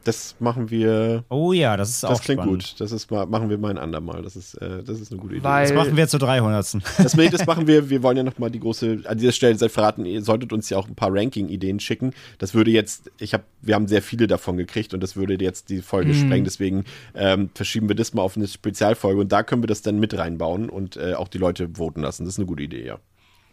[0.03, 1.23] Das machen wir.
[1.29, 2.63] Oh ja, das ist Das auch klingt spannend.
[2.63, 2.75] gut.
[2.81, 4.21] Das ist mal, machen wir mal ein andermal.
[4.21, 5.43] Das ist, äh, das ist eine gute Idee.
[5.43, 6.73] Weil- Das machen wir zur 300.
[6.97, 7.15] Das, das
[7.47, 10.51] machen wir, wir wollen ja nochmal die große, an dieser Stelle seid verraten, ihr solltet
[10.51, 12.11] uns ja auch ein paar Ranking-Ideen schicken.
[12.37, 15.69] Das würde jetzt, ich habe, wir haben sehr viele davon gekriegt und das würde jetzt
[15.69, 16.83] die Folge sprengen, deswegen
[17.15, 20.17] ähm, verschieben wir das mal auf eine Spezialfolge und da können wir das dann mit
[20.17, 22.25] reinbauen und äh, auch die Leute voten lassen.
[22.25, 22.97] Das ist eine gute Idee, ja.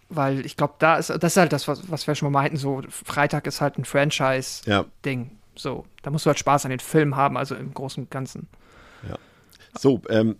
[0.08, 2.56] Weil ich glaube, da ist, das ist halt das, was, was wir schon mal meinten,
[2.56, 4.70] so Freitag ist halt ein Franchise-Ding.
[4.72, 4.84] Ja.
[5.56, 8.48] So, da musst du halt Spaß an den Film haben, also im Großen und Ganzen.
[9.78, 10.36] So, ähm,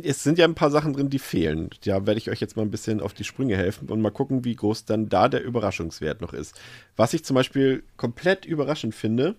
[0.00, 1.70] es sind ja ein paar Sachen drin, die fehlen.
[1.84, 4.44] Da werde ich euch jetzt mal ein bisschen auf die Sprünge helfen und mal gucken,
[4.44, 6.58] wie groß dann da der Überraschungswert noch ist.
[6.96, 9.34] Was ich zum Beispiel komplett überraschend finde,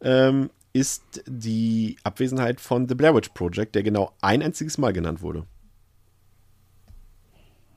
[0.00, 5.22] ähm, ist die Abwesenheit von The Blair Witch Project, der genau ein einziges Mal genannt
[5.22, 5.46] wurde.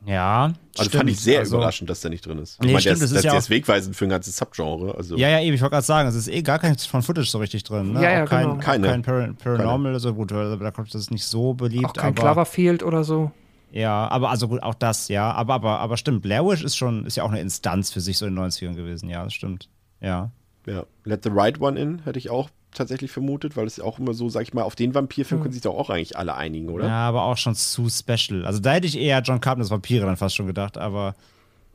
[0.05, 0.53] Ja.
[0.77, 0.95] Also stimmt.
[0.95, 2.59] fand ich sehr Also- überraschend, dass der nicht drin ist.
[2.61, 4.95] Nee, ich meine, stimmt, der das ist, ist ja ist wegweisend für ein ganzes Subgenre.
[4.95, 7.27] Also, Ja, ja, eben, ich wollte gerade sagen, es ist eh gar kein von Footage
[7.29, 7.93] so richtig drin.
[7.93, 8.03] Ne?
[8.03, 8.59] Ja, ja, auch kein, genau.
[8.59, 8.87] Keine.
[8.87, 11.85] kein Par Paranormal oder so gut, da kommt das nicht so beliebt.
[11.85, 13.31] Auch kein aber, Cloverfield oder so.
[13.71, 15.31] Ja, aber also gut, auch das, ja.
[15.31, 18.17] Aber, aber, aber stimmt, Blair Witch ist schon, ist ja auch eine Instanz für sich
[18.17, 19.69] so in den 90ern gewesen, ja, das stimmt.
[20.01, 20.31] Ja.
[20.67, 23.99] Ja, Let the Right One In hätte ich auch tatsächlich vermutet, weil es ja auch
[23.99, 26.69] immer so, sag ich mal, auf den Vampirfilm können sich doch auch eigentlich alle einigen,
[26.69, 26.87] oder?
[26.87, 28.45] Ja, aber auch schon zu special.
[28.45, 31.15] Also da hätte ich eher John Carpenters Vampire dann fast schon gedacht, aber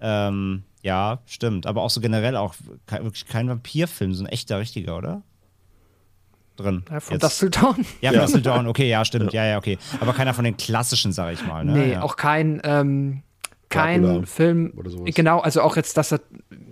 [0.01, 1.67] ähm, ja, stimmt.
[1.67, 2.55] Aber auch so generell auch
[2.87, 5.23] ke wirklich kein Vampirfilm, so ein echter, richtiger, oder?
[6.57, 6.85] Drin.
[6.91, 7.23] Ja, von Jetzt.
[7.23, 7.87] Dust Till Dawn.
[8.01, 9.47] Ja, von Dustin Dawn, okay, ja, stimmt, ja.
[9.47, 9.79] ja, okay.
[10.01, 11.65] Aber keiner von den klassischen, sag ich mal.
[11.65, 11.73] Ne?
[11.73, 12.03] Nee, ja.
[12.03, 13.23] auch kein, ähm,
[13.71, 14.73] kein Dracula Film.
[14.77, 15.15] oder sowas.
[15.15, 16.21] Genau, also auch jetzt, dass er.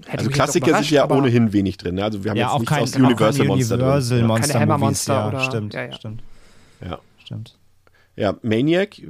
[0.06, 1.94] Hätte Also Klassiker sind ja ohnehin wenig drin.
[1.96, 2.04] Ne?
[2.04, 4.26] Also wir haben ja, jetzt auch nichts kein, aus Universal Monster Universal drin.
[4.26, 5.92] Monster Keine Hammer Monster ja, oder- stimmt, ja, ja.
[5.92, 6.22] stimmt,
[6.84, 6.98] Ja.
[7.24, 7.58] stimmt.
[8.16, 9.00] ja, Maniac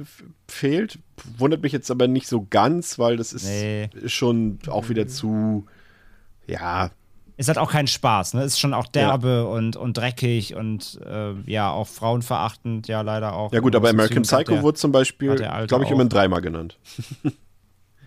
[0.47, 0.99] fehlt.
[1.37, 3.89] Wundert mich jetzt aber nicht so ganz, weil das ist Nee.
[4.05, 5.65] schon auch wieder zu,
[6.47, 6.91] ja,
[7.37, 8.43] Ist halt auch kein Spaß, ne?
[8.43, 13.53] Ist schon auch derbe und, und dreckig und äh, ja, auch frauenverachtend, ja, leider auch.
[13.53, 15.91] ja gut, aber American hat Psycho der- wurde zum Beispiel, hat glaube ich, auch.
[15.93, 16.77] immerhin dreimal genannt.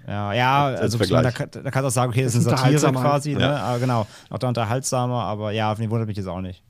[0.06, 2.40] Ja, ja, Als- als also da, kann- da kannst du auch sagen, okay, das ist
[2.40, 3.00] Ist eine Satire unterhaltsamer.
[3.08, 3.40] quasi, ne?
[3.40, 3.56] Ja.
[3.58, 6.62] Aber genau, auch da unterhaltsamer, aber ja, nee, wundert mich jetzt auch nicht.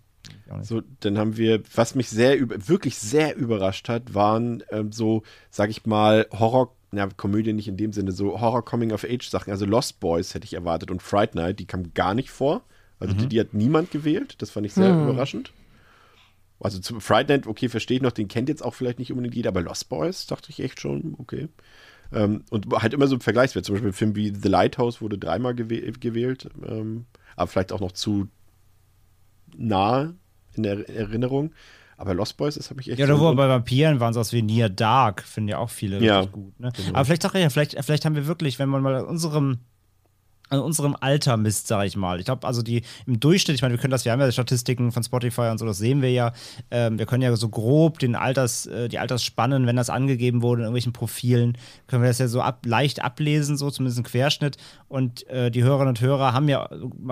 [0.50, 0.66] Auch nicht.
[0.68, 2.36] So, dann haben wir, was mich sehr,
[2.68, 7.78] wirklich sehr überrascht hat, waren ähm, so, sag ich mal, Horror, na, Komödie nicht in
[7.78, 9.50] dem Sinne, so Horror-Coming-of-Age-Sachen.
[9.50, 12.62] Also Lost Boys hätte ich erwartet und Fright Night, die kam gar nicht vor.
[13.00, 14.36] Also die, die hat niemand gewählt.
[14.42, 15.52] Das fand ich sehr überraschend.
[16.60, 19.34] Also zu Fright Night, okay, verstehe ich noch, den kennt jetzt auch vielleicht nicht unbedingt
[19.34, 21.48] jeder, aber Lost Boys dachte ich echt schon, okay.
[22.12, 23.64] Ähm, und halt immer so ein Vergleichswert.
[23.64, 27.80] Zum Beispiel ein Film wie The Lighthouse wurde dreimal gewäh gewählt, ähm, aber vielleicht auch
[27.80, 28.28] noch zu
[29.56, 30.12] nah
[30.54, 31.52] in der Erinnerung.
[31.96, 34.32] Aber Lost Boys, das habe ich echt Ja, oder so- wo bei Vampiren waren sowas
[34.32, 36.58] wie Near Dark, finden ja auch viele Ja, richtig gut.
[36.58, 36.72] Ne?
[36.92, 39.58] Aber vielleicht auch, ja, vielleicht, vielleicht haben wir wirklich, wenn man mal unserem
[40.52, 42.18] an unserem Alter misst, sage ich mal.
[42.18, 44.92] Ich glaube, also die im Durchschnitt, ich meine, wir können das, wir haben ja Statistiken
[44.92, 46.32] von Spotify und so, das sehen wir ja.
[46.70, 50.60] Ähm, wir können ja so grob den Alters, äh, die Altersspannen, wenn das angegeben wurde
[50.60, 51.56] in irgendwelchen Profilen,
[51.86, 54.58] können wir das ja so ab, leicht ablesen, so zumindest ein Querschnitt.
[54.88, 56.68] Und äh, die Hörerinnen und Hörer haben ja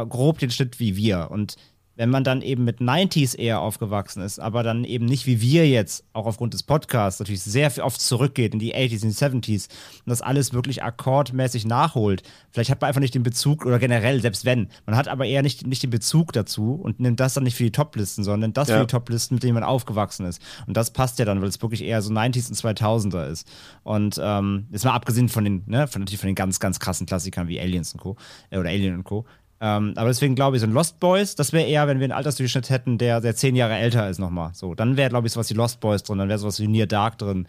[0.09, 1.31] grob den Schnitt wie wir.
[1.31, 1.57] Und
[2.01, 5.69] wenn man dann eben mit 90s eher aufgewachsen ist, aber dann eben nicht wie wir
[5.69, 9.69] jetzt, auch aufgrund des Podcasts, natürlich sehr oft zurückgeht in die 80s, in die 70s
[9.69, 12.23] und das alles wirklich akkordmäßig nachholt.
[12.53, 15.43] Vielleicht hat man einfach nicht den Bezug oder generell, selbst wenn, man hat aber eher
[15.43, 18.57] nicht, nicht den Bezug dazu und nimmt das dann nicht für die Toplisten, sondern nimmt
[18.57, 18.77] das Ja.
[18.79, 20.41] für die Toplisten, mit denen man aufgewachsen ist.
[20.67, 23.47] Und das passt ja dann, weil es wirklich eher so 90s und 2000er ist.
[23.83, 27.07] Und ähm, jetzt mal abgesehen von den, ne, von, natürlich von den ganz, ganz krassen
[27.07, 28.17] Klassikern wie Aliens und Co.
[28.49, 29.27] Äh, oder Alien und Co.
[29.63, 32.13] Ähm, aber deswegen glaube ich, so ein Lost Boys, das wäre eher, wenn wir einen
[32.13, 34.51] Altersdurchschnitt hätten, der, der zehn Jahre älter ist nochmal.
[34.55, 36.87] So, dann wäre, glaube ich, sowas wie Lost Boys drin, dann wäre sowas wie Near
[36.87, 37.47] Dark drin,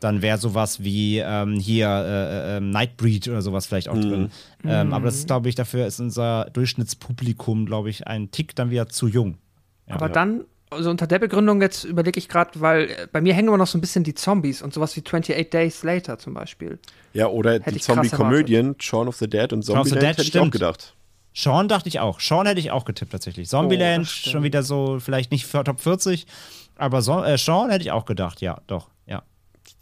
[0.00, 4.30] dann wäre sowas wie ähm, hier äh, äh, Nightbreed oder sowas vielleicht auch drin.
[4.62, 8.70] Ähm, aber das ist, glaube ich, dafür ist unser Durchschnittspublikum, glaube ich, ein Tick dann
[8.70, 9.38] wieder zu jung.
[9.88, 13.48] Aber dann, also unter der Begründung jetzt überlege ich gerade, weil äh, bei mir hängen
[13.48, 16.78] immer noch so ein bisschen die Zombies und sowas wie 28 Days Later zum Beispiel.
[17.14, 20.18] Ja, oder Hätte die Zombie-Komödien, Shaun of the Dead und Shaun of the Zombieland Dead,
[20.18, 20.52] hätte ich auch stimmt.
[20.52, 20.94] gedacht.
[21.34, 22.20] Sean dachte ich auch.
[22.20, 23.48] Sean hätte ich auch getippt tatsächlich.
[23.48, 26.26] Zombieland Oh, schon wieder so, vielleicht nicht für Top 40,
[26.76, 29.22] aber so, äh, Sean hätte ich auch gedacht, ja, doch, ja.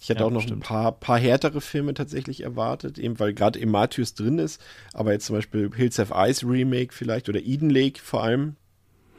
[0.00, 0.58] Ich hätte Ja, auch noch stimmt.
[0.62, 4.60] ein paar, paar härtere Filme tatsächlich erwartet, eben weil gerade Ematius drin ist,
[4.94, 8.56] aber jetzt zum Beispiel Hills Have Eyes Remake vielleicht oder Eden Lake vor allem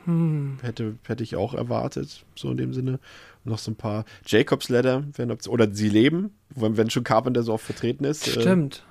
[0.06, 0.58] Hm.
[0.62, 3.00] hätte, hätte ich auch erwartet, so in dem Sinne.
[3.46, 7.04] Und noch so ein paar Jacobs Ladder wären Option- oder Sie leben, wenn, wenn schon
[7.06, 8.28] Carpenter so oft vertreten ist.
[8.28, 8.84] äh, Stimmt.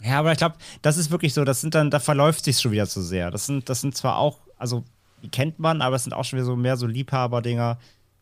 [0.00, 2.72] Ja, aber ich glaube, das ist wirklich so, das sind dann, da verläuft sich schon
[2.72, 3.30] wieder zu sehr.
[3.30, 4.84] Das sind, das sind zwar auch, also
[5.22, 7.78] die kennt man, aber es sind auch schon wieder so mehr so Liebhaber-Dinger.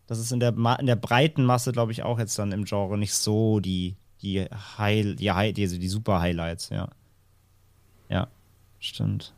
[0.06, 2.96] Das ist in der, in der breiten Masse, glaube ich, auch jetzt dann im Genre
[2.96, 4.42] nicht so die, die
[4.78, 6.88] High, die, High, die, also die super Highlights, ja.
[8.08, 8.28] Ja,
[8.78, 9.33] stimmt.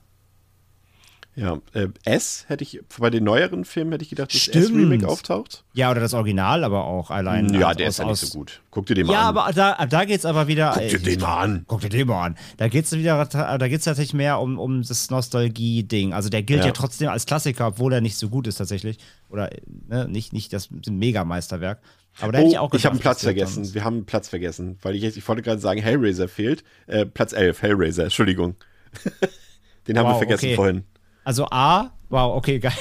[1.38, 4.64] Ja, äh, S hätte ich, bei den neueren Filmen hätte ich gedacht, dass Stimmt.
[4.70, 5.64] S-Remake auftaucht.
[5.74, 7.52] Ja, oder das Original aber auch allein.
[7.52, 8.62] ja, aus- der ist ja nicht so gut.
[8.70, 9.36] Guck dir den mal Ja, an.
[9.36, 10.70] aber da, da geht es aber wieder.
[10.72, 11.64] Guck dir äh, den mal an.
[11.68, 12.36] Guck dir den mal an.
[12.56, 16.14] Da geht es wieder, da geht es tatsächlich mehr um, um das Nostalgie-Ding.
[16.14, 16.66] Also der gilt ja.
[16.68, 16.72] Ja.
[16.72, 18.96] trotzdem als Klassiker, obwohl er nicht so gut ist tatsächlich.
[19.28, 19.50] Oder
[19.88, 21.80] ne, nicht, nicht das Mega-Meisterwerk.
[22.22, 23.74] Aber da hätte ich auch Oh, ich habe einen gedacht, Platz vergessen.
[23.74, 24.78] Wir haben einen Platz vergessen.
[24.80, 26.64] Weil ich, ich wollte gerade sagen, Hellraiser fehlt.
[26.86, 28.54] Äh, Platz 11, Hellraiser, Entschuldigung.
[29.86, 30.54] den haben wir Wow, vergessen okay.
[30.56, 30.84] vorhin.
[31.26, 32.72] Also A, wow, okay, geil.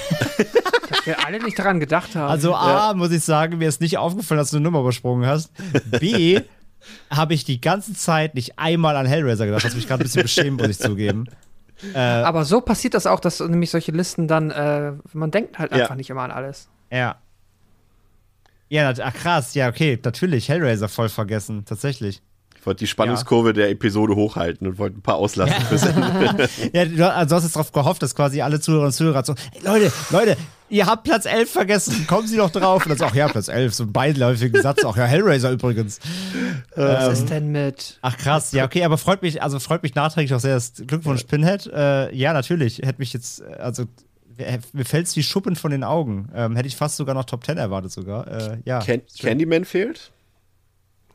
[0.88, 2.30] Dass wir alle nicht daran gedacht haben.
[2.30, 5.50] Also A, muss ich sagen, mir ist nicht aufgefallen, dass du eine Nummer übersprungen hast.
[5.98, 6.40] B,
[7.10, 10.22] habe ich die ganze Zeit nicht einmal an Hellraiser gedacht, was mich gerade ein bisschen
[10.22, 11.26] beschämt, muss ich zugeben.
[11.92, 15.78] Aber so passiert das auch, dass nämlich solche Listen dann, äh, man denkt halt Ja.
[15.82, 16.68] einfach nicht immer an alles.
[16.92, 17.16] Ja.
[18.68, 22.22] Ja, ach krass, ja, okay, natürlich, Hellraiser voll vergessen, tatsächlich.
[22.66, 25.54] Ich wollte die Spannungskurve der Episode hochhalten und wollte ein paar auslassen.
[25.68, 26.48] fürs Ende.
[26.72, 29.62] Ja, du, also hast jetzt darauf gehofft, dass quasi alle Zuhörer und Zuhörer so, hey,
[29.62, 30.36] Leute, Leute,
[30.68, 32.84] ihr habt Platz 11 vergessen, kommen Sie doch drauf.
[32.84, 36.00] Und dann so, ach ja, Platz 11, so ein beiläufigen Satz, auch ja, Hellraiser übrigens.
[36.74, 37.12] Was Ähm.
[37.12, 37.98] ist denn mit?
[38.02, 40.54] Ach krass, ja, okay, aber freut mich, also freut mich nachträglich auch sehr.
[40.54, 41.68] Das Glückwunsch, Pinhead.
[41.72, 43.84] Äh, ja, natürlich, hätte mich jetzt, also
[44.72, 46.30] mir fällt's wie Schuppen von den Augen.
[46.34, 48.26] Ähm, hätte ich fast sogar noch Top 10 erwartet sogar.
[48.26, 48.80] Äh, ja.
[48.80, 50.10] Can Candyman fehlt.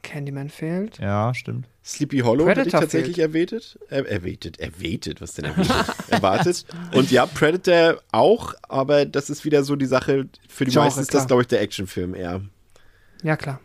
[0.03, 0.99] Candyman fehlt.
[0.99, 1.67] Ja, stimmt.
[1.83, 3.79] Sleepy Hollow hätte ich Predator tatsächlich erwähnt.
[3.89, 5.73] Äh, erwähnt, erwähnt, was denn erwähnt?
[6.09, 6.65] erwartet.
[6.93, 11.01] Und ja, Predator auch, aber das ist wieder so die Sache, für die Genre, meisten
[11.01, 12.41] ist das, glaube ich, der Actionfilm eher.
[13.23, 13.59] Ja, klar.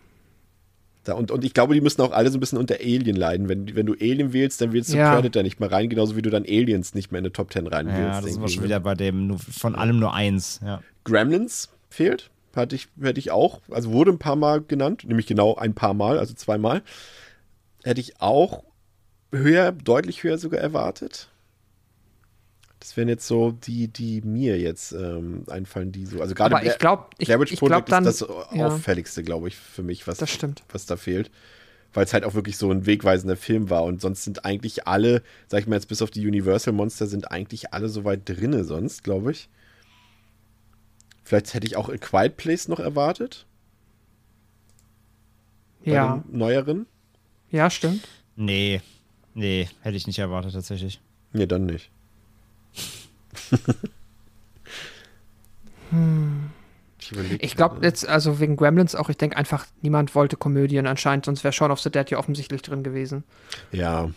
[1.05, 3.49] Da, und, und ich glaube, die müssen auch alle so ein bisschen unter Alien leiden.
[3.49, 5.15] Wenn, wenn du Alien wählst, dann wählst du Ja.
[5.15, 7.67] Predator nicht mehr rein, genauso wie du dann Aliens nicht mehr in eine Top 10
[7.69, 7.99] rein wählst.
[7.99, 8.69] Ja, das sind wir schon ne?
[8.69, 10.61] wieder bei dem, nur, von allem nur eins.
[10.65, 10.83] Ja.
[11.05, 12.31] Gremlins fehlt.
[12.57, 15.95] Hatte ich, hätte ich auch, also wurde ein paar Mal genannt, nämlich genau ein paar
[15.95, 16.83] Mal, also zweimal.
[17.85, 18.65] Hätte ich auch
[19.31, 21.29] höher, deutlich höher sogar erwartet.
[22.81, 26.21] Das wären jetzt so die, die mir jetzt ähm, einfallen, die so.
[26.21, 28.05] Also gerade Aber ich glaube, ich, ich glaube dann.
[28.07, 28.67] ist das ja.
[28.67, 30.63] auffälligste, glaube ich, für mich, was, Das stimmt.
[30.71, 31.31] was da fehlt.
[31.95, 33.85] Weil es halt auch wirklich so ein wegweisender Film war.
[33.85, 37.31] Und sonst sind eigentlich alle, sag ich mal jetzt bis auf die Universal Monster, sind
[37.31, 39.49] eigentlich alle soweit drinne sonst, glaube ich.
[41.27, 43.47] Vielleicht hätte ich auch A Quiet Place noch erwartet.
[45.85, 46.87] Bei Ja, neueren.
[47.51, 48.07] ja, stimmt.
[48.37, 48.81] Nee,
[49.35, 51.01] nee, hätte ich nicht erwartet tatsächlich.
[51.33, 51.91] Nee, dann nicht.
[57.01, 60.87] Ich, überleg Ich glaube jetzt, also wegen Gremlins auch, ich denke einfach, niemand wollte Komödien
[60.87, 63.23] anscheinend, sonst wäre Shaun of the Dead ja offensichtlich drin gewesen.
[63.71, 64.11] Ja,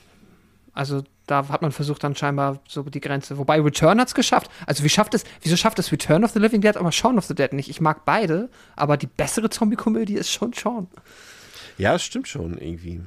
[0.74, 3.38] Also da hat man versucht dann scheinbar so die Grenze.
[3.38, 4.50] Wobei Return hat's geschafft.
[4.66, 7.26] Also wie schafft es, wieso schafft es Return of the Living Dead, aber Shaun of
[7.26, 7.70] the Dead nicht?
[7.70, 10.88] Ich mag beide, aber die bessere Zombie-Komödie ist schon Shaun.
[11.78, 13.02] ja, das stimmt schon irgendwie.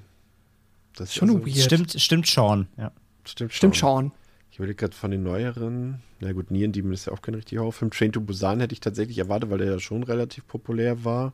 [0.97, 1.59] Das ist Schon also- weird.
[1.65, 2.69] Stimmt, stimmt schon.
[2.77, 2.93] Ja.
[3.25, 3.89] Stimmt, Stimmt schon.
[3.89, 4.13] Shaun.
[4.51, 6.03] Ich überlege gerade von den neueren.
[6.21, 7.91] Na gut, Nieren Demon ist ja auch kein richtiger Horrorfilm.
[7.91, 11.33] Train to Busan hätte ich tatsächlich erwartet, weil der ja schon relativ populär war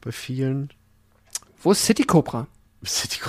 [0.00, 0.70] bei vielen.
[1.62, 2.46] Wo ist City Cobra?
[2.84, 3.20] City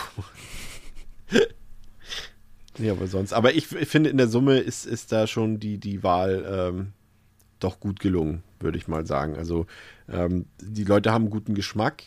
[2.78, 3.34] Nee, aber sonst.
[3.34, 6.94] Aber ich, ich finde, in der Summe ist, ist da schon die, die Wahl ähm,
[7.60, 9.36] doch gut gelungen, würde ich mal sagen.
[9.36, 9.66] Also,
[10.10, 12.04] ähm, die Leute haben guten Geschmack.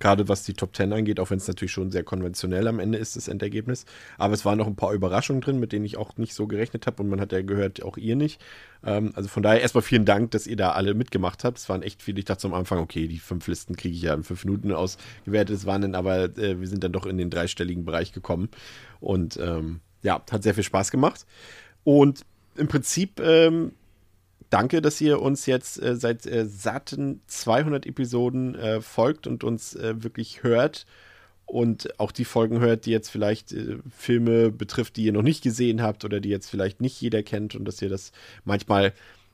[0.00, 2.98] Gerade was die Top 10 angeht, auch wenn es natürlich schon sehr konventionell am Ende
[2.98, 3.86] ist, das Endergebnis.
[4.18, 6.86] Aber es waren noch ein paar Überraschungen drin, mit denen ich auch nicht so gerechnet
[6.86, 7.02] habe.
[7.02, 8.40] Und man hat ja gehört, auch ihr nicht.
[8.84, 11.58] Ähm, also von daher erstmal vielen Dank, dass ihr da alle mitgemacht habt.
[11.58, 12.18] Es waren echt viele.
[12.18, 15.56] Ich dachte am Anfang, okay, die fünf Listen kriege ich ja in fünf Minuten ausgewertet.
[15.56, 18.48] Es waren dann aber, äh, wir sind dann doch in den dreistelligen Bereich gekommen.
[19.00, 21.24] Und ähm, ja, hat sehr viel Spaß gemacht.
[21.84, 22.24] Und
[22.56, 23.72] im Prinzip ähm,
[24.54, 29.74] danke, dass ihr uns jetzt äh, seit äh, satten 200 Episoden äh, folgt und uns
[29.74, 30.86] äh, wirklich hört
[31.44, 35.42] und auch die Folgen hört, die jetzt vielleicht äh, Filme betrifft, die ihr noch nicht
[35.42, 38.12] gesehen habt oder die jetzt vielleicht nicht jeder kennt und dass ihr das
[38.44, 38.92] manchmal,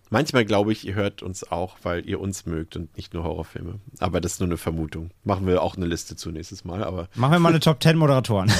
[0.08, 3.74] manchmal glaube ich, ihr hört uns auch, weil ihr uns mögt und nicht nur Horrorfilme.
[3.98, 5.10] Aber das ist nur eine Vermutung.
[5.22, 7.98] Machen wir auch eine Liste zu nächstes Mal, aber Machen wir mal eine Top 10
[7.98, 8.50] Moderatoren.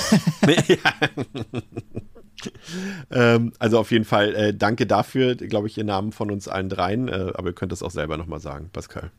[3.12, 6.68] Ähm, also auf jeden Fall äh, danke dafür, glaube ich, im Namen von uns allen
[6.68, 7.08] dreien.
[7.08, 9.10] Äh, aber ihr könnt das auch selber nochmal sagen, Pascal.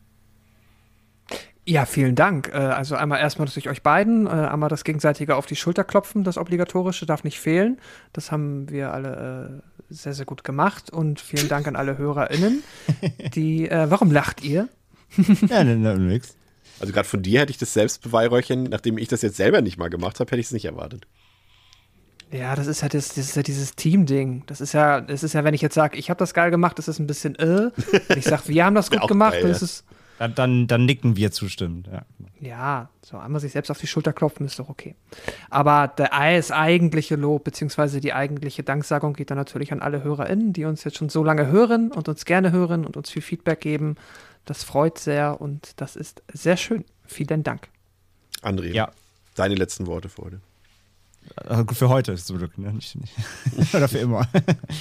[1.66, 2.50] Ja, vielen Dank.
[2.53, 6.24] Äh, Also einmal erstmal natürlich euch beiden, äh, einmal das gegenseitige auf die Schulter klopfen,
[6.24, 7.77] das obligatorische darf nicht fehlen.
[8.14, 12.64] Das haben wir alle äh, sehr, sehr gut gemacht und vielen Dank an alle HörerInnen,
[13.35, 14.69] die, äh, warum lacht ihr?
[15.50, 16.35] ja, ne, ne, nix.
[16.80, 19.90] Also gerade von dir hätte ich das Selbstbeweihräuchern, nachdem ich das jetzt selber nicht mal
[19.90, 21.06] gemacht habe, hätte ich es nicht erwartet.
[22.32, 24.43] Ja, das ist ja das, das ist ja dieses Team-Ding.
[24.48, 26.77] Das ist ja, das ist ja, wenn ich jetzt sage, ich habe das geil gemacht,
[26.77, 27.72] das ist ein bisschen äh.
[28.08, 29.58] Wenn ich sage, wir haben das gut gemacht, geil, dann ja.
[29.58, 29.84] ist.
[30.18, 31.88] Dann, dann, dann nicken wir zustimmend.
[31.88, 32.03] Ja.
[32.40, 34.95] Ja, so einmal sich selbst auf die Schulter klopfen ist doch okay.
[35.50, 40.53] Aber der, das eigentliche Lob, beziehungsweise die eigentliche Danksagung geht dann natürlich an alle HörerInnen,
[40.53, 43.61] die uns jetzt schon so lange hören und uns gerne hören und uns viel Feedback
[43.61, 43.95] geben.
[44.45, 46.85] Das freut sehr und das ist sehr schön.
[47.06, 47.68] Vielen Dank.
[48.42, 48.92] André, Ja.
[49.35, 50.42] deine letzten Worte für heute.
[51.35, 52.74] Also für heute zum Glück, ne?
[52.74, 53.14] Nicht, nicht.
[53.74, 54.27] Oder für immer.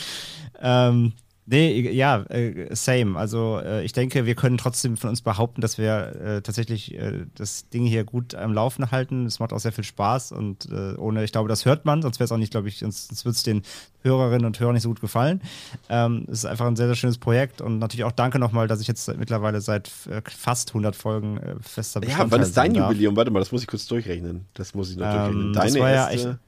[0.60, 1.12] ähm,
[1.50, 3.18] nee, ja, äh, same.
[3.18, 6.96] Also äh, ich denke, wir können trotzdem von uns behaupten, dass wir äh, tatsächlich
[7.34, 9.26] das Ding hier gut am Laufen halten.
[9.26, 12.24] Es macht auch sehr viel Spaß und ohne, ich glaube, das hört man, sonst wäre
[12.26, 13.62] es auch nicht, glaube ich, sonst, würde es den
[14.02, 15.42] Hörerinnen und Hörern nicht so gut gefallen.
[15.88, 18.80] Ähm, es ist einfach ein sehr, sehr schönes Projekt und natürlich auch danke nochmal, dass
[18.80, 19.90] ich jetzt mittlerweile seit
[20.24, 22.74] fast 100 Folgen fester Ja, Bestandteil wann ist dein.
[22.74, 23.16] Jubiläum?
[23.16, 24.46] Warte mal, das muss ich kurz durchrechnen.
[24.54, 25.52] Das muss ich noch Ähm, durchrechnen.
[25.52, 26.38] das Deine war ja erste, echt-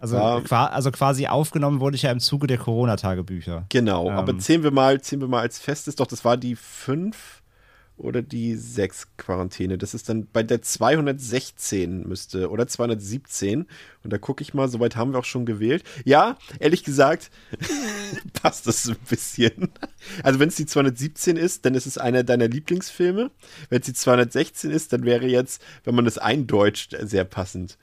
[0.00, 0.40] Also, Ja.
[0.40, 3.66] qua also quasi aufgenommen wurde ich ja im Zuge der Corona-Tagebücher.
[3.68, 4.16] Genau, Ähm.
[4.16, 7.42] aber zählen wir mal, zählen wir mal als festes, doch, das war die 5
[7.98, 9.76] oder die 6 Quarantäne.
[9.76, 13.66] Das ist dann bei der 216 müsste, oder 217.
[14.02, 15.84] Und da gucke ich mal, soweit haben wir auch schon gewählt.
[16.06, 17.30] Ja, ehrlich gesagt,
[18.42, 19.68] passt das so ein bisschen.
[20.22, 23.30] Also wenn es die 217 ist, dann ist es einer deiner Lieblingsfilme.
[23.68, 27.76] Wenn es die 216 ist, dann wäre jetzt, wenn man das eindeutscht, sehr passend.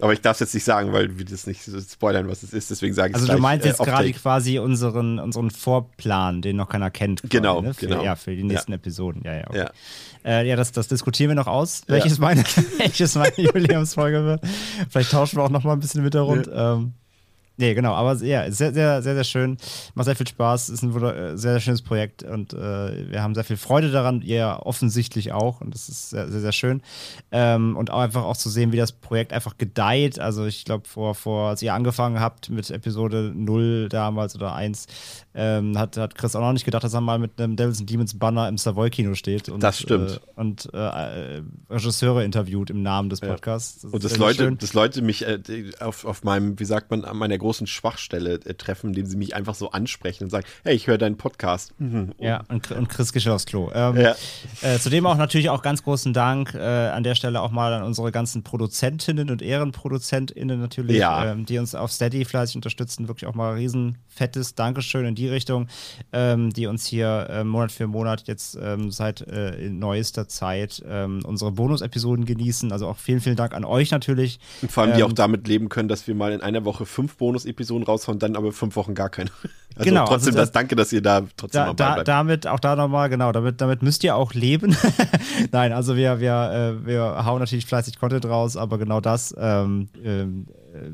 [0.00, 2.70] Aber ich darf es jetzt nicht sagen, weil wir das nicht spoilern, was es ist.
[2.70, 6.56] Deswegen sage ich Also du meinst äh, jetzt off gerade quasi unseren, unseren Vorplan, den
[6.56, 7.22] noch keiner kennt.
[7.22, 7.74] Quasi, Genau, ne?
[7.74, 8.04] für, genau.
[8.04, 9.22] Ja, für die nächsten Episoden.
[9.24, 9.58] Ja, ja, okay.
[9.58, 9.70] Ja.
[10.24, 12.44] Äh, ja, das, das diskutieren wir noch aus, welches, meine,
[12.78, 14.42] welches meine Jubiläumsfolge wird.
[14.90, 16.48] Vielleicht tauschen wir auch noch mal ein bisschen im Hintergrund.
[16.52, 16.92] Ähm,
[17.58, 19.58] nee, genau, aber ja, sehr, sehr, sehr, sehr schön.
[19.94, 23.34] Macht sehr viel Spaß, ist ein äh, sehr, sehr schönes Projekt und äh, wir haben
[23.34, 26.82] sehr viel Freude daran, ihr offensichtlich auch und das ist sehr, sehr, sehr schön.
[27.30, 30.18] Ähm, und auch einfach auch zu sehen, wie das Projekt einfach gedeiht.
[30.18, 34.86] Also ich glaube, vor, vor, als ihr angefangen habt mit Episode 0 damals oder 1,
[35.40, 37.88] ähm, hat, hat Chris auch noch nicht gedacht, dass er mal mit einem Devils and
[37.88, 39.48] Demons Banner im Savoy-Kino steht.
[39.48, 40.20] Und, Das stimmt.
[40.36, 43.84] Äh, und äh, Regisseure interviewt im Namen des Podcasts.
[43.84, 45.38] Und ist dass Leute, dass Leute mich äh,
[45.78, 49.36] auf, auf meinem, wie sagt man, an meiner großen Schwachstelle äh, treffen, indem sie mich
[49.36, 51.72] einfach so ansprechen und sagen, hey, ich höre deinen Podcast.
[51.78, 52.14] Mhm.
[52.18, 53.70] Ja, und, und Chris Geschirr aufs Klo.
[53.72, 54.16] Ähm, Ja.
[54.62, 57.84] äh, zudem auch natürlich auch ganz großen Dank äh, an der Stelle auch mal an
[57.84, 61.32] unsere ganzen Produzentinnen und EhrenproduzentInnen natürlich, Ja.
[61.32, 63.06] ähm, die uns auf Steady fleißig unterstützen.
[63.06, 65.68] Wirklich auch mal riesen fettes Dankeschön in die Richtung,
[66.12, 71.20] ähm, die uns hier äh, Monat für Monat jetzt ähm, seit äh, neuester Zeit ähm,
[71.24, 72.72] unsere Bonus-Episoden genießen.
[72.72, 74.38] Also auch vielen, vielen Dank an euch natürlich.
[74.62, 76.86] Und vor allem, die Ähm, auch damit leben können, dass wir mal in einer Woche
[76.86, 79.30] fünf Bonus-Episoden raushauen, dann aber fünf Wochen gar keine.
[79.76, 82.08] Also Genau, trotzdem also das, danke, dass ihr da trotzdem da, da, bleibt.
[82.08, 84.76] damit, auch da nochmal, genau, damit, damit müsst ihr auch leben.
[85.52, 89.88] Nein, also wir, wir, äh, wir hauen natürlich fleißig Content raus, aber genau das, ähm,
[90.02, 90.90] ähm, äh,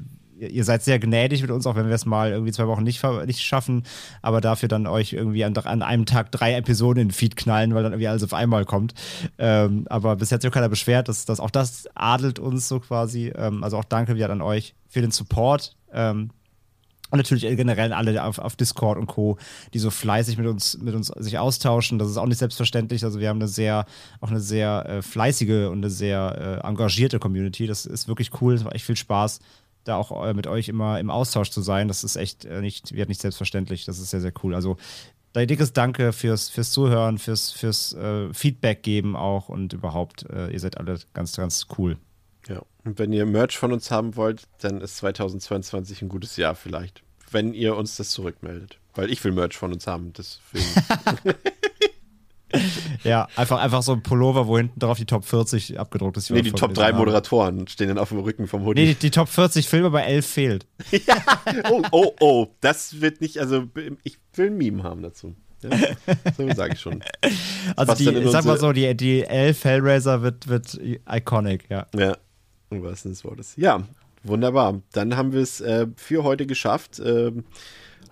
[0.49, 3.03] ihr seid sehr gnädig mit uns, auch wenn wir es mal irgendwie zwei Wochen nicht,
[3.27, 3.85] nicht schaffen,
[4.23, 7.75] aber dafür dann euch irgendwie an, an einem Tag drei Episoden in den Feed knallen,
[7.75, 8.95] weil dann irgendwie alles auf einmal kommt.
[9.39, 12.81] Ähm, aber bisher hat sich auch keiner beschwert, dass, dass auch das adelt uns so
[12.81, 13.33] quasi.
[13.35, 15.77] Ähm, also auch danke wieder an euch für den Support.
[15.93, 16.31] Ähm,
[17.15, 19.39] und natürlich generell alle auf, auf Discord und Co.,
[19.73, 22.01] die so fleißig mit uns, mit uns sich austauschen.
[22.01, 23.05] Das ist auch nicht selbstverständlich.
[23.05, 23.87] Also wir haben eine sehr,
[24.21, 27.69] auch eine sehr äh, fleißige und eine sehr äh, engagierte Community.
[27.69, 28.55] Das ist wirklich cool.
[28.55, 29.39] Es macht echt viel Spaß,
[29.85, 31.89] da auch äh, mit euch immer im Austausch zu sein.
[31.89, 33.85] Das ist echt äh, nicht, wird nicht selbstverständlich.
[33.85, 34.55] Das ist sehr, sehr cool.
[34.55, 34.77] Also
[35.35, 40.51] ein dickes Danke fürs, fürs Zuhören, fürs, fürs äh, Feedback geben auch und überhaupt, äh,
[40.51, 41.97] ihr seid alle ganz, ganz cool.
[42.49, 42.63] Ja.
[42.85, 47.03] Und wenn ihr Merch von uns haben wollt, dann ist 2022 ein gutes Jahr vielleicht.
[47.31, 48.79] Wenn ihr uns das zurückmeldet.
[48.95, 50.13] Weil ich will Merch von uns haben.
[50.13, 50.65] Deswegen.
[53.05, 56.31] Ja, einfach, einfach so ein Pullover, wo hinten drauf die Top 40 abgedruckt ist.
[56.31, 56.99] nee, die Top 3 diesem Namen.
[56.99, 58.83] Moderatoren stehen dann auf dem Rücken vom Hoodie.
[58.83, 60.67] Nee, die, die Top 40 Filme bei 11 fehlt.
[61.71, 62.47] Oh, oh, oh.
[62.61, 63.65] Das wird nicht, also
[64.03, 65.35] ich will ein Meme haben dazu.
[65.63, 65.71] Ja,
[66.37, 67.03] so sage ich schon.
[67.77, 70.79] Also passt die, sag mal so, die, die 11 Hellraiser wird, wird
[71.11, 71.87] iconic, ja.
[71.95, 72.17] Ja,
[72.71, 73.55] im wahrsten Sinne des Wortes.
[73.57, 73.83] Ja,
[74.23, 74.83] wunderbar.
[74.93, 77.01] Dann haben wir es äh, für heute geschafft.
[77.05, 77.45] Ähm,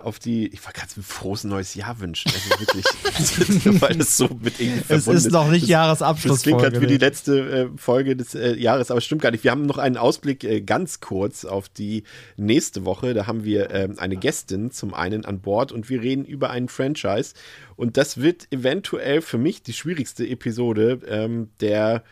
[0.02, 2.30] auf die, ich wollte gerade ein frohes neues Jahr wünschen.
[2.32, 6.32] Also wirklich, weil das so mit irgendwie Es verbunden ist noch nicht Jahresabschlussfolge.
[6.34, 9.30] Das klingt gerade wie die letzte äh, Folge des äh, Jahres, aber es stimmt gar
[9.30, 9.44] nicht.
[9.44, 12.04] Wir haben noch einen Ausblick äh, ganz kurz auf die
[12.36, 13.14] nächste Woche.
[13.14, 16.68] Da haben wir ähm, eine Gästin zum einen an Bord und wir reden über einen
[16.68, 17.34] Franchise.
[17.76, 22.02] Und das wird eventuell für mich die schwierigste Episode ähm, der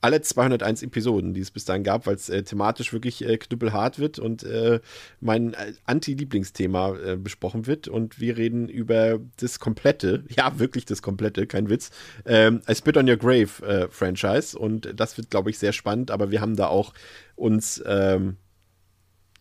[0.00, 3.98] alle 201 Episoden, die es bis dahin gab, weil es äh, thematisch wirklich äh, knüppelhart
[3.98, 4.80] wird und äh,
[5.20, 7.88] mein äh, Anti-Lieblingsthema äh, besprochen wird.
[7.88, 11.90] Und wir reden über das komplette, ja, wirklich das komplette, kein Witz,
[12.24, 14.58] ähm, I Spit on Your Grave äh, Franchise.
[14.58, 16.92] Und das wird, glaube ich, sehr spannend, aber wir haben da auch
[17.34, 17.82] uns.
[17.86, 18.36] Ähm,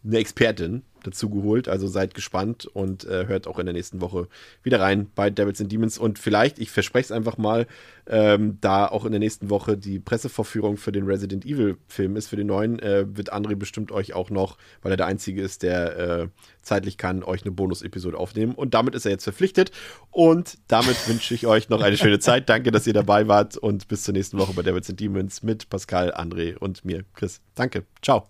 [0.06, 1.68] eine Expertin dazu geholt.
[1.68, 4.28] Also seid gespannt und äh, hört auch in der nächsten Woche
[4.64, 5.98] wieder rein bei Devils and Demons.
[5.98, 7.68] Und vielleicht, ich verspreche es einfach mal,
[8.08, 12.28] ähm, da auch in der nächsten Woche die Pressevorführung für den Resident Evil Film ist,
[12.28, 15.64] für den neuen, äh, wird André bestimmt euch auch noch, weil er der Einzige ist,
[15.64, 16.28] der äh,
[16.62, 18.54] zeitlich kann, euch eine Bonus-Episode aufnehmen.
[18.54, 19.72] Und damit ist er jetzt verpflichtet.
[20.12, 22.50] Und damit wünsche ich euch noch eine schöne Zeit.
[22.50, 25.70] Danke, dass ihr dabei wart und bis zur nächsten Woche bei Devils and Demons mit
[25.70, 27.42] Pascal, André und mir, Chris.
[27.56, 27.86] Danke.
[28.02, 28.28] Ciao.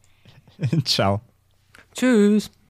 [0.86, 1.22] Ciao.
[1.94, 2.52] Tschüss.